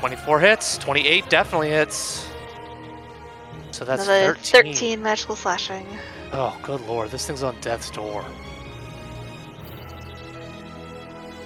[0.00, 0.78] 24 hits.
[0.78, 2.29] 28 definitely hits.
[3.80, 4.74] So that's Another 13.
[4.74, 5.86] 13 magical slashing.
[6.34, 7.10] Oh, good lord.
[7.10, 8.22] This thing's on death's door.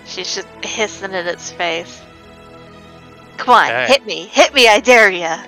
[0.05, 2.03] She's just hissing in its face.
[3.37, 3.87] Come on, Okay.
[3.87, 5.45] hit me, hit me, I dare ya.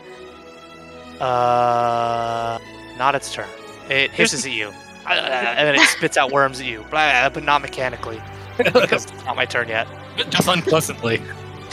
[1.20, 2.60] Uh,
[2.97, 3.48] not its turn.
[3.90, 4.68] It hisses at you.
[5.05, 6.84] Uh, and then it spits out worms at you.
[6.89, 8.23] But not mechanically.
[8.58, 9.89] Because it's not my turn yet.
[10.31, 11.20] Just unpleasantly.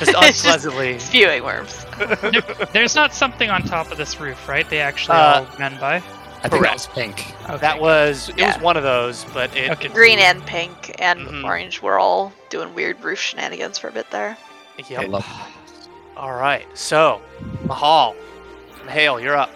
[0.06, 1.86] Just It's just- Spewing worms.
[2.74, 4.70] There's not something on top of this roof, right?
[4.70, 6.02] They actually Uh, all ran by.
[6.46, 7.34] I think that was pink.
[7.46, 7.58] Okay.
[7.58, 9.88] That was it was one of those, but it, Okay.
[9.88, 11.46] Green and pink and Mhm.
[11.46, 14.38] orange were all doing weird roof shenanigans for a bit there.
[14.90, 15.00] Yep.
[15.02, 15.26] I love
[16.18, 17.22] All right, so
[17.66, 18.16] Mihail,
[18.88, 19.50] Hale, you're up.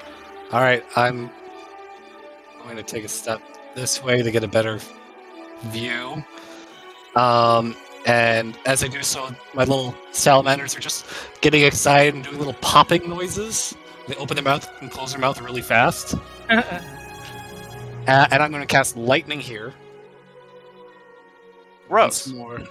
[0.53, 1.29] All right, I'm
[2.63, 3.41] going to take a step
[3.75, 4.79] this way to get a better
[5.65, 6.23] view.
[7.15, 7.75] Um,
[8.07, 11.05] and as I do so, my little salamanders are just
[11.41, 13.75] getting excited and doing little popping noises.
[14.07, 16.15] They open their mouth and close their mouth really fast.
[18.07, 19.73] Uh, and I'm going to cast lightning here.
[21.89, 22.27] Gross.
[22.27, 22.61] More.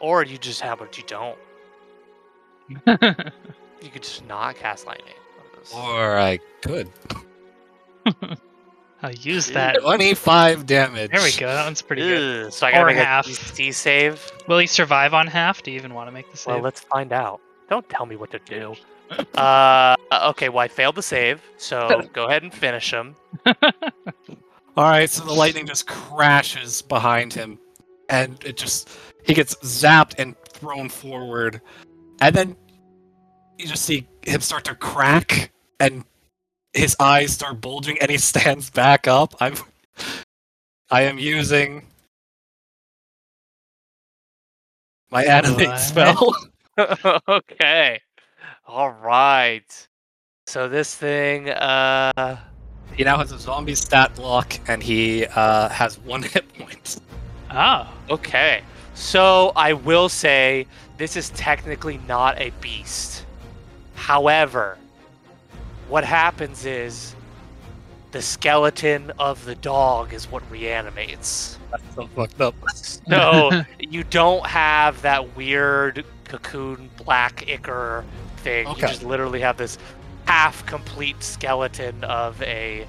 [0.00, 1.38] Or you just have what you don't.
[3.84, 5.12] You could just not cast lightning.
[5.74, 6.88] Or I could.
[9.04, 9.82] I'll use that.
[9.82, 11.10] 25 damage.
[11.10, 11.46] There we go.
[11.46, 12.46] That one's pretty good.
[12.46, 13.26] Ugh, so I gotta Or make half.
[13.26, 14.32] a DC save.
[14.48, 15.62] Will he survive on half?
[15.62, 16.54] Do you even want to make the save?
[16.54, 17.42] Well, let's find out.
[17.68, 18.74] Don't tell me what to do.
[19.36, 19.94] Uh,
[20.30, 20.48] okay.
[20.48, 23.14] Well, I failed the save, so go ahead and finish him.
[24.76, 27.58] All right, so the lightning just crashes behind him,
[28.08, 28.88] and it just
[29.22, 31.60] he gets zapped and thrown forward,
[32.22, 32.56] and then
[33.58, 36.04] you just see him start to crack, and
[36.74, 39.34] his eyes start bulging, and he stands back up.
[39.40, 39.54] I'm,
[40.90, 41.86] I am using
[45.10, 45.76] my animate What?
[45.78, 46.34] spell.
[47.28, 48.00] okay.
[48.66, 49.88] All right.
[50.46, 52.36] So this thing, uh,
[52.94, 57.00] he now has a zombie stat block, and he uh, has one hit point.
[57.50, 57.92] oh.
[58.10, 58.62] okay.
[58.94, 60.66] So I will say
[60.98, 63.24] this is technically not a beast.
[63.94, 64.78] However,
[65.88, 67.14] what happens is
[68.12, 71.58] the skeleton of the dog is what reanimates.
[71.70, 72.54] That's so fucked up.
[72.74, 78.04] So you don't have that weird cocoon black ichor
[78.38, 78.66] thing.
[78.68, 79.76] You just literally have this
[80.26, 82.86] half complete skeleton of a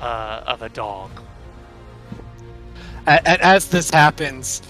[0.00, 1.10] uh, of a dog.
[3.06, 4.60] And, and as this happens,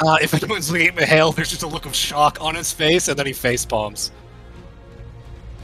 [0.00, 3.08] uh, if anyone's looking at Mihail, there's just a look of shock on his face,
[3.08, 4.10] and then he face palms.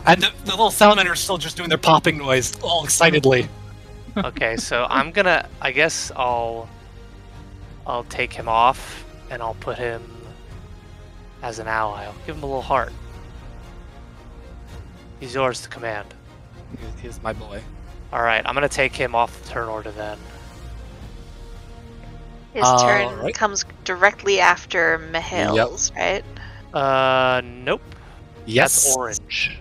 [0.06, 3.48] And the, the little salamanders are still just doing their popping noise, all excitedly.
[4.16, 5.48] Okay, so I'm gonna.
[5.60, 6.68] I guess I'll.
[7.86, 10.02] I'll take him off, and I'll put him
[11.42, 12.04] as an ally.
[12.04, 12.92] I'll give him a little heart.
[15.20, 16.12] He's yours to command.
[16.78, 17.62] He- He's my boy.
[18.12, 20.18] All right, I'm gonna take him off the turn order then.
[22.52, 23.34] His All turn right.
[23.34, 26.24] comes directly after Mihail's, right?
[26.74, 27.82] Uh, nope.
[28.46, 28.84] Yes.
[28.86, 29.58] That's orange.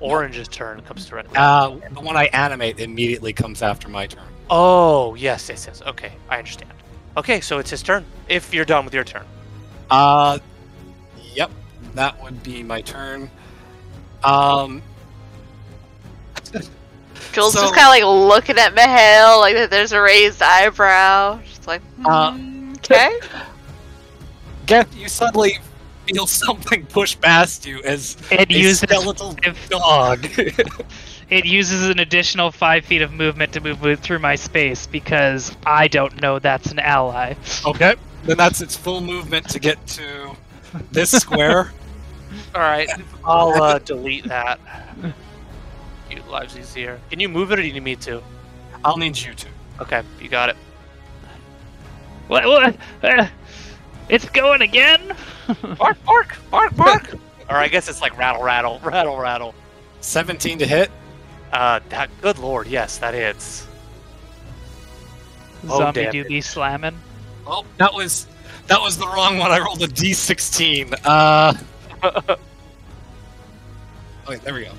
[0.00, 1.36] Orange's turn comes directly.
[1.36, 4.24] Uh, the one I animate immediately comes after my turn.
[4.50, 5.82] Oh, yes, yes, yes.
[5.86, 6.72] Okay, I understand.
[7.16, 8.04] Okay, so it's his turn.
[8.28, 9.24] If you're done with your turn.
[9.90, 10.38] Uh,
[11.34, 11.50] yep,
[11.94, 13.30] that would be my turn.
[14.22, 14.82] Um,
[17.32, 21.40] Jewel's So- just kind of like looking at Mihail, like there's a raised eyebrow.
[21.44, 23.18] She's like, Uh, "Hmm, okay.
[24.66, 25.58] Geth, you suddenly
[26.06, 30.26] feel something push past you as It a uses skeletal if- dog.
[31.30, 35.88] it uses an additional five feet of movement to move through my space because I
[35.88, 37.34] don't know that's an ally.
[37.64, 37.94] Okay,
[38.24, 40.36] then that's its full movement to get to
[40.92, 41.72] this square.
[42.54, 42.88] All right,
[43.24, 44.60] I'll uh, delete that.
[46.10, 47.00] Utilize these here.
[47.10, 48.22] Can you move it, or do you need me to?
[48.84, 49.48] I'll need you to.
[49.80, 50.56] Okay, you got it.
[52.28, 52.44] What?
[52.44, 52.76] what?
[54.08, 55.16] It's going again.
[55.78, 57.14] Bark, bark, bark, bark.
[57.50, 59.54] or I guess it's like rattle, rattle, rattle, rattle.
[60.00, 60.90] 17 to hit.
[61.52, 62.10] Uh, that.
[62.20, 63.66] Good lord, yes, that hits.
[65.68, 66.98] Oh, Zombie damn do be slamming.
[67.46, 68.26] Oh, that was
[68.66, 69.50] that was the wrong one.
[69.50, 71.00] I rolled a d16.
[71.04, 71.54] Uh.
[74.28, 74.72] Okay, there we go.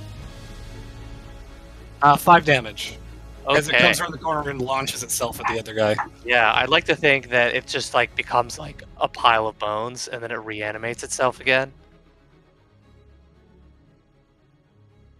[2.01, 2.97] Uh, five damage
[3.55, 5.95] as it comes around the corner and launches itself at the other guy.
[6.25, 10.07] Yeah, I'd like to think that it just like becomes like a pile of bones
[10.07, 11.71] and then it reanimates itself again.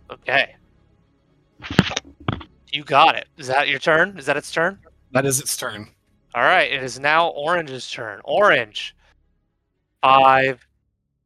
[0.09, 0.55] Okay.
[2.71, 3.27] You got it.
[3.37, 4.17] Is that your turn?
[4.17, 4.79] Is that its turn?
[5.11, 5.89] That is its turn.
[6.35, 8.21] All right, it is now Orange's turn.
[8.23, 8.95] Orange.
[10.01, 10.67] Five,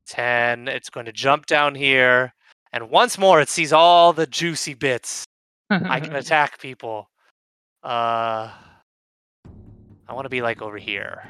[0.05, 0.67] ten.
[0.67, 2.33] It's going to jump down here,
[2.71, 5.25] and once more it sees all the juicy bits.
[5.71, 7.09] I can attack people.
[7.83, 8.51] Uh,
[10.07, 11.23] I want to be like over here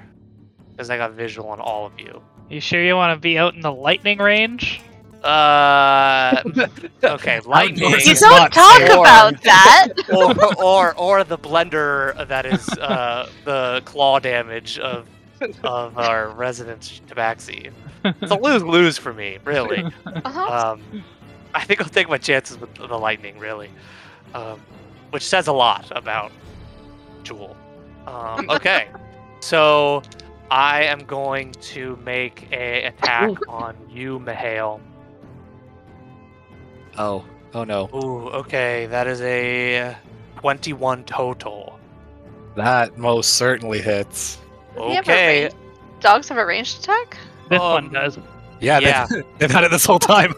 [0.70, 2.22] because I got visual on all of you.
[2.50, 4.82] You sure you want to be out in the lightning range?
[5.24, 6.42] Uh,
[7.04, 7.92] okay, lightning.
[7.92, 8.98] You don't not talk fair.
[8.98, 9.88] about that.
[10.14, 15.08] or, or or the blender that is uh, the claw damage of
[15.64, 17.72] of our resident tabaxi.
[18.04, 19.84] It's a lose lose for me, really.
[20.06, 20.72] Uh-huh.
[20.72, 21.04] Um,
[21.54, 23.70] I think I'll take my chances with the lightning, really,
[24.34, 24.60] um,
[25.12, 26.32] which says a lot about
[27.24, 27.56] Jewel.
[28.08, 28.88] Um, okay,
[29.40, 30.02] so
[30.50, 34.80] I am going to make a attack on you, Mihail.
[36.98, 37.90] Oh, oh no.
[37.94, 39.96] Ooh, okay, that is a
[40.38, 41.80] 21 total.
[42.56, 44.38] That most certainly hits.
[44.76, 45.54] Do they have Okay, range-
[46.02, 47.18] Dogs have a ranged attack?
[47.50, 48.18] This Um, one does.
[48.60, 49.06] Yeah, Yeah.
[49.10, 50.34] They've, they've had it this whole time.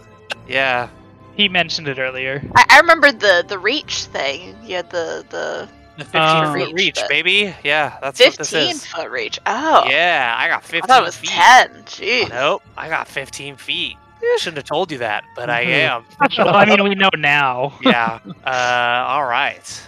[0.47, 0.89] yeah.
[1.35, 2.43] He mentioned it earlier.
[2.55, 4.55] I, I remember the the reach thing.
[4.63, 7.55] Yeah, the the The 15 Uh, foot Reach, reach, but- baby.
[7.63, 8.85] Yeah, that's what this fifteen is.
[8.85, 9.39] foot reach.
[9.45, 11.29] Oh, Yeah, I got I 15 thought it was feet.
[11.29, 11.83] ten.
[11.85, 12.29] Jeez.
[12.29, 13.95] Nope, I got 15 feet.
[14.21, 15.67] I Shouldn't have told you that, but I Mhm.
[15.69, 16.05] am.
[16.37, 17.73] well, I mean, we know now.
[17.81, 18.19] yeah.
[18.45, 19.81] Uh, all right.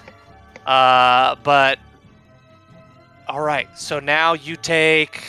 [0.66, 1.80] Uh, but
[3.28, 3.68] all right.
[3.78, 5.24] So now you take.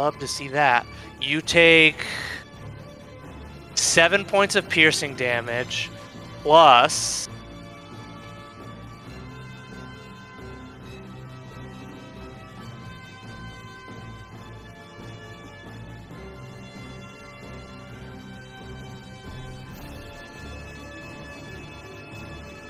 [0.00, 0.86] Love to see that.
[1.20, 2.06] You take
[3.74, 5.90] seven points of piercing damage,
[6.42, 7.28] plus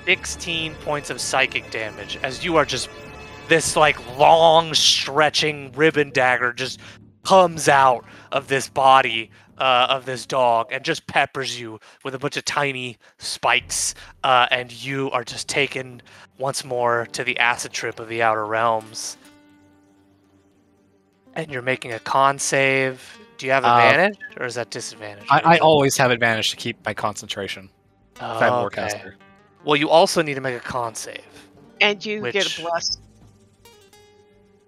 [0.05, 2.91] sixteen points of psychic damage as you are just
[3.49, 6.81] this like long stretching ribbon dagger just
[7.25, 12.19] comes out of this body uh, of this dog and just peppers you with a
[12.19, 16.01] bunch of tiny spikes uh, and you are just taken
[16.39, 19.19] once more to the acid trip of the outer realms
[21.35, 25.27] and you're making a con save do you have Uh, advantage or is that disadvantage
[25.31, 27.69] I, I always have advantage to keep my concentration.
[28.17, 28.83] If I'm Oh, okay.
[28.89, 29.15] warcaster.
[29.65, 31.21] well you also need to make a con save
[31.83, 32.99] And you get Which- a bless.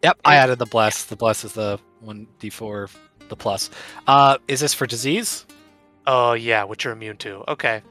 [0.02, 1.04] Yep, I added the bless.
[1.04, 2.90] The bless is the one d4,
[3.28, 3.70] the plus.
[4.06, 5.46] Uh, is this for disease?
[6.06, 7.44] Oh yeah, which you're immune to.
[7.48, 7.82] Okay.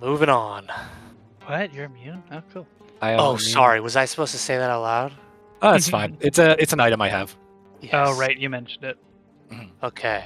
[0.00, 0.68] Moving on.
[1.46, 1.74] What?
[1.74, 2.22] You're immune?
[2.30, 2.66] Oh, cool.
[3.02, 3.38] I am Oh, immune.
[3.40, 3.80] sorry.
[3.80, 5.12] Was I supposed to say that out loud?
[5.62, 6.16] Oh, that's fine.
[6.20, 7.36] It's a it's an item I have.
[7.80, 7.90] Yes.
[7.94, 8.38] Oh, right.
[8.38, 8.98] You mentioned it.
[9.82, 10.24] Okay.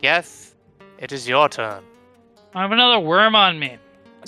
[0.00, 0.54] Yes,
[0.98, 1.82] it is your turn.
[2.54, 3.76] I have another worm on me.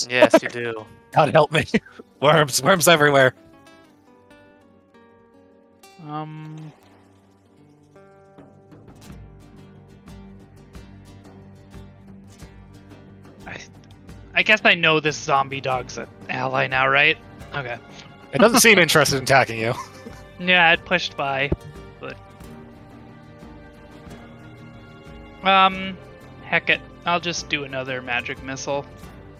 [0.08, 0.84] Yes, you do.
[1.12, 1.64] God help me.
[2.20, 3.34] worms, worms everywhere.
[6.08, 6.72] Um.
[14.36, 17.16] I guess I know this zombie dog's an ally now, right?
[17.54, 17.78] Okay.
[18.34, 19.74] It doesn't seem interested in attacking you.
[20.38, 21.50] Yeah, it pushed by,
[21.98, 22.14] but
[25.42, 25.96] um,
[26.44, 28.84] heck it, I'll just do another magic missile.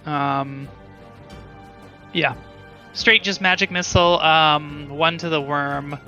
[0.07, 0.66] Um,
[2.15, 2.34] yeah,
[2.94, 4.18] straight just magic missile.
[4.20, 5.99] Um, one to the worm.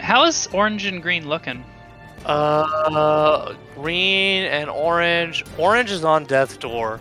[0.00, 1.64] How is orange and green looking?
[2.26, 5.46] Uh, green and orange.
[5.56, 7.00] Orange is on death's door.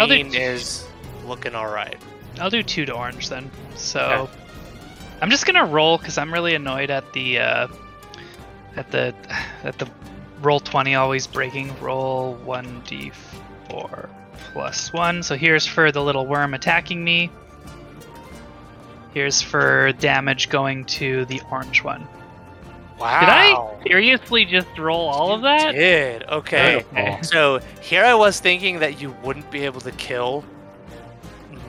[0.00, 0.86] I'll do Green is
[1.26, 1.96] looking all right.
[2.40, 3.50] I'll do two to orange then.
[3.76, 4.32] So Okay.
[5.20, 7.68] I'm just gonna roll because I'm really annoyed at the uh,
[8.76, 9.14] at the
[9.64, 9.88] at the
[10.40, 11.78] roll twenty always breaking.
[11.80, 14.08] Roll one d4
[14.52, 15.22] plus one.
[15.22, 17.30] So here's for the little worm attacking me.
[19.14, 22.08] Here's for damage going to the orange one.
[23.02, 23.20] Wow.
[23.20, 25.72] Did I seriously just roll all of that?
[25.72, 26.84] Did okay.
[26.92, 27.18] Okay.
[27.22, 30.44] So here I was thinking that you wouldn't be able to kill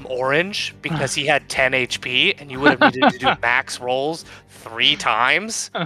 [0.05, 4.25] Orange because he had 10 HP and you would have needed to do max rolls
[4.49, 5.71] three times.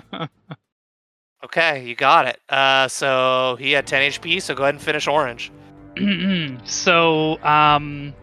[1.44, 2.40] Okay, you got it.
[2.50, 5.52] Uh, so he had 10 HP, so go ahead and finish Orange.
[6.66, 8.14] so um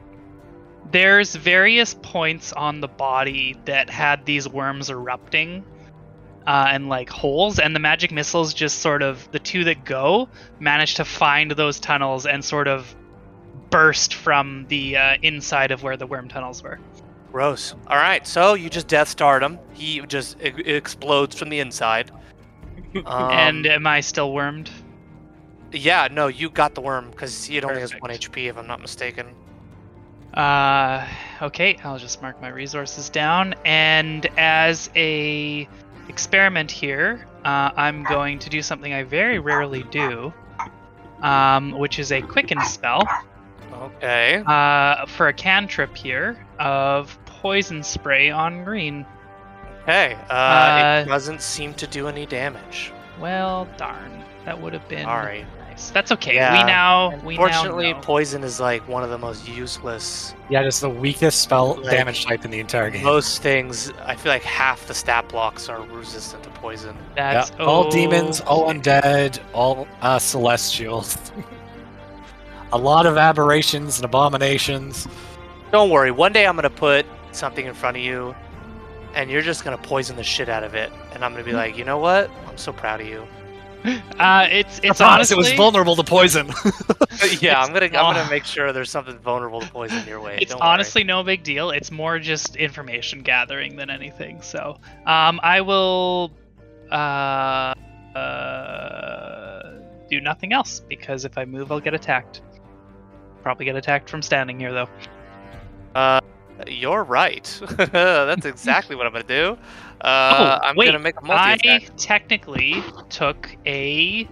[0.90, 5.64] there's various points on the body that had these worms erupting
[6.46, 10.28] uh, and like holes and the magic missiles just sort of the two that go
[10.60, 12.94] manage to find those tunnels and sort of
[13.70, 16.78] burst from the uh, inside of where the worm tunnels were
[17.32, 17.74] Gross.
[17.88, 19.58] All right, so you just Death Starred him.
[19.72, 22.10] He just e- explodes from the inside.
[23.06, 24.70] Um, and am i still wormed
[25.74, 28.80] yeah, no, you got the worm because he only has one HP, if I'm not
[28.80, 29.26] mistaken.
[30.32, 31.06] Uh,
[31.42, 33.54] okay, I'll just mark my resources down.
[33.64, 35.68] And as a
[36.08, 40.32] experiment here, uh, I'm going to do something I very rarely do,
[41.22, 43.02] um, which is a quicken spell
[43.72, 44.42] Okay.
[44.46, 49.04] uh, for a cantrip here of poison spray on green.
[49.82, 50.16] Okay.
[50.30, 52.92] Uh, Uh, it doesn't seem to do any damage.
[53.20, 55.44] Well, darn, that would have been Sorry.
[55.74, 55.90] Nice.
[55.90, 56.36] That's okay.
[56.36, 56.52] Yeah.
[56.52, 60.32] We now we Unfortunately, now poison is like one of the most useless.
[60.48, 63.02] Yeah, just the weakest spell Like- damage type in the entire game.
[63.02, 66.96] Most things, I feel like half the stat blocks are resistant to poison.
[67.16, 71.18] That's Yeah, all demons, all undead, all uh, celestials.
[72.72, 75.08] a lot of aberrations and abominations.
[75.72, 76.12] Don't worry.
[76.12, 78.32] One day I'm gonna put something in front of you,
[79.16, 81.76] and you're just gonna poison the shit out of it, and I'm gonna be like,
[81.76, 82.30] you know what?
[82.46, 83.26] I'm so proud of you.
[83.84, 86.46] Uh, it's it's Surprise, honestly it was vulnerable to poison.
[87.40, 90.38] yeah, I'm gonna I'm gonna make sure there's something vulnerable to poison your way.
[90.40, 90.70] it's Don't worry.
[90.70, 91.70] honestly no big deal.
[91.70, 94.40] It's more just information gathering than anything.
[94.40, 96.32] So, um, I will,
[96.90, 97.74] uh,
[98.14, 99.72] uh,
[100.08, 102.40] do nothing else because if I move, I'll get attacked.
[103.42, 104.88] Probably get attacked from standing here though.
[105.94, 106.20] Uh,
[106.66, 107.44] you're right.
[107.76, 109.58] That's exactly what I'm gonna do.
[110.04, 114.28] Uh, Oh, I'm wait, gonna make a multi I technically took a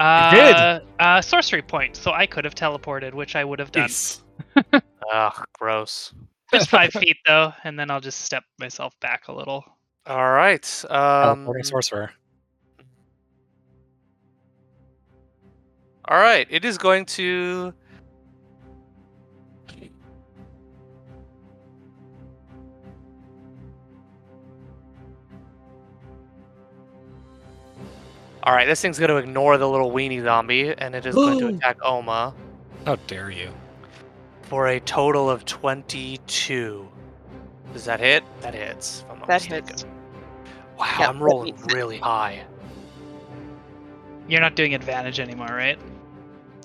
[0.00, 3.88] uh, uh, sorcery point, so I could have teleported, which I would have done.
[5.12, 6.12] Ugh, gross.
[6.52, 9.64] Just five feet though, and then I'll just step myself back a little.
[10.06, 10.84] All right.
[10.90, 12.10] Um, Teleporting sorcerer.
[16.06, 16.46] all right.
[16.50, 17.72] It is going to.
[28.44, 31.38] All right, this thing's going to ignore the little weenie zombie, and it is going
[31.38, 32.34] to attack Oma
[32.84, 33.50] How dare you?
[34.42, 36.86] for a total of 22.
[37.72, 38.22] Does that hit?
[38.42, 39.00] That hits.
[39.06, 39.68] if I'm not That mistaken.
[39.68, 39.86] hits.
[40.78, 42.44] Wow, Yeah, I'm rolling really high.
[44.28, 45.78] You're not doing advantage anymore, right?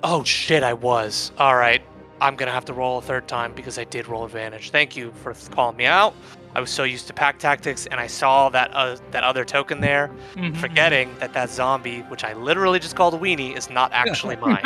[0.03, 1.31] Oh shit, I was.
[1.37, 1.81] All right,
[2.21, 4.71] I'm gonna have to roll a third time because I did roll advantage.
[4.71, 6.13] Thank you for calling me out.
[6.55, 9.81] I was so used to pack tactics, and I saw that uh, that other token
[9.81, 10.57] there, Mhm.
[10.57, 14.63] forgetting that that zombie, which I literally just called a weenie, is not actually mine.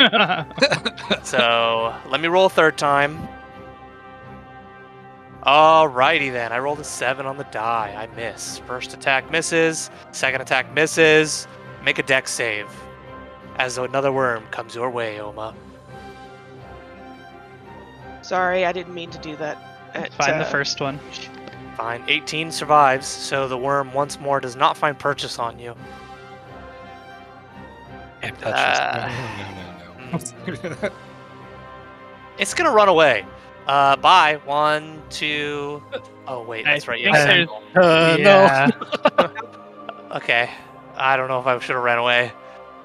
[1.22, 3.28] so let me roll a third time.
[5.44, 7.94] Alrighty then, I rolled a seven on the die.
[7.96, 8.58] I miss.
[8.60, 9.90] First attack misses.
[10.10, 11.46] Second attack misses.
[11.84, 12.66] Make a dex save.
[13.56, 15.54] As another worm comes your way, Oma.
[18.22, 19.58] Sorry, I didn't mean to do that.
[19.92, 20.98] At, Find the uh, first one.
[21.76, 22.04] Fine.
[22.08, 25.74] 18 survives, so the worm once more does not find purchase on you.
[28.22, 29.08] Can't touch Uh,
[30.12, 30.32] this.
[30.42, 30.90] No, no, no, no.
[32.38, 33.24] It's gonna run away.
[33.66, 34.40] Uh, bye.
[34.44, 35.82] One, two.
[36.26, 36.98] Oh wait, that's right.
[36.98, 38.68] You think Uh, yeah.
[40.12, 40.48] Okay.
[40.96, 42.32] I don't know if I should have ran away.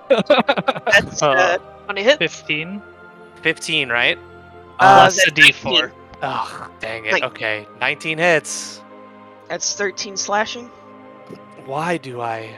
[0.09, 2.17] That's Uh, uh, 20 hits.
[2.17, 2.81] 15
[3.41, 4.17] 15, right?
[4.79, 5.91] Uh, plus a that's d4.
[6.22, 7.14] Oh, dang it.
[7.14, 8.81] Like- Okay, 19 hits.
[9.48, 10.67] that's 13 slashing.
[11.65, 12.56] Why do I?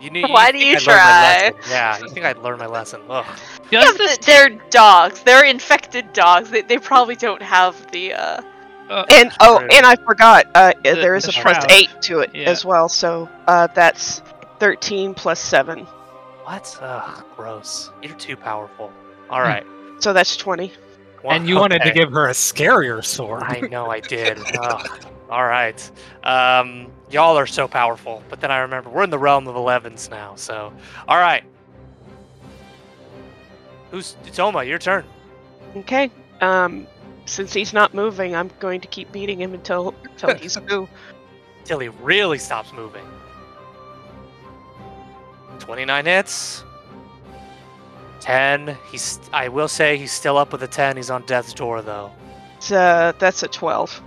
[0.00, 0.22] You knew.
[0.28, 1.70] Why do you I'd learn my try?
[1.70, 3.00] Yeah, you think I'd learn my lesson?
[3.08, 3.24] Ugh.
[3.70, 5.22] Yeah, Does but they're dogs.
[5.22, 6.50] They're infected dogs.
[6.50, 8.42] They, they probably don't have the uh
[9.10, 9.68] And oh, True.
[9.72, 10.46] and I forgot.
[10.54, 11.70] Uh, The- there is the a plus shroud.
[11.72, 12.50] eight to it Yeah.
[12.50, 12.88] as well.
[12.88, 14.20] So uh, that's
[14.58, 15.86] 13 plus seven.
[16.44, 16.78] What?
[16.80, 17.90] Ugh, gross.
[18.02, 18.92] You're too powerful.
[19.30, 19.66] All right.
[19.98, 20.72] So that's 20.
[21.22, 23.42] Well, and you wanted to give her a scarier sword.
[23.42, 24.38] I know I did.
[24.60, 25.06] Ugh.
[25.28, 25.90] All right.
[26.22, 30.08] Um, y'all are so powerful, but then I remember we're in the realm of 11s
[30.10, 30.34] now.
[30.36, 30.72] So,
[31.08, 31.42] all right.
[33.90, 34.64] Who's it's Oma?
[34.64, 35.04] Your turn.
[35.76, 36.10] Okay.
[36.40, 36.86] Um,
[37.24, 40.88] since he's not moving, I'm going to keep beating him until until he's through.
[41.64, 43.04] Till he really stops moving.
[45.58, 46.62] 29 hits.
[48.20, 48.76] 10.
[48.90, 49.18] He's.
[49.32, 50.96] I will say he's still up with a 10.
[50.96, 52.10] He's on death's door though.
[52.56, 54.02] It's, uh, that's a 12.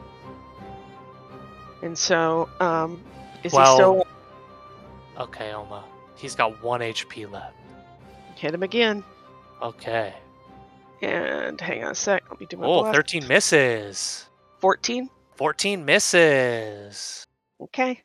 [1.81, 3.01] And so, um,
[3.43, 4.07] is Well- he still
[5.19, 5.83] Okay, Oma.
[6.15, 7.55] He's got one HP left.
[8.35, 9.03] hit him again?
[9.61, 10.13] Okay.
[11.01, 12.23] And hang on a sec.
[12.29, 12.95] Let me do my Oh, blast.
[12.95, 14.25] 13 misses.
[14.59, 15.09] 14.
[15.35, 17.25] 14 misses.
[17.61, 18.01] Okay.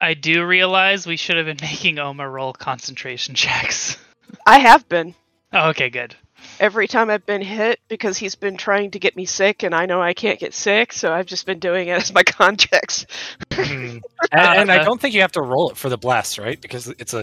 [0.00, 3.98] I do realize we should have been making Oma roll concentration checks.
[4.46, 5.14] I have been
[5.52, 6.14] oh, okay, good.
[6.60, 9.86] every time I've been hit because he's been trying to get me sick, and I
[9.86, 13.06] know I can't get sick, so I've just been doing it as my contracts.
[13.50, 14.02] and,
[14.32, 16.60] and I Uh, don't think you have to roll it for the blast, right?
[16.60, 17.22] Because it's a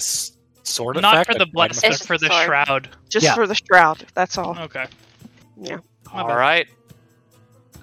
[0.64, 1.30] sword Not effect.
[1.30, 2.46] Not for the like blood, but for the sorry.
[2.46, 2.90] shroud.
[3.10, 3.36] Just Yeah.
[3.36, 4.06] for the shroud.
[4.16, 4.58] That's all.
[4.60, 4.86] Okay.
[5.62, 5.78] Yeah.
[6.14, 6.36] My All bad.
[6.36, 6.68] right.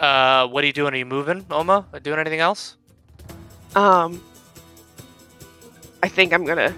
[0.00, 0.92] Uh, what are you doing?
[0.94, 1.86] Are you moving, Oma?
[1.92, 2.76] Are you doing anything else?
[3.76, 4.22] Um,
[6.02, 6.74] I think I'm gonna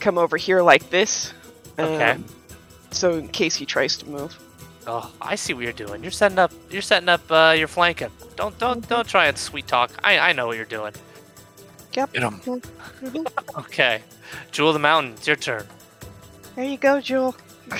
[0.00, 1.32] come over here like this.
[1.78, 2.16] Okay.
[2.90, 4.38] So in case he tries to move.
[4.86, 6.02] Oh, I see what you're doing.
[6.02, 6.52] You're setting up.
[6.70, 7.20] You're setting up.
[7.30, 8.10] Uh, you're flanking.
[8.36, 9.90] Don't don't don't try and sweet talk.
[10.04, 10.92] I I know what you're doing.
[11.94, 12.12] Yep.
[12.12, 12.40] Get 'em.
[12.40, 13.26] Mhm.
[13.58, 14.02] Okay.
[14.52, 15.14] Jewel of the Mountain.
[15.14, 15.66] It's your turn.
[16.54, 17.34] There you go, Jewel.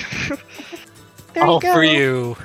[1.33, 1.73] there All you go.
[1.73, 2.37] for you.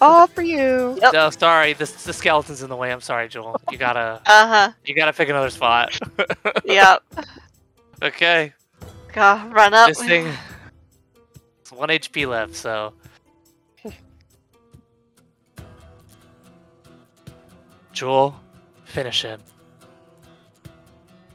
[0.00, 0.96] All for you.
[1.02, 1.12] Yep.
[1.12, 2.92] No, sorry, the, the skeleton's in the way.
[2.92, 3.60] I'm sorry, Jewel.
[3.70, 4.72] You gotta Uh huh.
[4.84, 5.98] you gotta pick another spot.
[6.64, 7.02] Yep.
[8.02, 8.52] okay,
[9.12, 9.88] God, run up.
[9.88, 10.30] this thing.
[11.64, 12.92] It's one HP left, so.
[17.94, 18.38] Jewel,
[18.84, 19.40] finish him.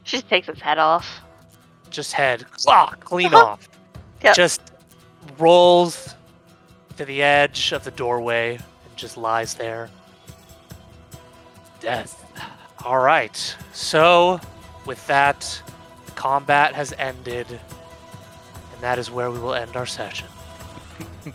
[0.03, 1.07] She just takes his head off.
[1.89, 3.43] Just head, ah, clean Uh-huh.
[3.53, 3.67] off.
[4.21, 4.35] Yep.
[4.35, 4.61] Just
[5.39, 6.13] rolls
[6.97, 9.89] to the edge of the doorway and just lies there.
[11.79, 12.23] Death.
[12.85, 13.55] All right.
[13.73, 14.39] So,
[14.85, 15.59] with that,
[16.15, 17.59] combat has ended,
[18.79, 20.25] and that is where we will end our session.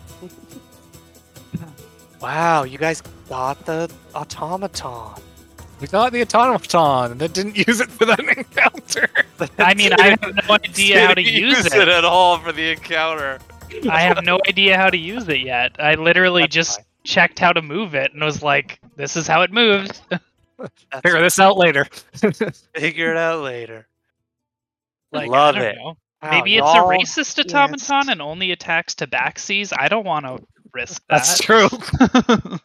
[2.19, 5.21] wow, you guys got the automaton.
[5.79, 9.07] We got the automaton and then didn't use it for that encounter.
[9.59, 11.87] I mean, I have no idea how to Didn't use it it.
[11.87, 13.37] at all for the encounter.
[13.91, 15.75] I have no idea how to use it yet.
[15.77, 16.85] I literally That's just fine.
[17.03, 20.01] checked how to move it and was like, "This is how it moves."
[20.57, 21.85] That's Figure this out later.
[22.75, 23.87] Figure it out later.
[25.11, 25.75] Like, Love I it.
[25.75, 25.97] know.
[26.25, 29.71] Wow, Maybe it's a racist automaton and only attacks tabaxis.
[29.77, 30.39] I don't want to
[30.73, 31.23] risk that.
[31.25, 31.69] That's true.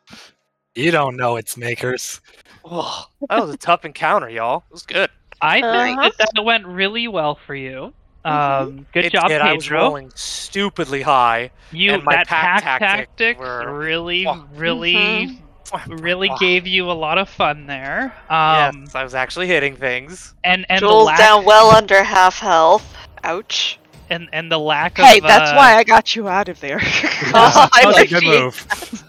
[0.77, 2.21] You don't know its makers.
[2.65, 4.63] Oh, that was a tough encounter, y'all.
[4.71, 5.11] It was good.
[5.43, 6.11] I think Uh-huh.
[6.17, 7.93] that that went really well for you.
[8.25, 9.41] Um, good It job, did.
[9.41, 11.51] I was rolling stupidly high.
[11.73, 14.45] You and my that pack pack tactic tactic were- really, Oh.
[14.55, 15.41] really,
[15.89, 18.15] really Oh, gave you a lot of fun there.
[18.29, 20.35] Um, yes, I was actually hitting things.
[20.45, 22.85] and and the Jewel's lack down well under half health.
[23.25, 23.79] Ouch.
[24.09, 26.61] and and the lack Hey, of Hey, that's uh, why I got you out of
[26.61, 26.81] there.
[26.83, 29.05] Oh, I that was a good move.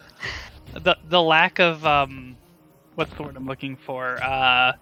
[0.84, 2.36] the the lack of um,
[2.96, 4.22] what's the word I'm looking for?
[4.24, 4.74] Uh,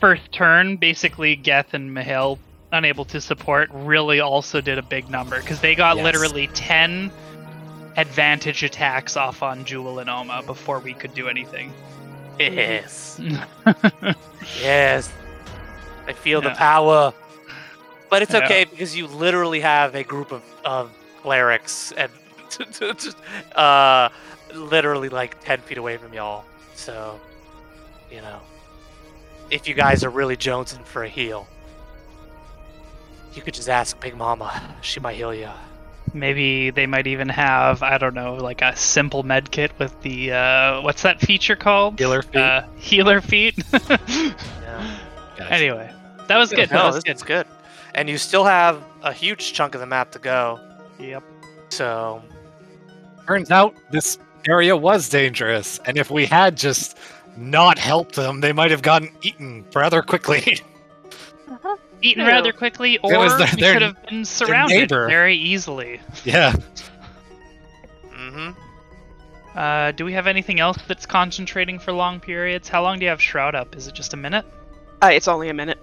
[0.00, 2.38] first turn, basically Geth and Mihail
[2.72, 6.04] unable to support really also did a big number because they got Yes.
[6.04, 7.10] literally ten
[7.96, 11.72] advantage attacks off on Jewel and Oma before we could do anything.
[12.38, 13.20] Yes.
[14.62, 15.12] yes.
[16.06, 17.12] I feel the power.
[18.10, 18.44] But it's Yeah.
[18.44, 20.90] okay because you literally have a group of, of
[21.22, 22.10] clerics and
[23.56, 24.08] uh,
[24.54, 26.44] literally like 10 feet away from y'all.
[26.74, 27.20] So,
[28.10, 28.40] you know,
[29.50, 31.46] if you guys are really jonesing for a heal,
[33.34, 34.60] you could just ask Big Mama.
[34.80, 35.48] She might heal you.
[36.12, 40.32] Maybe they might even have I don't know like a simple med kit with the
[40.32, 42.00] uh, what's that feature called?
[42.00, 42.40] Healer feat.
[42.40, 43.54] Uh, healer feat.
[43.72, 44.98] Yeah.
[45.36, 45.52] Gotcha.
[45.52, 45.90] anyway,
[46.28, 46.70] that was good.
[46.70, 47.10] No, that was good.
[47.12, 47.46] it's good.
[47.94, 50.58] And you still have a huge chunk of the map to go.
[50.98, 51.22] Yep.
[51.70, 52.22] So,
[53.26, 56.98] Turns out this area was dangerous, and if we had just
[57.36, 60.58] not helped them, they might have gotten eaten rather quickly.
[62.02, 62.30] Eaten Yeah.
[62.30, 66.00] rather quickly, or was their- we could have been surrounded very easily.
[66.24, 66.54] yeah.
[68.10, 68.50] mm-hmm.
[69.54, 72.68] Uh, do we have anything else that's concentrating for long periods?
[72.70, 73.76] How long do you have Shroud up?
[73.76, 74.46] Is it just a minute?
[75.02, 75.78] uh, it's only a minute,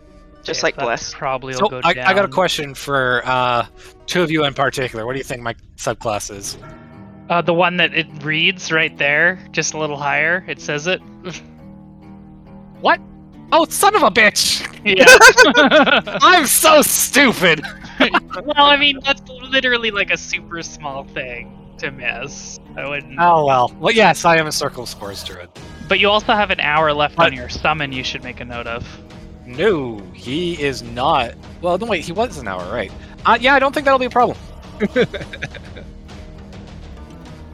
[0.47, 1.13] just like that Bless.
[1.13, 2.07] Probably will So go I, down.
[2.07, 3.67] I got a question for uh,
[4.07, 5.05] two of you in particular.
[5.05, 6.57] What do you think my subclass is?
[7.29, 10.43] Uh, the one that it reads right there, just a little higher.
[10.47, 11.01] It says it.
[12.79, 12.99] What?
[13.51, 14.61] Oh, son of a bitch!
[14.85, 15.05] yeah.
[16.21, 17.61] I'm so stupid.
[17.99, 22.59] well, I mean, that's literally like a super small thing to miss.
[22.75, 23.17] I wouldn't.
[23.19, 23.75] Oh well.
[23.79, 25.49] Well, yes, I am a circle spores druid.
[25.87, 27.27] But you also have an hour left What?
[27.27, 27.91] on your summon.
[27.91, 28.85] You should make a note of.
[29.47, 31.33] No, he is not.
[31.61, 32.91] Well, no, wait, he was an hour, right?
[33.25, 34.37] Uh, yeah, I don't think that'll be a problem.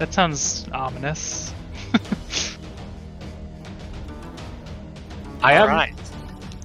[0.03, 1.53] That sounds ominous.
[5.41, 5.61] I am.
[5.61, 5.93] Alright.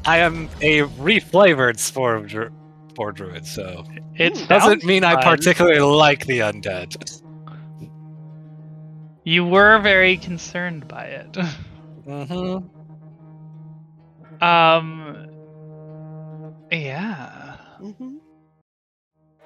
[0.04, 2.50] I am a reflavored spore dru-
[2.88, 3.84] spore druid, so
[4.16, 7.22] It doesn't sounds mean I particularly like the undead.
[9.22, 11.32] You were very concerned by it.
[12.08, 12.66] Mm-hmm.
[14.42, 14.97] Um.
[16.70, 17.56] Yeah.
[17.78, 18.16] hmm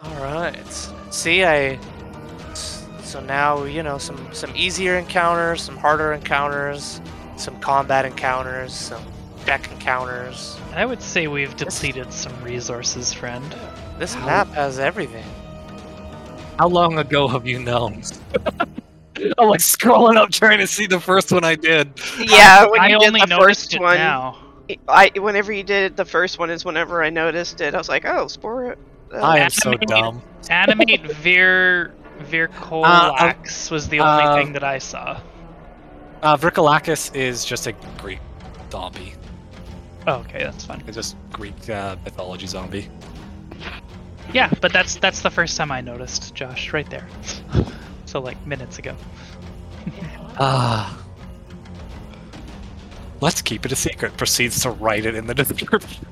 [0.02, 0.56] All right.
[1.10, 1.78] See, I.
[3.02, 7.00] So now you know some some easier encounters, some harder encounters,
[7.36, 9.02] some combat encounters, some
[9.44, 10.56] deck encounters.
[10.74, 13.44] I would say we've depleted some resources, friend.
[13.98, 15.24] This How- map has everything.
[16.58, 18.02] How long ago have you known?
[19.38, 21.92] I'm like scrolling up trying to see the first one I did.
[22.18, 24.36] Yeah, when I you only did the noticed first it one, now.
[24.88, 27.74] I whenever you did the first one is whenever I noticed it.
[27.74, 28.76] I was like, oh, spore.
[29.12, 30.22] Uh, I am so Animate- dumb.
[30.50, 35.20] Animate Vir Vircolax was the only uh, thing that I saw.
[36.22, 38.20] Uh, Vrykolakas is just a Greek
[38.70, 39.14] zombie.
[40.06, 40.82] Oh, okay, that's fine.
[40.86, 42.88] It's just Greek uh, mythology zombie.
[44.32, 47.06] Yeah, but that's that's the first time I noticed, Josh, right there.
[48.06, 48.96] so like minutes ago.
[50.38, 51.01] Ah.
[53.22, 54.16] Let's keep it a secret.
[54.16, 56.04] Proceeds to write it in the description.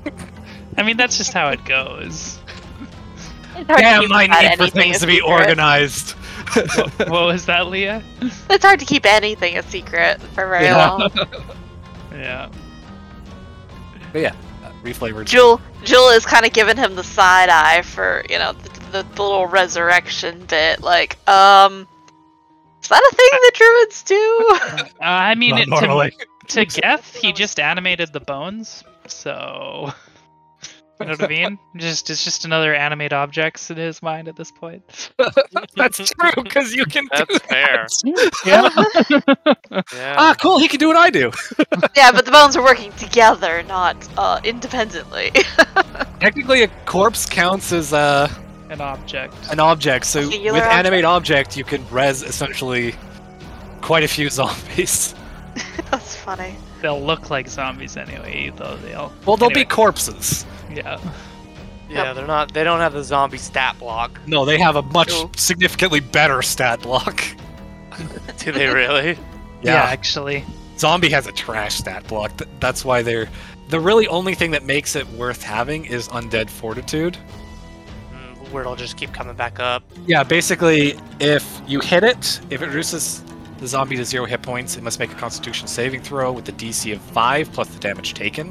[0.77, 2.39] I mean, that's just how it goes.
[3.55, 5.29] It's hard to Damn, keep I need for things to be secret.
[5.29, 6.11] organized.
[7.09, 8.01] what was that, Leah?
[8.49, 10.87] It's hard to keep anything a secret for very Yeah.
[10.87, 11.11] long.
[12.13, 12.49] Yeah.
[14.13, 15.25] But yeah, uh, reflavored.
[15.25, 19.03] Jewel, Jewel is kind of giving him the side eye for you know the, the,
[19.15, 20.81] the little resurrection bit.
[20.81, 21.87] Like, um,
[22.81, 24.47] is that a thing the druids do?
[25.01, 26.11] Uh, I mean, Not it, normally.
[26.11, 29.91] to Geth, he just animated the bones, so
[30.99, 31.57] you know what I mean.
[31.77, 35.11] Just it's just another animate objects in his mind at this point.
[35.75, 37.05] That's true because you can.
[37.05, 37.87] do That's fair.
[38.45, 38.69] Yeah.
[39.93, 40.15] Yeah.
[40.17, 40.59] Ah, cool.
[40.59, 41.31] He can do what I do.
[41.95, 45.31] yeah, but the bones are working together, not uh, independently.
[46.19, 48.29] Technically, a corpse counts as uh,
[48.69, 49.33] An object.
[49.51, 50.05] an object.
[50.05, 50.75] So Singular with object?
[50.79, 52.93] animate object, you can res essentially
[53.81, 55.15] quite a few zombies.
[55.91, 56.55] That's funny.
[56.81, 59.11] They'll look like zombies anyway, though they'll.
[59.25, 59.63] Well, they'll Anyway.
[59.63, 60.45] be corpses.
[60.73, 60.99] Yeah.
[61.89, 62.53] yeah, they're not.
[62.53, 64.19] They don't have the zombie stat block.
[64.25, 65.31] No, they have a much Cool.
[65.35, 67.23] significantly better stat block.
[68.39, 69.17] Do they really?
[69.63, 70.43] Yeah, actually.
[70.79, 72.31] Zombie has a trash stat block.
[72.59, 73.29] That's why they're
[73.69, 77.15] the really only thing that makes it worth having is undead fortitude.
[78.11, 79.83] Mm, Where it'll just keep coming back up.
[80.07, 83.23] Yeah, basically, if you hit it, if it reduces
[83.61, 86.51] the zombie to zero hit points, it must make a Constitution saving throw with a
[86.51, 88.49] DC of five plus the damage taken.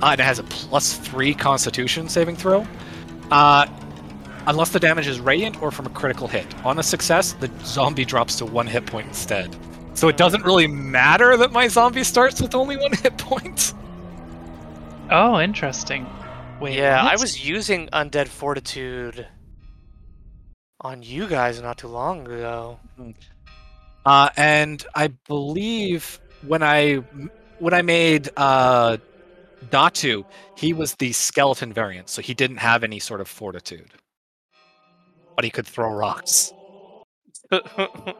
[0.00, 2.66] Uh, and it has a plus three Constitution saving throw.
[3.32, 3.66] Uh,
[4.46, 6.46] unless the damage is radiant or from a critical hit.
[6.64, 9.54] On a success, the zombie drops to one hit point instead.
[9.94, 13.74] So it doesn't really matter that my zombie starts with only one hit point.
[15.10, 16.06] Oh, interesting.
[16.60, 16.76] Wait.
[16.76, 19.26] yeah, I was using undead fortitude
[20.80, 22.78] on you guys not too long ago.
[24.04, 26.96] Uh, and I believe when I
[27.58, 28.96] when I made uh,
[29.68, 30.24] Datu,
[30.56, 33.90] he was the skeleton variant, so he didn't have any sort of fortitude,
[35.36, 36.52] but he could throw rocks.
[37.50, 38.16] but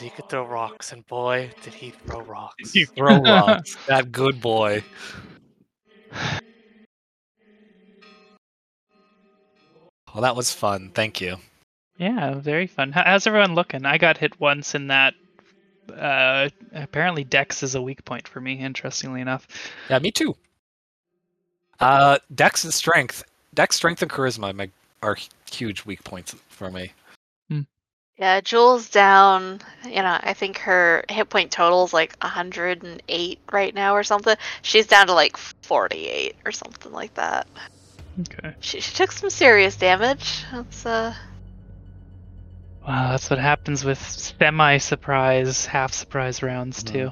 [0.00, 2.72] he could throw rocks, and boy, did he throw rocks.
[2.72, 3.76] He throw rocks.
[3.86, 4.82] that good boy.
[10.14, 10.90] Well, that was fun.
[10.94, 11.38] Thank you.
[12.02, 12.90] Yeah, very fun.
[12.90, 13.86] How's everyone looking?
[13.86, 15.14] I got hit once in that.
[15.88, 18.54] Uh, apparently, Dex is a weak point for me.
[18.54, 19.46] Interestingly enough.
[19.88, 20.34] Yeah, me too.
[21.78, 23.22] Uh, Dex and strength.
[23.54, 24.68] Dex, strength, and charisma my,
[25.00, 25.16] are
[25.48, 26.92] huge weak points for me.
[28.18, 29.60] Yeah, Jewel's down.
[29.84, 34.36] You know, I think her hit point total is like 108 right now or something.
[34.62, 37.46] She's down to like 48 or something like that.
[38.20, 38.54] Okay.
[38.60, 40.44] She, she took some serious damage.
[40.52, 41.14] That's uh.
[42.86, 47.10] Wow, that's what happens with semi-surprise, half-surprise rounds too.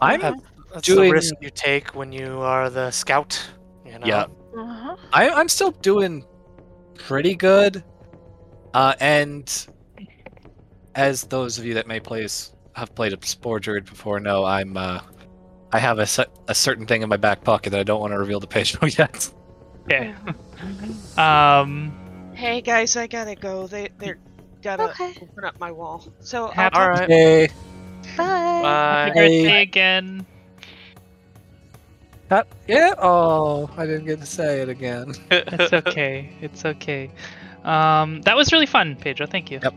[0.00, 0.34] I'm That-
[0.74, 3.42] That's Doing- the risk you take when you are the scout.
[3.86, 4.06] You know?
[4.06, 4.26] Yeah.
[4.58, 6.22] uh I, I'm still doing
[6.96, 7.82] pretty good.
[8.74, 9.66] Uh, and
[10.94, 12.26] as those of you that may play
[12.74, 15.00] have played a Spore Druid before know, I'm uh,
[15.72, 16.06] I have a,
[16.48, 18.86] a certain thing in my back pocket that I don't want to reveal to Pedro
[18.98, 19.32] yet.
[19.84, 20.14] Okay.
[21.16, 22.32] um.
[22.34, 23.66] Hey guys, I gotta go.
[23.66, 24.18] They they're
[24.62, 25.14] gotta Okay.
[25.22, 26.04] open up my wall.
[26.20, 27.08] So I'll Happy- talk- All right.
[27.08, 27.48] Hey,
[28.16, 28.62] Bye.
[28.62, 28.68] Bye.
[29.06, 30.26] Happy birthday again.
[32.28, 32.94] that, yeah.
[32.98, 35.14] Oh, I didn't get to say it again.
[35.30, 36.30] It's okay.
[36.40, 37.10] It's okay.
[37.64, 39.26] Um, that was really fun, Pedro.
[39.26, 39.60] Thank you.
[39.62, 39.74] Yep.